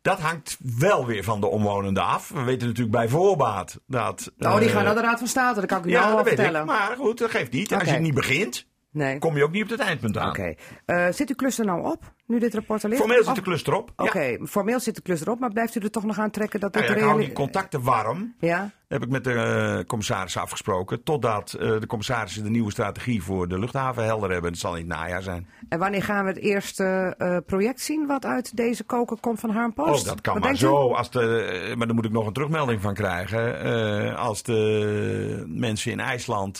Dat 0.06 0.20
hangt 0.20 0.58
wel 0.80 1.06
weer 1.06 1.24
van 1.24 1.40
de 1.40 1.48
omwonenden 1.48 2.04
af. 2.04 2.30
We 2.30 2.44
weten 2.44 2.68
natuurlijk 2.68 2.96
bij 2.96 3.08
voorbaat 3.10 3.80
dat... 3.88 4.32
Oh, 4.40 4.58
die 4.58 4.68
eh, 4.68 4.74
gaan 4.76 4.84
naar 4.84 4.96
de 4.96 5.02
Raad 5.02 5.20
van 5.20 5.28
State, 5.28 5.60
dat 5.60 5.70
kan 5.70 5.78
ik 5.80 5.86
u 5.86 5.90
Ja, 5.90 6.00
nou 6.00 6.10
al 6.12 6.16
dat 6.18 6.26
weet 6.26 6.36
vertellen. 6.36 6.62
ik. 6.62 6.68
Maar 6.68 6.96
goed, 6.98 7.18
dat 7.18 7.30
geeft 7.30 7.52
niet. 7.52 7.74
Als 7.74 7.90
je 7.90 7.98
niet 8.00 8.14
begint, 8.14 8.68
Nee. 8.92 9.20
kom 9.20 9.38
je 9.38 9.44
ook 9.44 9.52
niet 9.52 9.64
op 9.64 9.70
het 9.70 9.80
eindpunt 9.80 10.18
aan. 10.18 10.30
Oké. 10.30 10.54
Eh, 10.86 11.08
zit 11.12 11.30
uw 11.30 11.36
klus 11.36 11.60
er 11.60 11.66
nou 11.66 11.92
op, 11.92 12.14
nu 12.26 12.40
dit 12.40 12.54
rapport 12.54 12.84
er 12.84 12.90
ligt? 12.90 13.02
Formeel 13.02 13.24
zit 13.24 13.36
de 13.36 13.42
klus 13.42 13.66
erop. 13.66 13.92
Ja. 13.96 14.04
Oké, 14.06 14.38
formeel 14.48 14.80
zit 14.80 14.96
de 14.96 15.02
klus 15.02 15.22
erop, 15.22 15.40
maar 15.40 15.52
blijft 15.52 15.76
u 15.76 15.80
er 15.80 15.92
toch 15.92 16.04
nog 16.04 16.20
aan 16.20 16.32
trekken 16.32 16.60
dat 16.60 16.74
dit 16.74 16.82
Nou 16.82 16.94
ja, 16.94 17.00
ik 17.02 17.08
hou 17.10 17.20
die 17.20 17.32
contacten 17.34 17.82
warm. 17.84 18.36
Ja? 18.40 18.72
Heb 18.88 19.04
ik 19.04 19.10
met 19.10 19.24
de 19.24 19.34
eh, 19.34 19.86
commissarissen 19.88 20.42
afgesproken. 20.42 21.04
Totdat 21.04 21.54
eh, 21.54 21.80
de 21.80 21.88
commissarissen 21.88 22.44
de 22.44 22.50
nieuwe 22.50 22.72
strategie 22.72 23.24
voor 23.24 23.48
de 23.48 23.60
luchthaven 23.60 24.04
helder 24.04 24.32
hebben. 24.32 24.52
Dat 24.52 24.60
zal 24.60 24.76
in 24.76 24.90
het 24.90 25.00
najaar 25.00 25.22
zijn. 25.22 25.48
En 25.70 25.80
wanneer 25.80 26.04
gaan 26.04 26.24
we 26.24 26.30
het 26.30 26.40
eerste 26.40 27.16
eh, 27.18 27.38
project 27.46 27.82
zien 27.82 28.08
wat 28.08 28.26
uit 28.26 28.58
deze 28.58 28.84
koker 28.84 29.20
komt 29.20 29.40
van 29.40 29.50
Harmpost? 29.50 30.02
Oh, 30.02 30.08
dat 30.08 30.22
kan 30.22 30.34
Wat 30.34 30.44
maar 30.44 30.56
zo. 30.56 30.94
Als 30.94 31.12
de, 31.12 31.74
maar 31.78 31.88
daar 31.88 31.96
moet 31.96 32.06
ik 32.06 32.12
nog 32.12 32.28
een 32.28 32.34
terugmelding 32.34 32.82
van 32.82 32.94
krijgen. 32.94 34.16
Als 34.18 34.44
de 34.44 35.44
mensen 35.48 35.92
in 35.92 36.00
IJsland 36.00 36.58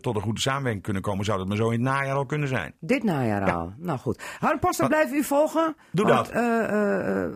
tot 0.00 0.16
een 0.16 0.22
goede 0.22 0.40
samenwerking 0.40 0.82
kunnen 0.82 1.02
komen, 1.02 1.24
zou 1.24 1.38
dat 1.38 1.46
maar 1.46 1.56
zo 1.56 1.66
in 1.70 1.72
het 1.72 1.80
najaar 1.80 2.16
al 2.16 2.26
kunnen 2.26 2.48
zijn. 2.48 2.74
Dit 2.80 3.02
najaar 3.02 3.52
al. 3.52 3.72
Nou 3.76 3.98
goed. 3.98 4.22
Harmpost, 4.38 4.80
we 4.80 4.86
blijven 4.86 5.16
u 5.16 5.24
volgen. 5.24 5.76
Doe 5.90 6.06
Want, 6.06 6.32
dat. 6.32 7.32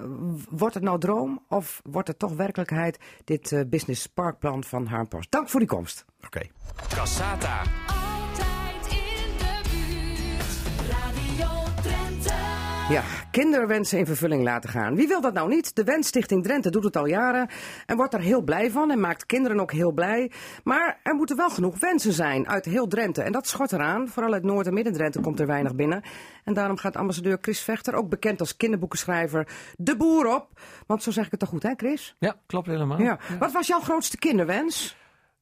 wordt 0.50 0.74
het 0.74 0.82
nou 0.82 0.98
droom 0.98 1.44
of 1.48 1.80
wordt 1.84 2.08
het 2.08 2.18
toch 2.18 2.32
werkelijkheid, 2.32 2.98
dit 3.24 3.64
business 3.70 4.02
parkplan 4.16 4.64
van 4.64 4.86
Harmpost? 4.86 5.30
Dank 5.30 5.48
voor 5.48 5.60
die 5.60 5.68
komst. 5.68 6.04
Oké. 6.24 6.40
Cassata. 6.88 7.62
Ja, 12.90 13.02
kinderwensen 13.30 13.98
in 13.98 14.06
vervulling 14.06 14.42
laten 14.42 14.70
gaan. 14.70 14.94
Wie 14.94 15.08
wil 15.08 15.20
dat 15.20 15.32
nou 15.34 15.48
niet? 15.48 15.74
De 15.76 15.84
Wensstichting 15.84 16.42
Drenthe 16.42 16.70
doet 16.70 16.84
het 16.84 16.96
al 16.96 17.06
jaren 17.06 17.48
en 17.86 17.96
wordt 17.96 18.14
er 18.14 18.20
heel 18.20 18.42
blij 18.42 18.70
van 18.70 18.90
en 18.90 19.00
maakt 19.00 19.26
kinderen 19.26 19.60
ook 19.60 19.72
heel 19.72 19.92
blij. 19.92 20.30
Maar 20.64 21.00
er 21.02 21.14
moeten 21.14 21.36
wel 21.36 21.50
genoeg 21.50 21.78
wensen 21.78 22.12
zijn 22.12 22.48
uit 22.48 22.64
heel 22.64 22.86
Drenthe. 22.86 23.22
En 23.22 23.32
dat 23.32 23.46
schort 23.48 23.72
eraan. 23.72 24.08
Vooral 24.08 24.32
uit 24.32 24.42
Noord- 24.42 24.66
en 24.66 24.74
Midden-Drenthe 24.74 25.20
komt 25.20 25.40
er 25.40 25.46
weinig 25.46 25.74
binnen. 25.74 26.02
En 26.44 26.54
daarom 26.54 26.76
gaat 26.76 26.96
ambassadeur 26.96 27.38
Chris 27.40 27.60
Vechter, 27.60 27.94
ook 27.94 28.08
bekend 28.08 28.40
als 28.40 28.56
kinderboekenschrijver, 28.56 29.48
de 29.76 29.96
boer 29.96 30.34
op. 30.34 30.60
Want 30.86 31.02
zo 31.02 31.10
zeg 31.10 31.24
ik 31.24 31.30
het 31.30 31.40
toch 31.40 31.48
goed, 31.48 31.62
hè 31.62 31.72
Chris? 31.76 32.16
Ja, 32.18 32.36
klopt 32.46 32.66
helemaal. 32.66 33.00
Ja. 33.00 33.18
Wat 33.38 33.52
was 33.52 33.66
jouw 33.66 33.80
grootste 33.80 34.18
kinderwens? 34.18 34.96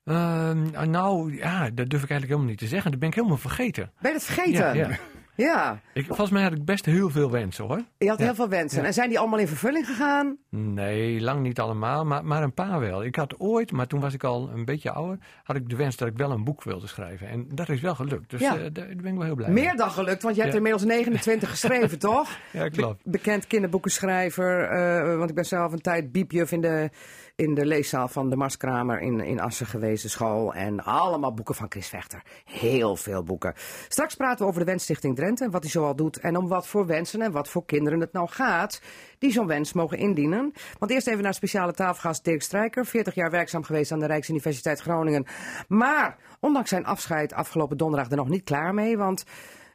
Ehm, 0.04 0.90
nou, 0.90 1.37
ja, 1.37 1.61
dat 1.70 1.90
durf 1.90 2.02
ik 2.02 2.11
eigenlijk 2.11 2.26
helemaal 2.26 2.48
niet 2.48 2.59
te 2.59 2.66
zeggen. 2.66 2.90
Dat 2.90 3.00
ben 3.00 3.09
ik 3.09 3.14
helemaal 3.14 3.37
vergeten. 3.37 3.92
Ben 4.00 4.11
je 4.11 4.16
het 4.16 4.26
vergeten? 4.26 4.52
Ja, 4.52 4.72
ja. 4.72 4.98
Ja. 5.37 5.81
Ik, 5.94 6.07
volgens 6.07 6.31
mij 6.31 6.42
had 6.42 6.53
ik 6.53 6.64
best 6.64 6.85
heel 6.85 7.11
veel 7.11 7.31
wensen 7.31 7.64
hoor. 7.64 7.81
Je 7.99 8.09
had 8.09 8.18
Ja. 8.18 8.25
heel 8.25 8.35
veel 8.35 8.49
wensen. 8.49 8.81
Ja. 8.81 8.87
En 8.87 8.92
zijn 8.94 9.09
die 9.09 9.18
allemaal 9.18 9.38
in 9.38 9.49
vervulling 9.49 9.87
gegaan? 9.87 10.37
Nee, 10.51 11.20
lang 11.20 11.40
niet 11.42 11.61
allemaal, 11.61 12.05
maar, 12.05 12.25
maar 12.25 12.42
een 12.42 12.55
paar 12.55 12.81
wel. 12.81 13.05
Ik 13.05 13.16
had 13.16 13.35
ooit, 13.38 13.73
maar 13.73 13.87
toen 13.87 14.01
was 14.01 14.14
ik 14.14 14.25
al 14.25 14.51
een 14.55 14.64
beetje 14.64 14.90
ouder, 14.90 15.18
had 15.42 15.57
ik 15.57 15.68
de 15.68 15.77
wens 15.77 15.97
dat 15.97 16.09
ik 16.09 16.16
wel 16.16 16.31
een 16.31 16.44
boek 16.44 16.62
wilde 16.62 16.87
schrijven. 16.87 17.29
En 17.29 17.47
dat 17.55 17.68
is 17.68 17.81
wel 17.81 17.94
gelukt. 17.94 18.31
Dus 18.31 18.40
Ja. 18.40 18.57
eh, 18.57 18.61
daar 18.73 18.87
ben 18.87 19.07
ik 19.07 19.14
wel 19.14 19.23
heel 19.23 19.35
blij 19.35 19.51
mee. 19.51 19.64
Meer 19.64 19.77
dan 19.77 19.90
gelukt, 19.90 20.23
want 20.23 20.35
je 20.35 20.40
hebt 20.40 20.53
er 20.55 20.61
inmiddels 20.61 20.85
29 20.88 21.51
geschreven, 21.51 21.99
toch? 22.11 22.29
Ja, 22.51 22.68
klopt. 22.68 23.05
Be- 23.05 23.11
bekend 23.11 23.47
kinderboekenschrijver. 23.47 24.62
eh, 24.62 25.16
want 25.16 25.29
ik 25.31 25.35
ben 25.37 25.44
zelf 25.44 25.73
een 25.73 25.81
tijd 25.81 26.12
biepjuf 26.12 26.53
in 26.53 26.61
de, 26.61 26.90
in 27.37 27.55
de 27.55 27.66
leeszaal 27.66 28.09
van 28.09 28.31
de 28.31 28.37
Marskramer 28.37 29.01
in, 29.01 29.20
in 29.20 29.40
Assen 29.40 29.81
de 29.81 29.97
school. 29.97 30.55
En 30.55 30.85
allemaal 30.85 31.35
boeken 31.35 31.55
van 31.55 31.66
Chris 31.68 31.88
Vechter. 31.88 32.23
Heel 32.44 32.97
veel 32.97 33.23
boeken. 33.23 33.55
Straks 33.88 34.14
praten 34.14 34.38
we 34.38 34.44
over 34.44 34.61
de 34.61 34.66
Wensstichting 34.66 35.16
Drenthe 35.16 35.44
en 35.44 35.51
wat 35.51 35.62
hij 35.62 35.70
zoal 35.70 35.97
doet. 35.97 36.18
En 36.18 36.37
om 36.37 36.49
wat 36.49 36.66
voor 36.66 36.87
wensen 36.87 37.23
en 37.23 37.33
wat 37.33 37.49
voor 37.49 37.64
kinderen 37.64 38.01
het 38.01 38.12
nou 38.12 38.29
gaat 38.29 38.81
die 39.18 39.33
zo'n 39.33 39.47
wens 39.47 39.73
mogen 39.73 39.99
indienen. 39.99 40.53
Want 40.79 40.92
eerst 40.92 41.07
even 41.07 41.23
naar 41.23 41.35
speciale 41.35 41.73
tafelgast 41.73 42.25
Dirk 42.25 42.42
Strijker. 42.42 42.87
40 42.87 43.14
jaar 43.14 43.31
werkzaam 43.31 43.64
geweest 43.64 43.92
aan 43.92 44.01
de 44.01 44.07
Rijksuniversiteit 44.07 44.81
Groningen. 44.81 45.27
Maar 45.68 46.16
ondanks 46.40 46.68
zijn 46.68 46.87
afscheid 46.87 47.33
afgelopen 47.33 47.77
donderdag 47.77 48.11
er 48.11 48.16
nog 48.16 48.29
niet 48.29 48.44
klaar 48.44 48.75
mee. 48.75 48.97
Want 48.97 49.25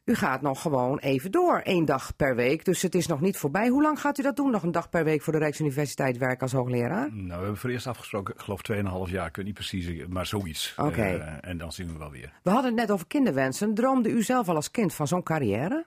u 0.10 0.15
gaat 0.15 0.41
nog 0.41 0.62
gewoon 0.62 1.00
even 1.00 1.32
door, 1.32 1.60
één 1.60 1.86
dag 1.86 2.15
per 2.15 2.36
week. 2.36 2.65
Dus 2.65 2.82
het 2.82 2.95
is 2.95 3.08
nog 3.08 3.22
niet 3.22 3.38
voorbij. 3.38 3.67
Hoe 3.67 3.82
lang 3.82 4.00
gaat 4.00 4.19
u 4.19 4.22
dat 4.22 4.36
doen? 4.36 4.52
Nog 4.52 4.63
een 4.63 4.72
dag 4.72 4.89
per 4.89 5.04
week 5.04 5.22
voor 5.22 5.34
de 5.34 5.39
Rijksuniversiteit 5.39 6.17
werken 6.17 6.41
als 6.41 6.52
hoogleraar? 6.52 7.13
Nou, 7.13 7.28
we 7.28 7.34
hebben 7.34 7.58
voor 7.58 7.69
eerst 7.69 7.88
afgesproken, 7.88 8.34
ik 8.34 8.41
geloof 8.41 8.62
2,5 9.08 9.12
jaar, 9.12 9.28
ik 9.28 9.36
weet 9.36 9.45
niet 9.45 9.54
precies, 9.54 10.08
maar 10.08 10.26
zoiets. 10.26 10.74
Oké. 10.78 11.02
Eh, 11.02 11.50
en 11.50 11.58
dan 11.58 11.72
zien 11.72 11.88
we 11.88 11.98
wel 11.98 12.12
weer. 12.12 12.34
We 12.43 12.50
hadden 12.50 12.72
het 12.72 12.80
net 12.80 12.91
over 12.91 13.08
kinderwensen. 13.08 13.74
Droomde 13.74 14.10
u 14.10 14.24
zelf 14.24 14.50
al 14.50 14.56
als 14.56 14.72
kind 14.72 14.93
van 14.93 15.08
zo'n 15.08 15.24
carrière? 15.24 15.86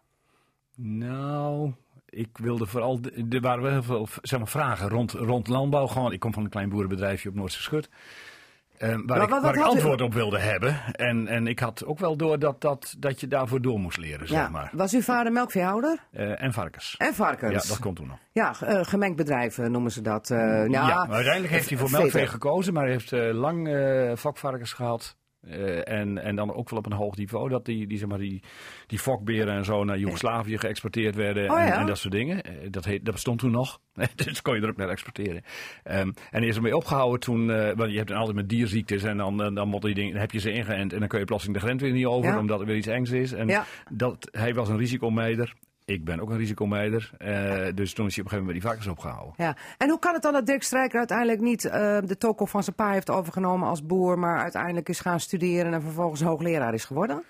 Nou, 0.76 1.72
ik 2.08 2.38
wilde 2.38 2.66
vooral. 2.66 3.00
Er 3.30 3.40
waren 3.40 3.62
wel 3.62 3.72
heel 3.72 3.82
veel 3.82 4.08
zeg 4.22 4.38
maar, 4.38 4.48
vragen 4.48 4.88
rond, 4.88 5.12
rond 5.12 5.48
landbouw. 5.48 5.86
Gewoon, 5.86 6.12
ik 6.12 6.20
kom 6.20 6.32
van 6.32 6.44
een 6.44 6.50
klein 6.50 6.68
boerenbedrijfje 6.68 7.28
op 7.28 7.34
Noordse 7.34 7.62
Schut. 7.62 7.88
Eh, 8.82 8.98
waar 9.06 9.22
ik, 9.22 9.28
waar 9.28 9.54
ik 9.54 9.60
u- 9.60 9.62
antwoord 9.62 10.00
op 10.00 10.14
wilde 10.14 10.38
hebben. 10.38 10.76
En, 10.92 11.26
en 11.28 11.46
ik 11.46 11.58
had 11.58 11.84
ook 11.84 11.98
wel 11.98 12.16
door 12.16 12.38
dat, 12.38 12.60
dat, 12.60 12.94
dat 12.98 13.20
je 13.20 13.26
daarvoor 13.28 13.60
door 13.62 13.78
moest 13.78 13.98
leren, 13.98 14.28
zeg 14.28 14.50
maar. 14.50 14.70
Was 14.72 14.92
uw 14.94 15.00
vader 15.00 15.32
melkveehouder? 15.32 15.98
Eh, 16.12 16.42
en 16.42 16.52
varkens. 16.52 16.94
En 16.98 17.14
varkens? 17.14 17.62
Ja, 17.62 17.68
dat 17.68 17.78
komt 17.78 17.96
toen 17.96 18.06
nog. 18.06 18.18
Ja, 18.32 18.54
eh, 18.60 18.80
gemengd 18.84 19.16
bedrijven 19.16 19.70
noemen 19.72 19.90
ze 19.90 20.00
dat. 20.02 20.30
eh, 20.30 20.38
ja, 20.38 20.64
Ja, 20.88 21.04
maar 21.04 21.14
uiteindelijk 21.14 21.52
heeft 21.52 21.68
hij 21.68 21.78
voor 21.78 21.90
melkvee 21.90 22.26
gekozen, 22.26 22.72
maar 22.72 22.82
hij 22.82 22.92
heeft 22.92 23.10
lang 23.34 23.68
fokvarkens 24.18 24.72
gehad. 24.72 25.16
Eh, 25.48 25.88
en, 25.88 26.18
en 26.22 26.36
dan 26.36 26.54
ook 26.54 26.70
wel 26.70 26.78
op 26.78 26.86
een 26.86 26.92
hoog 26.92 27.16
niveau. 27.16 27.48
Dat 27.48 27.64
die, 27.64 27.86
die, 27.86 27.98
zeg 27.98 28.08
maar, 28.08 28.18
die, 28.18 28.42
die 28.86 28.98
fokberen 28.98 29.54
en 29.54 29.64
zo 29.64 29.84
naar 29.84 29.98
Joegoslavië 29.98 30.58
geëxporteerd 30.58 31.14
werden. 31.14 31.50
Oh 31.50 31.60
en, 31.60 31.66
ja? 31.66 31.78
en 31.80 31.86
dat 31.86 31.98
soort 31.98 32.14
dingen. 32.14 32.42
Eh, 32.42 32.52
dat, 32.70 32.84
heet, 32.84 33.04
dat 33.04 33.14
bestond 33.14 33.38
toen 33.38 33.50
nog. 33.50 33.80
dus 34.24 34.42
kon 34.42 34.54
je 34.54 34.60
er 34.62 34.68
ook 34.68 34.76
naar 34.76 34.88
exporteren. 34.88 35.42
Ehm, 35.82 36.10
en 36.30 36.40
hij 36.40 36.46
is 36.46 36.56
ermee 36.56 36.76
opgehouden 36.76 37.20
toen. 37.20 37.50
eh, 37.50 37.70
want 37.76 37.90
je 37.90 37.96
hebt 37.96 38.08
dan 38.08 38.18
altijd 38.18 38.36
met 38.36 38.48
dierziektes. 38.48 39.02
En 39.02 39.16
dan, 39.16 39.36
dan, 39.36 39.54
dan, 39.54 39.68
moet 39.68 39.82
die 39.82 39.94
dingen, 39.94 40.12
dan 40.12 40.20
heb 40.20 40.30
je 40.30 40.40
ze 40.40 40.52
ingeënt. 40.52 40.92
En 40.92 40.98
dan 40.98 41.08
kun 41.08 41.18
je 41.18 41.24
plotseling 41.24 41.58
de 41.58 41.64
grens 41.64 41.82
weer 41.82 41.92
niet 41.92 42.06
over. 42.06 42.30
Ja. 42.30 42.38
Omdat 42.38 42.60
er 42.60 42.66
weer 42.66 42.76
iets 42.76 42.86
engs 42.86 43.10
is. 43.10 43.32
En 43.32 43.48
Ja. 43.48 43.64
dat, 43.90 44.28
hij 44.32 44.54
was 44.54 44.68
een 44.68 44.78
risicomeider. 44.78 45.54
Ik 45.92 46.04
ben 46.04 46.20
ook 46.20 46.30
een 46.30 46.36
risicomeider. 46.36 47.10
Eh, 47.18 47.74
dus 47.74 47.92
toen 47.92 48.06
is 48.06 48.14
hij 48.16 48.24
op 48.24 48.30
een 48.32 48.38
gegeven 48.38 48.38
moment 48.38 48.52
die 48.52 48.62
varkens 48.62 48.86
opgehouden. 48.86 49.34
Ja. 49.36 49.56
En 49.78 49.88
hoe 49.88 49.98
kan 49.98 50.12
het 50.12 50.22
dan 50.22 50.32
dat 50.32 50.46
Dirk 50.46 50.62
Strijker 50.62 50.98
uiteindelijk 50.98 51.40
niet 51.40 51.64
eh, 51.64 51.98
de 52.04 52.18
toko 52.18 52.44
van 52.44 52.62
zijn 52.62 52.76
pa 52.76 52.90
heeft 52.90 53.10
overgenomen 53.10 53.68
als 53.68 53.86
boer, 53.86 54.18
maar 54.18 54.38
uiteindelijk 54.38 54.88
is 54.88 55.00
gaan 55.00 55.20
studeren 55.20 55.72
en 55.72 55.82
vervolgens 55.82 56.20
hoogleraar 56.20 56.74
is 56.74 56.84
geworden? 56.84 57.22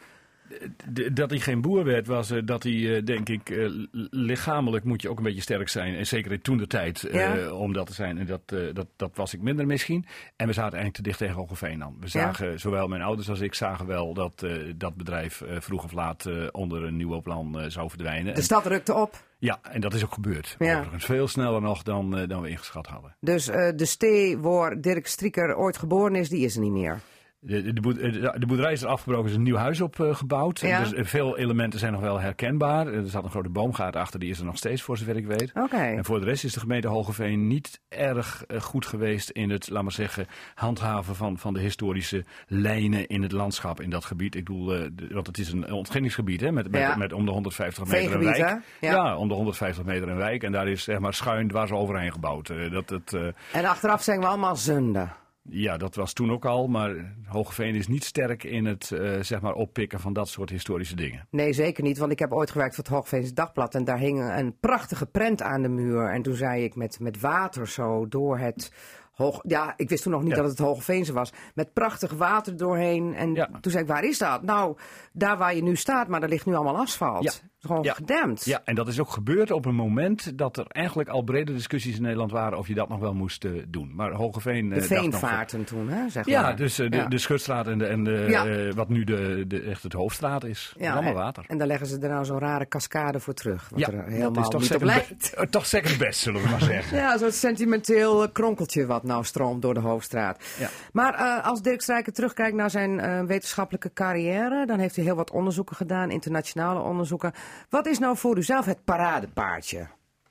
Dat 1.13 1.31
hij 1.31 1.39
geen 1.39 1.61
boer 1.61 1.85
werd, 1.85 2.07
was 2.07 2.31
eh, 2.31 2.39
dat 2.45 2.63
hij, 2.63 2.97
eh, 2.97 3.05
denk 3.05 3.29
ik, 3.29 3.51
eh, 3.51 3.69
lichamelijk 4.11 4.85
moet 4.85 5.03
je 5.03 5.11
ook 5.11 5.17
een 5.19 5.25
beetje 5.25 5.41
sterk 5.41 5.69
zijn. 5.69 5.95
En 5.95 6.07
zeker 6.07 6.33
in 6.33 6.43
toen 6.43 6.57
de 6.57 6.67
tijd 6.67 7.09
Ja. 7.13 7.53
om 7.53 7.73
dat 7.73 7.87
te 7.87 7.93
zijn. 7.93 8.19
En 8.19 8.27
dat, 8.27 8.41
dat, 8.75 8.87
dat 8.97 9.11
was 9.15 9.35
ik 9.35 9.41
minder 9.43 9.67
misschien. 9.67 10.07
En 10.37 10.47
we 10.47 10.53
zaten 10.53 10.79
eigenlijk 10.79 10.95
te 10.95 11.03
dicht 11.03 11.19
tegen 11.19 11.35
Hogeveen 11.35 11.85
aan. 11.85 11.97
We 12.01 12.09
zagen, 12.09 12.61
zowel 12.61 12.89
mijn 12.89 13.03
ouders 13.03 13.29
als 13.29 13.41
ik, 13.41 13.55
zagen 13.55 13.87
wel 13.87 14.15
dat 14.15 14.47
dat 14.77 14.95
bedrijf 14.95 15.43
vroeg 15.59 15.85
of 15.85 15.93
laat 15.93 16.51
onder 16.53 16.83
een 16.85 16.97
nieuw 16.97 17.21
plan 17.21 17.65
zou 17.71 17.89
verdwijnen. 17.89 18.35
De 18.35 18.43
stad 18.43 18.67
rukte 18.67 18.95
op. 18.95 19.25
ja, 19.39 19.59
en 19.63 19.81
dat 19.81 19.95
is 19.95 20.05
ook 20.05 20.13
gebeurd. 20.13 20.57
Ja. 20.59 20.75
Overigens 20.75 21.05
veel 21.05 21.29
sneller 21.29 21.61
nog 21.61 21.83
dan, 21.83 22.27
dan 22.27 22.43
we 22.43 22.49
ingeschat 22.49 22.87
hadden. 22.87 23.15
Dus 23.21 23.45
de 23.47 23.75
stee 23.85 24.39
waar 24.39 24.81
Dirk 24.81 25.07
Strieker 25.07 25.57
ooit 25.57 25.77
geboren 25.77 26.15
is, 26.15 26.29
die 26.29 26.45
is 26.45 26.55
er 26.55 26.61
niet 26.63 26.73
meer. 26.73 27.01
De, 27.45 27.73
de, 27.73 27.81
de, 27.81 28.35
de 28.39 28.47
boerderij 28.47 28.73
is 28.73 28.83
er 28.83 28.89
afgebroken, 28.89 29.31
is 29.31 29.37
een 29.37 29.43
nieuw 29.43 29.57
huis 29.57 29.81
op 29.81 30.01
eh. 30.01 30.21
Ja. 30.53 30.79
Dus 30.79 30.93
eh, 30.93 31.05
veel 31.05 31.39
elementen 31.39 31.79
zijn 31.79 31.93
nog 31.93 32.01
wel 32.01 32.21
herkenbaar. 32.21 32.87
Er 32.87 33.09
zat 33.09 33.25
een 33.25 33.31
grote 33.31 33.49
boomgaard 33.49 33.97
achter, 33.97 34.21
die 34.21 34.31
is 34.31 34.39
er 34.39 34.45
nog 34.45 34.57
steeds 34.57 34.83
voor 34.83 34.97
zover 34.99 35.17
ik 35.17 35.27
weet. 35.27 35.53
En 35.71 36.05
voor 36.05 36.19
de 36.21 36.25
rest 36.25 36.45
is 36.45 36.53
de 36.53 36.61
gemeente 36.61 36.89
Hogeveen 36.89 37.47
niet 37.47 37.81
erg 37.89 38.45
eh, 38.47 38.61
goed 38.61 38.87
geweest 38.87 39.31
in 39.31 39.51
het, 39.51 39.71
laat 39.71 39.83
maar 39.83 39.93
zeggen, 39.93 40.27
handhaven 40.55 41.15
van, 41.15 41.39
van 41.39 41.55
de 41.55 41.61
historische 41.61 42.25
lijnen 42.47 43.07
in 43.07 43.23
het 43.23 43.33
landschap 43.33 43.81
in 43.81 43.91
dat 43.91 44.05
gebied. 44.05 44.35
Ik 44.35 44.45
bedoel, 44.45 44.75
eh, 44.75 44.91
want 45.11 45.27
het 45.27 45.39
is 45.39 45.53
een 45.53 45.73
ontginningsgebied 45.73 46.41
hè, 46.41 46.53
met, 46.53 46.71
met, 46.71 46.81
Ja. 46.81 46.97
met 46.97 47.13
om 47.13 47.25
de 47.25 47.31
150 47.31 47.87
meter 47.87 48.15
een 48.15 48.25
wijk. 48.25 48.61
Ja. 48.81 49.17
om 49.17 49.29
de 49.29 49.35
150 49.35 49.85
meter 49.85 50.09
een 50.09 50.17
wijk. 50.17 50.43
En 50.43 50.53
daar 50.53 50.69
is 50.69 50.83
zeg 50.83 50.99
maar 50.99 51.15
schuin 51.15 51.49
dwars 51.49 51.71
overheen 51.71 52.13
gebouwd. 52.13 52.51
Eh, 52.51 52.71
dat, 52.71 52.91
het, 52.91 53.13
eh, 53.13 53.27
En 53.53 53.65
achteraf 53.65 54.03
zeggen 54.03 54.25
we 54.25 54.31
allemaal 54.31 54.57
zonde. 54.57 55.09
Ja, 55.49 55.77
dat 55.77 55.95
was 55.95 56.13
toen 56.13 56.33
ook 56.33 56.45
al, 56.45 56.67
maar 56.67 57.15
Hogeveen 57.27 57.75
is 57.75 57.87
niet 57.87 58.05
sterk 58.05 58.45
in 58.45 58.65
het 58.65 58.91
eh, 58.91 59.21
zeg 59.21 59.41
maar 59.41 59.55
oppikken 59.55 60.01
van 60.01 60.13
dat 60.13 60.29
soort 60.29 60.51
historische 60.51 60.97
dingen. 60.97 61.27
Nee, 61.31 61.53
zeker 61.53 61.83
niet. 61.83 61.99
Want 61.99 62.13
ik 62.13 62.19
heb 62.19 62.33
ooit 62.33 62.51
gewerkt 62.51 62.75
voor 62.75 62.85
het 62.85 62.93
Hoogveens 62.93 63.35
Dagblad. 63.35 63.75
En 63.75 63.85
daar 63.85 63.99
hing 63.99 64.37
een 64.39 64.59
prachtige 64.61 65.07
prent 65.07 65.43
aan 65.43 65.63
de 65.63 65.69
muur. 65.69 66.09
En 66.09 66.23
toen 66.23 66.35
zei 66.35 66.65
ik 66.65 66.75
met, 66.75 67.01
met 67.01 67.21
water 67.21 67.69
zo 67.69 68.09
door 68.09 68.39
het. 68.39 68.73
Hoog, 69.13 69.41
ja, 69.43 69.75
ik 69.77 69.89
wist 69.89 70.03
toen 70.03 70.13
nog 70.13 70.23
niet 70.23 70.31
Ja. 70.37 70.41
dat 70.43 70.51
het 70.51 70.59
Hoogveense 70.59 71.13
was. 71.13 71.33
Met 71.55 71.73
prachtig 71.73 72.13
water 72.13 72.57
doorheen. 72.57 73.15
En 73.15 73.35
Ja. 73.35 73.49
toen 73.61 73.73
zei 73.73 73.85
ik, 73.85 73.89
waar 73.91 74.05
is 74.05 74.19
dat? 74.19 74.43
Nou, 74.43 74.77
daar 75.13 75.37
waar 75.39 75.55
je 75.55 75.63
nu 75.63 75.77
staat, 75.77 76.09
maar 76.09 76.21
daar 76.21 76.29
ligt 76.29 76.47
nu 76.47 76.55
allemaal 76.55 76.77
asfalt. 76.79 77.23
Ja. 77.23 77.31
Gewoon 77.59 77.83
Ja. 77.83 77.93
gedempt. 77.93 78.45
Ja, 78.45 78.61
en 78.65 78.75
dat 78.75 78.89
is 78.89 79.01
ook 79.01 79.11
gebeurd 79.11 79.51
op 79.51 79.65
een 79.65 79.75
moment 79.75 80.39
dat 80.39 80.57
er 80.57 80.65
eigenlijk 80.69 81.09
al 81.09 81.23
brede 81.23 81.53
discussies 81.53 81.97
in 81.97 82.03
Nederland 82.03 82.31
waren 82.31 82.59
of 82.59 82.69
je 82.69 82.75
dat 82.75 82.89
nog 82.89 82.99
wel 82.99 83.15
moest 83.15 83.45
eh, 83.45 83.51
doen. 83.69 83.93
Maar 83.95 84.13
Hogeveen... 84.13 84.69
De 84.69 84.75
eh, 84.75 84.81
nog 84.81 84.87
veenvaarten 85.01 85.65
toen, 85.65 85.89
hè, 85.89 86.09
zeg 86.09 86.27
Ja, 86.27 86.43
maar. 86.43 86.57
dus 86.57 86.79
eh, 86.79 86.91
de, 86.91 86.97
Ja. 86.97 87.07
de 87.07 87.19
Schutstraat 87.19 87.67
en, 87.67 87.79
de, 87.79 87.87
en 87.87 88.05
de, 88.05 88.73
wat 88.77 88.89
nu 88.89 89.05
de, 89.05 89.45
de, 89.47 89.61
echt 89.61 89.83
het 89.83 89.93
hoofdstraat 89.93 90.45
is. 90.45 90.75
Ja, 90.79 90.93
allemaal 90.93 91.11
en- 91.11 91.17
water. 91.19 91.45
En 91.49 91.59
daar 91.59 91.67
leggen 91.67 91.87
ze 91.87 91.99
er 91.99 92.09
nou 92.09 92.25
zo'n 92.25 92.39
rare 92.39 92.69
cascade 92.69 93.21
voor 93.21 93.35
terug. 93.35 93.69
Wat 93.69 93.79
ja, 93.81 93.87
er 93.87 93.97
dat 93.97 94.05
helemaal 94.07 94.43
is 94.43 94.49
toch 94.49 94.61
niet 94.61 94.71
second, 94.71 95.35
be- 95.37 95.49
toch 95.59 95.67
second 95.67 95.99
best, 95.99 96.21
zullen 96.21 96.43
we 96.43 96.49
maar 96.49 96.61
zeggen. 96.63 96.97
Ja, 97.03 97.19
zo'n 97.19 97.31
sentimenteel 97.33 98.29
kronkeltje 98.31 98.87
wat 98.87 99.02
nou 99.03 99.25
stroomt 99.25 99.63
door 99.63 99.75
de 99.75 99.81
hoofdstraat. 99.81 100.45
Ja. 100.59 100.69
Maar 100.93 101.15
eh, 101.15 101.47
als 101.47 101.63
Dirk 101.63 101.81
Strijker 101.81 102.13
terugkijkt 102.13 102.57
naar 102.57 102.71
zijn 102.71 103.01
eh, 103.01 103.23
wetenschappelijke 103.23 103.93
carrière, 103.93 104.67
dan 104.67 104.79
heeft 104.79 104.97
hij 104.97 105.05
heel 105.05 105.17
wat 105.17 105.31
onderzoeken 105.31 105.77
gedaan, 105.77 106.11
internationale 106.11 106.81
onderzoeken. 106.81 107.33
Wat 107.69 107.87
is 107.87 107.99
nou 107.99 108.17
voor 108.17 108.39
u 108.39 108.43
zelf 108.43 108.65
het 108.65 108.85
paradepaardje 108.85 109.87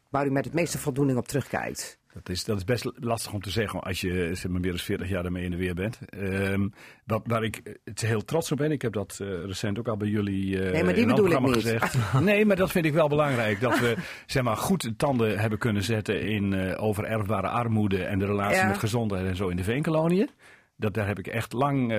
waar 0.09 0.25
u 0.25 0.31
met 0.31 0.45
het 0.45 0.53
meeste 0.53 0.77
voldoening 0.77 1.17
op 1.17 1.27
terugkijkt? 1.27 1.99
Dat 2.13 2.29
is, 2.29 2.43
dat 2.43 2.57
is 2.57 2.63
best 2.63 2.91
lastig 2.95 3.33
om 3.33 3.41
te 3.41 3.49
zeggen 3.49 3.79
als 3.81 4.01
je 4.01 4.29
zeg 4.33 4.51
maar, 4.51 4.59
meer 4.61 4.69
dan 4.71 4.79
40 4.79 5.09
jaar 5.09 5.23
daarmee 5.23 5.43
in 5.43 5.51
de 5.51 5.57
weer 5.57 5.73
bent. 5.73 5.99
Ehm, 6.09 6.67
wat, 7.05 7.21
waar 7.25 7.43
ik 7.43 7.57
eh, 7.63 7.73
het 7.83 8.01
heel 8.01 8.25
trots 8.25 8.51
op 8.51 8.57
ben, 8.57 8.71
ik 8.71 8.81
heb 8.81 8.93
dat 8.93 9.17
eh, 9.21 9.27
recent 9.45 9.79
ook 9.79 9.87
al 9.87 9.97
bij 9.97 10.07
jullie 10.07 10.63
eh 10.63 10.71
Nee, 10.71 10.83
maar 10.83 10.93
die 10.93 11.01
in 11.01 11.07
bedoel 11.07 11.31
ik 11.31 11.39
niet. 11.39 11.53
gezegd. 11.53 11.95
Nee, 12.21 12.45
maar 12.45 12.55
dat 12.55 12.71
vind 12.71 12.85
ik 12.85 12.93
wel 12.93 13.07
belangrijk. 13.07 13.59
Dat 13.61 13.79
we 13.79 13.95
zeg 14.25 14.43
maar, 14.43 14.57
goed 14.57 14.91
tanden 14.97 15.39
hebben 15.39 15.59
kunnen 15.59 15.83
zetten 15.83 16.21
in 16.21 16.53
eh 16.53 16.83
overerfbare 16.83 17.47
armoede 17.47 18.03
en 18.03 18.19
de 18.19 18.25
relatie 18.25 18.57
Ja. 18.57 18.67
met 18.67 18.77
gezondheid 18.77 19.25
en 19.25 19.35
zo 19.35 19.47
in 19.47 19.57
de 19.57 19.63
veenkoloniën. 19.63 20.29
Dat, 20.75 20.93
daar 20.93 21.07
heb 21.07 21.19
ik 21.19 21.27
echt 21.27 21.53
lang 21.53 21.93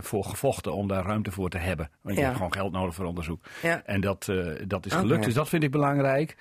voor 0.00 0.24
gevochten 0.24 0.72
om 0.74 0.88
daar 0.88 1.04
ruimte 1.04 1.30
voor 1.30 1.48
te 1.48 1.58
hebben. 1.58 1.90
Want 2.02 2.14
je 2.14 2.20
Ja. 2.20 2.26
hebt 2.26 2.36
gewoon 2.38 2.52
geld 2.54 2.72
nodig 2.72 2.94
voor 2.94 3.04
onderzoek. 3.04 3.44
Ja. 3.62 3.82
En 3.84 4.00
dat, 4.00 4.28
dat 4.66 4.86
is 4.86 4.92
gelukt, 4.92 5.24
dus 5.24 5.34
dat 5.34 5.48
vind 5.48 5.62
ik 5.62 5.70
belangrijk. 5.70 6.36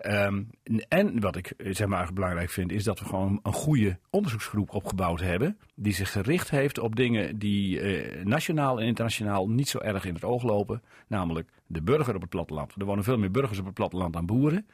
Ehm, 0.00 0.42
en 0.88 1.20
wat 1.20 1.36
ik 1.36 1.50
eh, 1.50 1.74
zeg 1.74 1.86
maar 1.86 2.12
belangrijk 2.12 2.50
vind, 2.50 2.72
is 2.72 2.84
dat 2.84 2.98
we 2.98 3.04
gewoon 3.04 3.40
een 3.42 3.52
goede 3.52 3.98
onderzoeksgroep 4.10 4.74
opgebouwd 4.74 5.20
hebben. 5.20 5.58
Die 5.74 5.92
zich 5.92 6.12
gericht 6.12 6.50
heeft 6.50 6.78
op 6.78 6.96
dingen 6.96 7.38
die 7.38 7.80
eh, 7.80 8.24
nationaal 8.24 8.80
en 8.80 8.86
internationaal 8.86 9.48
niet 9.48 9.68
zo 9.68 9.78
erg 9.78 10.04
in 10.04 10.14
het 10.14 10.24
oog 10.24 10.42
lopen. 10.42 10.82
Namelijk 11.06 11.48
de 11.66 11.82
burger 11.82 12.14
op 12.14 12.20
het 12.20 12.30
platteland. 12.30 12.74
Er 12.78 12.84
wonen 12.84 13.04
veel 13.04 13.18
meer 13.18 13.30
burgers 13.30 13.58
op 13.58 13.64
het 13.64 13.74
platteland 13.74 14.12
dan 14.12 14.26
boeren. 14.26 14.66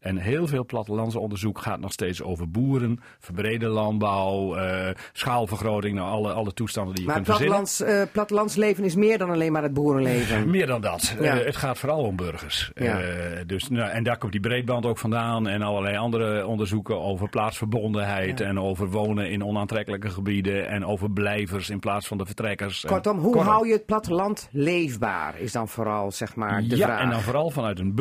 En 0.00 0.16
heel 0.16 0.46
veel 0.46 0.64
plattelandsonderzoek 0.64 1.58
gaat 1.58 1.80
nog 1.80 1.92
steeds 1.92 2.22
over 2.22 2.50
boeren, 2.50 3.00
verbrede 3.18 3.66
landbouw, 3.66 4.54
eh, 4.54 4.94
schaalvergroting, 5.12 5.96
nou 5.96 6.10
alle, 6.10 6.32
alle 6.32 6.52
toestanden 6.52 6.94
die 6.94 7.02
je 7.02 7.08
Maar 7.08 7.16
kunt 7.16 7.26
verzinnen. 7.26 7.56
plattelands, 7.56 8.04
eh, 8.06 8.12
plattelandsleven 8.12 8.84
is 8.84 8.94
meer 8.94 9.18
dan 9.18 9.30
alleen 9.30 9.52
maar 9.52 9.62
het 9.62 9.72
boerenleven. 9.74 10.50
Meer 10.50 10.66
dan 10.66 10.80
dat. 10.80 11.16
Ja. 11.20 11.38
Eh, 11.38 11.44
het 11.46 11.56
gaat 11.56 11.78
vooral 11.78 12.02
om 12.02 12.16
burgers. 12.16 12.70
Ja. 12.74 12.98
Dus, 13.46 13.68
nou, 13.68 13.90
en 13.90 14.02
daar 14.02 14.18
komt 14.18 14.32
die 14.32 14.40
breedband 14.40 14.86
ook 14.86 14.98
vandaan. 14.98 15.48
En 15.48 15.62
allerlei 15.62 15.96
andere 15.96 16.46
onderzoeken 16.46 17.00
over 17.00 17.28
plaatsverbondenheid. 17.28 18.38
Ja. 18.38 18.46
En 18.46 18.60
over 18.60 18.90
wonen 18.90 19.30
in 19.30 19.44
onaantrekkelijke 19.44 20.10
gebieden. 20.10 20.68
En 20.68 20.84
over 20.84 21.10
blijvers 21.10 21.70
in 21.70 21.78
plaats 21.78 22.06
van 22.06 22.18
de 22.18 22.26
vertrekkers. 22.26 22.84
Kortom, 22.86 23.18
hoe 23.18 23.32
Kortom. 23.32 23.52
hou 23.52 23.66
je 23.66 23.72
het 23.72 23.86
platteland 23.86 24.48
leefbaar? 24.52 25.38
Is 25.38 25.52
dan 25.52 25.68
vooral 25.68 26.10
zeg 26.10 26.34
maar 26.34 26.62
de 26.62 26.76
ja, 26.76 26.86
vraag. 26.86 27.00
en 27.00 27.10
dan 27.10 27.20
vooral 27.20 27.50
vanuit 27.50 27.78
een 27.78 27.94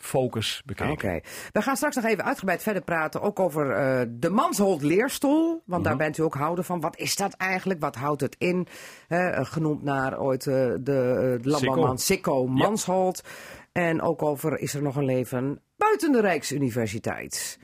burgerfocus 0.00 0.62
bekeken. 0.64 0.92
Oké. 0.92 1.20
We 1.52 1.62
gaan 1.62 1.76
straks 1.76 1.96
nog 1.96 2.04
even 2.04 2.24
uitgebreid 2.24 2.62
verder 2.62 2.82
praten. 2.82 3.20
Ook 3.20 3.40
over 3.40 3.70
eh, 3.70 4.06
de 4.08 4.30
Manshold 4.30 4.82
leerstoel. 4.82 5.62
Want 5.66 5.84
daar 5.84 5.96
bent 5.96 6.18
u 6.18 6.22
ook 6.22 6.34
houder 6.34 6.64
van. 6.64 6.80
Wat 6.80 6.96
is 6.96 7.16
dat 7.16 7.32
eigenlijk? 7.32 7.80
Wat 7.80 7.94
houdt 7.96 8.20
het 8.20 8.36
in? 8.38 8.66
Eh, 9.08 9.38
genoemd 9.42 9.82
naar 9.82 10.20
ooit 10.20 10.46
eh, 10.46 10.54
de 10.80 11.38
uh, 11.40 11.44
landbouwman 11.52 11.98
Sikko 11.98 12.46
Manshold. 12.46 13.22
En 13.72 14.02
ook 14.02 14.22
over 14.22 14.58
is 14.58 14.74
er 14.74 14.82
nog 14.82 14.96
een 14.96 15.04
leven 15.04 15.60
buiten 15.76 16.12
de 16.12 16.20
Rijksuniversiteit? 16.20 17.58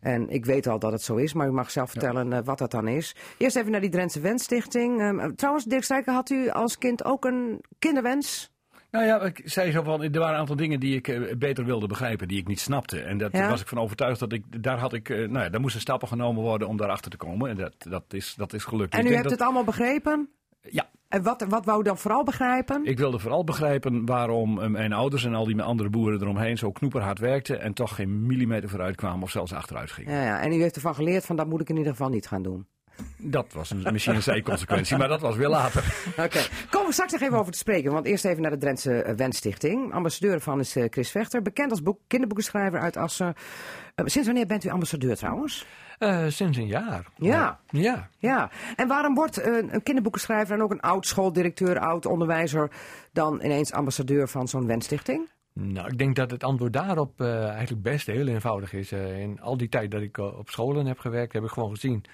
En 0.00 0.28
ik 0.28 0.44
weet 0.44 0.66
al 0.66 0.78
dat 0.78 0.92
het 0.92 1.02
zo 1.02 1.16
is, 1.16 1.32
maar 1.32 1.48
u 1.48 1.52
mag 1.52 1.70
zelf 1.70 1.90
vertellen 1.90 2.44
wat 2.44 2.58
dat 2.58 2.70
dan 2.70 2.88
is. 2.88 3.16
Eerst 3.38 3.56
even 3.56 3.70
naar 3.70 3.80
die 3.80 3.90
Drentse 3.90 4.20
Wensstichting. 4.20 5.00
Ehm, 5.00 5.34
trouwens, 5.34 5.64
Dirk 5.64 5.84
Strijker, 5.84 6.12
had 6.12 6.30
u 6.30 6.48
als 6.48 6.78
kind 6.78 7.04
ook 7.04 7.24
een 7.24 7.64
kinderwens? 7.78 8.55
Nou 8.96 9.08
ja, 9.08 9.20
ik 9.22 9.40
zei 9.44 9.70
zo 9.70 9.82
van, 9.82 10.02
er 10.02 10.10
waren 10.18 10.34
een 10.34 10.40
aantal 10.40 10.56
dingen 10.56 10.80
die 10.80 10.94
ik 10.96 11.08
eh, 11.08 11.36
beter 11.38 11.64
wilde 11.64 11.86
begrijpen, 11.86 12.28
die 12.28 12.38
ik 12.38 12.48
niet 12.48 12.60
snapte. 12.60 13.00
En 13.00 13.18
dat 13.18 13.32
Ja? 13.32 13.48
was 13.48 13.60
ik 13.60 13.66
van 13.68 13.78
overtuigd 13.78 14.20
dat 14.20 14.32
ik, 14.32 14.62
daar 14.62 14.78
had 14.78 14.92
ik, 14.92 15.08
eh, 15.08 15.16
nou 15.28 15.44
ja, 15.44 15.48
daar 15.48 15.60
moesten 15.60 15.80
stappen 15.80 16.08
genomen 16.08 16.42
worden 16.42 16.68
om 16.68 16.76
daarachter 16.76 17.10
te 17.10 17.16
komen. 17.16 17.50
En 17.50 17.56
dat, 17.56 17.74
dat, 17.78 18.04
is, 18.08 18.34
dat 18.36 18.52
is 18.52 18.64
gelukt. 18.64 18.94
En 18.94 19.00
Ik 19.00 19.06
u 19.06 19.10
hebt 19.10 19.22
dat- 19.22 19.32
het 19.32 19.40
allemaal 19.40 19.64
begrepen? 19.64 20.28
Ja, 20.70 20.88
En 21.08 21.22
wat, 21.22 21.44
wat 21.48 21.64
wou 21.64 21.80
u 21.80 21.82
dan 21.82 21.98
vooral 21.98 22.24
begrijpen? 22.24 22.84
Ik 22.84 22.98
wilde 22.98 23.18
vooral 23.18 23.44
begrijpen 23.44 24.06
waarom 24.06 24.60
eh, 24.60 24.68
mijn 24.68 24.92
ouders 24.92 25.24
en 25.24 25.34
al 25.34 25.44
die 25.44 25.62
andere 25.62 25.88
boeren 25.90 26.20
eromheen 26.20 26.58
zo 26.58 26.72
knoeperhard 26.72 27.18
werkten 27.18 27.60
en 27.60 27.72
toch 27.72 27.94
geen 27.94 28.26
millimeter 28.26 28.68
vooruit 28.68 28.96
kwamen 28.96 29.22
of 29.22 29.30
zelfs 29.30 29.52
achteruit 29.52 29.90
gingen. 29.90 30.12
Ja, 30.12 30.22
ja, 30.24 30.40
en 30.40 30.52
u 30.52 30.60
heeft 30.60 30.74
ervan 30.74 30.94
geleerd 30.94 31.24
van 31.26 31.36
dat 31.36 31.46
moet 31.46 31.60
ik 31.60 31.68
in 31.68 31.76
ieder 31.76 31.92
geval 31.92 32.08
niet 32.08 32.26
gaan 32.26 32.42
doen. 32.42 32.66
Dat 33.18 33.52
was 33.52 33.70
een, 33.70 33.82
misschien 33.92 34.14
een 34.14 34.22
zijconsequentie, 34.22 34.96
maar 34.96 35.08
dat 35.08 35.20
was 35.20 35.36
weer 35.36 35.48
later. 35.48 35.84
Oké, 36.24 36.38
komen 36.70 36.86
we 36.86 36.92
straks 36.92 37.12
nog 37.12 37.20
even 37.20 37.38
over 37.38 37.52
te 37.52 37.58
spreken. 37.58 37.92
Want 37.92 38.06
eerst 38.06 38.24
even 38.24 38.42
naar 38.42 38.50
de 38.50 38.58
Drentse 38.58 39.02
eh, 39.02 39.14
Wensstichting. 39.14 39.92
Ambassadeur 39.92 40.40
van 40.40 40.60
is 40.60 40.76
eh, 40.76 40.84
Chris 40.90 41.10
Vechter, 41.10 41.42
bekend 41.42 41.70
als 41.70 41.82
boek, 41.82 41.98
kinderboekenschrijver 42.06 42.80
uit 42.80 42.96
Assen. 42.96 43.34
Eh, 43.94 44.06
sinds 44.06 44.26
wanneer 44.28 44.46
bent 44.46 44.64
u 44.64 44.68
ambassadeur 44.68 45.16
trouwens? 45.16 45.66
Sinds 46.28 46.58
een 46.58 46.66
jaar. 46.66 47.06
Ja. 47.16 47.60
Ja. 47.70 48.08
Ja, 48.18 48.50
en 48.76 48.88
waarom 48.88 49.14
wordt 49.14 49.46
een 49.46 49.82
kinderboekenschrijver 49.82 50.54
en 50.54 50.62
ook 50.62 50.70
een 50.70 50.80
oud 50.80 51.06
schooldirecteur, 51.06 51.78
oud 51.78 52.06
onderwijzer 52.06 52.70
dan 53.12 53.40
ineens 53.44 53.72
ambassadeur 53.72 54.28
van 54.28 54.48
zo'n 54.48 54.66
Wensstichting? 54.66 55.28
Nou, 55.52 55.88
ik 55.88 55.98
denk 55.98 56.16
dat 56.16 56.30
het 56.30 56.44
antwoord 56.44 56.72
daarop 56.72 57.20
eigenlijk 57.20 57.82
best 57.82 58.06
heel 58.06 58.26
eenvoudig 58.26 58.72
is. 58.72 58.92
In 58.92 59.40
al 59.40 59.56
die 59.56 59.68
tijd 59.68 59.90
dat 59.90 60.02
ik 60.02 60.18
op 60.18 60.50
scholen 60.50 60.86
heb 60.86 60.98
gewerkt, 60.98 61.32
heb 61.32 61.44
ik 61.44 61.50
gewoon 61.50 61.70
gezien 61.70 62.04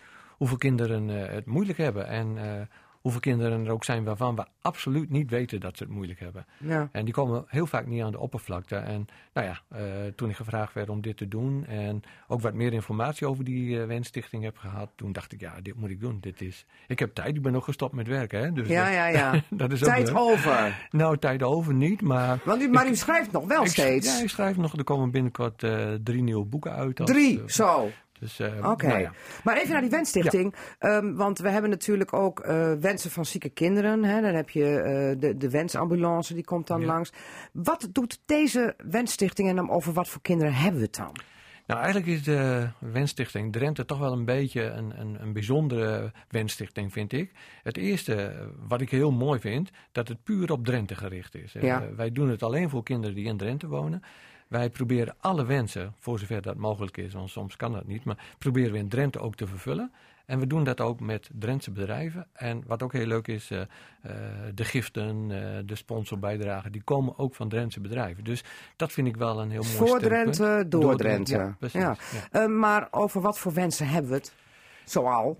hoeveel 0.42 0.58
kinderen 0.60 1.10
eh, 1.10 1.34
het 1.34 1.46
moeilijk 1.46 1.78
hebben. 1.78 2.06
En 2.06 2.38
eh, 2.38 2.60
hoeveel 3.00 3.20
kinderen 3.20 3.64
er 3.66 3.72
ook 3.72 3.84
zijn 3.84 4.04
waarvan 4.04 4.36
we 4.36 4.44
absoluut 4.62 5.10
niet 5.10 5.30
weten 5.30 5.60
dat 5.60 5.76
ze 5.76 5.82
het 5.84 5.92
moeilijk 5.92 6.20
hebben. 6.20 6.46
Ja. 6.58 6.88
En 6.92 7.04
die 7.04 7.14
komen 7.14 7.44
heel 7.46 7.66
vaak 7.66 7.86
niet 7.86 8.02
aan 8.02 8.10
de 8.12 8.18
oppervlakte. 8.18 8.76
En 8.76 9.06
nou 9.34 9.46
ja, 9.46 9.60
eh, 9.78 9.82
toen 10.16 10.28
ik 10.30 10.36
gevraagd 10.36 10.74
werd 10.74 10.88
om 10.88 11.00
dit 11.00 11.16
te 11.16 11.28
doen 11.28 11.66
en 11.66 12.02
ook 12.28 12.40
wat 12.40 12.54
meer 12.54 12.72
informatie 12.72 13.26
over 13.26 13.44
die 13.44 13.80
eh 13.80 13.86
Wensstichting 13.86 14.42
heb 14.44 14.56
gehad, 14.58 14.88
toen 14.94 15.12
dacht 15.12 15.32
ik, 15.32 15.40
ja, 15.40 15.54
dit 15.62 15.74
moet 15.74 15.90
ik 15.90 16.00
doen. 16.00 16.18
Dit 16.20 16.40
is, 16.40 16.66
ik 16.88 16.98
heb 16.98 17.14
tijd, 17.14 17.36
ik 17.36 17.42
ben 17.42 17.52
nog 17.52 17.64
gestopt 17.64 17.94
met 17.94 18.06
werken. 18.06 18.40
Hè? 18.40 18.52
Dus 18.52 18.68
Ja, 18.68 18.84
dat- 18.84 18.92
ja, 18.94 19.06
ja. 19.06 19.42
dat 19.50 19.72
is 19.72 19.80
ook 19.84 19.88
Tijd 19.88 20.14
over. 20.14 20.88
Nou, 20.90 21.18
tijd 21.18 21.42
over 21.42 21.74
niet, 21.74 22.00
maar... 22.00 22.38
Want 22.44 22.62
u, 22.62 22.68
maar 22.68 22.88
u 22.88 22.96
schrijft 22.96 23.32
nog 23.32 23.46
wel 23.46 23.62
Ik- 23.62 23.68
steeds. 23.70 24.16
Ja, 24.16 24.22
ik 24.22 24.28
schrijf 24.28 24.56
nog. 24.56 24.76
Er 24.76 24.84
komen 24.84 25.10
binnenkort 25.10 25.58
drie 26.04 26.22
nieuwe 26.22 26.44
boeken 26.44 26.72
uit. 26.72 26.96
Drie, 27.06 27.42
zo. 27.46 27.90
Dus, 28.22 28.38
eh, 28.38 28.70
Oké. 28.70 28.86
nou 28.86 29.00
ja. 29.00 29.12
Maar 29.44 29.56
even 29.56 29.70
naar 29.72 29.80
die 29.80 29.90
Wensstichting. 29.90 30.54
Ehm, 30.78 31.14
want 31.14 31.38
we 31.38 31.48
hebben 31.48 31.70
natuurlijk 31.70 32.12
ook 32.12 32.40
eh, 32.40 32.72
wensen 32.72 33.10
van 33.10 33.24
zieke 33.26 33.48
kinderen. 33.48 34.04
Hè? 34.04 34.20
Dan 34.20 34.34
heb 34.34 34.50
je 34.50 34.80
eh, 34.80 35.20
de, 35.20 35.36
de 35.36 35.50
wensambulance, 35.50 36.34
die 36.34 36.44
komt 36.44 36.66
dan 36.66 36.80
Ja. 36.80 36.86
langs. 36.86 37.12
Wat 37.52 37.88
doet 37.92 38.20
deze 38.26 38.74
Wensstichting 38.90 39.48
en 39.48 39.56
dan 39.56 39.70
over 39.70 39.92
wat 39.92 40.08
voor 40.08 40.22
kinderen 40.22 40.54
hebben 40.54 40.80
we 40.80 40.86
het 40.86 40.96
dan? 40.96 41.16
Nou, 41.66 41.80
eigenlijk 41.80 42.12
is 42.12 42.22
de 42.22 42.68
Wensstichting 42.78 43.52
Drenthe 43.52 43.84
toch 43.84 43.98
wel 43.98 44.12
een 44.12 44.24
beetje 44.24 44.62
een, 44.62 45.00
een, 45.00 45.16
een 45.22 45.32
bijzondere 45.32 46.12
Wensstichting, 46.28 46.92
vind 46.92 47.12
ik. 47.12 47.32
Het 47.62 47.76
eerste, 47.76 48.32
wat 48.68 48.80
ik 48.80 48.90
heel 48.90 49.10
mooi 49.12 49.40
vind, 49.40 49.70
dat 49.92 50.08
het 50.08 50.22
puur 50.22 50.52
op 50.52 50.64
Drenthe 50.64 50.94
gericht 50.94 51.34
is. 51.34 51.52
Ja. 51.60 51.82
wij 51.96 52.12
doen 52.12 52.28
het 52.28 52.42
alleen 52.42 52.70
voor 52.70 52.82
kinderen 52.82 53.16
die 53.16 53.26
in 53.26 53.36
Drenthe 53.36 53.66
wonen. 53.68 54.02
Wij 54.52 54.70
proberen 54.70 55.14
alle 55.20 55.44
wensen, 55.44 55.94
voor 55.98 56.18
zover 56.18 56.42
dat 56.42 56.56
mogelijk 56.56 56.96
is, 56.96 57.12
want 57.12 57.30
soms 57.30 57.56
kan 57.56 57.72
dat 57.72 57.86
niet, 57.86 58.04
maar 58.04 58.34
proberen 58.38 58.72
we 58.72 58.78
in 58.78 58.88
Drenthe 58.88 59.18
ook 59.18 59.34
te 59.34 59.46
vervullen. 59.46 59.92
En 60.26 60.38
we 60.38 60.46
doen 60.46 60.64
dat 60.64 60.80
ook 60.80 61.00
met 61.00 61.30
Drentse 61.32 61.70
bedrijven. 61.70 62.26
En 62.32 62.62
wat 62.66 62.82
ook 62.82 62.92
heel 62.92 63.06
leuk 63.06 63.28
is, 63.28 63.50
eh, 63.50 63.60
eh, 63.60 63.66
de 64.54 64.64
giften, 64.64 65.26
eh, 65.30 65.58
de 65.64 65.74
sponsorbijdragen, 65.74 66.72
die 66.72 66.82
komen 66.82 67.18
ook 67.18 67.34
van 67.34 67.48
Drentse 67.48 67.80
bedrijven. 67.80 68.24
Dus 68.24 68.44
dat 68.76 68.92
vind 68.92 69.06
ik 69.06 69.16
wel 69.16 69.40
een 69.40 69.50
heel 69.50 69.62
mooi 69.62 69.74
Voor. 69.76 69.98
Drenthe, 69.98 70.64
door 70.68 70.96
Drenthe. 70.96 71.36
Ja, 71.36 71.56
precies. 71.58 71.80
Ja. 71.80 71.96
ja. 72.32 72.48
Maar 72.48 72.88
over 72.90 73.20
wat 73.20 73.38
voor 73.38 73.52
wensen 73.52 73.88
hebben 73.88 74.10
we 74.10 74.16
het? 74.16 74.32
Zoal. 74.84 75.36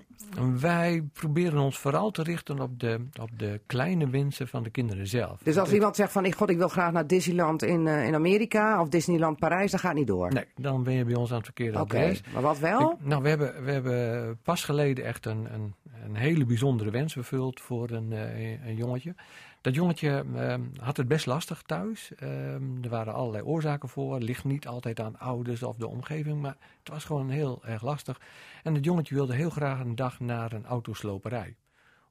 Wij 0.61 1.05
proberen 1.13 1.59
ons 1.61 1.79
vooral 1.79 2.11
te 2.11 2.23
richten 2.23 2.61
op 2.61 2.81
de, 2.81 3.07
op 3.21 3.31
de 3.39 3.61
kleine 3.67 4.09
wensen 4.11 4.49
van 4.49 4.63
de 4.63 4.71
kinderen 4.71 5.07
zelf. 5.07 5.41
Dus 5.43 5.59
als 5.59 5.73
iemand 5.73 5.97
zegt 5.97 6.13
van, 6.13 6.25
ik, 6.25 6.35
god, 6.35 6.51
ik 6.51 6.57
wil 6.57 6.69
graag 6.69 6.93
naar 6.93 7.07
Disneyland 7.07 7.63
in, 7.63 7.87
eh, 7.87 8.07
in 8.07 8.15
Amerika 8.15 8.81
of 8.81 8.89
Disneyland 8.89 9.39
Parijs, 9.39 9.71
dat 9.71 9.81
gaat 9.81 9.95
niet 9.95 10.07
door. 10.07 10.33
Nee, 10.33 10.45
dan 10.57 10.83
ben 10.83 10.95
je 10.95 11.05
bij 11.05 11.15
ons 11.15 11.31
aan 11.31 11.37
het 11.37 11.45
verkeerde 11.45 11.81
Oké, 11.81 11.97
adres. 11.97 12.23
maar 12.33 12.43
wat 12.43 12.59
wel? 12.59 12.91
Ik- 12.93 13.07
nou, 13.07 13.23
we 13.23 13.29
hebben, 13.29 13.65
we 13.65 13.71
hebben 13.73 14.39
pas 14.43 14.65
geleden 14.65 15.05
echt 15.05 15.27
een, 15.27 15.49
een, 15.55 15.75
een 16.05 16.17
hele 16.17 16.45
bijzondere 16.45 16.91
wens 16.91 17.13
vervuld 17.13 17.61
voor 17.61 17.91
een, 17.91 18.13
eh, 18.13 18.67
een 18.67 18.77
jongetje. 18.77 19.15
Dat 19.63 19.75
jongetje 19.75 20.25
ehm, 20.37 20.63
had 20.81 20.97
het 20.97 21.09
best 21.09 21.27
lastig 21.27 21.63
thuis. 21.63 22.15
Ehm, 22.15 22.83
er 22.83 22.89
waren 22.89 23.15
allerlei 23.15 23.45
oorzaken 23.45 23.89
voor. 23.89 24.19
Ligt 24.19 24.45
niet 24.45 24.67
altijd 24.67 25.01
aan 25.01 25.19
ouders 25.19 25.63
of 25.63 25.77
de 25.77 25.87
omgeving, 25.87 26.41
maar 26.41 26.57
het 26.79 26.89
was 26.89 27.05
gewoon 27.05 27.31
heel 27.31 27.65
erg 27.65 27.83
lastig. 27.83 28.21
En 28.63 28.75
het 28.75 28.85
jongetje 28.85 29.15
wilde 29.15 29.35
heel 29.35 29.51
graag 29.51 29.81
een 29.81 29.95
dag 29.95 30.21
naar 30.21 30.53
een 30.53 30.65
autosloperij. 30.65 31.57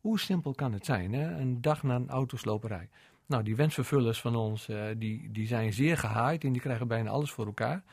Hoe 0.02 0.20
simpel 0.20 0.54
kan 0.54 0.74
het 0.74 0.86
zijn, 0.86 1.14
hè? 1.14 1.40
een 1.40 1.62
dag 1.62 1.84
naar 1.84 1.96
een 1.96 2.10
autosloperij? 2.10 2.90
Nou, 3.26 3.44
die 3.44 3.56
wensvervullers 3.56 4.22
van 4.22 4.36
ons, 4.36 4.70
eh, 4.70 4.84
die, 4.98 5.32
die 5.32 5.48
zijn 5.48 5.74
zeer 5.74 5.98
gehaaid 5.98 6.44
en 6.44 6.52
die 6.52 6.62
krijgen 6.62 6.88
bijna 6.88 7.10
alles 7.10 7.32
voor 7.32 7.46
elkaar. 7.46 7.84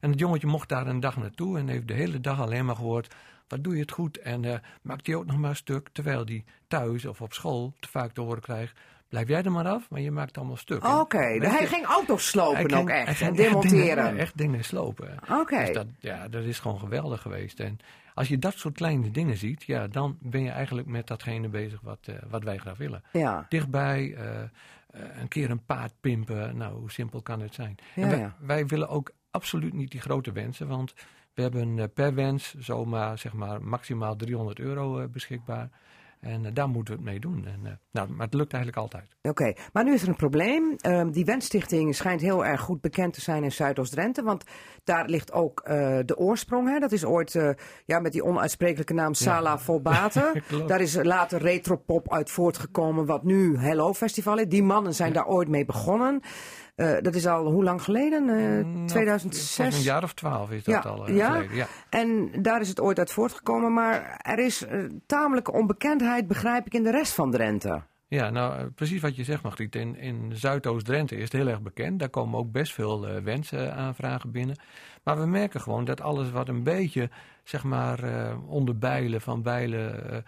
En 0.00 0.10
het 0.10 0.18
jongetje 0.18 0.46
mocht 0.46 0.68
daar 0.68 0.86
een 0.86 1.00
dag 1.00 1.16
naartoe 1.16 1.58
en 1.58 1.68
heeft 1.68 1.88
de 1.88 1.94
hele 1.94 2.20
dag 2.20 2.40
alleen 2.40 2.64
maar 2.64 2.76
gehoord... 2.76 3.14
wat 3.48 3.64
doe 3.64 3.74
je 3.74 3.80
het 3.80 3.92
goed 3.92 4.18
en 4.18 4.44
eh, 4.44 4.58
maakt 4.82 5.06
hij 5.06 5.16
ook 5.16 5.26
nog 5.26 5.36
maar 5.36 5.50
een 5.50 5.56
stuk... 5.56 5.88
terwijl 5.88 6.24
die 6.24 6.44
thuis 6.68 7.04
of 7.04 7.20
op 7.20 7.32
school 7.32 7.72
te 7.80 7.88
vaak 7.88 8.12
te 8.12 8.20
horen 8.20 8.42
krijgt... 8.42 8.78
blijf 9.08 9.28
jij 9.28 9.42
er 9.42 9.52
maar 9.52 9.68
af, 9.68 9.90
maar 9.90 10.00
je 10.00 10.10
maakt 10.10 10.36
allemaal 10.38 10.56
stuk. 10.56 10.82
En 10.84 10.94
Oké, 10.94 11.18
hij 11.18 11.66
ging 11.66 11.84
auto's 11.84 12.28
slopen 12.28 12.62
ook 12.64 12.70
ging- 12.70 12.90
echt. 12.90 13.20
En 13.20 13.26
echt 13.28 13.36
demonteren. 13.36 14.04
dingen- 14.04 14.18
Echt 14.18 14.36
dingen 14.38 14.64
slopen. 14.64 15.18
Oké. 15.30 15.58
Dus 15.58 15.72
dat, 15.72 15.86
ja, 15.98 16.28
dat 16.28 16.44
is 16.44 16.58
gewoon 16.58 16.78
geweldig 16.78 17.20
geweest. 17.22 17.60
En 17.60 17.78
als 18.14 18.28
je 18.28 18.38
dat 18.38 18.54
soort 18.54 18.74
kleine 18.74 19.10
dingen 19.10 19.36
ziet, 19.36 19.62
ja, 19.64 19.86
dan 19.86 20.16
ben 20.20 20.42
je 20.42 20.50
eigenlijk 20.50 20.86
met 20.88 21.06
datgene 21.06 21.48
bezig 21.48 21.80
wat, 21.80 21.98
eh, 22.04 22.14
wat 22.30 22.42
wij 22.44 22.56
graag 22.56 22.76
willen. 22.76 23.02
Ja. 23.12 23.46
Dichtbij, 23.48 24.14
eh, 24.14 24.42
eh, 24.42 24.48
een 25.20 25.28
keer 25.28 25.50
een 25.50 25.64
paard 25.64 25.92
pimpen, 26.00 26.56
nou, 26.56 26.74
hoe 26.78 26.90
simpel 26.90 27.22
kan 27.22 27.40
het 27.40 27.54
zijn? 27.54 27.76
Ja, 27.94 28.02
en 28.02 28.08
wij, 28.08 28.18
ja. 28.18 28.36
wij 28.40 28.66
willen 28.66 28.88
ook 28.88 29.10
absoluut 29.30 29.72
niet 29.72 29.90
die 29.90 30.00
grote 30.00 30.32
wensen, 30.32 30.68
want 30.68 30.94
we 31.34 31.42
hebben 31.42 31.92
per 31.92 32.14
wens 32.14 32.54
zomaar, 32.58 33.18
zeg 33.18 33.32
maar, 33.32 33.62
maximaal 33.62 34.16
300 34.16 34.58
euro 34.58 35.08
beschikbaar. 35.08 35.68
En 36.20 36.46
eh, 36.46 36.50
daar 36.54 36.68
moeten 36.68 36.94
we 36.94 37.00
het 37.00 37.10
mee 37.10 37.20
doen. 37.20 37.46
En, 37.46 37.60
eh, 37.64 37.72
nou, 37.90 38.10
maar 38.10 38.26
het 38.26 38.34
lukt 38.34 38.52
eigenlijk 38.52 38.82
altijd. 38.82 39.16
Oké, 39.22 39.52
maar 39.72 39.84
nu 39.84 39.92
is 39.92 40.02
er 40.02 40.08
een 40.08 40.16
probleem. 40.16 40.74
Ehm, 40.76 41.10
die 41.10 41.24
Wensstichting 41.24 41.94
schijnt 41.94 42.20
heel 42.20 42.44
erg 42.44 42.60
goed 42.60 42.80
bekend 42.80 43.12
te 43.12 43.20
zijn 43.20 43.44
in 43.44 43.52
Zuidoost-Drenthe. 43.52 44.22
Want 44.22 44.44
daar 44.84 45.08
ligt 45.08 45.32
ook 45.32 45.60
eh, 45.60 45.98
de 46.04 46.16
oorsprong. 46.16 46.68
Hè? 46.68 46.78
Dat 46.78 46.92
is 46.92 47.04
ooit 47.04 47.54
ja, 47.84 47.98
met 47.98 48.12
die 48.12 48.24
onuitsprekelijke 48.24 48.94
naam 48.94 49.14
Sala 49.14 49.58
Volbate. 49.58 50.42
Klopt. 50.48 50.68
daar 50.68 50.80
is 50.80 51.02
later 51.02 51.40
Retropop 51.40 52.12
uit 52.12 52.30
voortgekomen, 52.30 53.06
wat 53.06 53.24
nu 53.24 53.58
Hello 53.58 53.94
Festival 53.94 54.38
is. 54.38 54.48
Die 54.48 54.62
mannen 54.62 54.94
zijn 54.94 55.12
daar 55.12 55.26
ooit 55.26 55.48
mee 55.48 55.64
begonnen. 55.64 56.22
Eh, 56.76 56.96
dat 57.00 57.14
is 57.14 57.26
al 57.26 57.46
hoe 57.50 57.64
lang 57.64 57.82
geleden? 57.82 58.28
Eh, 58.28 58.36
Nou, 58.36 58.62
volgens 58.62 58.92
2006? 58.92 59.76
Een 59.76 59.82
jaar 59.82 60.02
of 60.02 60.14
twaalf 60.14 60.50
is 60.50 60.64
dat 60.64 60.82
Ja, 60.82 60.90
al 60.90 61.06
eh, 61.06 61.16
ja? 61.16 61.30
geleden. 61.32 61.56
Ja. 61.56 61.66
En 61.90 62.30
daar 62.42 62.60
is 62.60 62.68
het 62.68 62.80
ooit 62.80 62.98
uit 62.98 63.10
voortgekomen. 63.10 63.72
Maar 63.72 64.20
er 64.22 64.38
is 64.38 64.64
tamelijke 65.06 65.52
onbekendheid, 65.52 66.26
begrijp 66.26 66.66
ik, 66.66 66.74
in 66.74 66.82
de 66.82 66.90
rest 66.90 67.12
van 67.12 67.30
Drenthe. 67.30 67.82
Ja, 68.08 68.30
nou 68.30 68.66
precies 68.70 69.00
wat 69.00 69.16
je 69.16 69.24
zegt, 69.24 69.42
Margriet. 69.42 69.74
In, 69.76 69.96
in 69.96 70.30
Zuidoost-Drenthe 70.34 71.16
is 71.16 71.22
het 71.22 71.32
heel 71.32 71.48
erg 71.48 71.62
bekend. 71.62 71.98
Daar 71.98 72.08
komen 72.08 72.38
ook 72.38 72.52
best 72.52 72.72
veel 72.72 73.08
eh 73.08 73.22
wensaanvragen 73.22 74.30
binnen. 74.30 74.56
Maar 75.04 75.20
we 75.20 75.26
merken 75.26 75.60
gewoon 75.60 75.84
dat 75.84 76.00
alles 76.00 76.30
wat 76.30 76.48
een 76.48 76.62
beetje, 76.62 77.10
zeg 77.44 77.64
maar, 77.64 78.02
eh, 78.02 78.36
onder 78.48 78.78
Bijlen, 78.78 79.20
van 79.20 79.42
Bijlen 79.42 80.24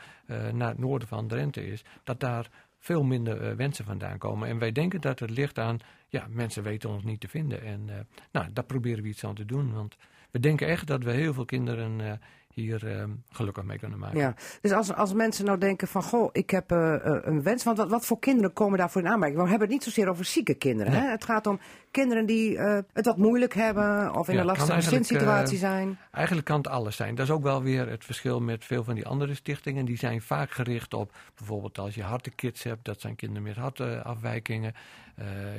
naar 0.53 0.69
het 0.69 0.79
noorden 0.79 1.09
van 1.09 1.27
Drenthe 1.29 1.67
is, 1.67 1.85
dat 2.05 2.21
daar 2.21 2.49
veel 2.79 3.03
minder 3.03 3.43
eh, 3.43 3.57
wensen 3.57 3.85
vandaan 3.85 4.19
komen. 4.19 4.49
En 4.49 4.59
wij 4.59 4.73
denken 4.73 5.01
dat 5.01 5.19
het 5.19 5.31
ligt 5.31 5.59
aan, 5.59 5.79
ja, 6.09 6.27
mensen 6.31 6.63
weten 6.63 6.91
ons 6.91 7.05
niet 7.05 7.21
te 7.21 7.29
vinden. 7.29 7.63
En 7.63 7.89
eh, 7.89 7.97
nou, 8.33 8.47
daar 8.53 8.65
proberen 8.65 9.03
we 9.03 9.09
iets 9.09 9.25
aan 9.25 9.35
te 9.35 9.45
doen. 9.45 9.73
Want 9.73 9.97
we 10.31 10.41
denken 10.41 10.67
echt 10.67 10.87
dat 10.87 11.03
we 11.03 11.11
heel 11.11 11.35
veel 11.35 11.45
kinderen 11.45 12.01
eh, 12.01 12.13
hier 12.61 12.87
eh, 12.87 13.05
gelukkig 13.31 13.65
mee 13.65 13.79
kunnen 13.79 13.99
maken. 13.99 14.19
Ja, 14.19 14.35
dus 14.61 14.73
als, 14.73 14.95
als 14.95 15.13
mensen 15.13 15.45
nou 15.45 15.59
denken 15.59 15.89
van, 15.89 16.03
goh, 16.03 16.29
ik 16.33 16.51
heb 16.51 16.71
eh, 16.71 16.95
eh, 16.95 17.19
een 17.23 17.43
wens. 17.43 17.65
Want 17.65 17.77
wat, 17.77 17.89
wat 17.89 18.07
voor 18.07 18.19
kinderen 18.19 18.53
komen 18.53 18.79
daarvoor 18.79 19.03
in 19.03 19.09
aanmerking? 19.09 19.43
We 19.43 19.49
hebben 19.49 19.67
het 19.67 19.77
niet 19.77 19.85
zozeer 19.85 20.09
over 20.09 20.25
zieke 20.25 20.55
kinderen. 20.55 20.93
Hè? 20.93 21.11
Het 21.11 21.25
gaat 21.25 21.47
om 21.47 21.61
kinderen 21.91 22.27
die 22.27 22.59
eh, 22.59 22.79
het 22.93 23.07
wat 23.07 23.17
moeilijk 23.17 23.55
hebben 23.55 24.15
of 24.15 24.29
in 24.29 24.35
Ja, 24.35 24.41
een 24.41 24.47
lastige 24.47 24.73
gezinssituatie 24.73 25.59
zijn. 25.59 25.99
Eigenlijk 26.11 26.47
kan 26.47 26.57
het 26.57 26.69
alles 26.69 26.97
zijn. 26.97 27.15
Dat 27.15 27.27
is 27.27 27.33
ook 27.33 27.43
wel 27.43 27.63
weer 27.63 27.89
het 27.89 28.05
verschil 28.05 28.41
met 28.41 28.65
veel 28.65 28.85
van 28.85 28.95
die 28.95 29.07
andere 29.07 29.35
stichtingen. 29.35 29.85
Die 29.85 29.97
zijn 29.97 30.23
vaak 30.23 30.51
gericht 30.51 30.95
op 30.95 31.13
bijvoorbeeld 31.37 31.79
als 31.79 31.95
je 31.95 32.03
hartekids 32.03 32.63
hebt, 32.63 32.85
dat 32.85 33.01
zijn 33.01 33.17
kinderen 33.17 33.43
met 33.43 33.57
hartafwijkingen. 33.57 34.75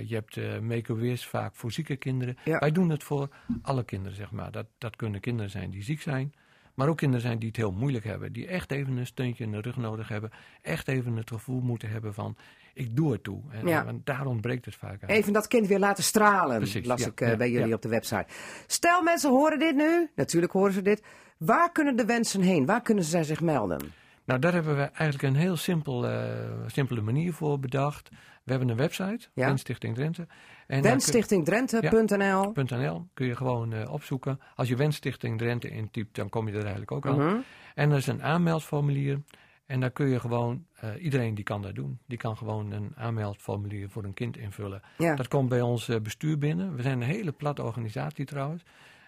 Je 0.06 0.16
hebt 0.16 0.62
make-a-wish 0.62 1.26
vaak 1.26 1.56
voor 1.56 1.72
zieke 1.72 1.95
kinderen. 1.95 2.38
Ja. 2.43 2.60
Wij 2.60 2.72
doen 2.72 2.89
het 2.89 3.04
voor 3.04 3.30
alle 3.62 3.84
kinderen, 3.84 4.18
zeg 4.18 4.32
maar. 4.32 4.52
Dat, 4.52 4.66
dat 4.78 4.95
kunnen 4.95 5.20
kinderen 5.20 5.52
zijn 5.52 5.70
die 5.70 5.84
ziek 5.84 6.02
zijn. 6.02 6.34
Maar 6.80 6.88
ook 6.88 6.97
kinderen 6.97 7.21
zijn 7.25 7.39
die 7.39 7.47
het 7.47 7.57
heel 7.57 7.71
moeilijk 7.71 8.05
hebben. 8.05 8.34
Die 8.34 8.47
echt 8.47 8.71
even 8.71 8.97
een 8.97 9.05
steuntje 9.05 9.43
in 9.43 9.51
de 9.51 9.61
rug 9.61 9.77
nodig 9.77 10.07
hebben. 10.07 10.32
Echt 10.61 10.88
even 10.88 11.15
het 11.15 11.30
gevoel 11.30 11.59
moeten 11.61 11.89
hebben 11.89 12.13
van, 12.13 12.36
ik 12.73 12.95
doe 12.95 13.11
het 13.11 13.23
toe. 13.23 13.41
En, 13.51 13.67
Ja. 13.67 13.86
en 13.86 14.01
daar 14.03 14.25
ontbreekt 14.25 14.65
het 14.65 14.75
vaak 14.75 15.03
aan. 15.03 15.09
Even 15.09 15.34
dat 15.34 15.47
kind 15.47 15.67
weer 15.67 15.80
laten 15.80 16.03
stralen, 16.03 16.57
Precies, 16.57 16.86
las 16.86 16.99
ja, 17.01 17.07
ik 17.07 17.21
eh, 17.21 17.30
ja, 17.30 17.36
bij 17.36 17.51
jullie 17.51 17.73
op 17.73 17.82
de 17.82 17.89
website. 17.89 18.25
Stel 18.67 19.03
mensen 19.03 19.30
horen 19.30 19.59
dit 19.59 19.75
nu, 19.75 20.09
natuurlijk 20.15 20.51
horen 20.51 20.73
ze 20.73 20.82
dit. 20.82 21.03
Waar 21.38 21.71
kunnen 21.71 21.95
de 21.95 22.05
wensen 22.05 22.41
heen? 22.41 22.65
Waar 22.65 22.82
kunnen 22.82 23.03
ze 23.03 23.23
zich 23.23 23.41
melden? 23.41 23.80
Nou, 24.25 24.39
daar 24.39 24.53
hebben 24.53 24.75
we 24.75 24.82
eigenlijk 24.82 25.23
een 25.23 25.41
heel 25.41 25.57
simpel, 25.57 26.07
eh, 26.07 26.23
simpele 26.67 27.01
manier 27.01 27.34
voor 27.34 27.59
bedacht. 27.59 28.09
We 28.50 28.56
hebben 28.56 28.70
een 28.70 28.82
website, 28.82 29.28
Ja. 29.34 29.45
Wensstichting 29.47 29.95
Drenthe. 29.95 30.28
Wensstichtingdrenthe.nl 30.68 32.52
kun- 32.52 32.68
.nl 32.80 33.08
kun 33.14 33.26
je 33.26 33.36
gewoon 33.36 33.74
eh, 33.74 33.91
opzoeken. 33.91 34.39
Als 34.56 34.68
je 34.68 34.76
Wensstichting 34.76 35.38
Drenthe 35.38 35.70
intypt, 35.70 36.16
dan 36.16 36.30
kom 36.30 36.45
je 36.47 36.54
er 36.54 36.62
eigenlijk 36.62 36.91
ook 36.91 37.06
al. 37.06 37.16
Mhm. 37.16 37.36
En 37.76 37.91
er 37.91 37.97
is 37.97 38.08
een 38.08 38.24
aanmeldformulier. 38.24 39.22
En 39.66 39.80
daar 39.80 39.91
kun 39.91 40.08
je 40.08 40.20
gewoon, 40.20 40.66
eh, 40.80 40.89
iedereen 41.04 41.36
die 41.36 41.43
kan 41.43 41.62
dat 41.62 41.76
doen. 41.76 42.00
Die 42.06 42.18
kan 42.18 42.38
gewoon 42.38 42.72
een 42.72 42.91
aanmeldformulier 42.95 43.89
voor 43.89 44.04
een 44.04 44.14
kind 44.14 44.38
invullen. 44.38 44.82
Ja. 44.97 45.16
Dat 45.16 45.28
komt 45.28 45.50
bij 45.50 45.62
ons 45.62 45.89
eh, 45.89 46.00
bestuur 46.00 46.38
binnen. 46.38 46.76
We 46.76 46.82
zijn 46.82 47.02
een 47.02 47.08
hele 47.08 47.32
platte 47.32 47.64
organisatie 47.64 48.26
trouwens. 48.26 48.64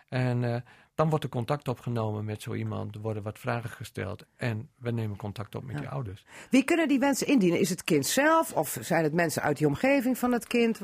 En 0.09 0.63
dan 0.95 1.09
wordt 1.09 1.23
er 1.23 1.29
contact 1.29 1.67
opgenomen 1.67 2.25
met 2.25 2.41
zo 2.41 2.53
iemand. 2.53 2.95
Er 2.95 3.01
worden 3.01 3.23
wat 3.23 3.39
vragen 3.39 3.69
gesteld. 3.69 4.25
En 4.35 4.69
we 4.77 4.91
nemen 4.91 5.17
contact 5.17 5.55
op 5.55 5.63
met 5.63 5.79
je 5.79 5.89
ouders. 5.89 6.25
Wie 6.49 6.63
kunnen 6.63 6.87
die 6.87 6.99
wensen 6.99 7.27
indienen? 7.27 7.59
Is 7.59 7.69
het 7.69 7.83
kind 7.83 8.05
zelf 8.05 8.53
of 8.53 8.77
zijn 8.81 9.03
het 9.03 9.13
mensen 9.13 9.41
uit 9.41 9.57
die 9.57 9.67
omgeving 9.67 10.17
van 10.17 10.31
het 10.31 10.47
kind? 10.47 10.81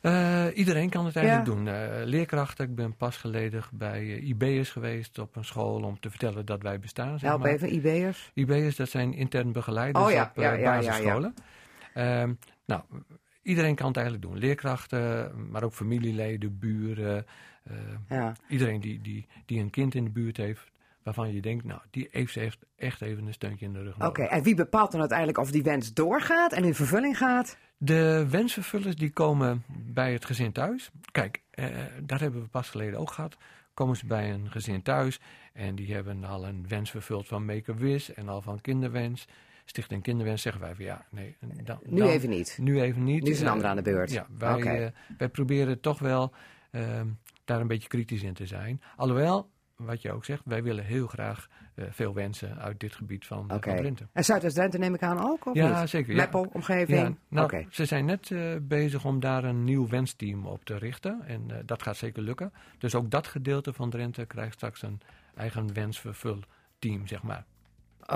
Eh, 0.00 0.46
iedereen 0.54 0.88
kan 0.90 1.04
het 1.06 1.16
eigenlijk 1.16 1.46
Ja. 1.48 1.54
doen. 1.54 1.68
Eh, 1.68 2.04
leerkrachten, 2.04 2.64
ik 2.68 2.74
ben 2.74 2.96
pas 2.96 3.16
geleden 3.16 3.62
bij 3.72 4.00
eh, 4.00 4.28
IB'ers 4.28 4.70
geweest 4.70 5.18
op 5.18 5.36
een 5.36 5.44
school 5.44 5.82
om 5.82 6.00
te 6.00 6.10
vertellen 6.10 6.46
dat 6.46 6.62
wij 6.62 6.78
bestaan. 6.78 7.18
Zeg 7.18 7.28
Help 7.28 7.42
maar. 7.42 7.50
even, 7.50 7.72
IB'ers. 7.74 8.30
IB'ers, 8.34 8.76
dat 8.76 8.88
zijn 8.88 9.14
intern 9.14 9.52
begeleiders 9.52 10.04
Oh 10.04 10.10
ja, 10.10 10.32
op 10.36 10.42
ja, 10.42 10.56
basisscholen. 10.62 11.34
Ehm, 11.94 12.32
nou, 12.66 12.82
iedereen 13.42 13.74
kan 13.74 13.86
het 13.86 13.96
eigenlijk 13.96 14.26
doen. 14.26 14.38
Leerkrachten, 14.38 15.32
maar 15.50 15.62
ook 15.62 15.72
familieleden, 15.74 16.58
buren. 16.58 17.26
Eh, 17.70 18.16
Ja. 18.18 18.32
iedereen 18.48 18.80
die, 18.80 19.00
die, 19.00 19.26
die 19.46 19.60
een 19.60 19.70
kind 19.70 19.94
in 19.94 20.04
de 20.04 20.10
buurt 20.10 20.36
heeft 20.36 20.70
waarvan 21.02 21.34
je 21.34 21.40
denkt, 21.40 21.64
nou, 21.64 21.80
die 21.90 22.08
heeft 22.10 22.36
echt, 22.36 22.58
echt 22.76 23.00
even 23.02 23.26
een 23.26 23.32
steuntje 23.32 23.66
in 23.66 23.72
de 23.72 23.82
rug 23.82 24.06
Oké, 24.06 24.22
en 24.22 24.42
wie 24.42 24.54
bepaalt 24.54 24.90
dan 24.90 25.00
uiteindelijk 25.00 25.38
of 25.38 25.50
die 25.50 25.62
wens 25.62 25.92
doorgaat 25.92 26.52
en 26.52 26.64
in 26.64 26.74
vervulling 26.74 27.16
gaat? 27.16 27.56
De 27.76 28.26
wensvervullers 28.30 28.96
die 28.96 29.10
komen 29.10 29.62
bij 29.68 30.12
het 30.12 30.24
gezin 30.24 30.52
thuis. 30.52 30.90
Kijk, 31.12 31.42
eh, 31.50 31.66
daar 32.02 32.20
hebben 32.20 32.40
we 32.42 32.48
pas 32.48 32.68
geleden 32.70 32.98
ook 32.98 33.10
gehad. 33.10 33.36
Komen 33.74 33.96
ze 33.96 34.06
bij 34.06 34.32
een 34.32 34.50
gezin 34.50 34.82
thuis 34.82 35.20
en 35.52 35.74
die 35.74 35.94
hebben 35.94 36.24
al 36.24 36.46
een 36.46 36.64
wens 36.68 36.90
vervuld 36.90 37.26
van 37.26 37.44
Make-A-Wish 37.44 38.08
en 38.08 38.28
al 38.28 38.42
van 38.42 38.60
kinderwens. 38.60 39.26
Stichting 39.64 40.02
Kinderwens 40.02 40.42
zeggen 40.42 40.62
wij 40.62 40.74
van 40.74 40.84
ja, 40.84 41.04
nee. 41.10 41.36
Dan, 41.64 41.78
Nu 41.84 41.98
dan- 41.98 42.08
even 42.08 42.28
niet. 42.30 42.58
Nu 42.60 42.80
even 42.80 43.04
niet. 43.04 43.22
Nu 43.22 43.30
is 43.30 43.40
een 43.40 43.46
Eh, 43.46 43.52
ander 43.52 43.66
aan 43.66 43.76
de 43.76 43.82
beurt. 43.82 44.10
Ja, 44.12 44.26
wij, 44.38 44.92
wij 45.18 45.28
proberen 45.28 45.80
toch 45.80 45.98
wel 45.98 46.32
ehm, 46.70 47.06
daar 47.50 47.60
een 47.60 47.66
beetje 47.66 47.88
kritisch 47.88 48.22
in 48.22 48.34
te 48.34 48.46
zijn. 48.46 48.82
Alhoewel, 48.96 49.50
wat 49.76 50.02
je 50.02 50.12
ook 50.12 50.24
zegt, 50.24 50.42
wij 50.44 50.62
willen 50.62 50.84
heel 50.84 51.06
graag 51.06 51.48
eh, 51.74 51.84
veel 51.90 52.14
wensen 52.14 52.58
uit 52.58 52.80
dit 52.80 52.94
gebied 52.94 53.26
van, 53.26 53.50
eh, 53.50 53.56
van 53.60 53.76
Drenthe. 53.76 54.06
En 54.12 54.24
Zuidoost-Drenthe 54.24 54.78
neem 54.78 54.94
ik 54.94 55.02
aan 55.02 55.18
ook, 55.30 55.46
of 55.46 55.54
Ja, 55.54 55.80
niet? 55.80 55.88
zeker, 55.88 56.10
ja. 56.10 56.16
Meppel, 56.16 56.50
omgeving? 56.52 56.98
Ja, 57.00 57.14
nou, 57.28 57.44
Oké. 57.44 57.66
Ze 57.70 57.84
zijn 57.84 58.04
net 58.04 58.30
eh, 58.30 58.40
bezig 58.62 59.04
om 59.04 59.20
daar 59.20 59.44
een 59.44 59.64
nieuw 59.64 59.88
wensteam 59.88 60.46
op 60.46 60.64
te 60.64 60.76
richten. 60.78 61.20
En 61.26 61.62
dat 61.64 61.82
gaat 61.82 61.96
zeker 61.96 62.22
lukken. 62.22 62.52
Dus 62.78 62.94
ook 62.94 63.10
dat 63.10 63.26
gedeelte 63.26 63.72
van 63.72 63.90
Drenthe 63.90 64.26
krijgt 64.26 64.54
straks 64.54 64.82
een 64.82 65.00
eigen 65.34 65.72
wensvervulteam, 65.74 67.06
zeg 67.06 67.22
maar. 67.22 67.44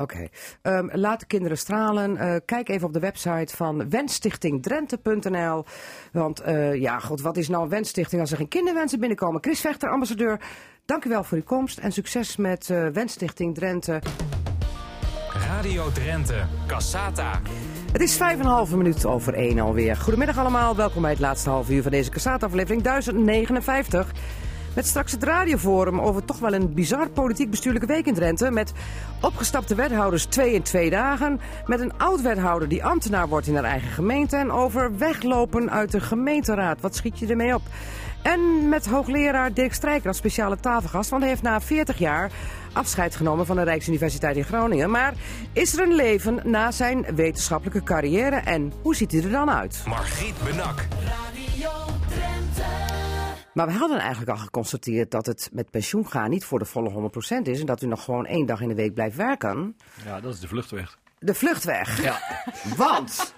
Oké. 0.00 0.28
Ehm, 0.62 0.88
laat 0.92 1.20
de 1.20 1.26
kinderen 1.26 1.58
stralen. 1.58 2.16
Eh, 2.16 2.36
kijk 2.44 2.68
even 2.68 2.86
op 2.86 2.92
de 2.92 3.00
website 3.00 3.56
van 3.56 3.90
wensstichtingdrenthe.nl. 3.90 5.64
Want 6.12 6.40
eh, 6.40 6.74
ja, 6.74 6.98
god, 6.98 7.20
wat 7.20 7.36
is 7.36 7.48
nou 7.48 7.62
een 7.62 7.68
wensstichting 7.68 8.20
als 8.20 8.30
er 8.30 8.36
geen 8.36 8.48
kinderwensen 8.48 8.98
binnenkomen? 8.98 9.42
Chris 9.42 9.60
Vechter, 9.60 9.90
ambassadeur, 9.90 10.40
dank 10.84 11.04
u 11.04 11.08
wel 11.08 11.24
voor 11.24 11.38
uw 11.38 11.44
komst. 11.44 11.78
En 11.78 11.92
succes 11.92 12.36
met 12.36 12.70
eh 12.70 12.86
Wensstichting 12.86 13.54
Drenthe. 13.54 14.02
Radio 15.48 15.90
Drenthe, 15.92 16.44
Cassata. 16.66 17.40
Het 17.92 18.00
is 18.00 18.16
vijf 18.16 18.38
en 18.38 18.44
een 18.44 18.50
halve 18.50 18.76
minuut 18.76 19.06
over 19.06 19.34
één 19.34 19.58
alweer. 19.58 19.96
Goedemiddag 19.96 20.38
allemaal, 20.38 20.76
welkom 20.76 21.02
bij 21.02 21.10
het 21.10 21.20
laatste 21.20 21.50
half 21.50 21.70
uur 21.70 21.82
van 21.82 21.90
deze 21.90 22.10
Cassata-aflevering 22.10 22.82
1059. 22.82 24.12
Met 24.74 24.86
straks 24.86 25.12
het 25.12 25.22
radioforum 25.22 26.00
over 26.00 26.24
toch 26.24 26.38
wel 26.38 26.54
een 26.54 26.74
bizar 26.74 27.08
politiek 27.08 27.50
bestuurlijke 27.50 27.86
week 27.86 28.06
in 28.06 28.14
Drenthe. 28.14 28.50
Met 28.50 28.72
opgestapte 29.20 29.74
wethouders 29.74 30.24
twee 30.24 30.52
in 30.52 30.62
twee 30.62 30.90
dagen. 30.90 31.40
Met 31.66 31.80
een 31.80 31.98
oud-wethouder 31.98 32.68
die 32.68 32.84
ambtenaar 32.84 33.28
wordt 33.28 33.46
in 33.46 33.54
haar 33.54 33.64
eigen 33.64 33.90
gemeente. 33.90 34.36
En 34.36 34.50
over 34.50 34.98
weglopen 34.98 35.70
uit 35.70 35.92
de 35.92 36.00
gemeenteraad. 36.00 36.80
Wat 36.80 36.96
schiet 36.96 37.18
je 37.18 37.26
ermee 37.26 37.54
op? 37.54 37.62
En 38.22 38.68
met 38.68 38.86
hoogleraar 38.86 39.54
Dirk 39.54 39.74
Strijker 39.74 40.08
als 40.08 40.16
speciale 40.16 40.60
tafelgast. 40.60 41.10
Want 41.10 41.22
hij 41.22 41.30
heeft 41.30 41.42
na 41.42 41.60
40 41.60 41.98
jaar 41.98 42.30
afscheid 42.72 43.16
genomen 43.16 43.46
van 43.46 43.56
de 43.56 43.62
Rijksuniversiteit 43.62 44.36
in 44.36 44.44
Groningen. 44.44 44.90
Maar 44.90 45.14
is 45.52 45.76
er 45.76 45.82
een 45.82 45.94
leven 45.94 46.40
na 46.44 46.70
zijn 46.70 47.06
wetenschappelijke 47.14 47.82
carrière? 47.82 48.36
En 48.36 48.72
hoe 48.82 48.94
ziet 48.94 49.12
hij 49.12 49.22
er 49.22 49.30
dan 49.30 49.50
uit? 49.50 49.82
Margriet 49.86 50.34
Benak. 50.44 50.86
Radio 51.04 51.70
Drenthe. 52.08 52.93
Maar 53.54 53.66
we 53.66 53.72
hadden 53.72 53.98
eigenlijk 53.98 54.30
al 54.30 54.44
geconstateerd 54.44 55.10
dat 55.10 55.26
het 55.26 55.50
met 55.52 55.70
pensioen 55.70 56.08
gaan 56.08 56.30
niet 56.30 56.44
voor 56.44 56.58
de 56.58 56.64
volle 56.64 57.10
100% 57.42 57.42
is. 57.42 57.60
En 57.60 57.66
dat 57.66 57.82
u 57.82 57.86
nog 57.86 58.04
gewoon 58.04 58.26
één 58.26 58.46
dag 58.46 58.60
in 58.60 58.68
de 58.68 58.74
week 58.74 58.94
blijft 58.94 59.16
werken. 59.16 59.76
Ja, 60.04 60.20
dat 60.20 60.34
is 60.34 60.40
de 60.40 60.48
vluchtweg. 60.48 60.98
De 61.18 61.34
vluchtweg. 61.34 62.02
Ja. 62.02 62.20
Want 62.76 63.34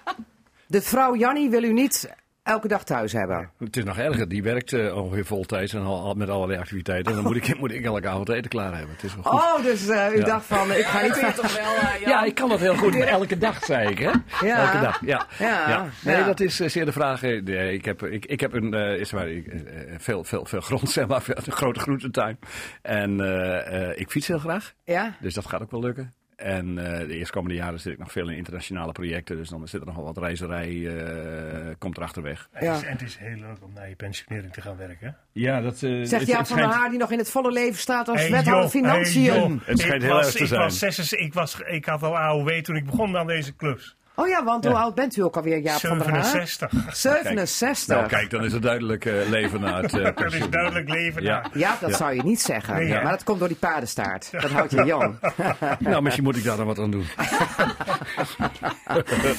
de 0.67 0.81
vrouw 0.81 1.15
Jannie 1.15 1.49
wil 1.49 1.63
u 1.63 1.73
niet 1.73 2.09
elke 2.47 2.67
dag 2.67 2.83
thuis 2.83 3.13
hebben. 3.13 3.49
Het 3.59 3.77
is 3.77 3.83
nog 3.83 3.97
erger, 3.97 4.27
die 4.27 4.43
werkt 4.43 4.73
eh, 4.73 4.97
ongeveer 5.03 5.25
voltijds 5.25 5.73
en 5.73 5.81
al, 5.81 6.01
al 6.01 6.13
met 6.13 6.29
allerlei 6.29 6.59
activiteiten. 6.59 7.11
En 7.11 7.17
dan 7.17 7.25
moet 7.33 7.47
ik, 7.47 7.59
moet 7.59 7.71
ik 7.71 7.85
elke 7.85 8.07
avond 8.07 8.29
eten 8.29 8.49
klaar 8.49 8.73
hebben. 8.75 8.95
Het 8.95 9.03
is 9.03 9.13
wel 9.15 9.23
goed. 9.23 9.39
Oh, 9.41 9.63
dus 9.63 9.87
eh, 9.87 10.07
u 10.13 10.17
Ja. 10.17 10.25
dacht 10.25 10.45
van, 10.45 10.71
ik 10.71 10.85
ga 10.85 11.01
niet 11.01 11.35
toch 11.35 11.55
wel, 11.57 12.09
Ja, 12.09 12.23
ik 12.23 12.35
kan 12.35 12.49
dat 12.49 12.59
heel 12.59 12.75
goed. 12.75 12.97
Maar 12.97 13.07
elke 13.07 13.37
dag, 13.37 13.63
zei 13.63 13.89
ik, 13.89 13.99
hè? 13.99 14.11
Ja. 14.47 14.57
Elke 14.65 14.79
dag, 14.79 15.01
ja. 15.05 15.25
Ja, 15.39 15.85
Nee, 16.05 16.15
ja. 16.17 16.25
dat 16.25 16.39
is 16.39 16.59
eh, 16.59 16.69
zeer 16.69 16.85
de 16.85 16.91
vraag. 16.91 17.23
eh, 17.23 17.43
nee, 17.43 17.73
ik, 17.73 17.85
heb, 17.85 18.03
ik, 18.03 18.25
ik 18.25 18.39
heb 18.39 18.53
een, 18.53 18.73
eh, 18.73 18.99
is 18.99 19.11
maar, 19.11 19.27
ik, 19.29 19.47
eh, 19.47 19.59
eh, 19.93 19.99
veel, 19.99 20.23
veel, 20.23 20.45
veel 20.45 20.61
grond, 20.61 20.89
zeg 20.97 21.07
maar, 21.07 21.23
een 21.27 21.51
grote 21.51 21.79
groentetuin. 21.79 22.39
En 22.81 23.21
eh, 23.21 23.89
eh, 23.89 23.99
ik 23.99 24.09
fiets 24.11 24.27
heel 24.27 24.39
graag, 24.39 24.73
Ja? 24.83 25.15
dus 25.19 25.33
dat 25.33 25.45
gaat 25.45 25.61
ook 25.61 25.71
wel 25.71 25.81
lukken. 25.81 26.13
En 26.37 26.77
eh, 26.99 27.07
de 27.07 27.13
eerstkomende 27.17 27.55
jaren 27.55 27.79
zit 27.79 27.93
ik 27.93 27.99
nog 27.99 28.11
veel 28.11 28.29
in 28.29 28.37
internationale 28.37 28.91
projecten. 28.91 29.35
Dus 29.37 29.49
dan 29.49 29.67
zit 29.67 29.79
er 29.81 29.85
nog 29.87 29.95
wel 29.95 30.05
wat 30.05 30.17
reizerij, 30.17 30.97
eh, 30.97 31.75
komt 31.77 31.97
er 31.97 32.03
achterweg. 32.03 32.47
Het, 32.51 32.63
Ja. 32.63 32.75
is, 32.75 32.83
en 32.83 32.91
het 32.91 33.01
is 33.01 33.15
heel 33.17 33.35
leuk 33.37 33.57
om 33.63 33.71
na 33.73 33.83
je 33.83 33.95
pensionering 33.95 34.53
te 34.53 34.61
gaan 34.61 34.77
werken. 34.77 35.17
Ja, 35.31 35.61
dat 35.61 35.73
eh, 35.73 35.79
Zegt 35.79 36.11
het- 36.11 36.11
Jaap 36.11 36.19
het 36.19 36.29
van 36.29 36.37
der 36.37 36.47
schijnt- 36.65 36.73
Haar 36.73 36.89
die 36.89 36.99
nog 36.99 37.11
in 37.11 37.17
het 37.17 37.29
volle 37.31 37.51
leven 37.51 37.79
staat 37.79 38.07
als 38.07 38.21
Hey, 38.21 38.31
wethouder 38.31 38.61
joh, 38.63 38.71
Financiën. 38.71 39.31
hey. 39.31 39.57
Het 39.65 39.79
schijnt 39.79 39.95
ik 40.03 40.07
heel 40.09 40.17
was, 40.17 40.25
erg 40.25 40.35
te 40.35 40.41
ik 40.41 40.47
zijn. 40.47 40.61
Was 40.61 40.79
zes, 40.79 41.13
ik, 41.13 41.33
was, 41.33 41.59
ik 41.65 41.85
had 41.85 42.03
al 42.03 42.17
AOW 42.17 42.49
toen 42.61 42.75
ik 42.75 42.85
begon 42.85 43.17
aan 43.17 43.27
deze 43.27 43.55
clubs. 43.55 43.95
Oh 44.21 44.27
ja, 44.27 44.43
want 44.43 44.65
hoe 44.65 44.75
oud 44.75 44.95
bent 44.95 45.17
u 45.17 45.21
ook 45.21 45.35
alweer, 45.35 45.59
Jaap 45.59 45.79
van 45.79 45.97
der 45.97 46.09
Haar? 46.09 46.23
67. 46.23 46.95
67. 46.95 47.95
Nou, 47.95 48.07
kijk, 48.07 48.29
dan 48.29 48.43
is 48.43 48.53
het 48.53 48.61
duidelijk 48.61 49.05
eh, 49.05 49.13
leven 49.29 49.61
na 49.61 49.81
het 49.81 49.93
eh, 49.93 50.15
Dat 50.15 50.33
is 50.33 50.49
duidelijk 50.49 50.89
leven. 50.89 51.23
Ja. 51.23 51.41
na. 51.41 51.49
Ja, 51.53 51.77
dat 51.81 51.95
zou 51.95 52.13
je 52.13 52.23
niet 52.23 52.41
zeggen. 52.41 52.75
Nee, 52.75 52.89
maar 52.89 53.11
dat 53.11 53.23
komt 53.23 53.39
door 53.39 53.47
die 53.47 53.57
paardenstaart. 53.57 54.29
Dat 54.31 54.51
houdt 54.51 54.71
je 54.71 54.83
jong. 54.83 55.15
Nou, 55.79 56.01
misschien 56.01 56.23
moet 56.23 56.35
ik 56.35 56.43
daar 56.43 56.57
dan 56.57 56.65
wat 56.65 56.79
aan 56.79 56.91
doen. 56.91 57.05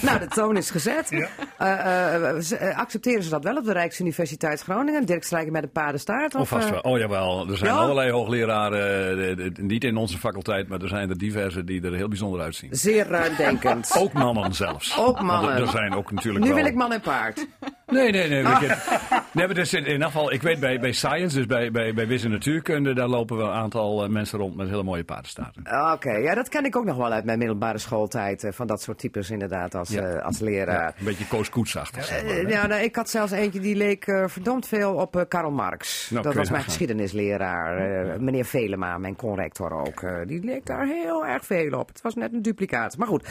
nou, 0.03 0.19
de 0.19 0.27
toon 0.29 0.57
is 0.57 0.71
gezet. 0.71 1.29
Eh, 1.59 2.79
accepteren 2.79 3.23
ze 3.23 3.31
dat 3.31 3.45
wel 3.45 3.57
op 3.57 3.65
de 3.65 3.73
Rijksuniversiteit 3.73 4.63
Groningen? 4.63 5.07
Dirk 5.07 5.25
Strijker 5.25 5.53
met 5.53 5.63
een 5.63 5.71
paardenstaart? 5.71 6.35
Of 6.35 6.49
vast 6.49 6.67
eh, 6.67 6.71
wel. 6.71 6.81
Oh 6.81 6.99
jawel, 6.99 7.49
er 7.49 7.57
zijn 7.57 7.71
allerlei 7.71 8.11
hoogleraren, 8.11 9.53
niet 9.61 9.85
in 9.85 9.97
onze 9.97 10.19
faculteit, 10.19 10.69
maar 10.69 10.81
er 10.81 10.89
zijn 10.89 11.11
er 11.11 11.19
diverse 11.19 11.65
die 11.65 11.83
er 11.83 11.95
heel 11.95 12.09
bijzonder 12.09 12.41
uitzien. 12.41 12.69
Zeer 12.73 13.07
ruimdenkend. 13.07 13.95
Ook 13.99 14.13
mannen 14.13 14.45
zelfs. 14.69 14.99
Ook 14.99 15.21
mannen. 15.21 15.45
Want 15.47 15.61
Er, 15.61 15.63
er 15.67 15.69
zijn 15.69 15.95
ook 15.95 16.13
natuurlijk 16.13 16.45
nu 16.45 16.51
wel... 16.51 16.59
wil 16.63 16.71
ik 16.71 16.75
man 16.77 16.93
en 16.93 17.01
paard. 17.01 17.47
Nee, 17.91 18.11
nee, 18.11 18.29
nee. 18.29 18.43
nee 19.33 19.47
maar 19.47 19.55
dus 19.55 19.73
in, 19.75 19.85
in 19.85 19.93
ieder 19.93 20.07
geval, 20.07 20.33
ik 20.33 20.43
weet 20.43 20.61
bij, 20.61 20.81
bij 20.81 20.93
Science, 20.93 21.37
dus 21.37 21.47
bij, 21.47 21.71
bij, 21.71 21.95
bij 21.95 22.07
Wis 22.07 22.25
en 22.25 22.31
Natuurkunde, 22.31 22.95
daar 22.95 23.09
lopen 23.09 23.37
wel 23.37 23.47
een 23.47 23.53
aantal 23.55 24.03
eh, 24.05 24.09
mensen 24.11 24.39
rond 24.39 24.57
met 24.57 24.69
hele 24.69 24.83
mooie 24.83 25.05
paardenstaarten. 25.05 25.63
Oké, 25.93 26.11
ja, 26.13 26.35
dat 26.35 26.49
ken 26.49 26.65
ik 26.65 26.77
ook 26.77 26.85
nog 26.85 26.97
wel 26.97 27.13
uit 27.13 27.25
mijn 27.25 27.39
middelbare 27.39 27.79
schooltijd. 27.79 28.45
eh, 28.45 28.53
van 28.53 28.67
dat 28.67 28.83
soort 28.83 28.99
types 28.99 29.31
inderdaad 29.31 29.75
als, 29.75 29.89
Ja. 29.89 30.03
eh, 30.03 30.25
als 30.25 30.39
leraar. 30.39 30.81
Ja, 30.83 30.95
een 30.99 31.05
beetje 31.05 31.27
Koos 31.27 31.49
Koetsachtig. 31.51 32.05
zeg 32.05 32.25
maar, 32.25 32.35
hè. 32.35 32.41
Ja, 32.41 32.67
nou, 32.67 32.83
ik 32.83 32.97
had 32.97 33.11
zelfs 33.11 33.33
eentje 33.33 33.61
die 33.61 33.77
leek 33.77 34.05
verdomd 34.27 34.69
veel 34.69 34.95
op 34.95 35.25
Karl 35.29 35.51
Marx. 35.51 36.11
Nou, 36.11 36.23
dat 36.23 36.35
was 36.35 36.51
mijn 36.51 36.63
geschiedenisleraar. 36.63 37.77
meneer 38.21 38.45
Velema, 38.45 38.99
mijn 38.99 39.17
conrector 39.17 39.73
ook. 39.73 40.05
die 40.27 40.45
leek 40.45 40.67
daar 40.67 40.87
heel 40.87 41.27
erg 41.27 41.45
veel 41.45 41.79
op. 41.79 41.89
Het 41.89 42.01
was 42.03 42.15
net 42.15 42.33
een 42.33 42.43
duplicaat. 42.43 42.97
Maar 42.97 43.07
goed, 43.09 43.29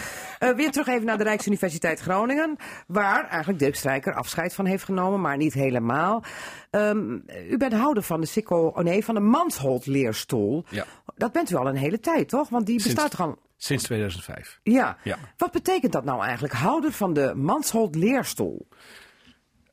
weer 0.55 0.71
terug 0.71 0.87
even 0.87 1.05
naar 1.05 1.17
de 1.17 1.23
Rijksuniversiteit 1.23 1.99
Groningen. 1.99 2.55
Waar 2.87 3.27
eigenlijk 3.27 3.59
Dirk 3.59 3.75
Strijker 3.75 4.13
afscheid 4.13 4.46
van 4.53 4.65
heeft 4.65 4.83
genomen, 4.83 5.21
maar 5.21 5.37
niet 5.37 5.53
helemaal. 5.53 6.23
Ehm, 6.69 7.17
u 7.49 7.57
bent 7.57 7.73
houder 7.73 8.03
van 8.03 8.21
de 8.21 8.27
Sikko, 8.27 8.67
oh 8.67 8.83
nee, 8.83 9.05
van 9.05 9.15
de 9.15 9.21
Mansholt-leerstoel. 9.21 10.63
Ja. 10.69 10.85
Dat 11.15 11.31
bent 11.31 11.51
u 11.51 11.55
al 11.55 11.67
een 11.67 11.75
hele 11.75 11.99
tijd, 11.99 12.29
toch? 12.29 12.49
Want 12.49 12.65
die 12.65 12.83
bestaat 12.83 13.19
al... 13.19 13.37
Sinds 13.57 13.83
2005. 13.83 14.59
Ja. 14.63 14.97
Ja. 15.03 15.17
Wat 15.37 15.51
betekent 15.51 15.91
dat 15.91 16.03
nou 16.03 16.23
eigenlijk? 16.23 16.53
Houder 16.53 16.91
van 16.91 17.13
de 17.13 17.33
Mansholt-leerstoel. 17.35 18.67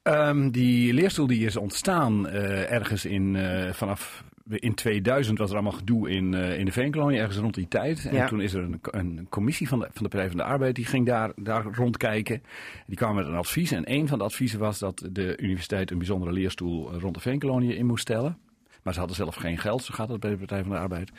Ehm, 0.02 0.50
die 0.50 0.92
leerstoel 0.92 1.26
die 1.26 1.46
is 1.46 1.56
ontstaan 1.56 2.28
eh, 2.28 2.72
ergens 2.72 3.04
in, 3.04 3.36
eh, 3.36 3.72
vanaf 3.72 4.24
in 4.48 4.74
2000 4.74 5.38
was 5.38 5.48
er 5.48 5.54
allemaal 5.54 5.72
gedoe 5.78 6.10
in, 6.10 6.34
eh, 6.34 6.58
in 6.58 6.64
de 6.64 6.72
Veenkolonie, 6.72 7.18
ergens 7.18 7.36
rond 7.38 7.54
die 7.54 7.68
tijd. 7.68 8.04
En 8.06 8.14
Ja. 8.14 8.26
toen 8.26 8.40
is 8.40 8.52
er 8.54 8.62
een, 8.62 8.78
een 8.82 9.26
commissie 9.30 9.68
van 9.68 9.78
de, 9.78 9.84
van 9.92 10.02
de 10.02 10.08
Partij 10.08 10.28
van 10.28 10.36
de 10.36 10.42
Arbeid, 10.42 10.74
die 10.74 10.84
ging 10.86 11.06
daar, 11.06 11.32
daar 11.36 11.64
rondkijken. 11.64 12.42
Die 12.86 12.96
kwam 12.96 13.14
met 13.14 13.26
een 13.26 13.34
advies 13.34 13.70
en 13.70 13.92
een 13.92 14.08
van 14.08 14.18
de 14.18 14.24
adviezen 14.24 14.58
was 14.58 14.78
dat 14.78 15.08
de 15.12 15.36
universiteit 15.40 15.90
een 15.90 15.98
bijzondere 15.98 16.32
leerstoel 16.32 16.92
eh, 16.92 17.00
rond 17.00 17.14
de 17.14 17.20
Veenkolonie 17.20 17.76
in 17.76 17.86
moest 17.86 18.02
stellen. 18.02 18.38
Maar 18.82 18.92
ze 18.92 18.98
hadden 18.98 19.16
zelf 19.18 19.34
geen 19.34 19.58
geld, 19.58 19.82
zo 19.84 19.94
gaat 19.94 20.08
het 20.08 20.20
bij 20.20 20.30
de 20.30 20.36
Partij 20.36 20.60
van 20.62 20.70
de 20.70 20.78
Arbeid. 20.78 21.10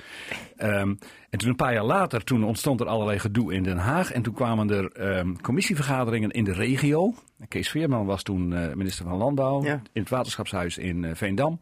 Ehm, 0.57 0.95
en 1.35 1.41
toen 1.41 1.49
een 1.49 1.55
paar 1.55 1.73
jaar 1.73 1.83
later, 1.83 2.23
toen 2.23 2.43
ontstond 2.43 2.79
er 2.79 2.87
allerlei 2.87 3.19
gedoe 3.19 3.53
in 3.53 3.63
Den 3.63 3.77
Haag. 3.77 4.11
En 4.11 4.21
toen 4.21 4.33
kwamen 4.33 4.69
er 4.69 4.91
ehm, 4.91 5.33
commissievergaderingen 5.41 6.31
in 6.31 6.43
de 6.43 6.53
regio. 6.53 7.13
Kees 7.47 7.69
Veerman 7.69 8.05
was 8.05 8.23
toen 8.23 8.53
eh, 8.53 8.73
minister 8.73 9.05
van 9.05 9.17
Landbouw 9.17 9.63
Ja. 9.63 9.81
in 9.93 10.01
het 10.01 10.09
waterschapshuis 10.09 10.77
in 10.77 11.03
eh, 11.03 11.15
Veendam. 11.15 11.59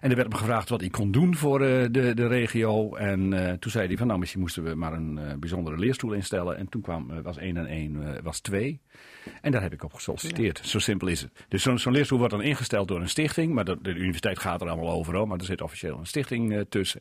En 0.00 0.10
er 0.10 0.16
werd 0.16 0.28
hem 0.28 0.38
gevraagd 0.38 0.68
wat 0.68 0.80
hij 0.80 0.90
kon 0.90 1.10
doen 1.10 1.34
voor 1.36 1.60
eh, 1.60 1.86
de, 1.90 2.14
de 2.14 2.26
regio. 2.26 2.94
En 2.94 3.30
toen 3.60 3.70
zei 3.70 3.86
hij 3.86 3.96
van 3.96 4.06
nou 4.06 4.18
misschien 4.18 4.40
moesten 4.40 4.64
we 4.64 4.74
maar 4.74 4.92
een 4.92 5.20
bijzondere 5.40 5.78
leerstoel 5.78 6.12
instellen. 6.12 6.56
En 6.56 6.68
toen 6.68 6.82
kwam, 6.82 7.22
was 7.22 7.38
één 7.38 7.56
en 7.56 7.66
één 7.66 8.22
was 8.22 8.40
twee. 8.40 8.80
En 9.40 9.52
daar 9.52 9.62
heb 9.62 9.72
ik 9.72 9.84
op 9.84 9.92
gesolliciteerd. 9.92 10.60
Zo 10.64 10.78
simpel 10.78 11.08
is 11.08 11.20
het. 11.20 11.30
Dus 11.48 11.62
zo'n 11.62 11.78
zo'n 11.78 11.92
leerstoel 11.92 12.18
wordt 12.18 12.32
dan 12.32 12.42
ingesteld 12.42 12.88
door 12.88 13.00
een 13.00 13.08
stichting. 13.08 13.52
Maar 13.54 13.64
de, 13.64 13.78
de 13.82 13.94
universiteit 13.94 14.38
gaat 14.38 14.60
er 14.60 14.68
allemaal 14.68 14.90
over. 14.90 15.14
hoor, 15.14 15.28
Maar 15.28 15.38
er 15.38 15.44
zit 15.44 15.60
officieel 15.60 15.98
een 15.98 16.06
stichting 16.06 16.66
tussen. 16.68 17.00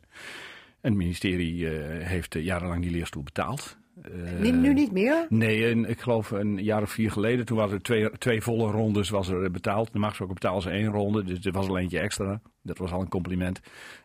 En 0.84 0.90
het 0.90 0.98
ministerie 0.98 1.70
eh, 1.70 2.08
heeft 2.08 2.36
eh, 2.36 2.44
jarenlang 2.44 2.82
die 2.82 2.92
leerstoel 2.92 3.24
betaald. 3.24 3.78
Eh, 4.02 4.12
Nu, 4.40 4.52
nu 4.52 4.74
niet 4.74 4.92
meer? 4.92 5.26
Nee, 5.30 5.70
en 5.70 5.90
ik 5.90 6.00
geloof 6.00 6.32
een 6.32 6.64
jaar 6.64 6.82
of 6.82 6.92
vier 6.92 7.12
geleden, 7.12 7.46
toen 7.46 7.58
waren 7.58 7.74
er 7.74 7.82
twee, 7.82 8.10
twee 8.18 8.42
volle 8.42 8.72
rondes 8.72 9.10
was 9.10 9.28
er 9.28 9.52
betaald. 9.52 9.92
Normaal 9.92 10.10
gesproken 10.10 10.36
betalen 10.36 10.62
ze 10.62 10.70
één 10.70 10.92
ronde, 10.92 11.24
dus 11.24 11.46
er 11.46 11.52
was 11.52 11.68
al 11.68 11.78
eentje 11.78 12.00
extra. 12.00 12.42
Dat 12.64 12.78
was 12.78 12.91
al 12.91 13.01
een 13.01 13.09
compliment. 13.09 13.59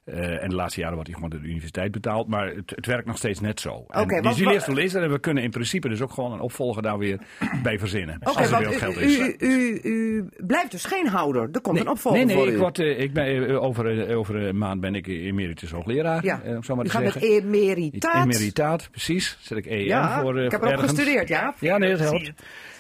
Eh, 0.05 0.43
en 0.43 0.49
de 0.49 0.55
laatste 0.55 0.81
jaren 0.81 0.95
wordt 0.95 1.11
hij 1.11 1.19
gewoon 1.19 1.35
door 1.35 1.43
de 1.47 1.53
universiteit 1.53 1.93
betaald. 1.93 2.29
Maar 2.29 2.47
het, 2.47 2.71
het 2.75 2.87
werkt 2.87 3.07
nog 3.07 3.17
steeds 3.17 3.41
net 3.41 3.61
zo. 3.61 3.85
En 3.89 4.09
dus 4.09 4.21
want 4.21 4.37
die 4.37 4.53
is 4.85 4.95
er 4.95 5.03
en 5.03 5.11
we 5.11 5.19
kunnen 5.19 5.43
in 5.43 5.51
principe 5.51 5.89
dus 5.89 6.01
ook 6.01 6.13
gewoon 6.13 6.33
een 6.33 6.41
opvolger 6.41 6.83
daar 6.83 6.99
weer 6.99 7.21
bij 7.63 7.79
verzinnen. 7.79 8.17
Oké, 8.21 8.39
als 8.39 8.51
er 8.51 8.63
want 8.63 8.75
u, 8.75 8.79
geld 8.79 8.97
is. 8.97 9.19
u, 9.19 9.37
u, 9.39 9.81
u 9.83 10.29
blijft 10.37 10.71
dus 10.71 10.85
geen 10.85 11.07
houder. 11.07 11.49
Er 11.53 11.61
komt 11.61 11.77
Nee, 11.77 11.85
een 11.85 11.91
opvolger 11.91 12.19
nee, 12.27 12.35
nee, 12.37 12.45
voor 12.45 12.53
ik, 12.53 12.59
word, 12.59 12.79
eh, 12.79 13.01
ik 13.01 13.13
ben, 13.13 13.49
eh, 13.49 13.63
over, 13.63 14.17
over 14.17 14.35
een 14.37 14.59
maand 14.59 14.81
ben 14.81 14.95
ik 14.95 15.07
emeritus 15.07 15.71
hoogleraar. 15.71 16.25
ja. 16.25 16.41
om 16.45 16.63
zo 16.65 16.75
maar 16.75 16.85
u 16.85 16.89
te 16.89 16.95
gaat 16.95 17.05
met 17.05 17.23
emeritaat. 17.23 18.25
Emeritaat, 18.25 18.89
precies. 18.91 19.39
Zet 19.41 19.59
ik 19.59 19.67
EM 19.67 19.79
Ja, 19.79 20.21
voor. 20.21 20.41
ik 20.41 20.51
heb 20.51 20.63
er 20.63 20.73
ook 20.73 20.81
gestudeerd, 20.81 21.29
ja. 21.29 21.55
Ja, 21.61 21.79
nee, 21.79 21.91
dat 21.91 22.01
helpt. 22.01 22.33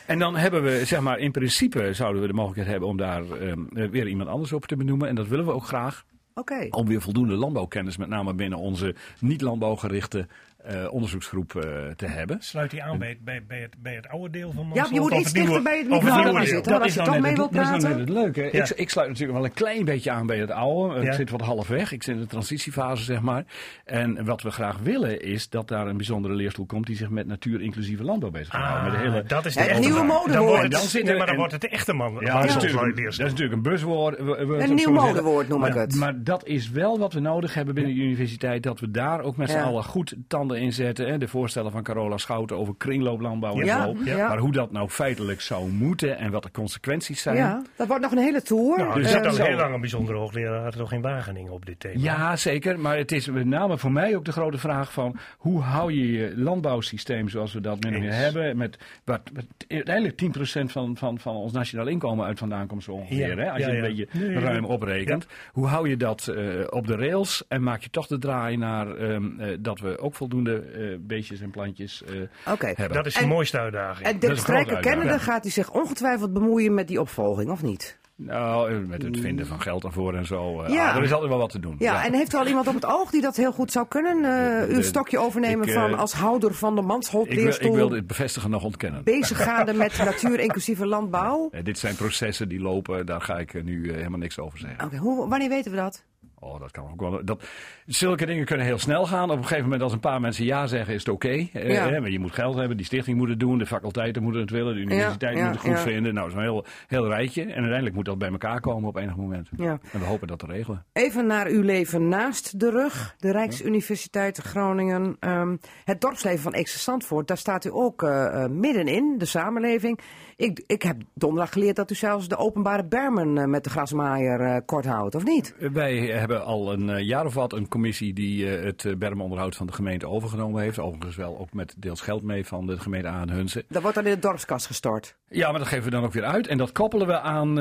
En 0.09 0.19
dan 0.19 0.37
hebben 0.37 0.63
we, 0.63 0.85
zeg 0.85 1.01
maar, 1.01 1.19
in 1.19 1.31
principe 1.31 1.93
zouden 1.93 2.23
we 2.23 2.29
de 2.29 2.33
mogelijkheid 2.33 2.71
hebben 2.71 2.89
om 2.89 2.97
daar 2.97 3.31
ehm, 3.31 3.65
eh, 3.75 3.89
weer 3.89 4.09
iemand 4.09 4.29
anders 4.29 4.53
op 4.53 4.67
te 4.67 4.77
benoemen. 4.77 5.09
En 5.09 5.15
dat 5.15 5.29
willen 5.29 5.45
we 5.45 5.53
ook 5.53 5.67
graag. 5.67 6.05
Oké. 6.35 6.67
Om 6.71 6.87
weer 6.87 7.01
voldoende 7.01 7.35
landbouwkennis, 7.35 7.97
met 7.97 8.09
name 8.09 8.35
binnen 8.35 8.59
onze 8.59 8.95
niet-landbouwgerichte 9.21 10.27
eh, 10.59 10.93
onderzoeksgroep 10.93 11.55
eh, 11.57 11.63
te 11.97 12.07
hebben. 12.07 12.37
Sluit 12.41 12.71
die 12.71 12.83
aan 12.83 12.99
bij, 12.99 13.09
het- 13.09 13.25
bij, 13.25 13.43
bij, 13.49 13.61
het, 13.61 13.75
bij 13.83 13.95
het 13.95 14.09
oude 14.09 14.31
deel 14.31 14.53
van 14.53 14.71
Ja, 14.75 14.87
je 14.93 15.01
moet 15.01 15.13
iets 15.15 15.33
dichter 15.33 15.63
bij 15.63 15.79
het 15.79 15.89
of 15.89 16.05
het 16.05 16.15
microfoon 16.15 16.47
zitten. 16.47 16.73
hoor, 16.73 16.83
als 16.83 16.95
je 16.95 16.99
toch 17.03 17.11
net 17.13 17.21
mee 17.23 17.35
wilt 17.35 17.53
dat 17.53 17.63
is 17.63 17.69
praten. 17.69 17.99
het 17.99 18.09
leuke. 18.09 18.41
Ja. 18.53 18.63
Ik, 18.63 18.69
ik 18.71 18.91
sluit 18.91 19.09
natuurlijk 19.09 19.39
wel 19.39 19.47
een 19.47 19.53
klein 19.55 19.85
beetje 19.85 20.11
aan 20.11 20.27
bij 20.27 20.39
het 20.39 20.51
oude. 20.51 21.01
Ik 21.07 21.13
zit 21.13 21.31
wat 21.31 21.41
half 21.41 21.69
weg. 21.69 21.93
Ik 21.93 22.03
zit 22.03 22.15
in 22.15 22.21
de 22.21 22.27
transitiefase, 22.27 23.05
zeg 23.05 23.21
maar. 23.21 23.45
En 23.85 24.25
wat 24.25 24.43
we 24.43 24.51
graag 24.51 24.79
willen 24.79 25.23
is 25.23 25.49
dat 25.49 25.69
daar 25.69 25.87
een 25.87 25.97
bijzondere 25.97 26.35
leerstoel 26.35 26.67
komt 26.67 26.87
die 26.87 26.97
zich 26.97 27.11
met 27.11 27.27
natuur-inclusieve 27.27 28.05
landbouw 28.05 28.31
bezig 28.31 28.49
gaat 28.55 28.63
houden. 28.65 28.91
Met 28.93 29.01
de 29.01 29.07
hele, 29.09 29.23
Ah, 29.23 29.29
dat 29.29 29.45
is 29.47 29.55
de 29.55 29.61
Het 29.63 29.79
nieuwe 29.79 30.03
modewoord. 30.05 30.61
Dan 30.61 30.71
dan 30.71 30.81
zitten 30.81 31.05
nee, 31.05 31.17
maar 31.19 31.27
dan 31.27 31.37
wordt 31.37 31.53
het 31.53 31.61
de 31.61 31.69
echte 31.69 31.93
man. 31.93 32.17
Ja, 32.21 32.35
dat 32.35 32.45
is, 32.45 32.55
natuurlijk, 32.55 32.83
leerstoel. 32.83 33.03
dat 33.05 33.13
is 33.13 33.19
natuurlijk 33.41 33.53
een 33.53 33.63
buzzwoord. 33.63 34.19
wo- 34.19 34.47
wo- 34.47 34.55
Een 34.55 34.75
nieuw 34.75 34.91
modewoord 34.93 35.49
noem 35.49 35.65
ik 35.65 35.75
het. 35.75 35.95
Maar 35.95 36.23
dat 36.25 36.47
is 36.47 36.71
wel 36.71 36.99
wat 36.99 37.13
we 37.13 37.21
nodig 37.21 37.55
hebben 37.55 37.75
binnen 37.75 37.95
de 37.95 38.01
universiteit. 38.01 38.63
Dat 38.63 38.81
we 38.81 38.91
daar 38.91 39.21
ook 39.21 39.37
met 39.37 39.51
z'n 39.51 39.57
allen 39.59 39.85
goed 39.85 40.15
tanden 40.29 40.48
inzetten. 40.57 41.09
Hè? 41.09 41.19
De 41.19 41.29
voorstellen 41.29 41.71
van 41.71 41.83
Carola 41.83 42.17
Schouten 42.17 42.57
over 42.57 42.75
kringlooplandbouw 42.79 43.59
en 43.61 43.65
Ja, 43.65 43.83
zo. 43.85 43.95
ja. 44.05 44.29
Maar 44.29 44.39
hoe 44.39 44.53
dat 44.53 44.73
nou 44.73 44.89
feitelijk 44.89 45.41
zou 45.41 45.69
moeten 45.71 46.19
en 46.19 46.31
wat 46.31 46.43
de 46.43 46.51
consequenties 46.51 47.23
zijn. 47.23 47.37
Ja, 47.37 47.63
dat 47.77 47.87
wordt 47.87 48.03
nog 48.03 48.13
een 48.13 48.19
hele 48.19 48.43
tour. 48.43 48.79
Nou, 48.79 48.95
Dus 49.01 49.11
zit 49.11 49.23
dat 49.25 49.39
al 49.41 49.47
heel 49.47 49.57
lang 49.57 49.75
een 49.75 49.81
bijzondere 49.81 50.19
hoogleraar 50.19 50.73
toch 50.73 50.93
in 50.93 51.01
Wageningen 51.01 51.53
op 51.53 51.67
dit 51.67 51.81
thema. 51.81 52.01
Ja, 52.03 52.37
zeker. 52.37 52.81
Maar 52.81 52.97
het 52.97 53.13
is 53.13 53.27
met 53.29 53.47
name 53.47 53.79
voor 53.79 53.93
mij 53.93 54.17
ook 54.17 54.25
de 54.25 54.33
grote 54.33 54.59
vraag 54.59 54.93
van 54.93 55.17
hoe 55.39 55.61
hou 55.61 55.93
je 55.93 56.13
je 56.13 56.33
landbouwsysteem 56.37 57.29
zoals 57.29 57.53
we 57.53 57.61
dat 57.61 57.85
Eens. 57.85 58.15
hebben. 58.17 58.57
Met, 58.57 58.79
wat, 59.05 59.21
wat 59.35 59.45
uiteindelijk 59.69 60.23
10% 60.61 60.65
van, 60.65 60.97
van, 60.97 61.19
van 61.19 61.35
ons 61.35 61.53
nationaal 61.53 61.87
inkomen 61.87 62.27
uit 62.27 62.39
vandaan 62.39 62.67
komt 62.67 62.83
zo 62.83 62.93
ongeveer. 62.93 63.37
Ja, 63.37 63.43
hè? 63.45 63.51
Als 63.53 63.61
ja, 63.63 63.69
je 63.71 63.77
een 63.77 63.81
beetje 63.97 64.41
ruim 64.41 64.65
oprekent. 64.65 65.27
Hoe 65.53 65.67
hou 65.67 65.89
je 65.89 65.97
dat 65.97 66.27
eh, 66.29 66.45
op 66.71 66.87
de 66.87 66.97
rails 66.97 67.45
en 67.49 67.63
maak 67.63 67.83
je 67.83 67.91
toch 67.91 68.07
de 68.07 68.19
draai 68.19 68.57
naar 68.57 68.97
ehm, 68.97 69.41
eh, 69.41 69.57
dat 69.61 69.81
we 69.81 69.99
ook 69.99 70.15
voldoende 70.15 70.38
eh, 70.47 70.97
beestjes 71.01 71.41
en 71.41 71.51
plantjes 71.51 72.03
eh, 72.05 72.53
Oké. 72.53 72.67
hebben. 72.67 72.93
Dat 72.97 73.07
is 73.07 73.15
de 73.15 73.21
En- 73.21 73.29
mooiste 73.29 73.59
uitdaging. 73.59 74.09
En 74.09 74.17
grote 74.21 74.37
Strijker 74.37 74.79
kennende 74.81 75.19
gaat 75.19 75.43
hij 75.43 75.53
zich 75.53 75.71
ongetwijfeld 75.73 76.33
bemoeien 76.33 76.75
met 76.75 76.89
die 76.89 77.01
opvolging, 77.01 77.51
of 77.51 77.63
niet? 77.63 77.99
Nou, 78.21 78.71
eh, 78.73 78.79
met 78.87 79.03
het 79.03 79.19
vinden 79.21 79.47
van 79.47 79.61
geld 79.61 79.85
ervoor 79.85 80.15
en 80.15 80.27
zo. 80.27 80.63
eh, 80.63 80.73
Ja. 80.73 80.91
ah, 80.91 80.97
er 80.97 81.03
is 81.03 81.13
altijd 81.13 81.31
wel 81.31 81.39
wat 81.39 81.51
te 81.51 81.59
doen. 81.61 81.75
Ja, 81.79 82.05
en 82.05 82.15
heeft 82.15 82.35
u 82.35 82.37
al 82.37 82.47
iemand 82.47 82.67
op 82.69 82.75
het 82.75 82.87
oog 82.87 83.11
die 83.11 83.21
dat 83.21 83.37
heel 83.37 83.53
goed 83.53 83.73
zou 83.73 83.87
kunnen? 83.89 84.25
eh, 84.25 84.69
uw 84.69 84.75
de- 84.75 84.83
stokje 84.83 85.19
overnemen 85.19 85.67
ik, 85.69 85.73
van 85.75 85.95
als 85.99 86.13
houder 86.13 86.55
van 86.55 86.75
de 86.75 86.83
Mansholt-leerstoel. 86.83 87.69
ik 87.69 87.75
wil 87.75 87.89
dit 87.89 88.07
bevestigen 88.07 88.51
nog 88.51 88.65
ontkennen. 88.65 89.05
bezig 89.05 89.43
gaande 89.43 89.73
met 89.73 89.99
natuur 90.05 90.41
inclusieve 90.41 90.87
landbouw. 90.87 91.49
Eh, 91.53 91.65
dit 91.65 91.79
zijn 91.79 91.95
processen 91.95 92.49
die 92.49 92.61
lopen, 92.61 93.07
daar 93.07 93.21
ga 93.21 93.39
ik 93.39 93.65
nu 93.65 93.93
helemaal 93.93 94.19
niks 94.19 94.39
over 94.39 94.59
zeggen. 94.59 94.85
Oké, 94.85 95.27
wanneer 95.29 95.49
weten 95.49 95.71
we 95.71 95.77
dat? 95.77 96.05
Oh, 96.41 96.61
dat 96.61 96.71
kan 96.71 96.91
ook 96.91 97.01
wel. 97.01 97.25
Dat, 97.25 97.43
zulke 97.87 98.27
dingen 98.27 98.45
kunnen 98.45 98.67
heel 98.67 98.79
snel 98.79 99.07
gaan. 99.07 99.31
Op 99.31 99.37
een 99.37 99.43
gegeven 99.43 99.63
moment, 99.65 99.83
als 99.83 99.93
een 99.93 100.01
paar 100.01 100.21
mensen 100.21 100.45
ja 100.45 100.67
zeggen, 100.67 100.95
is 100.95 101.05
het 101.05 101.15
oké. 101.15 101.29
Eh, 101.29 101.69
Ja. 101.69 102.01
maar 102.01 102.11
je 102.11 102.19
moet 102.19 102.33
geld 102.33 102.57
hebben, 102.57 102.77
die 102.77 102.87
stichting 102.87 103.17
moet 103.17 103.29
het 103.29 103.41
doen, 103.41 103.59
de 103.59 103.67
faculteiten 103.67 104.23
moeten 104.23 104.41
het 104.41 104.51
willen, 104.51 104.75
de 104.75 104.81
universiteit 104.81 105.37
ja, 105.37 105.45
moet 105.45 105.53
het 105.53 105.61
goed 105.61 105.81
vinden. 105.81 106.15
Nou, 106.15 106.31
zo'n 106.31 106.41
heel, 106.41 106.65
heel 106.87 107.09
rijtje. 107.09 107.43
En 107.43 107.55
uiteindelijk 107.55 107.95
moet 107.95 108.05
dat 108.05 108.19
bij 108.19 108.31
elkaar 108.31 108.61
komen 108.61 108.89
op 108.89 108.97
enig 108.97 109.17
moment. 109.17 109.49
Ja. 109.57 109.79
En 109.93 110.01
we 110.01 110.07
hopen 110.07 110.27
dat 110.27 110.39
te 110.39 110.47
regelen. 110.47 110.85
Even 110.93 111.27
naar 111.27 111.47
uw 111.47 111.63
leven 111.63 112.09
naast 112.09 112.61
de 112.61 112.71
rug. 112.71 113.15
De 113.19 113.33
Rijksuniversiteit 113.33 114.39
Groningen. 114.39 115.17
Ehm, 115.21 115.57
het 115.85 116.01
dorpsleven 116.01 116.53
van 116.53 116.67
Zandvoort. 116.67 117.27
Daar 117.27 117.37
staat 117.37 117.65
u 117.65 117.71
ook 117.73 118.03
eh, 118.03 118.45
eh, 118.45 118.51
middenin, 118.51 119.15
de 119.19 119.25
samenleving. 119.25 120.01
Ik, 120.39 120.63
ik 120.67 120.83
heb 120.83 120.97
donderdag 121.15 121.53
geleerd 121.53 121.77
dat 121.77 121.91
u 121.91 121.95
zelfs 121.95 122.29
de 122.29 122.37
openbare 122.37 122.85
bermen 122.85 123.39
eh, 123.39 123.45
met 123.45 123.65
de 123.65 123.71
grasmaaier 123.71 124.41
eh, 124.41 124.57
kort 124.67 124.85
houdt, 124.85 125.15
of 125.15 125.25
niet? 125.25 125.55
Wij 125.73 125.97
hebben 125.97 126.45
al 126.45 126.73
een 126.73 126.91
eh, 126.91 127.07
jaar 127.07 127.27
of 127.27 127.35
wat 127.35 127.53
een 127.53 127.69
commissie 127.69 128.13
die 128.13 128.47
het 128.47 128.95
bermonderhoud 128.99 129.57
van 129.57 129.67
de 129.67 129.73
gemeente 129.73 130.09
overgenomen 130.09 130.63
heeft. 130.63 130.79
Overigens 130.79 131.17
wel 131.17 131.39
ook 131.39 131.53
met 131.53 131.75
deels 131.79 132.01
geld 132.01 132.23
mee 132.23 132.47
van 132.47 132.67
de 132.67 132.79
gemeente 132.79 133.09
Aanhunsen. 133.09 133.63
Dat 133.69 133.83
wordt 133.83 133.97
dan 133.97 134.07
in 134.07 134.15
de 134.15 134.19
dorpskas 134.19 134.67
gestort. 134.67 135.17
Ja, 135.29 135.51
maar 135.51 135.59
dat 135.59 135.69
geven 135.69 135.85
we 135.85 135.91
dan 135.91 136.05
ook 136.05 136.13
weer 136.13 136.25
uit. 136.25 136.47
En 136.47 136.59
dat 136.59 136.73
koppelen 136.73 137.07
we 137.07 137.21
aan 137.21 137.53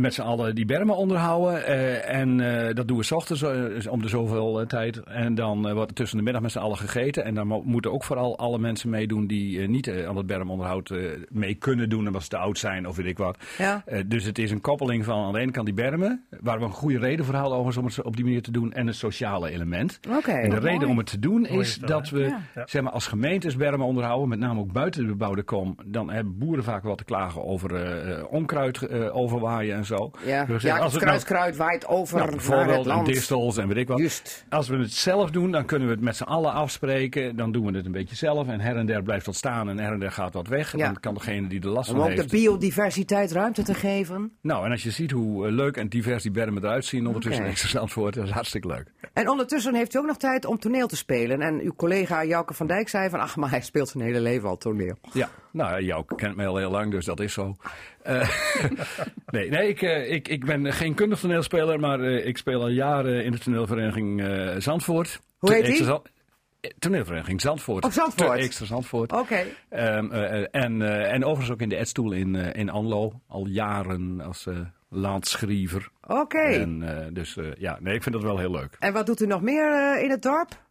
met 0.00 0.14
z'n 0.14 0.20
allen 0.22 0.54
die 0.54 0.64
bermen 0.64 0.96
onderhouden. 0.96 1.66
En 2.06 2.36
dat 2.74 2.88
doen 2.88 2.96
we 2.96 3.02
s 3.02 3.12
ochtends 3.12 3.42
om 3.88 4.02
de 4.02 4.08
zoveel 4.08 4.66
tijd. 4.66 5.02
En 5.02 5.34
dan 5.34 5.72
wordt 5.74 5.90
er 5.90 5.96
tussen 5.96 6.16
de 6.18 6.24
middag 6.24 6.42
met 6.42 6.52
z'n 6.52 6.58
allen 6.58 6.76
gegeten. 6.76 7.24
En 7.24 7.34
dan 7.34 7.46
mo- 7.46 7.62
moeten 7.64 7.92
ook 7.92 8.04
vooral 8.04 8.38
alle 8.38 8.58
mensen 8.58 8.90
meedoen 8.90 9.26
die 9.26 9.68
niet 9.68 9.90
aan 10.06 10.16
het 10.16 10.26
bermonderhoud 10.26 10.94
mee 11.28 11.54
kunnen 11.54 11.88
doen. 11.88 12.12
Ze 12.24 12.30
te 12.30 12.36
oud 12.36 12.58
zijn 12.58 12.88
of 12.88 12.96
weet 12.96 13.06
ik 13.06 13.18
wat. 13.18 13.38
Ja. 13.58 13.82
Eh, 13.86 14.00
dus 14.06 14.24
het 14.24 14.38
is 14.38 14.50
een 14.50 14.60
koppeling 14.60 15.04
van 15.04 15.24
aan 15.24 15.32
de 15.32 15.38
ene 15.38 15.50
kant 15.50 15.66
die 15.66 15.74
bermen. 15.74 16.24
Waar 16.40 16.58
we 16.58 16.64
een 16.64 16.70
goede 16.70 16.98
reden 16.98 17.24
voor 17.24 17.34
hadden 17.34 17.58
overigens 17.58 17.76
om 17.76 17.84
het 18.02 18.02
op 18.02 18.16
die 18.16 18.24
manier 18.24 18.42
te 18.42 18.50
doen. 18.50 18.72
En 18.72 18.86
het 18.86 18.96
sociale 18.96 19.50
element. 19.50 20.00
Oké. 20.16 20.30
En 20.30 20.50
de 20.50 20.58
reden 20.58 20.78
mooi. 20.78 20.90
om 20.90 20.96
het 20.98 21.06
te 21.06 21.18
doen 21.18 21.40
Mooi 21.40 21.58
is 21.58 21.76
dat, 21.78 21.88
dat 21.88 22.08
hè? 22.10 22.16
we 22.16 22.22
Ja. 22.54 22.62
Zeg 22.66 22.82
maar, 22.82 22.92
als 22.92 23.06
gemeentes 23.06 23.56
bermen 23.56 23.86
onderhouden, 23.86 24.28
met 24.28 24.38
name 24.38 24.60
ook 24.60 24.72
buiten 24.72 25.00
de 25.02 25.06
bebouwde 25.08 25.42
kom, 25.42 25.76
dan 25.84 26.10
hebben 26.10 26.38
boeren 26.38 26.64
vaak 26.64 26.82
wat 26.82 26.98
te 26.98 27.04
klagen 27.04 27.44
over 27.44 27.74
eh, 27.74 28.10
eh, 28.18 28.24
onkruid 28.32 28.82
eh, 28.82 29.16
overwaaien 29.16 29.76
en 29.76 29.84
zo. 29.84 30.10
Ja, 30.26 30.44
Dus 30.44 30.62
ja 30.62 30.78
als 30.78 30.92
het 30.92 31.00
het 31.02 31.10
nou- 31.10 31.22
kruid 31.24 31.56
waait 31.56 31.86
over 31.86 32.16
nou, 32.16 32.26
naar 32.30 32.38
het 32.38 32.46
bijvoorbeeld 32.48 32.86
en 32.86 32.92
land. 32.92 33.06
distels 33.06 33.56
en 33.56 33.68
weet 33.68 33.76
ik 33.76 33.88
wat. 33.88 34.44
Als 34.48 34.68
we 34.68 34.76
het 34.76 34.92
zelf 34.92 35.30
doen, 35.30 35.50
dan 35.50 35.64
kunnen 35.64 35.88
we 35.88 35.94
het 35.94 36.02
met 36.02 36.16
z'n 36.16 36.22
allen 36.22 36.52
afspreken. 36.52 37.36
Dan 37.36 37.52
doen 37.52 37.66
we 37.66 37.76
het 37.76 37.86
een 37.86 37.92
beetje 37.92 38.16
zelf. 38.16 38.48
En 38.48 38.60
her 38.60 38.76
en 38.76 38.86
der 38.86 39.02
blijft 39.02 39.26
wat 39.26 39.34
staan 39.34 39.68
en 39.68 39.78
her 39.78 39.92
en 39.92 39.98
der 40.00 40.12
gaat 40.12 40.32
wat 40.32 40.48
weg. 40.48 40.72
En 40.72 40.78
Ja. 40.78 40.84
dan 40.84 41.00
kan 41.00 41.14
degene 41.14 41.48
die 41.48 41.60
er 41.60 41.68
last 41.68 41.90
van 41.90 41.98
de 42.16 42.26
biodiversiteit 42.30 43.32
ruimte 43.32 43.62
te 43.62 43.74
geven. 43.74 44.32
Nou, 44.40 44.64
en 44.64 44.70
als 44.70 44.82
je 44.82 44.90
ziet 44.90 45.10
hoe 45.10 45.46
eh, 45.46 45.52
leuk 45.52 45.76
en 45.76 45.88
divers 45.88 46.22
die 46.22 46.32
bermen 46.32 46.64
eruit 46.64 46.84
zien 46.84 47.06
ondertussen 47.06 47.44
in 47.44 47.50
Extra 47.50 47.68
Zandvoort, 47.68 48.14
dat 48.14 48.24
is 48.24 48.30
hartstikke 48.30 48.68
leuk. 48.68 48.92
En 49.12 49.28
ondertussen 49.28 49.74
heeft 49.74 49.94
u 49.94 49.98
ook 49.98 50.06
nog 50.06 50.16
tijd 50.16 50.44
om 50.44 50.58
toneel 50.58 50.86
te 50.86 50.96
spelen. 50.96 51.40
En 51.40 51.60
uw 51.60 51.72
collega 51.76 52.24
Jouke 52.24 52.54
van 52.54 52.66
Dijk 52.66 52.88
zei 52.88 53.08
van... 53.08 53.20
ach, 53.20 53.36
maar 53.36 53.50
hij 53.50 53.60
speelt 53.60 53.88
zijn 53.88 54.04
hele 54.04 54.20
leven 54.20 54.48
al 54.48 54.56
toneel. 54.56 54.96
Ja, 55.12 55.30
nou, 55.52 55.82
jou 55.82 56.04
kent 56.16 56.36
mij 56.36 56.46
al 56.46 56.56
heel 56.56 56.70
lang, 56.70 56.90
dus 56.90 57.04
dat 57.04 57.20
is 57.20 57.32
zo. 57.32 57.56
Eh, 58.02 58.28
nee, 59.26 59.50
nee 59.50 59.68
ik, 59.68 59.82
eh, 59.82 60.12
ik, 60.12 60.28
ik 60.28 60.44
ben 60.44 60.72
geen 60.72 60.94
kundig 60.94 61.20
toneelspeler, 61.20 61.80
maar 61.80 62.00
ik 62.04 62.36
speel 62.36 62.60
al 62.60 62.68
jaren 62.68 63.24
in 63.24 63.32
de 63.32 63.38
toneelvereniging 63.38 64.22
Zandvoort. 64.58 65.20
Hoe 65.38 65.52
heet 65.52 65.66
die? 65.66 66.00
Toneelvereniging 66.78 67.40
Zandvoort. 67.40 67.84
Oh, 67.84 67.90
Zandvoort. 67.90 68.38
Extra 68.38 68.66
Zandvoort. 68.66 69.12
Oké. 69.12 69.44
Ehm, 69.68 70.10
eh, 70.12 70.40
eh, 70.42 70.46
en, 70.50 70.82
eh, 70.82 71.12
en 71.12 71.24
overigens 71.24 71.50
ook 71.50 71.60
in 71.60 71.68
de 71.68 71.76
Edstoel 71.76 72.12
in, 72.12 72.34
in 72.34 72.70
Anlo, 72.70 73.20
al 73.26 73.46
jaren 73.46 74.20
als 74.20 74.48
landschrijver. 74.88 75.88
Oké. 76.06 76.38
En 76.38 77.10
dus 77.12 77.38
ja, 77.58 77.78
nee, 77.80 77.94
ik 77.94 78.02
vind 78.02 78.14
dat 78.14 78.24
wel 78.24 78.38
heel 78.38 78.50
leuk. 78.50 78.76
En 78.78 78.92
wat 78.92 79.06
doet 79.06 79.20
u 79.20 79.26
nog 79.26 79.42
meer 79.42 80.00
in 80.02 80.10
het 80.10 80.22
dorp? 80.22 80.62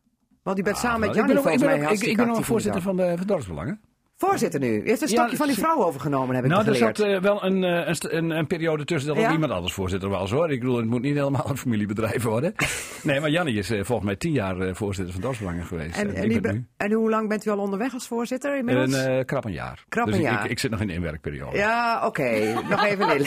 Want 0.44 0.60
u 0.60 0.64
bent 0.64 0.78
samen 0.78 1.00
met 1.00 1.10
ik 1.10 1.16
Jannie 1.16 1.38
ook, 1.38 1.48
ik 1.50 1.60
ben, 1.60 1.70
ook- 1.86 1.92
ik, 1.92 2.02
ik 2.04 2.18
ben 2.18 2.26
actief 2.26 2.40
in 2.40 2.44
voorzitter 2.46 2.82
van 2.82 2.96
de 2.96 3.14
van 3.18 3.28
Dorpsbelangen. 3.28 3.82
Voorzitter 4.28 4.60
nu. 4.60 4.68
U 4.82 4.88
heeft 4.90 5.02
een 5.02 5.08
Ja, 5.08 5.14
stokje 5.16 5.36
van 5.38 5.48
die 5.48 5.58
vrouw 5.58 5.84
overgenomen, 5.84 6.36
heb 6.36 6.44
ik 6.44 6.50
Nou, 6.52 6.66
er 6.68 6.74
geleerd. 6.76 6.98
zat 6.98 7.08
eh, 7.08 7.20
wel 7.22 7.44
een, 7.44 7.64
eh, 7.64 7.88
een, 7.88 8.18
een, 8.18 8.30
een 8.30 8.48
periode 8.48 8.86
tussen 8.86 9.14
dat 9.14 9.24
Ja? 9.24 9.32
iemand 9.32 9.52
anders 9.52 9.74
voorzitter 9.74 10.10
was 10.10 10.32
hoor. 10.32 10.52
Ik 10.52 10.60
bedoel, 10.60 10.78
het 10.78 10.86
moet 10.86 11.02
niet 11.02 11.16
helemaal 11.16 11.50
een 11.50 11.58
familiebedrijf 11.58 12.24
worden. 12.24 12.54
nee, 13.04 13.20
maar 13.20 13.30
Jannie 13.30 13.58
is 13.58 13.70
eh, 13.70 13.84
volgens 13.84 14.08
mij 14.08 14.16
tien 14.16 14.32
jaar 14.32 14.76
voorzitter 14.76 15.14
van 15.14 15.22
Dorpsbelangen 15.22 15.66
geweest. 15.66 15.98
en, 15.98 16.08
En 16.08 16.16
en, 16.16 16.24
ik 16.24 16.30
u 16.38 16.40
ben 16.40 16.42
be- 16.42 16.52
nu 16.58 16.66
en 16.78 16.92
hoe 16.92 17.10
lang 17.10 17.30
bent 17.30 17.46
u 17.46 17.50
al 17.50 17.58
onderweg 17.58 17.94
als 17.94 18.08
voorzitter 18.08 18.58
inmiddels? 18.58 18.94
een 18.94 19.26
krap 19.26 19.46
een 19.46 19.52
jaar. 19.52 19.84
Krap 19.90 20.06
dus 20.06 20.16
een 20.16 20.22
ik- 20.22 20.28
jaar. 20.28 20.44
Ik, 20.46 20.52
ik 20.52 20.60
zit 20.60 20.72
nog 20.72 20.82
in 20.82 20.88
de 20.88 20.94
inwerkperiode. 20.94 21.58
Ja, 21.58 22.06
oké. 22.06 22.54
Nog 22.70 22.84
even 22.86 23.18
in. 23.18 23.26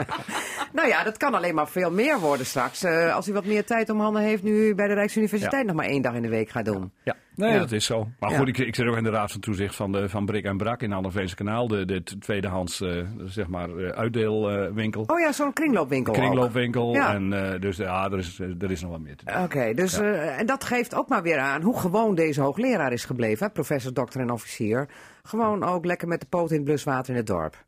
nou 0.78 0.88
ja, 0.88 1.04
dat 1.04 1.16
kan 1.16 1.34
alleen 1.34 1.54
maar 1.54 1.68
veel 1.68 1.90
meer 1.90 2.18
worden 2.18 2.46
straks. 2.46 2.84
als 3.12 3.28
u 3.28 3.32
wat 3.32 3.44
meer 3.44 3.64
tijd 3.64 3.90
om 3.90 4.00
handen 4.00 4.22
heeft 4.22 4.42
nu 4.42 4.74
bij 4.74 4.86
de 4.88 4.94
Rijksuniversiteit 4.94 5.60
Ja. 5.62 5.66
nog 5.66 5.76
maar 5.76 5.86
één 5.86 6.02
dag 6.02 6.14
in 6.14 6.22
de 6.22 6.28
week 6.28 6.48
gaat 6.48 6.64
doen. 6.64 6.92
Ja, 7.04 7.16
nee, 7.36 7.52
Ja. 7.52 7.58
dat 7.58 7.72
is 7.72 7.84
zo. 7.84 8.08
Maar 8.18 8.30
Ja. 8.30 8.38
goed, 8.38 8.48
ik, 8.48 8.58
ik 8.58 8.74
zit 8.74 8.86
ook 8.86 8.96
in 8.96 9.02
de 9.04 9.10
raad 9.10 9.30
van 9.32 9.40
toezicht 9.40 9.74
van, 9.74 9.92
de, 9.92 10.08
van 10.08 10.26
Brik 10.26 10.44
en 10.44 10.56
Brak 10.56 10.82
in 10.82 10.92
Anderveense 10.92 11.34
Kanaal. 11.34 11.68
De, 11.68 11.84
de 11.84 12.02
tweedehands, 12.02 12.80
eh, 12.80 12.96
zeg 13.24 13.46
maar, 13.48 13.76
eh, 13.76 13.88
uitdeelwinkel. 13.88 15.02
Oh 15.06 15.20
ja, 15.20 15.32
zo'n 15.32 15.52
kringloopwinkel. 15.52 16.12
Kringloopwinkel. 16.12 16.94
Ja. 16.94 17.14
En 17.14 17.52
eh, 17.52 17.60
dus 17.60 17.76
ja, 17.76 18.10
er 18.10 18.18
is, 18.18 18.38
er 18.38 18.70
is 18.70 18.82
nog 18.82 18.90
wat 18.90 19.00
meer 19.00 19.16
te 19.16 19.24
doen. 19.24 19.42
Oké, 19.42 19.74
dus, 19.74 19.98
en 19.98 20.46
dat 20.46 20.64
geeft 20.64 20.94
ook 20.94 21.08
maar 21.08 21.22
weer 21.22 21.38
aan 21.38 21.62
hoe 21.62 21.78
gewoon 21.78 22.14
deze 22.14 22.40
hoogleraar 22.40 22.92
is 22.92 23.04
gebleven. 23.04 23.46
Hè? 23.46 23.52
Professor, 23.52 23.92
dokter 23.94 24.20
en 24.20 24.30
officier. 24.30 24.88
Gewoon 25.22 25.64
ook 25.64 25.84
lekker 25.84 26.08
met 26.08 26.20
de 26.20 26.26
poot 26.26 26.50
in 26.50 26.56
het 26.56 26.64
bluswater 26.64 27.10
in 27.10 27.16
het 27.16 27.26
dorp. 27.26 27.64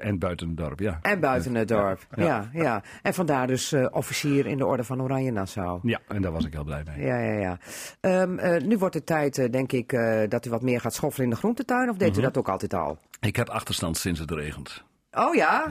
En 0.00 0.18
buiten 0.18 0.48
het 0.48 0.56
dorp, 0.56 0.78
ja. 0.80 0.98
En 1.02 1.20
buiten 1.20 1.54
het 1.54 1.68
dorp. 1.68 2.06
Ja, 2.14 2.24
Ja. 2.24 2.48
ja. 2.62 2.82
En 3.02 3.14
vandaar 3.14 3.46
dus 3.46 3.72
eh, 3.72 3.86
officier 3.90 4.46
in 4.46 4.56
de 4.56 4.66
orde 4.66 4.84
van 4.84 5.02
Oranje 5.02 5.30
Nassau. 5.30 5.78
Ja, 5.82 6.00
en 6.08 6.22
daar 6.22 6.32
was 6.32 6.44
ik 6.44 6.52
heel 6.52 6.64
blij 6.64 6.82
mee. 6.86 7.06
Ja, 7.06 7.18
ja, 7.18 7.38
ja. 7.40 7.58
Ehm, 8.00 8.38
eh, 8.38 8.62
nu 8.62 8.78
wordt 8.78 8.94
het 8.94 9.06
tijd, 9.06 9.38
eh, 9.38 9.50
denk 9.50 9.72
ik, 9.72 9.90
dat 10.28 10.46
u 10.46 10.50
wat 10.50 10.62
meer 10.62 10.80
gaat 10.80 10.94
schoffelen 10.94 11.24
in 11.28 11.32
de 11.32 11.38
groentetuin. 11.38 11.90
Of 11.90 11.96
deed 11.96 12.10
Mhm. 12.10 12.18
u 12.18 12.22
dat 12.22 12.36
ook 12.38 12.48
altijd 12.48 12.74
al? 12.74 12.98
Ik 13.20 13.36
heb 13.36 13.48
achterstand 13.48 13.96
sinds 13.96 14.20
het 14.20 14.30
regent. 14.30 14.84
Oh 15.14 15.34
ja? 15.34 15.66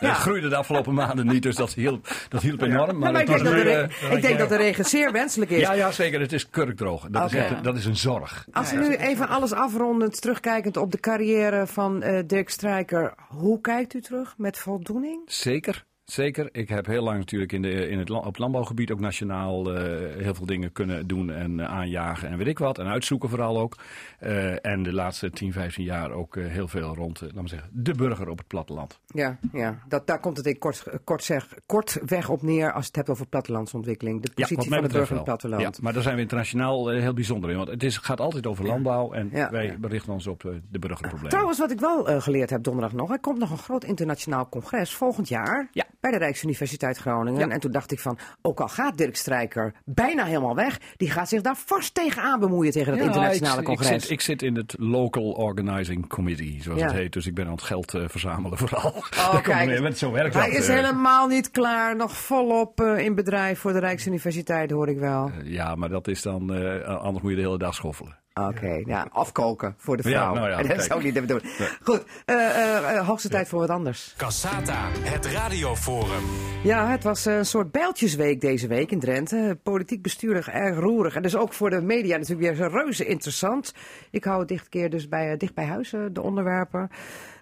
Ja. 0.00 0.14
Groeide 0.14 0.48
de 0.48 0.56
afgelopen 0.56 0.94
maanden 0.94 1.26
niet, 1.26 1.42
dus 1.42 1.56
dat 1.56 1.72
hielp, 1.74 2.08
dat 2.28 2.42
hielp 2.42 2.62
enorm. 2.62 2.98
Maar, 2.98 3.12
Nou, 3.12 3.12
maar 3.12 3.20
ik 3.20 3.26
denk, 3.26 3.44
dat 3.44 3.52
de, 3.52 3.70
eh, 4.06 4.12
ik 4.12 4.22
denk 4.22 4.38
dat 4.38 4.48
de 4.48 4.56
regen 4.56 4.84
zeer 4.84 5.12
wenselijk 5.12 5.50
is. 5.50 5.60
ja, 5.60 5.72
ja, 5.72 5.90
zeker. 5.90 6.20
Het 6.20 6.32
is 6.32 6.50
kurkdroog. 6.50 7.06
Dat, 7.10 7.32
is, 7.32 7.38
echt- 7.38 7.64
dat 7.64 7.76
is 7.76 7.84
een 7.84 7.96
zorg. 7.96 8.46
Als 8.52 8.72
u 8.72 8.76
nu 8.78 8.94
even 8.96 9.28
alles 9.28 9.52
afrondend, 9.52 10.20
terugkijkend 10.20 10.76
op 10.76 10.92
de 10.92 11.00
carrière 11.00 11.66
van 11.66 12.02
eh, 12.02 12.22
Dirk 12.26 12.50
Strijker. 12.50 13.14
Hoe 13.28 13.60
kijkt 13.60 13.94
u 13.94 14.00
terug? 14.00 14.34
Met 14.36 14.58
voldoening? 14.58 15.20
Zeker. 15.26 15.84
Zeker. 16.06 16.48
Ik 16.52 16.68
heb 16.68 16.86
heel 16.86 17.02
lang 17.02 17.18
natuurlijk 17.18 17.52
in, 17.52 17.62
de, 17.62 17.88
in 17.88 17.98
het, 17.98 18.10
op 18.10 18.24
het 18.24 18.38
landbouwgebied 18.38 18.90
ook 18.90 19.00
nationaal 19.00 19.74
eh, 19.74 20.22
heel 20.22 20.34
veel 20.34 20.46
dingen 20.46 20.72
kunnen 20.72 21.06
doen 21.06 21.30
en 21.30 21.60
eh, 21.60 21.66
aanjagen 21.66 22.28
en 22.28 22.38
weet 22.38 22.46
ik 22.46 22.58
wat. 22.58 22.78
En 22.78 22.86
uitzoeken 22.86 23.28
vooral 23.28 23.58
ook. 23.58 23.76
Eh, 24.18 24.66
en 24.66 24.82
de 24.82 24.92
laatste 24.92 25.30
10, 25.30 25.52
15 25.52 25.84
jaar 25.84 26.10
ook 26.10 26.36
heel 26.36 26.68
veel 26.68 26.94
rond, 26.94 27.20
laat 27.20 27.34
maar 27.34 27.48
zeggen, 27.48 27.70
de 27.72 27.94
burger 27.94 28.28
op 28.28 28.38
het 28.38 28.46
platteland. 28.46 29.00
Ja, 29.06 29.38
ja. 29.52 29.78
Dat, 29.88 30.06
daar 30.06 30.20
komt 30.20 30.36
het 30.36 30.46
in 30.46 30.58
kort, 30.58 30.84
kort, 31.04 31.24
zeg, 31.24 31.54
kort 31.66 31.98
weg 32.06 32.28
op 32.28 32.42
neer 32.42 32.72
als 32.72 32.82
je 32.82 32.86
het 32.86 32.96
hebt 32.96 33.08
over 33.08 33.26
plattelandsontwikkeling. 33.26 34.22
De 34.22 34.30
positie 34.34 34.70
van 34.70 34.82
de 34.82 34.88
burger 34.88 35.02
op 35.02 35.08
het 35.08 35.24
platteland. 35.24 35.62
Ja, 35.62 35.70
maar 35.80 35.92
daar 35.92 36.02
zijn 36.02 36.14
we 36.14 36.20
internationaal 36.20 36.88
heel 36.88 37.14
bijzonder 37.14 37.50
in. 37.50 37.56
Want 37.56 37.68
het 37.68 37.82
is, 37.82 37.96
gaat 37.98 38.20
altijd 38.20 38.46
over 38.46 38.66
landbouw 38.66 39.12
en 39.12 39.28
Ja. 39.32 39.50
wij 39.50 39.76
berichten 39.80 40.12
ons 40.12 40.26
op 40.26 40.40
de 40.70 40.78
burgerproblemen. 40.78 41.30
Trouwens, 41.30 41.58
wat 41.58 41.70
ik 41.70 41.80
wel 41.80 42.20
geleerd 42.20 42.50
heb 42.50 42.62
donderdag 42.62 42.92
nog. 42.92 43.10
Er 43.10 43.20
komt 43.20 43.38
nog 43.38 43.50
een 43.50 43.58
groot 43.58 43.84
internationaal 43.84 44.48
congres 44.48 44.94
volgend 44.94 45.28
jaar. 45.28 45.68
Ja. 45.72 45.84
Bij 46.00 46.10
de 46.10 46.16
Rijksuniversiteit 46.18 46.96
Groningen. 46.96 47.48
Ja. 47.48 47.54
En 47.54 47.60
toen 47.60 47.70
dacht 47.70 47.92
ik 47.92 48.00
van, 48.00 48.18
ook 48.42 48.60
al 48.60 48.68
gaat 48.68 48.98
Dirk 48.98 49.16
Strijker 49.16 49.74
bijna 49.84 50.24
helemaal 50.24 50.54
weg, 50.54 50.78
die 50.96 51.10
gaat 51.10 51.28
zich 51.28 51.40
daar 51.40 51.56
vast 51.56 51.94
tegenaan 51.94 52.40
bemoeien 52.40 52.72
tegen 52.72 52.94
Ja, 52.96 53.02
internationale 53.02 53.60
ik, 53.60 53.66
congres. 53.66 53.90
Ik 53.90 54.00
zit, 54.00 54.10
ik 54.10 54.20
zit 54.20 54.42
in 54.42 54.56
het 54.56 54.74
Local 54.78 55.30
Organizing 55.30 56.08
Committee, 56.08 56.58
zoals 56.62 56.80
Ja. 56.80 56.86
het 56.86 56.94
heet. 56.94 57.12
Dus 57.12 57.26
ik 57.26 57.34
ben 57.34 57.46
aan 57.46 57.52
het 57.52 57.62
geld 57.62 57.94
eh, 57.94 58.02
verzamelen 58.08 58.58
vooral. 58.58 58.90
Oh, 58.90 59.10
Daar 59.32 59.42
kijk, 59.42 59.80
neer. 59.80 59.92
Zo 59.92 60.12
werkt 60.12 60.34
Hij 60.34 60.50
dat. 60.50 60.58
is 60.58 60.68
eh. 60.68 60.74
helemaal 60.74 61.26
niet 61.26 61.50
klaar, 61.50 61.96
nog 61.96 62.16
volop 62.16 62.80
eh, 62.80 62.98
in 62.98 63.14
bedrijf 63.14 63.58
voor 63.58 63.72
de 63.72 63.78
Rijksuniversiteit, 63.78 64.70
hoor 64.70 64.88
ik 64.88 64.98
wel. 64.98 65.30
Ja, 65.44 65.74
maar 65.74 65.88
dat 65.88 66.08
is 66.08 66.22
dan... 66.22 66.50
anders 66.84 67.22
moet 67.22 67.30
je 67.30 67.36
de 67.36 67.42
hele 67.42 67.58
dag 67.58 67.74
schoffelen. 67.74 68.24
Oké, 68.42 68.82
ja, 68.86 69.06
afkoken 69.12 69.74
voor 69.76 69.96
de 69.96 70.08
Ja, 70.08 70.18
vrouw. 70.18 70.34
nou 70.34 70.48
ja, 70.50 70.62
dat 70.74 70.84
zou 70.84 70.98
ik 70.98 71.04
niet 71.04 71.14
de 71.14 71.20
bedoeling. 71.20 71.52
Goed, 71.82 72.04
eh, 72.24 72.34
eh, 72.36 72.96
eh, 72.96 73.06
hoogste 73.06 73.28
tijd 73.28 73.48
voor 73.48 73.58
wat 73.58 73.70
anders. 73.70 74.14
Cassata, 74.16 74.88
het 74.92 75.26
radioforum. 75.26 76.24
Ja, 76.62 76.90
het 76.90 77.02
was 77.02 77.24
een 77.24 77.46
soort 77.46 77.70
bijltjesweek 77.70 78.40
deze 78.40 78.66
week 78.66 78.90
in 78.90 79.00
Drenthe. 79.00 79.58
Politiek 79.62 80.02
bestuurlijk 80.02 80.46
erg 80.46 80.78
roerig. 80.78 81.14
En 81.14 81.22
dus 81.22 81.36
ook 81.36 81.52
voor 81.52 81.70
de 81.70 81.80
media 81.80 82.16
natuurlijk 82.16 82.56
weer 82.56 82.68
reuze 82.68 83.06
interessant. 83.06 83.74
Ik 84.10 84.24
hou 84.24 84.38
het 84.38 84.48
dicht 84.48 84.68
keer 84.68 84.90
dus 84.90 85.08
bij, 85.08 85.36
dicht 85.36 85.54
bij 85.54 85.66
huis, 85.66 85.94
de 86.12 86.22
onderwerpen. 86.22 86.90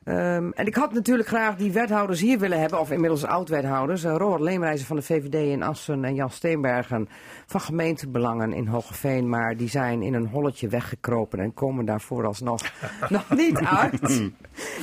Ehm, 0.04 0.50
en 0.54 0.66
ik 0.66 0.74
had 0.74 0.92
natuurlijk 0.92 1.28
graag 1.28 1.56
die 1.56 1.72
wethouders 1.72 2.20
hier 2.20 2.38
willen 2.38 2.60
hebben, 2.60 2.80
of 2.80 2.90
inmiddels 2.90 3.24
oud-wethouders. 3.24 4.04
Uh, 4.04 4.14
Robert 4.16 4.40
Leemreizen 4.40 4.86
van 4.86 4.96
de 4.96 5.02
VVD 5.02 5.34
in 5.34 5.62
Assen 5.62 6.04
en 6.04 6.14
Jan 6.14 6.30
Steenbergen 6.30 7.08
van 7.46 7.60
gemeentebelangen 7.60 8.52
in 8.52 8.66
Hogeveen. 8.66 9.28
Maar 9.28 9.56
die 9.56 9.68
zijn 9.68 10.02
in 10.02 10.14
een 10.14 10.26
holletje 10.26 10.68
weggekropen 10.68 11.38
en 11.38 11.54
komen 11.54 11.84
daar 11.84 12.00
vooralsnog 12.00 12.60
nog 13.08 13.30
niet 13.30 13.58
uit. 13.58 14.30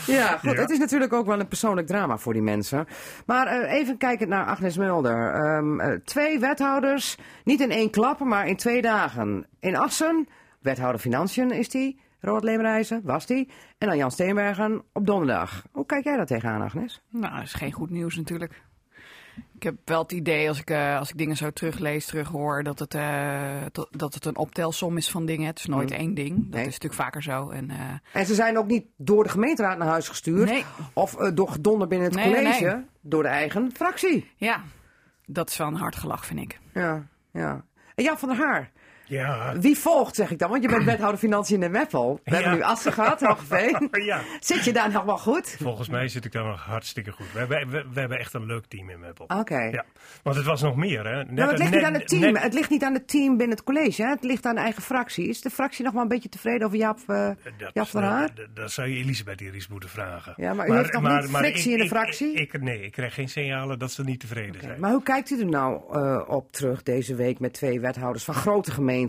Ja, 0.06 0.38
goed. 0.38 0.58
Het 0.58 0.70
is 0.70 0.78
natuurlijk 0.78 1.14
ook 1.14 1.26
wel 1.26 1.40
een 1.40 1.48
persoonlijk 1.48 1.88
drama 1.88 2.18
voor 2.18 2.34
die 2.34 2.42
mensen. 2.42 2.88
Maar 3.26 3.48
eh, 3.48 3.74
even 3.74 3.98
kijkend 3.98 4.30
naar 4.30 4.46
Agnes 4.46 4.78
Mulder. 4.78 5.34
Ehm, 5.34 5.80
eh, 5.80 6.00
twee 6.04 6.40
wethouders, 6.40 7.18
niet 7.44 7.60
in 7.60 7.72
één 7.72 7.90
klap, 7.90 8.20
maar 8.20 8.48
in 8.48 8.56
twee 8.56 8.82
dagen. 8.82 9.46
In 9.60 9.76
Assen, 9.76 10.28
wethouder 10.62 11.02
Financiën 11.02 11.52
is 11.52 11.70
die. 11.70 12.00
Robert 12.22 12.44
Leemreizen, 12.44 13.02
was 13.04 13.26
die. 13.26 13.50
En 13.78 13.88
dan 13.88 13.98
Jan 13.98 14.12
Steenbergen 14.12 14.84
op 14.94 15.06
donderdag. 15.06 15.64
Hoe 15.72 15.86
kijk 15.86 16.04
jij 16.04 16.16
daar 16.16 16.26
tegenaan, 16.26 16.62
Agnes? 16.62 17.02
Nou, 17.10 17.36
dat 17.36 17.44
is 17.44 17.54
geen 17.54 17.72
goed 17.72 17.90
nieuws 17.90 18.16
natuurlijk. 18.16 18.62
Ik 19.56 19.64
heb 19.64 19.76
wel 19.86 20.02
het 20.02 20.12
idee, 20.12 20.48
als 20.48 20.60
ik, 20.60 20.70
eh, 20.70 20.98
als 20.98 21.10
ik 21.10 21.18
dingen 21.18 21.38
zo 21.38 21.52
teruglees, 21.52 22.06
terughoor, 22.06 22.64
dat 22.64 22.80
het, 22.80 22.94
eh, 22.94 23.62
dat, 23.92 24.14
het 24.14 24.26
een 24.26 24.38
optelsom 24.38 24.98
is 24.98 25.10
van 25.10 25.26
dingen. 25.26 25.48
Het 25.48 25.60
is 25.60 25.66
nooit 25.66 25.92
één 25.92 26.14
ding. 26.14 26.30
Dat 26.36 26.44
Mm. 26.46 26.50
Nee. 26.50 26.60
is 26.66 26.66
natuurlijk 26.74 27.02
vaker 27.02 27.24
zo. 27.24 27.50
En, 27.50 27.70
eh, 27.70 27.78
En 28.14 28.26
ze 28.26 28.34
zijn 28.36 28.58
ook 28.58 28.68
niet 28.68 28.86
door 28.98 29.24
de 29.24 29.30
gemeenteraad 29.30 29.78
naar 29.78 29.88
huis 29.88 30.08
gestuurd. 30.10 30.50
Nee. 30.50 30.66
Of 30.94 31.16
door 31.16 31.50
gedonder 31.50 31.88
binnen 31.88 32.08
het 32.08 32.18
Nee, 32.18 32.34
college. 32.34 32.84
Door 33.02 33.24
de 33.24 33.30
eigen 33.30 33.72
fractie. 33.74 34.32
ja, 34.36 34.62
dat 35.26 35.50
is 35.50 35.58
wel 35.58 35.68
een 35.68 35.76
hard 35.76 35.96
gelach, 35.96 36.26
vind 36.26 36.40
ik. 36.40 36.60
Ja, 36.74 37.08
ja. 37.32 37.66
En 37.96 38.04
Jan 38.04 38.18
van 38.18 38.30
der 38.30 38.38
Haar. 38.38 38.72
Ja. 39.12 39.54
Wie 39.60 39.78
volgt, 39.78 40.16
zeg 40.16 40.32
ik 40.32 40.40
dan? 40.40 40.50
Want 40.50 40.64
je 40.64 40.70
bent 40.70 40.84
wethouder 40.84 41.20
Financiën 41.20 41.64
in 41.64 41.72
Meppel. 41.72 42.20
We 42.24 42.36
hebben 42.36 42.52
Ja. 42.52 42.58
nu 42.58 42.64
Assen 42.64 42.94
gehad, 42.94 43.22
Hogeveen. 43.22 43.88
ja, 44.06 44.22
Zit 44.40 44.64
je 44.64 44.74
daar 44.74 44.92
nog 44.92 45.04
wel 45.04 45.18
goed? 45.18 45.56
volgens 45.62 45.90
mij 45.90 46.08
zit 46.08 46.26
ik 46.26 46.32
daar 46.32 46.44
nog 46.46 46.62
hartstikke 46.66 47.12
goed. 47.12 47.26
We, 47.34 47.48
we, 47.48 47.66
we, 47.70 47.86
we 47.94 48.00
hebben 48.00 48.20
echt 48.20 48.34
een 48.34 48.46
leuk 48.46 48.66
team 48.66 48.90
in 48.90 49.00
Meppel. 49.00 49.26
Oké. 49.40 49.60
Ja, 49.62 49.86
want 50.24 50.36
het 50.36 50.46
was 50.46 50.62
nog 50.62 50.76
meer, 50.76 51.06
hè? 51.08 51.16
Net, 51.16 51.32
Nou, 51.32 51.50
het 51.50 51.60
ligt 51.60 51.72
niet 51.72 51.84
aan 51.84 51.94
het 51.94 52.08
team. 52.08 52.34
net- 52.34 52.44
Het 52.44 52.54
ligt 52.54 52.70
niet 52.70 52.84
aan 52.84 52.94
het 52.94 53.08
team 53.08 53.38
binnen 53.38 53.56
het 53.58 53.66
college. 53.66 54.02
Hè? 54.04 54.10
Het 54.10 54.24
ligt 54.24 54.46
aan 54.46 54.56
de 54.56 54.62
eigen 54.62 54.82
fractie. 54.82 55.28
Is 55.28 55.42
de 55.42 55.50
fractie 55.50 55.84
nog 55.84 55.94
wel 55.94 56.02
een 56.02 56.08
beetje 56.08 56.30
tevreden 56.30 56.66
over 56.68 56.78
Jaap, 56.78 56.98
dat, 57.08 57.36
Jaap 57.74 57.88
van 57.88 58.04
Haar? 58.04 58.30
dat- 58.36 58.48
dat 58.56 58.72
zou 58.72 58.88
je 58.88 58.96
Elisabeth 58.96 59.42
Iris 59.42 59.68
moeten 59.68 59.90
vragen. 59.90 60.34
Ja, 60.38 60.54
maar 60.54 60.68
u 60.70 60.74
heeft 60.76 60.94
nog 60.94 61.02
niet 61.22 61.30
frictie 61.30 61.72
ik- 61.74 61.78
in 61.78 61.84
de 61.84 61.90
fractie? 61.90 62.34
Ik, 62.34 62.54
ik- 62.54 62.62
nee, 62.62 62.82
ik 62.84 62.92
krijg 62.92 63.14
geen 63.14 63.30
signalen 63.30 63.80
dat 63.80 63.92
ze 63.92 64.04
niet 64.04 64.20
tevreden 64.20 64.62
zijn. 64.62 64.80
Maar 64.80 64.92
hoe 64.92 65.04
kijkt 65.04 65.30
u 65.30 65.40
er 65.40 65.46
nou 65.46 65.82
eh, 65.94 66.22
op 66.28 66.52
terug 66.52 66.84
deze 66.84 67.16
week 67.16 67.40
met 67.40 67.54
twee 67.54 67.80
wethouders 67.80 68.24
van 68.24 68.34
grote 68.34 68.72
gemeenten 68.72 69.00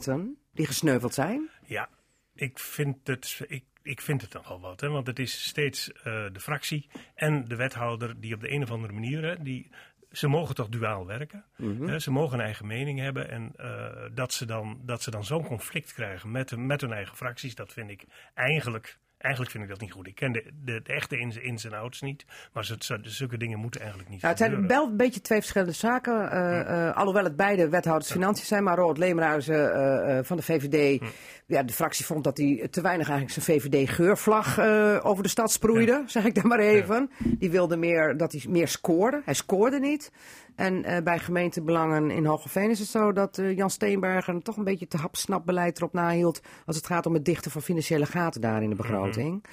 die 0.52 0.66
gesneuveld 0.66 1.14
zijn? 1.14 1.50
Ja, 1.66 1.88
ik 2.34 2.58
vind 2.58 3.06
het, 3.06 3.40
ik, 3.48 3.64
ik 3.82 4.00
vind 4.00 4.22
het 4.22 4.32
nogal 4.32 4.60
wat. 4.60 4.80
Hè, 4.80 4.88
want 4.88 5.06
het 5.06 5.18
is 5.18 5.44
steeds 5.44 5.92
eh, 5.92 6.02
de 6.32 6.40
fractie 6.40 6.88
en 7.14 7.48
de 7.48 7.56
wethouder 7.56 8.20
die 8.20 8.34
op 8.34 8.40
de 8.40 8.50
een 8.50 8.62
of 8.62 8.70
andere 8.70 8.92
manier... 8.92 9.22
Hè, 9.22 9.42
die, 9.42 9.70
ze 10.10 10.28
mogen 10.28 10.54
toch 10.54 10.68
duaal 10.68 11.06
werken. 11.06 11.44
Mhm. 11.56 11.88
hè, 11.88 11.98
ze 11.98 12.10
mogen 12.10 12.38
een 12.38 12.44
eigen 12.44 12.66
mening 12.66 12.98
hebben. 12.98 13.30
En 13.30 13.52
eh, 13.56 14.10
dat 14.14 14.32
ze 14.32 14.44
dan, 14.44 14.80
dat 14.84 15.02
ze 15.02 15.10
dan 15.10 15.24
zo'n 15.24 15.46
conflict 15.46 15.92
krijgen 15.92 16.30
met, 16.30 16.56
met 16.56 16.80
hun 16.80 16.92
eigen 16.92 17.16
fracties... 17.16 17.54
dat 17.54 17.72
vind 17.72 17.90
ik 17.90 18.04
eigenlijk... 18.34 18.98
Eigenlijk 19.22 19.52
vind 19.52 19.64
ik 19.64 19.70
dat 19.70 19.80
niet 19.80 19.92
goed. 19.92 20.06
Ik 20.06 20.14
ken 20.14 20.32
de, 20.32 20.44
de, 20.64 20.80
de 20.82 20.92
echte 20.92 21.18
ins, 21.18 21.36
ins 21.36 21.64
en 21.64 21.72
outs 21.72 22.00
niet. 22.00 22.24
Maar 22.52 22.76
zulke 23.02 23.36
dingen 23.36 23.58
moeten 23.58 23.80
eigenlijk 23.80 24.10
niet 24.10 24.22
Nou, 24.22 24.34
het 24.34 24.42
zijn 24.42 24.66
wel 24.66 24.86
een 24.86 24.96
beetje 24.96 25.20
twee 25.20 25.38
verschillende 25.38 25.72
zaken. 25.72 26.30
eh, 26.30 26.88
eh, 26.88 26.96
alhoewel 26.96 27.24
het 27.24 27.36
beide 27.36 27.68
wethouders 27.68 28.10
financiën 28.12 28.46
zijn. 28.46 28.64
Maar 28.64 28.76
Robert 28.76 28.98
Leemruizen 28.98 29.74
eh, 29.74 30.18
van 30.22 30.36
de 30.36 30.42
VVD. 30.42 31.02
Ja, 31.46 31.62
de 31.62 31.72
fractie 31.72 32.04
vond 32.04 32.24
dat 32.24 32.36
hij 32.36 32.68
te 32.70 32.80
weinig 32.80 33.08
eigenlijk 33.08 33.40
zijn 33.40 33.60
VVD-geurvlag 33.60 34.58
over 35.02 35.22
de 35.22 35.28
stad 35.28 35.52
sproeide. 35.52 36.02
Zeg 36.06 36.24
ik 36.24 36.34
dan 36.34 36.46
maar 36.46 36.58
even. 36.58 37.10
Die 37.24 37.50
wilde 37.50 37.76
meer 37.76 38.16
dat 38.16 38.32
hij 38.32 38.42
meer 38.48 38.68
scoorde. 38.68 39.22
Hij 39.24 39.34
scoorde 39.34 39.78
niet. 39.78 40.10
En 40.54 40.84
eh, 40.84 41.02
bij 41.02 41.18
gemeentebelangen 41.18 42.10
in 42.10 42.24
Hogeveen 42.24 42.70
is 42.70 42.78
het 42.78 42.88
zo 42.88 43.12
dat 43.12 43.38
eh, 43.38 43.56
Jan 43.56 43.70
Steenbergen 43.70 44.42
toch 44.42 44.56
een 44.56 44.64
beetje 44.64 44.88
te 44.88 44.96
hapsnap 44.96 45.46
beleid 45.46 45.76
erop 45.76 45.92
nahield. 45.92 46.40
Als 46.66 46.76
het 46.76 46.86
gaat 46.86 47.06
om 47.06 47.14
het 47.14 47.24
dichten 47.24 47.50
van 47.50 47.62
financiële 47.62 48.06
gaten 48.06 48.40
daar 48.40 48.62
in 48.62 48.70
de 48.70 48.76
begroting. 48.76 49.44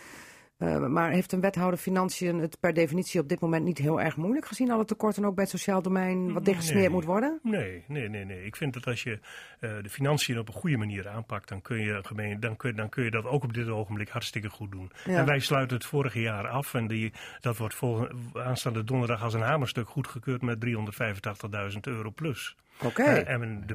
Uh, 0.59 0.87
maar 0.87 1.11
heeft 1.11 1.31
een 1.31 1.41
wethouder 1.41 1.79
financiën 1.79 2.39
het 2.39 2.59
per 2.59 2.73
definitie 2.73 3.19
op 3.19 3.29
dit 3.29 3.39
moment 3.39 3.65
niet 3.65 3.77
heel 3.77 4.01
erg 4.01 4.15
moeilijk 4.15 4.45
gezien 4.45 4.71
alle 4.71 4.85
tekorten 4.85 5.25
ook 5.25 5.35
bij 5.35 5.43
het 5.43 5.53
sociaal 5.53 5.81
domein 5.81 6.33
wat 6.33 6.45
dichtgesmeerd 6.45 6.81
Nee. 6.81 6.89
moet 6.89 7.05
worden? 7.05 7.39
Nee, 7.43 7.83
nee, 7.87 8.09
nee, 8.09 8.25
nee. 8.25 8.45
Ik 8.45 8.55
vind 8.55 8.73
dat 8.73 8.85
als 8.87 9.03
je 9.03 9.19
eh, 9.59 9.71
de 9.81 9.89
financiën 9.89 10.39
op 10.39 10.47
een 10.47 10.53
goede 10.53 10.77
manier 10.77 11.09
aanpakt, 11.09 11.49
dan 11.49 11.61
kun, 11.61 11.79
je 11.79 11.99
gemeen, 12.03 12.39
dan, 12.39 12.55
kun, 12.55 12.75
dan 12.75 12.89
kun 12.89 13.03
je 13.03 13.11
dat 13.11 13.25
ook 13.25 13.43
op 13.43 13.53
dit 13.53 13.67
ogenblik 13.69 14.09
hartstikke 14.09 14.49
goed 14.49 14.71
doen. 14.71 14.91
Ja. 15.05 15.17
En 15.17 15.25
wij 15.25 15.39
sluiten 15.39 15.77
het 15.77 15.85
vorige 15.85 16.21
jaar 16.21 16.47
af 16.47 16.73
en 16.73 16.87
die, 16.87 17.13
dat 17.41 17.57
wordt 17.57 17.75
volgende, 17.75 18.15
aanstaande 18.33 18.83
donderdag 18.83 19.23
als 19.23 19.33
een 19.33 19.41
hamerstuk 19.41 19.89
goedgekeurd 19.89 20.41
met 20.41 20.65
385.000 20.65 21.79
euro 21.81 22.11
plus. 22.11 22.55
Oké. 22.85 23.23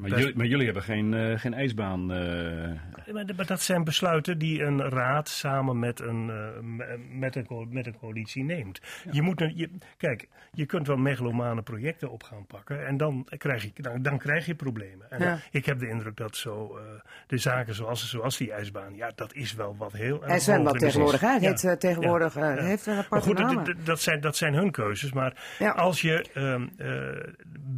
Maar 0.00 0.10
best- 0.10 0.34
maar 0.34 0.46
jullie 0.46 0.64
hebben 0.64 0.82
geen, 0.82 1.14
eh, 1.14 1.38
geen 1.38 1.54
ijsbaan. 1.54 2.12
eh, 2.12 2.70
maar, 3.12 3.24
maar 3.36 3.46
dat 3.46 3.60
zijn 3.62 3.84
besluiten 3.84 4.38
die 4.38 4.62
een 4.62 4.80
raad 4.88 5.28
samen 5.28 5.78
met 5.78 6.00
een, 6.00 6.30
eh, 6.30 6.94
met 7.10 7.36
een, 7.36 7.46
met 7.70 7.86
een 7.86 7.98
coalitie 7.98 8.44
neemt. 8.44 8.80
Je 9.10 9.22
moet 9.22 9.40
een, 9.40 9.52
je, 9.56 9.70
kijk, 9.96 10.28
je 10.52 10.66
kunt 10.66 10.86
wel 10.86 10.96
megalomane 10.96 11.62
projecten 11.62 12.10
op 12.10 12.22
gaan 12.22 12.46
pakken 12.46 12.86
en 12.86 12.96
dan 12.96 13.26
krijg 13.38 13.62
je, 13.62 13.70
dan, 13.74 14.02
dan 14.02 14.18
krijg 14.18 14.46
je 14.46 14.54
problemen. 14.54 15.10
En 15.10 15.20
Ja. 15.22 15.38
ik 15.50 15.66
heb 15.66 15.78
de 15.78 15.88
indruk 15.88 16.16
dat 16.16 16.36
zo, 16.36 16.76
eh, 16.76 16.82
de 17.26 17.38
zaken 17.38 17.74
zoals, 17.74 18.10
zoals 18.10 18.36
die 18.36 18.52
ijsbaan, 18.52 18.94
ja, 18.96 19.10
dat 19.14 19.34
is 19.34 19.54
wel 19.54 19.76
wat 19.78 19.92
heel. 19.92 20.24
En 20.24 20.40
zwembad 20.40 20.72
de 20.72 20.78
tegenwoordig, 20.78 21.20
hè? 21.20 21.32
Ja. 21.32 21.38
heet 21.38 21.80
tegenwoordig, 21.80 22.34
Ja. 22.34 22.52
Ja. 22.54 22.62
heeft 22.62 22.86
een 22.86 22.94
Maar 22.94 23.04
aparte 23.04 23.44
goed, 23.46 23.86
dat, 23.86 24.00
zijn, 24.00 24.20
dat 24.20 24.36
zijn 24.36 24.54
hun 24.54 24.70
keuzes. 24.70 25.12
Maar 25.12 25.54
Ja. 25.58 25.70
als 25.70 26.00
je 26.00 26.24
ehm, 26.34 26.66
eh, 26.76 27.32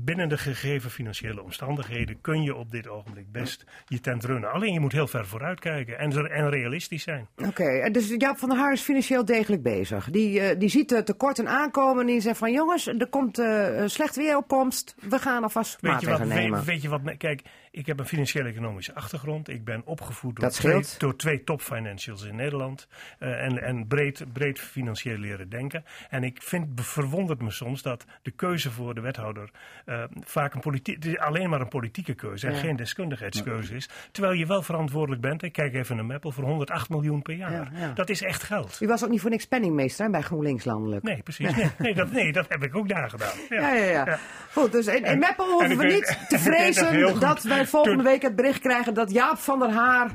binnen 0.04 0.28
de 0.28 0.38
gegeven 0.38 0.90
financiële 0.90 1.14
omstandigheden 1.24 2.20
kun 2.20 2.42
je 2.42 2.54
op 2.54 2.70
dit 2.70 2.88
ogenblik 2.88 3.32
best 3.32 3.64
je 3.86 4.00
tent 4.00 4.24
runnen. 4.24 4.52
Alleen 4.52 4.72
je 4.72 4.80
moet 4.80 4.92
heel 4.92 5.06
ver 5.06 5.26
vooruit 5.26 5.60
kijken 5.60 5.98
en, 5.98 6.30
en 6.30 6.50
realistisch 6.50 7.02
zijn. 7.02 7.26
Oké, 7.36 7.64
en 7.64 7.92
dus 7.92 8.14
Jaap 8.16 8.38
van 8.38 8.48
der 8.48 8.58
Haar 8.58 8.72
is 8.72 8.80
financieel 8.80 9.24
degelijk 9.24 9.62
bezig. 9.62 10.10
Die, 10.10 10.40
eh, 10.40 10.58
die 10.58 10.68
ziet 10.68 10.88
de 10.88 11.02
tekorten 11.02 11.48
aankomen 11.48 12.00
en 12.00 12.06
die 12.06 12.20
zegt 12.20 12.38
van 12.38 12.52
jongens, 12.52 12.86
er 12.86 13.08
komt 13.08 13.38
eh, 13.38 13.78
een 13.78 13.90
slecht 13.90 14.16
weeropkomst. 14.16 14.94
We 15.08 15.18
gaan 15.18 15.42
alvast 15.42 15.80
Weet 15.80 16.00
je, 16.00 16.06
wat, 16.06 16.18
maatregelen 16.18 16.42
nemen. 16.42 16.58
weet, 16.58 16.66
weet 16.66 16.82
je 16.82 16.88
wat? 16.88 17.00
Kijk, 17.18 17.42
ik 17.76 17.86
heb 17.86 17.98
een 18.00 18.06
financiële 18.06 18.48
economische 18.48 18.94
achtergrond. 18.94 19.48
Ik 19.48 19.64
ben 19.64 19.82
opgevoed 19.84 20.36
door, 20.40 20.50
twee, 20.50 20.82
door 20.98 21.16
twee 21.16 21.44
top 21.44 21.60
financials 21.60 22.22
in 22.22 22.36
Nederland. 22.36 22.88
eh, 23.18 23.44
en 23.44 23.62
en 23.62 23.86
breed, 23.86 24.24
breed 24.32 24.58
financieel 24.60 25.16
leren 25.18 25.48
denken. 25.48 25.84
En 26.10 26.24
ik 26.24 26.42
vind, 26.42 26.80
verwondert 26.80 27.42
me 27.42 27.50
soms 27.50 27.82
dat 27.82 28.04
de 28.22 28.30
keuze 28.30 28.70
voor 28.70 28.94
de 28.94 29.00
wethouder 29.00 29.50
eh, 29.84 30.02
vaak 30.24 30.54
een 30.54 30.60
politiek, 30.60 31.16
alleen 31.18 31.50
maar 31.50 31.60
een 31.60 31.68
politieke 31.68 32.14
keuze 32.14 32.46
en 32.46 32.52
Ja. 32.52 32.58
geen 32.58 32.76
deskundigheidskeuze 32.76 33.74
is. 33.74 33.88
Terwijl 34.12 34.34
je 34.34 34.46
wel 34.46 34.62
verantwoordelijk 34.62 35.20
bent, 35.22 35.42
ik 35.42 35.52
kijk 35.52 35.74
even 35.74 35.96
naar 35.96 36.04
Meppel, 36.04 36.30
voor 36.32 36.44
108 36.44 36.88
miljoen 36.88 37.22
per 37.22 37.34
jaar. 37.34 37.52
Ja, 37.52 37.68
ja. 37.74 37.92
Dat 37.92 38.08
is 38.08 38.22
echt 38.22 38.42
geld. 38.42 38.78
U 38.80 38.86
was 38.86 39.04
ook 39.04 39.10
niet 39.10 39.20
voor 39.20 39.30
niks 39.30 39.46
penningmeester 39.46 40.04
hè, 40.04 40.10
bij 40.10 40.22
GroenLinks 40.22 40.64
landelijk. 40.64 41.02
Nee, 41.02 41.22
precies. 41.22 41.56
Nee, 41.56 41.70
nee, 41.78 41.94
dat, 41.94 42.10
nee, 42.12 42.32
dat 42.32 42.48
heb 42.48 42.62
ik 42.62 42.76
ook 42.76 42.88
daar 42.88 43.10
gedaan. 43.10 43.34
Ja, 43.48 43.74
ja, 43.74 43.84
ja. 43.90 44.18
Goed, 44.52 44.72
dus 44.72 44.86
in, 44.86 45.04
in 45.04 45.18
Meppel 45.18 45.50
hoeven 45.50 45.70
en 45.70 45.76
we 45.78 45.84
niet 45.84 46.18
te 46.28 46.38
vrezen 46.48 47.20
dat 47.20 47.42
wij 47.42 47.65
volgende 47.66 48.02
week 48.02 48.22
het 48.22 48.36
bericht 48.36 48.60
krijgen 48.60 48.94
dat 48.94 49.10
Jaap 49.12 49.38
van 49.38 49.58
der 49.58 49.70
Haar 49.70 50.10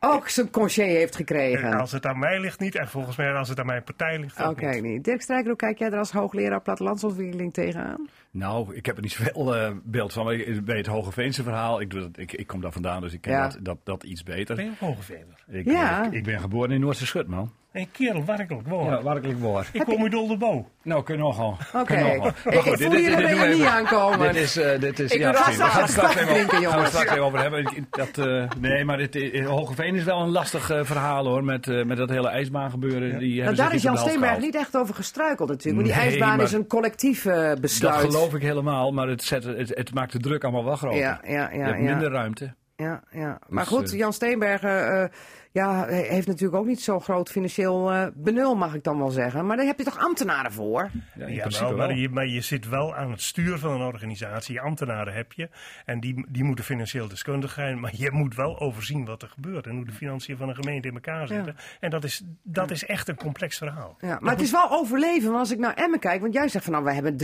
ook 0.00 0.28
zijn 0.28 0.50
congé 0.50 0.82
heeft 0.82 1.16
gekregen. 1.16 1.68
En 1.72 1.78
als 1.78 1.92
het 1.92 2.06
aan 2.06 2.18
mij 2.18 2.40
ligt 2.40 2.60
niet, 2.60 2.74
en 2.74 2.88
volgens 2.88 3.16
mij 3.16 3.32
als 3.34 3.48
het 3.48 3.60
aan 3.60 3.66
mijn 3.66 3.82
partij 3.82 4.18
ligt 4.18 4.42
ook 4.42 4.50
Oké, 4.50 4.66
niet. 4.70 4.82
niet. 4.82 5.04
Dirk 5.04 5.22
Strijker, 5.22 5.46
hoe 5.48 5.56
kijk 5.56 5.78
jij 5.78 5.90
er 5.90 5.98
als 5.98 6.12
hoogleraar 6.12 6.60
plattelandsontwikkeling 6.62 7.52
tegenaan? 7.52 8.08
Nou, 8.30 8.74
ik 8.74 8.86
heb 8.86 8.96
er 8.96 9.02
niet 9.02 9.12
zoveel 9.18 9.56
eh, 9.56 9.70
beeld 9.82 10.12
van. 10.12 10.32
Ik- 10.32 10.64
Bij 10.64 10.76
het 10.76 10.86
Hogeveense 10.86 11.42
verhaal, 11.42 11.80
ik, 11.80 11.90
doe 11.90 12.00
dat, 12.00 12.10
ik, 12.18 12.32
ik 12.32 12.46
kom 12.46 12.60
daar 12.60 12.72
vandaan, 12.72 13.00
dus 13.00 13.12
ik 13.12 13.20
ken 13.20 13.32
Ja. 13.32 13.48
dat, 13.48 13.58
dat, 13.64 13.78
dat 13.84 14.02
iets 14.04 14.22
beter. 14.22 14.56
Ben 14.56 14.64
je 14.64 14.70
Hogevener? 14.78 15.44
Ik, 15.48 15.64
Ja. 15.64 16.04
ik, 16.06 16.12
ik 16.12 16.24
ben 16.24 16.40
geboren 16.40 16.70
in 16.70 16.80
Noordse 16.80 17.06
Schut, 17.06 17.26
man. 17.26 17.52
Een 17.72 17.88
kerel, 17.92 18.24
werkelijk 18.24 18.68
waar. 18.68 18.84
Ja, 18.84 19.02
werkelijk 19.02 19.38
waar. 19.40 19.68
Ik 19.72 19.84
kom 19.84 20.02
uit 20.02 20.14
Oldenbo. 20.14 20.68
Nou, 20.82 21.02
kun 21.02 21.14
je 21.16 21.20
nogal. 21.22 21.56
Oké. 21.74 21.98
Je. 21.98 22.14
Ik- 22.14 22.20
Maar 22.20 22.34
voel 22.64 22.90
we 22.90 23.14
reactie 23.16 23.54
even- 23.54 23.70
aankomen. 23.70 24.18
Dit 24.32 24.42
is, 24.42 24.56
eh, 24.56 24.80
dit 24.80 24.98
is, 24.98 25.12
Ik 25.12 25.18
ja, 25.20 25.30
we 25.30 25.36
straks 25.52 25.90
straks 25.92 26.14
even 26.14 26.26
drinken, 26.34 26.56
over- 26.58 26.70
gaan 26.70 26.86
straks 26.86 27.10
even 27.10 27.22
over 27.24 27.38
hebben. 27.40 27.86
Dat, 27.90 28.18
eh, 28.18 28.44
nee, 28.60 28.84
maar 28.84 28.96
dit, 28.96 29.16
eh, 29.16 29.46
Hogeveen 29.46 29.94
is 29.94 30.04
wel 30.04 30.20
een 30.20 30.30
lastig 30.30 30.66
verhaal 30.66 31.26
hoor, 31.26 31.44
met, 31.44 31.68
eh, 31.68 31.84
met 31.84 31.96
dat 31.96 32.08
hele 32.08 32.28
ijsbaangebeuren. 32.28 33.18
Die 33.18 33.42
Nou, 33.42 33.54
daar 33.54 33.66
is 33.66 33.72
niet 33.72 33.82
Jan 33.82 33.98
Steenberg 33.98 34.38
niet 34.38 34.54
echt 34.54 34.76
over 34.76 34.94
gestruikeld 34.94 35.48
natuurlijk. 35.48 35.76
Want 35.84 35.86
die 35.94 35.96
Nee, 36.04 36.10
ijsbaan 36.18 36.36
maar- 36.36 36.46
is 36.46 36.52
een 36.52 36.66
collectief 36.66 37.24
eh, 37.24 37.48
Dat 37.48 37.60
besluit. 37.60 38.00
geloof 38.00 38.34
ik 38.34 38.42
helemaal, 38.42 38.90
maar 38.92 39.08
het, 39.08 39.22
zet, 39.22 39.44
het, 39.44 39.68
het 39.74 39.94
maakt 39.94 40.12
de 40.12 40.18
druk 40.18 40.42
allemaal 40.42 40.64
wel 40.64 40.76
groter. 40.76 40.98
Ja, 40.98 41.20
ja, 41.26 41.50
Je 41.50 41.58
ja. 41.58 41.64
hebt 41.64 41.76
ja. 41.78 41.82
minder 41.84 42.10
ruimte. 42.10 42.54
Ja, 42.76 43.02
ja. 43.10 43.38
Maar 43.48 43.64
Dus, 43.64 43.72
goed, 43.72 43.92
Jan 43.92 44.12
Steenbergen 44.12 45.02
eh, 45.02 45.08
ja, 45.52 45.86
he- 45.86 45.94
heeft 45.94 46.26
natuurlijk 46.26 46.60
ook 46.60 46.66
niet 46.66 46.80
zo'n 46.82 47.00
groot 47.00 47.30
financieel 47.30 47.92
eh, 47.92 48.06
benul, 48.14 48.54
mag 48.56 48.74
ik 48.74 48.84
dan 48.84 48.98
wel 48.98 49.10
zeggen. 49.10 49.46
Maar 49.46 49.56
daar 49.56 49.66
heb 49.66 49.78
je 49.78 49.84
toch 49.84 49.98
ambtenaren 49.98 50.52
voor? 50.52 50.90
Ja, 51.16 51.48
maar, 51.76 51.96
je, 51.96 52.08
maar 52.08 52.26
je 52.26 52.40
zit 52.40 52.68
wel 52.68 52.94
aan 52.94 53.10
het 53.10 53.22
stuur 53.22 53.58
van 53.58 53.70
een 53.72 53.86
organisatie. 53.86 54.60
Ambtenaren 54.60 55.14
heb 55.14 55.32
je. 55.32 55.48
En 55.84 56.00
die, 56.00 56.26
die 56.28 56.44
moeten 56.44 56.64
financieel 56.64 57.08
deskundig 57.08 57.52
zijn. 57.52 57.80
Maar 57.80 57.92
je 57.94 58.10
moet 58.10 58.34
wel 58.34 58.60
overzien 58.60 59.04
wat 59.04 59.22
er 59.22 59.28
gebeurt. 59.28 59.66
En 59.66 59.74
hoe 59.76 59.84
de 59.84 59.92
financiën 59.92 60.36
van 60.36 60.48
een 60.48 60.54
gemeente 60.54 60.88
in 60.88 60.94
elkaar 60.94 61.26
zitten. 61.26 61.56
En 61.80 61.90
dat 61.90 62.04
is, 62.04 62.22
dat 62.42 62.70
is 62.70 62.84
echt 62.84 63.08
een 63.08 63.16
complex 63.16 63.58
verhaal. 63.58 63.96
Ja, 64.00 64.18
maar 64.20 64.32
het 64.32 64.40
is 64.42 64.50
wel 64.50 64.70
overleven. 64.70 65.28
Want 65.28 65.38
als 65.40 65.50
ik 65.52 65.58
naar 65.58 65.74
Emmen 65.74 65.98
kijk, 65.98 66.20
want 66.20 66.34
jij 66.34 66.48
zegt 66.48 66.64
van 66.64 66.72
nou, 66.72 66.84
wij 66.84 66.94
hebben 66.94 67.16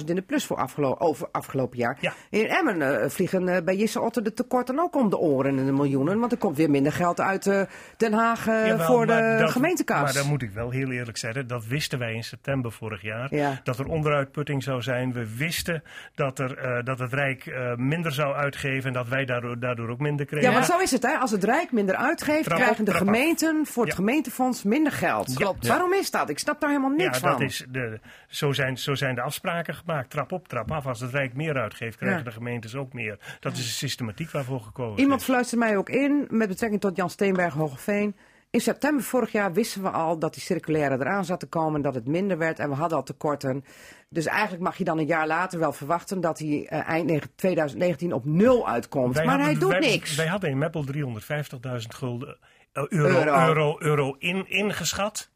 385.000 0.00 0.04
in 0.06 0.14
de 0.14 0.22
plus 0.22 0.44
voor 0.46 0.56
afgelo 0.56 0.94
over 0.98 1.28
afgelopen 1.32 1.78
jaar. 1.78 1.98
Ja. 2.00 2.12
In 2.30 2.46
Emmen 2.46 3.00
eh, 3.02 3.08
vliegen 3.08 3.48
eh, 3.48 3.62
bij 3.64 3.76
Jisse 3.76 4.00
Otter 4.00 4.22
de 4.22 4.32
tekorten 4.34 4.78
ook 4.78 4.96
om 4.96 5.10
de 5.10 5.18
oren 5.18 5.58
en 5.58 5.66
de 5.66 5.72
miljoenen. 5.72 6.18
Want 6.18 6.32
er 6.32 6.38
komt 6.38 6.56
weer 6.56 6.70
minder 6.70 6.92
geld 6.92 7.11
uit 7.20 7.46
eh, 7.46 7.62
Den 7.96 8.12
Haag 8.12 8.46
eh, 8.46 8.66
Jawel, 8.66 8.86
voor 8.86 9.06
de 9.06 9.12
maar 9.12 9.38
dat- 9.38 9.50
gemeentekas. 9.50 10.02
Maar 10.02 10.12
dan 10.12 10.26
moet 10.26 10.42
ik 10.42 10.50
wel 10.50 10.70
heel 10.70 10.90
eerlijk 10.90 11.16
zeggen, 11.16 11.46
dat 11.46 11.66
wisten 11.66 11.98
wij 11.98 12.14
in 12.14 12.24
september 12.24 12.72
vorig 12.72 13.02
jaar. 13.02 13.34
Ja. 13.34 13.60
Dat 13.64 13.78
er 13.78 13.86
onderuitputting 13.86 14.62
zou 14.62 14.82
zijn. 14.82 15.12
We 15.12 15.36
wisten 15.36 15.82
dat, 16.14 16.38
er, 16.38 16.58
eh, 16.58 16.84
dat 16.84 16.98
het 16.98 17.12
Rijk 17.12 17.54
minder 17.76 18.12
zou 18.12 18.34
uitgeven 18.34 18.86
en 18.86 18.92
dat 18.92 19.08
wij 19.08 19.24
daardoor, 19.24 19.58
daardoor 19.58 19.88
ook 19.88 19.98
minder 19.98 20.26
kregen. 20.26 20.48
Ja, 20.48 20.54
maar 20.54 20.64
zo 20.64 20.78
is 20.78 20.90
het. 20.90 21.02
Hè? 21.02 21.16
Als 21.16 21.30
het 21.30 21.44
Rijk 21.44 21.72
minder 21.72 21.94
uitgeeft, 21.96 22.44
Trap 22.44 22.58
krijgen 22.58 22.84
de 22.84 22.90
trap 22.90 23.06
gemeenten 23.06 23.66
voor 23.66 23.84
het 23.84 23.94
gemeentefonds 23.94 24.62
minder 24.62 24.92
geld. 24.92 25.34
Klopt. 25.34 25.66
Waarom 25.66 25.92
is 25.92 26.10
dat? 26.10 26.28
Ik 26.28 26.38
snap 26.38 26.60
daar 26.60 26.70
helemaal 26.70 26.90
niks 26.90 27.18
ja, 27.18 27.28
van. 27.28 27.30
dat 27.30 27.40
is 27.40 27.64
de, 27.68 28.00
zo, 28.28 28.52
zijn, 28.52 28.78
zo 28.78 28.94
zijn 28.94 29.14
de 29.14 29.20
afspraken 29.20 29.74
gemaakt. 29.74 30.10
Trap 30.10 30.32
op, 30.32 30.48
trap 30.48 30.70
af. 30.72 30.86
Als 30.86 31.00
het 31.00 31.10
Rijk 31.10 31.34
meer 31.34 31.56
uitgeeft, 31.60 31.96
krijgen 31.96 32.24
de 32.24 32.30
gemeentes 32.30 32.74
ook 32.74 32.92
meer. 32.92 33.18
Dat 33.40 33.52
is 33.52 33.58
de 33.58 33.64
systematiek 33.64 34.30
waarvoor 34.30 34.60
gekozen 34.60 35.00
Iemand 35.00 35.20
is. 35.20 35.26
fluistert 35.26 35.60
mij 35.60 35.76
ook 35.76 35.88
in 35.88 36.26
met 36.30 36.48
betrekking 36.48 36.80
tot 36.80 36.96
Jan 36.96 37.01
Steenberg 37.10 37.54
Hogeveen. 37.54 38.16
In 38.50 38.60
september 38.60 39.04
vorig 39.04 39.32
jaar 39.32 39.52
wisten 39.52 39.82
we 39.82 39.90
al 39.90 40.18
dat 40.18 40.34
die 40.34 40.42
circulaire 40.42 40.94
eraan 40.94 41.24
zat 41.24 41.40
te 41.40 41.46
komen, 41.46 41.74
en 41.74 41.82
dat 41.82 41.94
het 41.94 42.06
minder 42.06 42.38
werd 42.38 42.58
en 42.58 42.68
we 42.68 42.74
hadden 42.74 42.98
al 42.98 43.04
tekorten. 43.04 43.64
Dus 44.08 44.26
eigenlijk 44.26 44.62
mag 44.62 44.76
je 44.76 44.84
dan 44.84 44.98
een 44.98 45.06
jaar 45.06 45.26
later 45.26 45.58
wel 45.58 45.72
verwachten 45.72 46.20
dat 46.20 46.38
hij 46.38 46.66
eh, 46.68 46.88
eind 46.88 47.06
negen- 47.06 47.30
2019 47.36 48.12
op 48.12 48.24
nul 48.24 48.68
uitkomt. 48.68 49.14
Wij 49.16 49.24
maar 49.24 49.40
hij 49.40 49.54
doet 49.58 49.70
wij- 49.70 49.78
niks. 49.80 50.14
Wij 50.16 50.26
hadden 50.26 50.50
in 50.50 50.58
Meppel 50.58 50.84
350.000 50.84 51.94
gulden 51.94 52.36
eh, 52.72 52.84
euro, 52.88 53.18
Euro. 53.18 53.46
euro. 53.46 53.76
euro, 53.78 54.16
in, 54.18 54.48
ingeschat. 54.50 55.30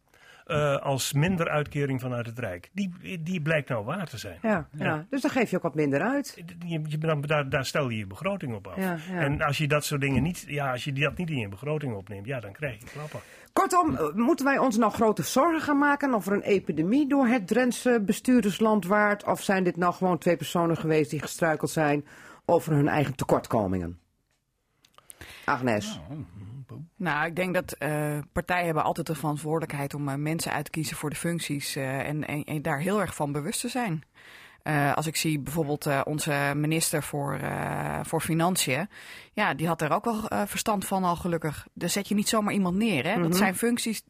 Eh, 0.46 0.76
als 0.76 1.12
minder 1.12 1.48
uitkering 1.48 2.00
vanuit 2.00 2.26
het 2.26 2.38
Rijk. 2.38 2.70
Die, 2.72 3.22
die 3.22 3.42
blijkt 3.42 3.68
nou 3.68 3.84
waar 3.84 4.06
te 4.06 4.18
zijn. 4.18 4.38
ja, 4.42 4.68
ja. 4.72 5.06
dus 5.10 5.20
dan 5.22 5.30
geef 5.30 5.50
je 5.50 5.56
ook 5.56 5.62
wat 5.62 5.74
minder 5.74 6.00
uit. 6.00 6.42
Je, 6.66 6.80
je, 6.86 6.98
dan- 6.98 7.20
daar, 7.20 7.48
daar 7.48 7.64
stel 7.64 7.88
je 7.88 7.98
je 7.98 8.06
begroting 8.06 8.54
op 8.54 8.66
af. 8.66 8.76
Ja, 8.76 8.96
ja. 9.10 9.20
En 9.20 9.42
als 9.42 9.58
je 9.58 9.68
dat 9.68 9.84
soort 9.84 10.00
dingen 10.00 10.22
niet, 10.22 10.44
ja, 10.48 10.70
als 10.72 10.84
je 10.84 10.92
dat 10.92 11.16
niet 11.16 11.30
in 11.30 11.36
je 11.38 11.48
begroting 11.48 11.94
opneemt, 11.94 12.26
ja, 12.26 12.40
dan 12.40 12.52
krijg 12.52 12.78
je 12.80 12.86
klappen. 12.92 13.20
Kortom, 13.52 13.96
eh, 13.96 14.12
moeten 14.14 14.44
wij 14.46 14.58
ons 14.58 14.76
nou 14.76 14.92
grote 14.92 15.22
zorgen 15.22 15.60
gaan 15.60 15.78
maken 15.78 16.14
over 16.14 16.32
een 16.32 16.42
epidemie 16.42 17.08
door 17.08 17.26
het 17.26 17.46
Drentse 17.46 18.02
bestuurdersland 18.06 18.86
waard? 18.86 19.24
Of 19.24 19.42
zijn 19.42 19.64
dit 19.64 19.76
nou 19.76 19.94
gewoon 19.94 20.18
twee 20.18 20.36
personen 20.36 20.76
geweest 20.76 21.10
die 21.10 21.20
gestruikeld 21.20 21.70
zijn 21.70 22.06
over 22.44 22.72
hun 22.72 22.88
eigen 22.88 23.14
tekortkomingen? 23.14 23.98
Agnes. 25.44 26.00
Nou, 26.08 26.24
ik 27.26 27.36
denk 27.36 27.54
dat 27.54 27.72
eh, 27.72 28.18
partijen 28.32 28.64
hebben 28.64 28.84
altijd 28.84 29.06
de 29.06 29.14
verantwoordelijkheid 29.14 29.94
om 29.94 30.08
eh, 30.08 30.14
mensen 30.14 30.52
uit 30.52 30.64
te 30.64 30.70
kiezen 30.70 30.96
voor 30.96 31.10
de 31.10 31.16
functies 31.16 31.76
eh, 31.76 32.08
en, 32.08 32.26
en, 32.26 32.44
en 32.44 32.62
daar 32.62 32.80
heel 32.80 33.00
erg 33.00 33.14
van 33.14 33.32
bewust 33.32 33.60
te 33.60 33.68
zijn. 33.68 34.04
Als 34.94 35.06
ik 35.06 35.16
zie 35.16 35.38
bijvoorbeeld 35.38 36.04
onze 36.04 36.52
minister 36.56 37.02
voor, 37.02 37.40
voor 38.02 38.20
Financiën, 38.20 38.88
ja, 39.32 39.54
die 39.54 39.66
had 39.66 39.82
er 39.82 39.92
ook 39.92 40.04
wel 40.04 40.46
verstand 40.46 40.84
van 40.84 41.04
al 41.04 41.16
gelukkig. 41.16 41.66
Daar 41.72 41.88
zet 41.88 42.08
je 42.08 42.14
niet 42.14 42.28
zomaar 42.28 42.52
iemand 42.52 42.76
neer, 42.76 43.04
hè? 43.04 43.22
Dat 43.22 43.36
zijn 43.36 43.56
functies, 43.56 44.02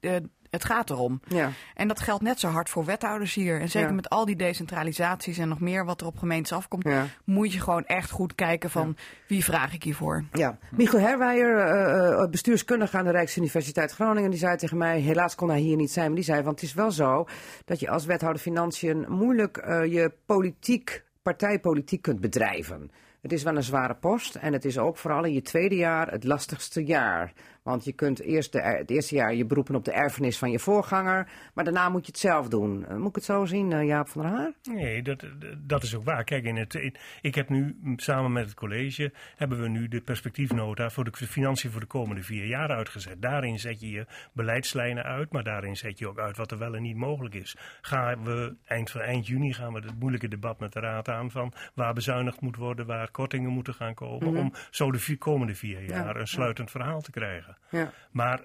het 0.56 0.64
gaat 0.64 0.90
erom. 0.90 1.20
Ja. 1.28 1.50
En 1.74 1.88
dat 1.88 2.00
geldt 2.00 2.22
net 2.22 2.40
zo 2.40 2.48
hard 2.48 2.68
voor 2.68 2.84
wethouders 2.84 3.34
hier. 3.34 3.60
En 3.60 3.68
zeker 3.68 3.88
Ja. 3.88 3.94
met 3.94 4.08
al 4.08 4.24
die 4.24 4.36
decentralisaties 4.36 5.38
en 5.38 5.48
nog 5.48 5.60
meer 5.60 5.84
wat 5.84 6.00
er 6.00 6.06
op 6.06 6.18
gemeentes 6.18 6.52
afkomt, 6.52 6.84
Ja. 6.84 7.06
moet 7.24 7.52
je 7.52 7.60
gewoon 7.60 7.84
echt 7.84 8.10
goed 8.10 8.34
kijken 8.34 8.70
van 8.70 8.96
wie 9.28 9.44
vraag 9.44 9.74
ik 9.74 9.82
hiervoor. 9.82 10.24
Ja, 10.32 10.58
Michiel 10.70 11.00
Herwijer, 11.00 11.58
eh, 11.58 12.22
eh, 12.22 12.30
bestuurskundige 12.30 12.96
aan 12.96 13.04
de 13.04 13.10
Rijksuniversiteit 13.10 13.92
Groningen, 13.92 14.30
die 14.30 14.38
zei 14.38 14.56
tegen 14.56 14.76
mij, 14.78 15.00
helaas 15.00 15.34
kon 15.34 15.48
hij 15.48 15.58
hier 15.60 15.76
niet 15.76 15.90
zijn, 15.92 16.06
maar 16.06 16.14
die 16.14 16.24
zei, 16.24 16.42
want 16.42 16.60
het 16.60 16.68
is 16.68 16.74
wel 16.74 16.90
zo 16.90 17.26
dat 17.64 17.80
je 17.80 17.90
als 17.90 18.04
wethouder 18.04 18.42
financiën 18.42 19.04
moeilijk 19.08 19.56
eh, 19.56 19.84
je 19.84 20.12
politiek, 20.26 21.04
partijpolitiek 21.22 22.02
kunt 22.02 22.20
bedrijven. 22.20 22.90
Het 23.22 23.32
is 23.32 23.42
wel 23.42 23.56
een 23.56 23.62
zware 23.62 23.94
post 23.94 24.34
en 24.34 24.52
het 24.52 24.64
is 24.64 24.78
ook 24.78 24.96
vooral 24.96 25.24
in 25.24 25.32
je 25.32 25.42
tweede 25.42 25.76
jaar 25.76 26.10
het 26.10 26.24
lastigste 26.24 26.84
jaar. 26.84 27.32
Want 27.66 27.84
je 27.84 27.92
kunt 27.92 28.20
eerst 28.20 28.52
de, 28.52 28.60
het 28.60 28.90
eerste 28.90 29.14
jaar 29.14 29.34
je 29.34 29.44
beroepen 29.44 29.74
op 29.74 29.84
de 29.84 29.92
erfenis 29.92 30.38
van 30.38 30.50
je 30.50 30.58
voorganger, 30.58 31.28
maar 31.54 31.64
daarna 31.64 31.88
moet 31.88 32.06
je 32.06 32.12
het 32.12 32.20
zelf 32.20 32.48
doen. 32.48 32.86
Eh, 32.86 32.96
moet 32.96 33.08
ik 33.08 33.14
het 33.14 33.24
zo 33.24 33.44
zien, 33.44 33.72
eh, 33.72 33.84
Jaap 33.86 34.08
van 34.08 34.22
der 34.22 34.30
Haar? 34.30 34.52
Nee, 34.62 35.02
dat, 35.02 35.24
dat 35.58 35.82
is 35.82 35.94
ook 35.96 36.04
waar. 36.04 36.24
Kijk, 36.24 36.44
in 36.44 36.56
het, 36.56 36.74
in- 36.74 36.94
ik 37.20 37.34
heb 37.34 37.48
nu 37.48 37.76
samen 37.96 38.32
met 38.32 38.44
het 38.44 38.54
college 38.54 39.12
hebben 39.36 39.60
we 39.62 39.68
nu 39.68 39.88
de 39.88 40.00
perspectiefnota 40.00 40.90
voor 40.90 41.04
de 41.04 41.12
financiën 41.26 41.70
voor 41.70 41.80
de 41.80 41.86
komende 41.86 42.22
vier 42.22 42.46
jaar 42.46 42.68
uitgezet. 42.70 43.22
Daarin 43.22 43.58
zet 43.58 43.80
je 43.80 43.90
je 43.90 44.06
beleidslijnen 44.32 45.04
uit, 45.04 45.32
maar 45.32 45.44
daarin 45.44 45.76
zet 45.76 45.98
je 45.98 46.08
ook 46.08 46.18
uit 46.18 46.36
wat 46.36 46.50
er 46.50 46.58
wel 46.58 46.74
en 46.74 46.82
niet 46.82 46.96
mogelijk 46.96 47.34
is. 47.34 47.56
Gaan 47.80 48.24
we 48.24 48.54
eind 48.64 48.90
van 48.90 49.00
eind 49.00 49.26
juni 49.26 49.52
gaan 49.52 49.72
we 49.72 49.80
het 49.80 49.98
moeilijke 49.98 50.28
debat 50.28 50.60
met 50.60 50.72
de 50.72 50.80
raad 50.80 51.08
aan 51.08 51.30
van 51.30 51.52
waar 51.74 51.94
bezuinigd 51.94 52.40
moet 52.40 52.56
worden, 52.56 52.86
waar 52.86 53.10
kortingen 53.10 53.50
moeten 53.50 53.74
gaan 53.74 53.94
komen, 53.94 54.36
om 54.36 54.52
zo 54.70 54.90
de 54.92 54.98
vi- 54.98 55.18
komende 55.18 55.54
vier 55.54 55.82
jaar 55.84 56.16
een 56.16 56.28
sluitend 56.28 56.70
verhaal 56.70 57.00
te 57.00 57.10
krijgen. 57.10 57.55
Ja. 57.70 57.92
Maar 58.10 58.44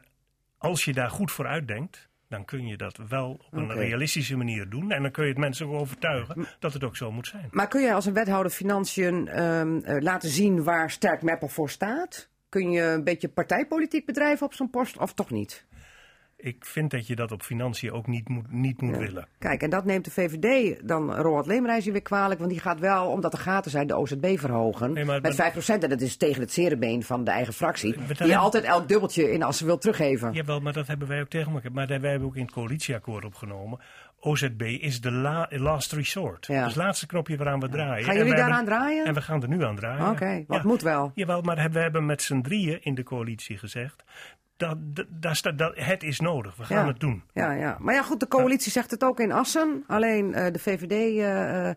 als 0.57 0.85
je 0.85 0.93
daar 0.93 1.09
goed 1.09 1.31
voor 1.31 1.47
uitdenkt, 1.47 2.09
dan 2.31 2.45
kun 2.45 2.67
je 2.67 2.77
dat 2.77 2.97
wel 3.07 3.31
op 3.31 3.53
een 3.53 3.73
realistische 3.73 4.37
manier 4.37 4.69
doen. 4.69 4.91
En 4.91 5.01
dan 5.01 5.11
kun 5.11 5.23
je 5.23 5.29
het 5.29 5.39
mensen 5.39 5.67
ook 5.67 5.73
overtuigen 5.73 6.47
dat 6.59 6.73
het 6.73 6.83
ook 6.83 6.95
zo 6.95 7.11
moet 7.11 7.27
zijn. 7.27 7.47
Maar 7.51 7.67
kun 7.67 7.81
je 7.81 7.93
als 7.93 8.05
een 8.05 8.13
wethouder 8.13 8.51
financiën 8.51 9.27
ehm, 9.27 9.77
eh, 9.77 10.01
laten 10.01 10.29
zien 10.29 10.63
waar 10.63 10.91
Sterk 10.91 11.21
Meppel 11.21 11.47
voor 11.47 11.69
staat? 11.69 12.29
Kun 12.49 12.71
je 12.71 12.81
een 12.81 13.03
beetje 13.03 13.29
partijpolitiek 13.29 14.05
bedrijven 14.05 14.45
op 14.45 14.53
zo'n 14.53 14.69
post 14.69 14.97
of 14.97 15.13
toch 15.13 15.29
niet? 15.29 15.65
Ik 16.43 16.65
vind 16.65 16.91
dat 16.91 17.07
je 17.07 17.15
dat 17.15 17.31
op 17.31 17.41
financiën 17.43 17.91
ook 17.91 18.07
niet 18.07 18.29
moet, 18.29 18.51
niet 18.51 18.81
moet 18.81 18.97
willen. 18.97 19.27
Kijk, 19.39 19.61
en 19.61 19.69
dat 19.69 19.85
neemt 19.85 20.05
de 20.05 20.11
VVD 20.11 20.79
dan 20.87 21.15
Roald 21.15 21.45
Leemreize 21.45 21.91
weer 21.91 22.01
kwalijk. 22.01 22.39
Want 22.39 22.51
die 22.51 22.59
gaat 22.59 22.79
wel, 22.79 23.07
omdat 23.09 23.33
er 23.33 23.39
gaten 23.39 23.71
zijn, 23.71 23.87
de 23.87 23.95
OZB 23.95 24.37
verhogen. 24.39 24.93
Nee, 24.93 25.05
maar- 25.05 25.21
met 25.21 25.35
5%. 25.35 25.83
En 25.83 25.89
dat 25.89 26.01
is 26.01 26.15
tegen 26.17 26.41
het 26.41 26.51
zerenbeen 26.51 27.03
van 27.03 27.23
de 27.23 27.31
eigen 27.31 27.53
fractie. 27.53 27.93
Die 27.93 28.01
hebben- 28.07 28.35
altijd 28.37 28.63
elk 28.63 28.87
dubbeltje 28.87 29.31
in 29.31 29.43
als 29.43 29.57
ze 29.57 29.65
wil 29.65 29.77
teruggeven. 29.77 30.33
Jawel, 30.33 30.59
maar 30.59 30.73
dat 30.73 30.87
hebben 30.87 31.07
wij 31.07 31.21
ook 31.21 31.29
tegen 31.29 31.53
elkaar. 31.53 31.71
Maar 31.71 31.87
dat 31.87 32.01
wij 32.01 32.09
hebben 32.09 32.27
ook 32.27 32.35
in 32.35 32.41
het 32.41 32.51
coalitieakkoord 32.51 33.25
opgenomen. 33.25 33.79
OZB 34.19 34.61
is 34.61 35.01
de 35.01 35.11
la- 35.11 35.47
last 35.49 35.91
resort. 35.91 36.45
Ja. 36.47 36.63
Dus 36.63 36.73
het 36.73 36.83
laatste 36.83 37.07
knopje 37.07 37.37
waaraan 37.37 37.59
we 37.59 37.69
draaien. 37.69 38.05
Gaan 38.05 38.15
jullie 38.15 38.35
daaraan 38.35 38.55
hebben- 38.55 38.73
draaien? 38.73 39.05
En 39.05 39.13
we 39.13 39.21
gaan 39.21 39.41
er 39.41 39.47
nu 39.47 39.63
aan 39.63 39.75
draaien. 39.75 40.09
Oké, 40.09 40.43
wat 40.47 40.61
Ja. 40.61 40.67
moet 40.67 40.81
wel. 40.81 41.11
Jawel, 41.15 41.41
maar 41.41 41.69
we 41.71 41.79
hebben 41.79 42.05
met 42.05 42.21
z'n 42.21 42.41
drieën 42.41 42.79
in 42.83 42.95
de 42.95 43.03
coalitie 43.03 43.57
gezegd. 43.57 44.03
Dat, 44.61 44.77
dat, 45.09 45.57
dat, 45.57 45.71
het 45.75 46.03
is 46.03 46.19
nodig, 46.19 46.55
we 46.55 46.63
gaan 46.63 46.77
Ja. 46.77 46.87
het 46.87 46.99
doen. 46.99 47.23
Ja, 47.33 47.51
ja. 47.51 47.77
Maar 47.79 47.93
ja, 47.93 48.01
goed, 48.01 48.19
de 48.19 48.27
coalitie 48.27 48.71
zegt 48.71 48.91
het 48.91 49.03
ook 49.03 49.19
in 49.19 49.31
Assen. 49.31 49.83
Alleen 49.87 50.33
eh, 50.33 50.53
de 50.53 50.59
VVD 50.59 50.91
eh, 50.91 51.69
eh, 51.69 51.75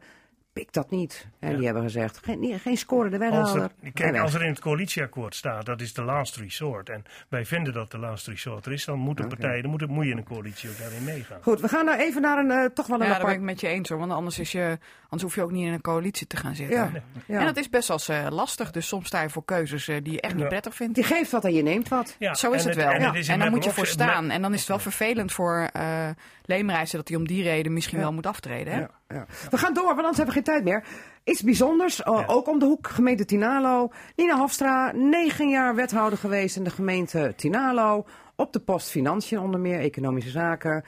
pikt 0.54 0.74
dat 0.74 0.90
niet. 0.90 1.26
En 1.38 1.50
Ja. 1.50 1.56
die 1.56 1.64
hebben 1.64 1.82
gezegd, 1.82 2.20
geen, 2.24 2.40
nee, 2.40 2.58
geen 2.58 2.76
scorende 2.76 3.18
Als 3.18 3.28
wethouder. 3.30 3.70
er, 3.82 3.92
kijk, 3.92 4.18
als 4.18 4.34
er 4.34 4.42
in 4.42 4.48
het 4.48 4.60
coalitieakkoord 4.60 5.34
staat, 5.34 5.66
dat 5.66 5.80
is 5.80 5.92
de 5.94 6.02
last 6.02 6.36
resort. 6.36 6.88
En 6.88 7.04
wij 7.28 7.44
vinden 7.46 7.72
dat 7.72 7.90
de 7.90 7.98
last 7.98 8.26
resort 8.26 8.66
er 8.66 8.72
is, 8.72 8.84
dan 8.84 8.98
moeten 8.98 9.28
partijen, 9.28 9.62
dan 9.62 9.70
moet, 9.70 9.86
moet 9.88 10.04
je 10.04 10.10
in 10.10 10.16
een 10.16 10.24
coalitie 10.24 10.70
ook 10.70 10.78
daarin 10.78 11.04
meegaan. 11.04 11.38
Goed, 11.42 11.60
we 11.60 11.68
gaan 11.68 11.84
nou 11.84 11.98
even 11.98 12.22
naar 12.22 12.38
een 12.38 12.50
eh, 12.50 12.64
toch 12.64 12.86
wel 12.86 13.00
een 13.00 13.02
Ja, 13.06 13.08
daar 13.10 13.18
ben 13.18 13.26
apart... 13.28 13.40
ik 13.40 13.40
met 13.50 13.60
je 13.60 13.68
eens 13.68 13.88
hoor. 13.88 13.98
Want 13.98 14.12
anders, 14.12 14.38
is 14.38 14.52
je, 14.52 14.78
anders 15.02 15.22
hoef 15.22 15.34
je 15.34 15.42
ook 15.42 15.50
niet 15.52 15.66
in 15.66 15.72
een 15.72 15.80
coalitie 15.80 16.26
te 16.26 16.36
gaan 16.36 16.54
zitten. 16.54 16.76
Ja, 16.76 16.90
ja. 17.26 17.38
En 17.38 17.44
dat 17.46 17.56
is 17.56 17.68
best 17.70 17.88
wel 17.88 17.96
eens, 17.96 18.08
eh, 18.08 18.26
lastig. 18.30 18.70
Dus 18.70 18.88
soms 18.88 19.06
sta 19.06 19.22
je 19.22 19.30
voor 19.30 19.44
keuzes 19.44 19.88
eh, 19.88 19.96
die 20.02 20.12
je 20.12 20.20
echt 20.20 20.34
niet 20.34 20.48
prettig 20.48 20.74
vindt. 20.74 20.94
Die 20.94 21.04
geeft 21.04 21.30
wat 21.30 21.44
en 21.44 21.54
je 21.54 21.62
neemt 21.62 21.88
wat. 21.88 22.16
Ja, 22.18 22.34
Zo 22.34 22.50
is 22.52 22.62
en 22.62 22.68
het 22.68 22.76
wel. 22.76 22.90
En, 22.90 23.00
Ja. 23.00 23.12
het 23.12 23.28
En 23.28 23.38
dan 23.38 23.50
moet 23.50 23.64
je 23.64 23.70
voor 23.70 23.86
staan. 23.86 24.30
En 24.30 24.42
dan 24.42 24.52
is 24.52 24.58
het 24.58 24.68
wel 24.68 24.78
vervelend 24.78 25.32
voor 25.32 25.68
eh 25.72 26.08
Leemreizen 26.46 26.98
dat 26.98 27.08
hij 27.08 27.16
om 27.16 27.26
die 27.26 27.42
reden 27.42 27.72
misschien 27.72 27.98
Ja. 27.98 28.04
wel 28.04 28.12
moet 28.12 28.26
aftreden. 28.26 28.72
Hè? 28.72 28.84
Ja. 29.08 29.26
We 29.50 29.58
gaan 29.58 29.74
door, 29.74 29.84
want 29.84 29.98
anders 29.98 30.16
hebben 30.16 30.34
we 30.34 30.42
geen 30.42 30.54
tijd 30.54 30.64
meer. 30.64 30.84
Iets 31.24 31.42
bijzonders, 31.42 32.02
eh, 32.02 32.24
ook 32.26 32.48
om 32.48 32.58
de 32.58 32.64
hoek, 32.64 32.88
gemeente 32.88 33.24
Tinalo. 33.24 33.90
Nina 34.16 34.38
Hofstra, 34.38 34.92
negen 34.92 35.48
jaar 35.48 35.74
wethouder 35.74 36.18
geweest 36.18 36.56
in 36.56 36.64
de 36.64 36.70
gemeente 36.70 37.32
Tinalo. 37.36 38.06
Op 38.36 38.52
de 38.52 38.60
post 38.60 38.90
Financiën 38.90 39.38
onder 39.38 39.60
meer, 39.60 39.80
economische 39.80 40.30
zaken. 40.30 40.84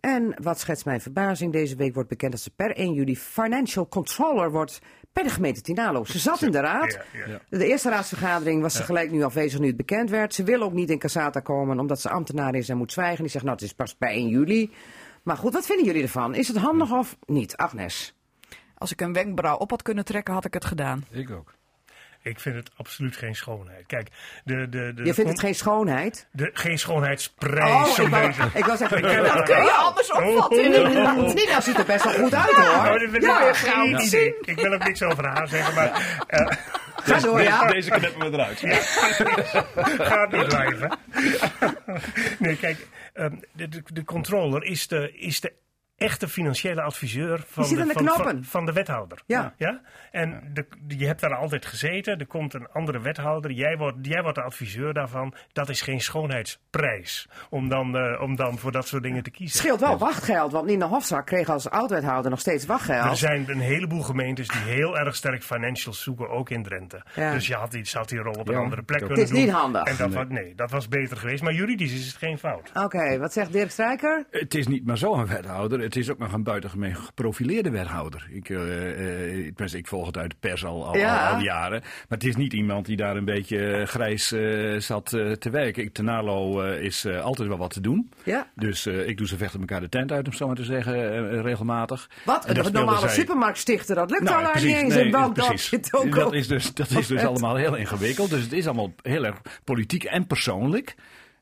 En 0.00 0.34
wat 0.42 0.60
schetst 0.60 0.84
mijn 0.84 1.00
verbazing, 1.00 1.52
deze 1.52 1.76
week 1.76 1.94
wordt 1.94 2.08
bekend 2.08 2.32
dat 2.32 2.40
ze 2.40 2.50
per 2.50 2.78
1 2.78 2.92
juli 2.92 3.16
financial 3.16 3.88
controller 3.88 4.50
wordt 4.50 4.80
bij 5.12 5.22
de 5.22 5.30
gemeente 5.30 5.60
Tinalo. 5.60 6.04
Ze 6.04 6.18
zat 6.18 6.42
in 6.42 6.50
de 6.50 6.60
raad. 6.60 6.98
Ja, 7.12 7.26
ja. 7.26 7.40
De 7.48 7.66
eerste 7.66 7.88
raadsvergadering 7.90 8.62
was 8.62 8.74
ze 8.74 8.82
gelijk 8.82 9.10
nu 9.10 9.22
afwezig 9.22 9.60
nu 9.60 9.66
het 9.66 9.76
bekend 9.76 10.10
werd. 10.10 10.34
Ze 10.34 10.44
wil 10.44 10.62
ook 10.62 10.72
niet 10.72 10.90
in 10.90 10.98
Casata 10.98 11.40
komen 11.40 11.78
omdat 11.78 12.00
ze 12.00 12.08
ambtenaar 12.10 12.54
is 12.54 12.68
en 12.68 12.76
moet 12.76 12.92
zwijgen. 12.92 13.22
Die 13.22 13.30
zegt 13.30 13.44
nou 13.44 13.56
het 13.56 13.64
is 13.64 13.74
pas 13.74 13.98
bij 13.98 14.14
1 14.14 14.28
juli. 14.28 14.72
Maar 15.24 15.36
goed, 15.36 15.52
wat 15.52 15.66
vinden 15.66 15.86
jullie 15.86 16.02
ervan? 16.02 16.34
Is 16.34 16.48
het 16.48 16.56
handig 16.56 16.90
of 16.92 17.16
niet, 17.26 17.56
Agnes? 17.56 18.14
Als 18.78 18.92
ik 18.92 19.00
een 19.00 19.12
wenkbrauw 19.12 19.56
op 19.56 19.70
had 19.70 19.82
kunnen 19.82 20.04
trekken, 20.04 20.34
had 20.34 20.44
ik 20.44 20.54
het 20.54 20.64
gedaan. 20.64 21.04
Ik 21.10 21.30
ook. 21.30 21.52
Ik 22.22 22.40
vind 22.40 22.54
het 22.56 22.70
absoluut 22.76 23.16
geen 23.16 23.34
schoonheid. 23.36 23.86
Kijk, 23.86 24.08
de, 24.44 24.68
de, 24.68 24.92
de, 24.94 25.04
Je 25.04 25.14
vindt 25.14 25.30
het 25.30 25.40
geen 25.40 25.54
schoonheid? 25.54 26.28
de, 26.32 26.50
geen 26.52 26.78
schoonheidsprijs. 26.78 27.88
ik 27.88 27.94
zo'n 27.94 28.10
wou, 28.10 28.26
beetje. 28.26 28.42
ik 28.54 28.64
wou 28.64 28.78
Ik 28.84 28.88
ken 28.88 29.22
dat 29.22 29.32
het. 29.34 29.42
kun 29.44 29.62
je 29.64 29.70
anders 29.70 30.12
opvatten. 30.12 31.34
Nina 31.34 31.60
ziet 31.60 31.78
er 31.78 31.84
best 31.84 32.04
wel 32.04 32.12
goed 32.12 32.34
uit 32.34 32.50
Oh, 32.50 32.84
hoor. 32.84 32.98
dat 32.98 33.10
vind 33.10 33.14
ik 33.14 33.22
Ja, 33.22 33.52
geen 33.52 34.00
idee. 34.00 34.34
Ik 34.40 34.60
wil 34.60 34.72
ook 34.72 34.84
niks 34.84 35.02
over 35.02 35.26
haar 35.26 35.48
zeggen, 35.48 35.74
maar 35.74 36.24
eh, 36.26 36.56
Ga 36.96 37.18
door, 37.18 37.42
ja. 37.42 37.66
Deze 37.66 37.90
knippen 37.90 38.30
we 38.30 38.36
eruit. 38.38 38.58
gaat 40.00 40.32
niet 40.32 40.46
blijven. 40.48 40.98
nee, 42.38 42.56
kijk, 42.56 42.86
de, 43.14 43.68
de, 43.68 43.82
de 43.92 44.04
controller 44.04 44.64
is 44.64 44.86
de, 44.86 45.12
is 45.12 45.40
de 45.40 45.52
echte 45.96 46.28
financiële 46.28 46.82
adviseur 46.82 47.44
van, 47.46 47.64
zit 47.64 47.78
aan 47.80 47.86
de 47.88 47.92
van, 47.92 48.06
van, 48.24 48.44
van 48.44 48.66
de 48.66 48.72
wethouder. 48.72 49.18
Ja. 49.26 49.54
Ja? 49.56 49.80
En 50.10 50.50
de, 50.52 50.66
je 50.88 51.06
hebt 51.06 51.20
daar 51.20 51.34
altijd 51.34 51.66
gezeten, 51.66 52.18
er 52.18 52.26
komt 52.26 52.54
een 52.54 52.68
andere 52.72 53.00
wethouder, 53.00 53.50
jij 53.50 53.76
wordt, 53.76 53.96
jij 54.02 54.22
wordt 54.22 54.36
de 54.36 54.42
adviseur 54.42 54.92
daarvan. 54.94 55.34
Dat 55.52 55.68
is 55.68 55.80
geen 55.82 56.00
schoonheidsprijs 56.00 57.28
om 57.50 57.68
dan, 57.68 57.96
eh, 57.96 58.20
om 58.22 58.36
dan 58.36 58.58
voor 58.58 58.72
dat 58.72 58.86
soort 58.86 59.02
dingen 59.02 59.22
te 59.22 59.28
Het 59.28 59.38
kiezen. 59.38 59.58
scheelt 59.58 59.80
wel 59.80 59.98
wachtgeld, 59.98 60.52
want 60.52 60.66
Nina 60.66 60.86
Hofstra 60.86 61.20
kreeg 61.20 61.48
als 61.48 61.70
oud-wethouder 61.70 62.30
nog 62.30 62.40
steeds 62.40 62.62
Er 62.62 62.68
wachtgeld. 62.68 63.18
zijn 63.18 63.50
een 63.50 63.60
heleboel 63.60 64.02
gemeentes 64.02 64.48
die 64.48 64.60
heel 64.60 64.98
erg 64.98 65.14
sterk 65.14 65.42
financials 65.42 66.02
zoeken, 66.02 66.28
ook 66.28 66.50
in 66.50 66.62
Drenthe. 66.62 67.02
Ja. 67.14 67.32
Dus 67.32 67.46
je 67.46 67.54
had 67.54 67.70
die, 67.70 67.84
zou 67.86 68.06
die 68.06 68.18
rol 68.18 68.34
op 68.34 68.48
een 68.48 68.54
Ja, 68.54 68.60
andere 68.60 68.82
plek 68.82 68.98
kunnen 68.98 69.18
Het 69.18 69.28
is 69.28 69.34
doen. 69.34 69.44
niet 69.44 69.54
handig. 69.54 69.82
En 69.82 69.96
dat, 69.96 70.12
wa- 70.12 70.22
nee, 70.28 70.54
dat 70.54 70.70
was 70.70 70.88
beter 70.88 71.16
geweest. 71.16 71.42
Maar 71.42 71.52
juridisch 71.52 71.92
is 71.92 72.06
het 72.06 72.16
geen 72.16 72.38
fout. 72.38 72.70
Oké, 72.74 73.18
wat 73.18 73.32
zegt 73.32 73.52
Dirk 73.52 73.70
Strijker? 73.70 74.26
Het 74.30 74.54
is 74.54 74.66
niet 74.66 74.86
maar 74.86 74.98
zo'n 74.98 75.26
wethouder, 75.26 75.80
het 75.84 75.96
is 75.96 76.10
ook 76.10 76.18
nog 76.18 76.32
een 76.32 76.42
buitengemeen 76.42 76.96
geprofileerde 76.96 77.70
wethouder. 77.70 78.26
Ik, 78.30 78.48
eh, 78.48 78.58
tenminste, 78.58 79.78
ik 79.78 79.86
volg 79.86 80.06
het 80.06 80.16
uit 80.16 80.30
de 80.30 80.36
pers 80.40 80.64
al, 80.64 80.86
al, 80.86 80.96
Ja. 80.96 81.28
al, 81.28 81.34
al 81.34 81.40
jaren. 81.42 81.80
Maar 81.80 82.18
het 82.18 82.24
is 82.24 82.36
niet 82.36 82.52
iemand 82.52 82.86
die 82.86 82.96
daar 82.96 83.16
een 83.16 83.24
beetje 83.24 83.66
eh, 83.72 83.86
grijs 83.86 84.26
zat 84.86 85.06
te 85.38 85.50
werken. 85.50 85.82
Ik, 85.82 85.92
Tenalo 85.92 86.60
is 86.62 87.06
altijd 87.06 87.48
wel 87.48 87.56
wat 87.58 87.70
te 87.72 87.80
doen. 87.80 88.10
Ja. 88.24 88.50
Dus 88.54 88.86
ik 88.86 89.16
doe 89.18 89.26
ze 89.26 89.36
vechten 89.36 89.60
elkaar 89.60 89.80
de 89.80 89.88
tent 89.88 90.12
uit, 90.12 90.26
om 90.26 90.32
zo 90.32 90.46
maar 90.46 90.56
te 90.56 90.64
zeggen, 90.64 91.42
regelmatig. 91.42 92.10
Wat? 92.24 92.44
En 92.44 92.64
Een 92.66 92.72
normale 92.72 92.98
zij- 92.98 93.08
supermarkt 93.08 93.58
stichten, 93.58 93.96
dat 93.96 94.10
lukt 94.10 94.22
Nou, 94.22 94.44
al 94.44 94.50
precies. 94.50 94.68
niet 94.72 94.82
eens. 94.82 94.94
Nee, 94.94 95.04
in 95.04 95.10
dat 95.10 96.32
is 96.32 96.48
dus, 96.48 96.74
dat 96.74 96.90
is 96.90 97.06
dus 97.06 97.24
allemaal 97.30 97.56
heel 97.56 97.74
ingewikkeld. 97.76 98.30
Dus 98.30 98.42
het 98.42 98.52
is 98.52 98.66
allemaal 98.66 98.92
heel 99.02 99.24
erg 99.24 99.40
politiek 99.64 100.04
en 100.04 100.26
persoonlijk. 100.26 100.94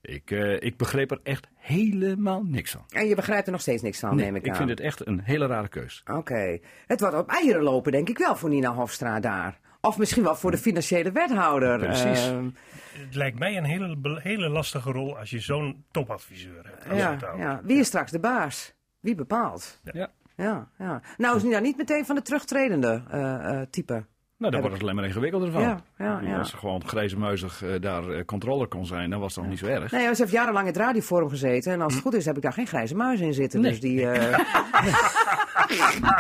Ik, 0.02 0.30
ik 0.58 0.76
begreep 0.76 1.10
er 1.10 1.20
echt 1.22 1.46
helemaal 1.62 2.42
niks 2.44 2.70
van. 2.70 2.84
En 2.88 3.06
je 3.06 3.14
begrijpt 3.14 3.46
er 3.46 3.52
nog 3.52 3.60
steeds 3.60 3.82
niks 3.82 3.98
van, 3.98 4.16
Nee, 4.16 4.24
neem 4.24 4.36
ik, 4.36 4.44
ik 4.44 4.50
aan. 4.50 4.56
vind 4.56 4.68
het 4.68 4.80
echt 4.80 5.06
een 5.06 5.20
hele 5.20 5.46
rare 5.46 5.68
keus. 5.68 6.02
Oké. 6.12 6.58
Het 6.86 7.00
wordt 7.00 7.16
op 7.16 7.28
eieren 7.28 7.62
lopen, 7.62 7.92
denk 7.92 8.08
ik 8.08 8.18
wel, 8.18 8.36
voor 8.36 8.48
Nina 8.48 8.72
Hofstra 8.74 9.20
daar. 9.20 9.58
Of 9.80 9.98
misschien 9.98 10.22
wel 10.22 10.34
voor 10.36 10.50
de 10.50 10.58
financiële 10.58 11.12
wethouder. 11.12 11.78
Precies. 11.78 12.28
Ehm, 12.28 12.48
Het 12.92 13.14
lijkt 13.14 13.38
mij 13.38 13.56
een 13.56 13.64
hele, 13.64 13.96
hele 14.22 14.48
lastige 14.48 14.90
rol 14.90 15.18
als 15.18 15.30
je 15.30 15.38
zo'n 15.40 15.84
topadviseur 15.90 16.64
hebt. 16.66 16.88
als 16.88 16.98
ja, 16.98 17.18
ja. 17.36 17.60
Wie 17.64 17.78
is 17.78 17.86
straks 17.86 18.10
de 18.10 18.20
baas? 18.20 18.74
Wie 19.00 19.14
bepaalt? 19.14 19.80
Ja. 19.92 20.10
Ja, 20.36 20.68
ja. 20.78 21.00
Nou 21.16 21.36
is 21.36 21.42
Nina 21.42 21.58
niet 21.58 21.76
meteen 21.76 22.04
van 22.06 22.14
de 22.14 22.22
terugtredende 22.22 23.02
eh, 23.10 23.60
eh, 23.60 23.66
type. 23.70 24.04
Nou, 24.42 24.54
daar 24.54 24.62
wordt 24.62 24.76
het 24.76 24.82
alleen 24.84 24.94
maar 24.96 25.04
ingewikkelder 25.04 25.50
van. 25.50 25.62
Ja, 25.62 25.80
ja, 25.98 26.20
ja. 26.24 26.38
Als 26.38 26.50
ze 26.50 26.56
gewoon 26.56 26.82
grijze 26.86 27.18
muizig 27.18 27.62
eh, 27.62 27.80
daar 27.80 28.08
eh, 28.08 28.24
controller 28.24 28.68
kon 28.68 28.86
zijn, 28.86 29.10
dan 29.10 29.20
was 29.20 29.34
het 29.34 29.42
nog 29.44 29.50
niet 29.52 29.60
zo 29.60 29.66
erg. 29.66 29.92
Nee, 29.92 30.14
ze 30.14 30.22
heeft 30.22 30.32
jarenlang 30.32 30.66
in 30.66 30.72
het 30.72 30.82
radioforum 30.82 31.28
gezeten. 31.28 31.72
En 31.72 31.80
als 31.80 31.94
het 31.94 32.02
goed 32.02 32.14
is, 32.14 32.24
heb 32.24 32.36
ik 32.36 32.42
daar 32.42 32.52
geen 32.52 32.66
grijze 32.66 32.94
muis 32.94 33.20
in 33.20 33.34
zitten. 33.34 33.60
Nee. 33.60 33.70
Dus 33.70 33.80
die, 33.80 34.08
eh, 34.08 34.38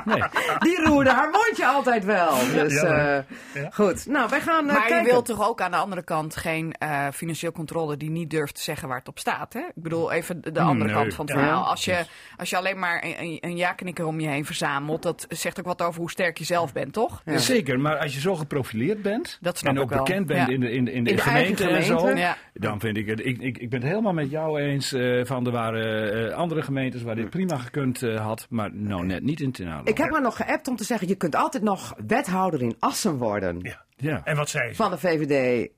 Nee. 0.04 0.22
die 0.58 0.84
roerde 0.84 1.10
haar 1.10 1.30
mondje 1.30 1.66
altijd 1.66 2.04
wel. 2.04 2.30
Dus 2.54 2.80
Ja, 2.80 3.24
eh, 3.54 3.62
goed. 3.72 4.06
Nou, 4.06 4.28
wij 4.30 4.40
gaan 4.40 4.68
eh, 4.68 4.74
Maar 4.74 4.88
je 4.98 5.02
wilt 5.04 5.24
toch 5.26 5.48
ook 5.48 5.60
aan 5.60 5.70
de 5.70 5.76
andere 5.76 6.02
kant 6.02 6.36
geen 6.36 6.72
eh, 6.78 7.06
financieel 7.12 7.52
controle 7.52 7.96
die 7.96 8.10
niet 8.10 8.30
durft 8.30 8.54
te 8.54 8.62
zeggen 8.62 8.88
waar 8.88 8.98
het 8.98 9.08
op 9.08 9.18
staat. 9.18 9.52
Hè? 9.52 9.60
Ik 9.60 9.82
bedoel, 9.82 10.12
even 10.12 10.40
de, 10.42 10.52
de 10.52 10.60
andere 10.60 10.90
Nee. 10.90 11.00
kant 11.02 11.14
van 11.14 11.26
het 11.26 11.34
Ja. 11.34 11.40
verhaal. 11.40 11.64
Als 11.64 11.84
je, 11.84 12.04
als 12.36 12.50
je 12.50 12.56
alleen 12.56 12.78
maar 12.78 13.04
een, 13.06 13.38
een, 13.40 13.56
ja-knikker 13.56 14.06
om 14.06 14.20
je 14.20 14.28
heen 14.28 14.44
verzamelt, 14.44 15.02
dat 15.02 15.26
zegt 15.28 15.58
ook 15.58 15.66
wat 15.66 15.82
over 15.82 16.00
hoe 16.00 16.10
sterk 16.10 16.38
je 16.38 16.44
zelf 16.44 16.72
bent, 16.72 16.92
toch? 16.92 17.22
Ja. 17.24 17.38
Zeker, 17.38 17.80
maar 17.80 17.98
als 17.98 18.14
je 18.14 18.20
zo 18.20 18.34
geprofileerd 18.34 19.02
bent 19.02 19.38
Dat 19.40 19.58
snap 19.58 19.70
en 19.70 19.76
ik 19.76 19.82
ook 19.82 19.90
wel. 19.90 20.04
bekend 20.04 20.26
bent 20.26 20.46
Ja. 20.48 20.54
in 20.54 20.60
de, 20.60 20.70
in 20.70 20.84
de, 20.84 20.92
in 20.92 21.04
de, 21.04 21.10
In 21.10 21.16
de 21.16 21.22
gemeente, 21.22 21.68
en 21.68 21.82
zo, 21.82 22.12
dan 22.54 22.80
vind 22.80 22.96
ik 22.96 23.06
het. 23.06 23.26
Ik, 23.26 23.38
ik, 23.38 23.58
ik 23.58 23.70
ben 23.70 23.80
het 23.80 23.88
helemaal 23.88 24.12
met 24.12 24.30
jou 24.30 24.60
eens 24.60 24.92
eh, 24.92 25.24
van 25.24 25.46
er 25.46 25.52
waren 25.52 26.12
eh, 26.30 26.34
andere 26.36 26.62
gemeentes 26.62 27.02
waar 27.02 27.14
dit 27.14 27.30
prima 27.30 27.56
gekund 27.58 28.00
had, 28.00 28.46
maar 28.50 28.70
nou 28.74 29.04
net 29.06 29.22
niet 29.22 29.31
in. 29.40 29.54
Ik 29.84 29.98
heb 29.98 30.10
haar 30.10 30.22
nog 30.22 30.36
geappt 30.36 30.68
om 30.68 30.76
te 30.76 30.84
zeggen, 30.84 31.08
je 31.08 31.14
kunt 31.14 31.34
altijd 31.34 31.62
nog 31.62 31.94
wethouder 32.06 32.62
in 32.62 32.76
Assen 32.78 33.16
worden. 33.18 33.58
Ja. 33.62 33.84
Ja. 33.96 34.20
En 34.24 34.36
wat 34.36 34.48
zei 34.48 34.68
ze? 34.68 34.74
Van 34.74 34.90
de 34.90 34.98
VVD. 34.98 35.70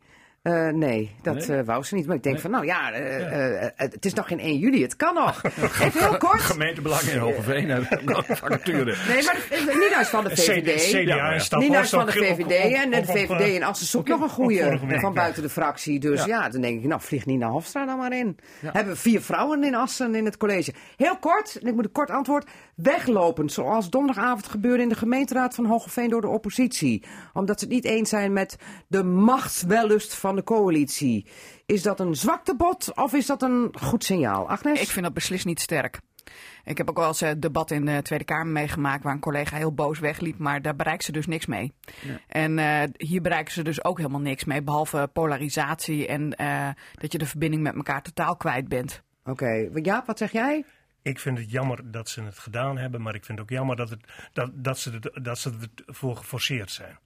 Eh, 0.45 0.69
nee, 0.69 1.11
dat 1.23 1.47
Nee? 1.49 1.59
eh, 1.59 1.65
wou 1.67 1.85
ze 1.85 1.95
niet. 1.95 2.07
Maar 2.07 2.17
ik 2.17 2.23
denk 2.23 2.35
Nee. 2.35 2.43
van, 2.45 2.51
nou 2.51 2.65
ja, 2.67 2.93
eh, 2.93 3.63
eh, 3.65 3.73
het 3.77 4.05
is 4.05 4.15
nog 4.15 4.27
geen 4.29 4.41
1 4.41 4.59
juli, 4.59 4.83
het 4.83 4.97
kan 4.97 5.15
nog. 5.15 5.43
Even 5.83 6.01
heel 6.01 6.17
kort. 6.17 6.41
Gemeentebelang 6.41 7.03
in 7.03 7.19
Hogeveen 7.19 7.69
hebben 7.71 8.01
nog 8.05 8.25
vacature. 8.27 8.97
Nee, 9.09 9.23
maar 9.23 9.77
Nina 9.79 10.01
is 10.01 10.09
van 10.09 10.25
de 10.25 10.31
VVD. 10.31 10.83
CDA 10.83 11.33
en 11.33 11.59
Nina 11.59 11.81
is 11.81 11.91
van 11.91 12.07
de 12.07 12.13
VVD 12.13 12.75
en 12.75 12.91
de 12.91 13.05
VVD 13.05 13.55
in 13.55 13.63
Assen 13.63 13.87
zoekt 13.87 14.09
nog 14.09 14.21
een 14.21 14.29
goede 14.29 14.79
van 15.01 15.15
buiten 15.15 15.43
de 15.43 15.49
fractie. 15.49 15.99
Dus 16.01 16.25
ja. 16.25 16.49
dan 16.49 16.61
denk 16.61 16.83
ik, 16.83 16.89
nou 16.89 17.01
vliegt 17.01 17.27
Nina 17.27 17.49
Hofstra 17.49 17.85
dan 17.87 17.99
maar 17.99 18.13
in. 18.13 18.37
Hebben 18.61 18.93
we 18.93 18.99
vier 18.99 19.21
vrouwen 19.23 19.65
in 19.65 19.75
Assen 19.75 20.15
in 20.15 20.25
het 20.25 20.37
college. 20.37 20.73
Heel 20.97 21.17
kort, 21.19 21.59
en 21.63 21.69
ik 21.69 21.75
moet 21.75 21.85
een 21.85 21.93
kort 21.93 22.11
antwoord. 22.11 22.47
Weglopend, 22.75 23.53
zoals 23.53 23.91
donderdagavond 23.91 24.47
gebeurde 24.47 24.83
in 24.83 24.89
de 24.89 24.95
gemeenteraad 24.95 25.55
van 25.55 25.65
Hogeveen 25.67 26.09
door 26.11 26.21
de 26.21 26.29
oppositie. 26.29 27.05
Omdat 27.33 27.59
ze 27.59 27.65
het 27.65 27.75
niet 27.75 27.85
eens 27.85 28.09
zijn 28.09 28.33
met 28.33 28.57
de 28.89 29.03
machtswellust 29.05 30.15
van 30.15 30.34
de 30.37 30.45
coalitie. 30.45 31.27
Is 31.67 31.83
dat 31.83 32.01
een 32.01 32.15
zwaktebod 32.15 32.93
of 32.95 33.13
is 33.13 33.27
dat 33.27 33.43
een 33.43 33.75
goed 33.81 34.05
signaal? 34.05 34.49
Agnes? 34.49 34.81
Ik 34.81 34.89
vind 34.89 35.05
dat 35.05 35.15
beslist 35.15 35.45
niet 35.45 35.61
sterk. 35.61 36.01
Ik 36.65 36.79
heb 36.79 36.89
ook 36.89 36.97
wel 36.97 37.07
eens 37.07 37.21
een 37.21 37.41
debat 37.41 37.71
in 37.71 37.85
de 37.85 38.03
Tweede 38.03 38.25
Kamer 38.25 38.53
meegemaakt 38.53 39.03
waar 39.03 39.13
een 39.13 39.21
collega 39.21 39.57
heel 39.57 39.75
boos 39.75 39.99
wegliep, 39.99 40.39
maar 40.39 40.63
daar 40.63 40.77
bereikt 40.77 41.05
ze 41.05 41.13
dus 41.13 41.27
niks 41.27 41.47
mee. 41.47 41.73
En 42.29 42.59
eh, 42.59 42.83
hier 42.97 43.21
bereiken 43.21 43.53
ze 43.53 43.63
dus 43.63 43.85
ook 43.85 43.97
helemaal 43.97 44.21
niks 44.21 44.45
mee, 44.45 44.63
behalve 44.63 45.11
polarisatie 45.13 46.07
en 46.07 46.35
eh, 46.37 46.69
dat 46.95 47.13
je 47.13 47.19
de 47.19 47.27
verbinding 47.27 47.63
met 47.63 47.75
elkaar 47.75 48.03
totaal 48.03 48.37
kwijt 48.37 48.69
bent. 48.69 49.03
Oké, 49.25 49.69
Jaap, 49.75 50.07
wat 50.07 50.19
zeg 50.19 50.33
jij? 50.33 50.65
Ik 51.03 51.19
vind 51.19 51.39
het 51.39 51.51
jammer 51.51 51.91
dat 51.91 52.09
ze 52.09 52.23
het 52.23 52.39
gedaan 52.39 52.79
hebben, 52.79 53.03
maar 53.03 53.15
ik 53.15 53.25
vind 53.25 53.39
het 53.39 53.51
ook 53.51 53.57
jammer 53.57 53.77
dat, 53.77 53.91
het, 53.91 54.01
dat, 54.33 54.51
dat, 54.55 54.79
ze, 54.79 54.91
het, 54.91 55.25
dat 55.25 55.39
ze 55.39 55.53
ervoor 55.87 56.17
geforceerd 56.17 56.71
zijn. 56.71 56.99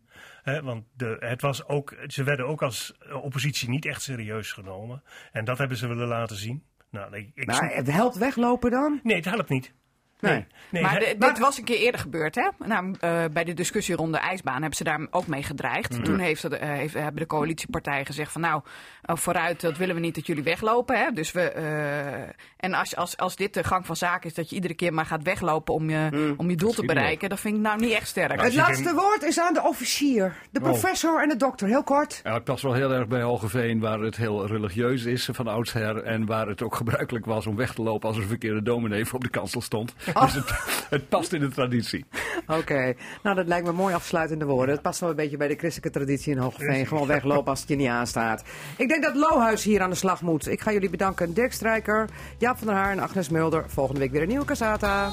Want 0.62 0.84
de, 0.96 1.16
het 1.20 1.42
was 1.42 1.66
ook, 1.66 1.96
ze 2.06 2.22
werden 2.22 2.46
ook 2.46 2.62
als 2.62 2.94
oppositie 3.22 3.68
niet 3.68 3.86
echt 3.86 4.02
serieus 4.02 4.52
genomen. 4.52 5.02
En 5.32 5.44
dat 5.44 5.58
hebben 5.58 5.76
ze 5.76 5.86
willen 5.86 6.08
laten 6.08 6.36
zien. 6.36 6.62
Nou, 6.90 7.16
ik, 7.16 7.30
ik 7.34 7.46
Maar 7.46 7.74
het 7.74 7.90
helpt 7.90 8.16
weglopen 8.16 8.70
dan? 8.70 9.00
nee, 9.02 9.16
het 9.16 9.24
helpt 9.24 9.48
niet. 9.48 9.74
Nee. 10.20 10.46
nee 10.70 10.82
maar 10.82 10.98
de- 10.98 11.14
dit 11.18 11.38
was 11.38 11.58
een 11.58 11.64
keer 11.64 11.76
eerder 11.78 12.00
gebeurd, 12.00 12.34
hè? 12.34 12.48
Nou, 12.66 12.94
eh, 13.00 13.24
bij 13.32 13.44
de 13.44 13.54
discussie 13.54 13.96
rond 13.96 14.12
de 14.12 14.18
ijsbaan 14.18 14.58
hebben 14.60 14.76
ze 14.76 14.84
daar 14.84 15.06
ook 15.10 15.26
mee 15.26 15.42
gedreigd. 15.42 16.04
Toen 16.04 16.18
heeft 16.18 16.42
de, 16.50 16.56
eh, 16.56 16.68
heeft, 16.68 16.94
hebben 16.94 17.16
de 17.22 17.26
coalitiepartijen 17.26 18.06
gezegd 18.06 18.32
van 18.32 18.40
nou, 18.40 18.62
eh, 19.02 19.16
vooruit, 19.16 19.60
dat 19.60 19.76
willen 19.76 19.94
we 19.94 20.00
niet 20.00 20.14
dat 20.14 20.26
jullie 20.26 20.42
weglopen. 20.42 20.98
Hè? 20.98 21.10
Dus 21.10 21.32
we, 21.32 21.40
eh, 21.40 22.22
en 22.56 22.74
als, 22.74 22.96
als, 22.96 23.16
als 23.16 23.36
dit 23.36 23.54
de 23.54 23.64
gang 23.64 23.86
van 23.86 23.96
zaken 23.96 24.28
is, 24.28 24.34
dat 24.34 24.48
je 24.48 24.54
iedere 24.54 24.74
keer 24.74 24.92
maar 24.94 25.06
gaat 25.06 25.22
weglopen 25.22 25.74
om 25.74 25.90
je, 25.90 26.34
om 26.36 26.50
je 26.50 26.56
doel 26.56 26.72
te 26.72 26.84
bereiken, 26.84 27.28
dat 27.28 27.40
vind 27.40 27.54
ik 27.56 27.60
nou 27.60 27.80
niet 27.80 27.92
echt 27.92 28.08
sterk. 28.08 28.40
Het 28.40 28.52
je 28.52 28.58
laatste 28.58 28.94
woord 28.94 29.22
is 29.22 29.40
aan 29.40 29.54
de 29.54 29.62
officier, 29.62 30.34
de 30.50 30.60
professor 30.60 31.22
en 31.22 31.28
de 31.28 31.36
dokter. 31.36 31.68
Heel 31.68 31.82
kort. 31.82 32.20
Ja, 32.24 32.34
het 32.34 32.44
past 32.44 32.62
wel 32.62 32.72
heel 32.72 32.92
erg 32.92 33.06
bij 33.08 33.22
Hogeveen, 33.22 33.80
waar 33.80 34.00
het 34.00 34.16
heel 34.16 34.46
religieus 34.46 35.04
is 35.04 35.28
van 35.32 35.46
oudsher. 35.46 36.02
En 36.02 36.26
waar 36.26 36.46
het 36.46 36.62
ook 36.62 36.74
gebruikelijk 36.74 37.26
was 37.26 37.46
om 37.46 37.56
weg 37.56 37.74
te 37.74 37.82
lopen 37.82 38.08
als 38.08 38.16
er 38.16 38.22
een 38.22 38.28
verkeerde 38.28 38.62
dominee 38.62 39.04
voor 39.04 39.14
op 39.18 39.24
de 39.24 39.30
kansel 39.30 39.60
stond. 39.60 39.94
Dus 40.28 40.34
het, 40.34 40.52
het 40.90 41.08
past 41.08 41.32
in 41.32 41.40
de 41.40 41.48
traditie. 41.48 42.04
Oké, 42.46 42.94
nou 43.22 43.36
dat 43.36 43.46
lijkt 43.46 43.66
me 43.66 43.72
mooi 43.72 43.94
afsluitende 43.94 44.44
woorden. 44.44 44.74
Het 44.74 44.82
past 44.82 45.00
wel 45.00 45.10
een 45.10 45.16
beetje 45.16 45.36
bij 45.36 45.48
de 45.48 45.56
christelijke 45.56 45.98
traditie 45.98 46.32
in 46.32 46.38
Hogeveen. 46.38 46.86
Gewoon 46.86 47.06
weglopen 47.06 47.50
als 47.50 47.60
het 47.60 47.68
je 47.68 47.76
niet 47.76 47.88
aanstaat. 47.88 48.42
Ik 48.76 48.88
denk 48.88 49.02
dat 49.02 49.14
Lohuis 49.14 49.64
hier 49.64 49.80
aan 49.80 49.90
de 49.90 49.96
slag 49.96 50.22
moet. 50.22 50.48
Ik 50.48 50.60
ga 50.60 50.72
jullie 50.72 50.90
bedanken. 50.90 51.34
Dirk 51.34 51.52
Strijker, 51.52 52.08
Jaap 52.38 52.58
van 52.58 52.66
der 52.66 52.76
Haar 52.76 52.90
en 52.90 53.00
Agnes 53.00 53.28
Mulder. 53.28 53.64
Volgende 53.66 54.00
week 54.00 54.10
weer 54.10 54.22
een 54.22 54.28
nieuwe 54.28 54.44
Casata. 54.44 55.12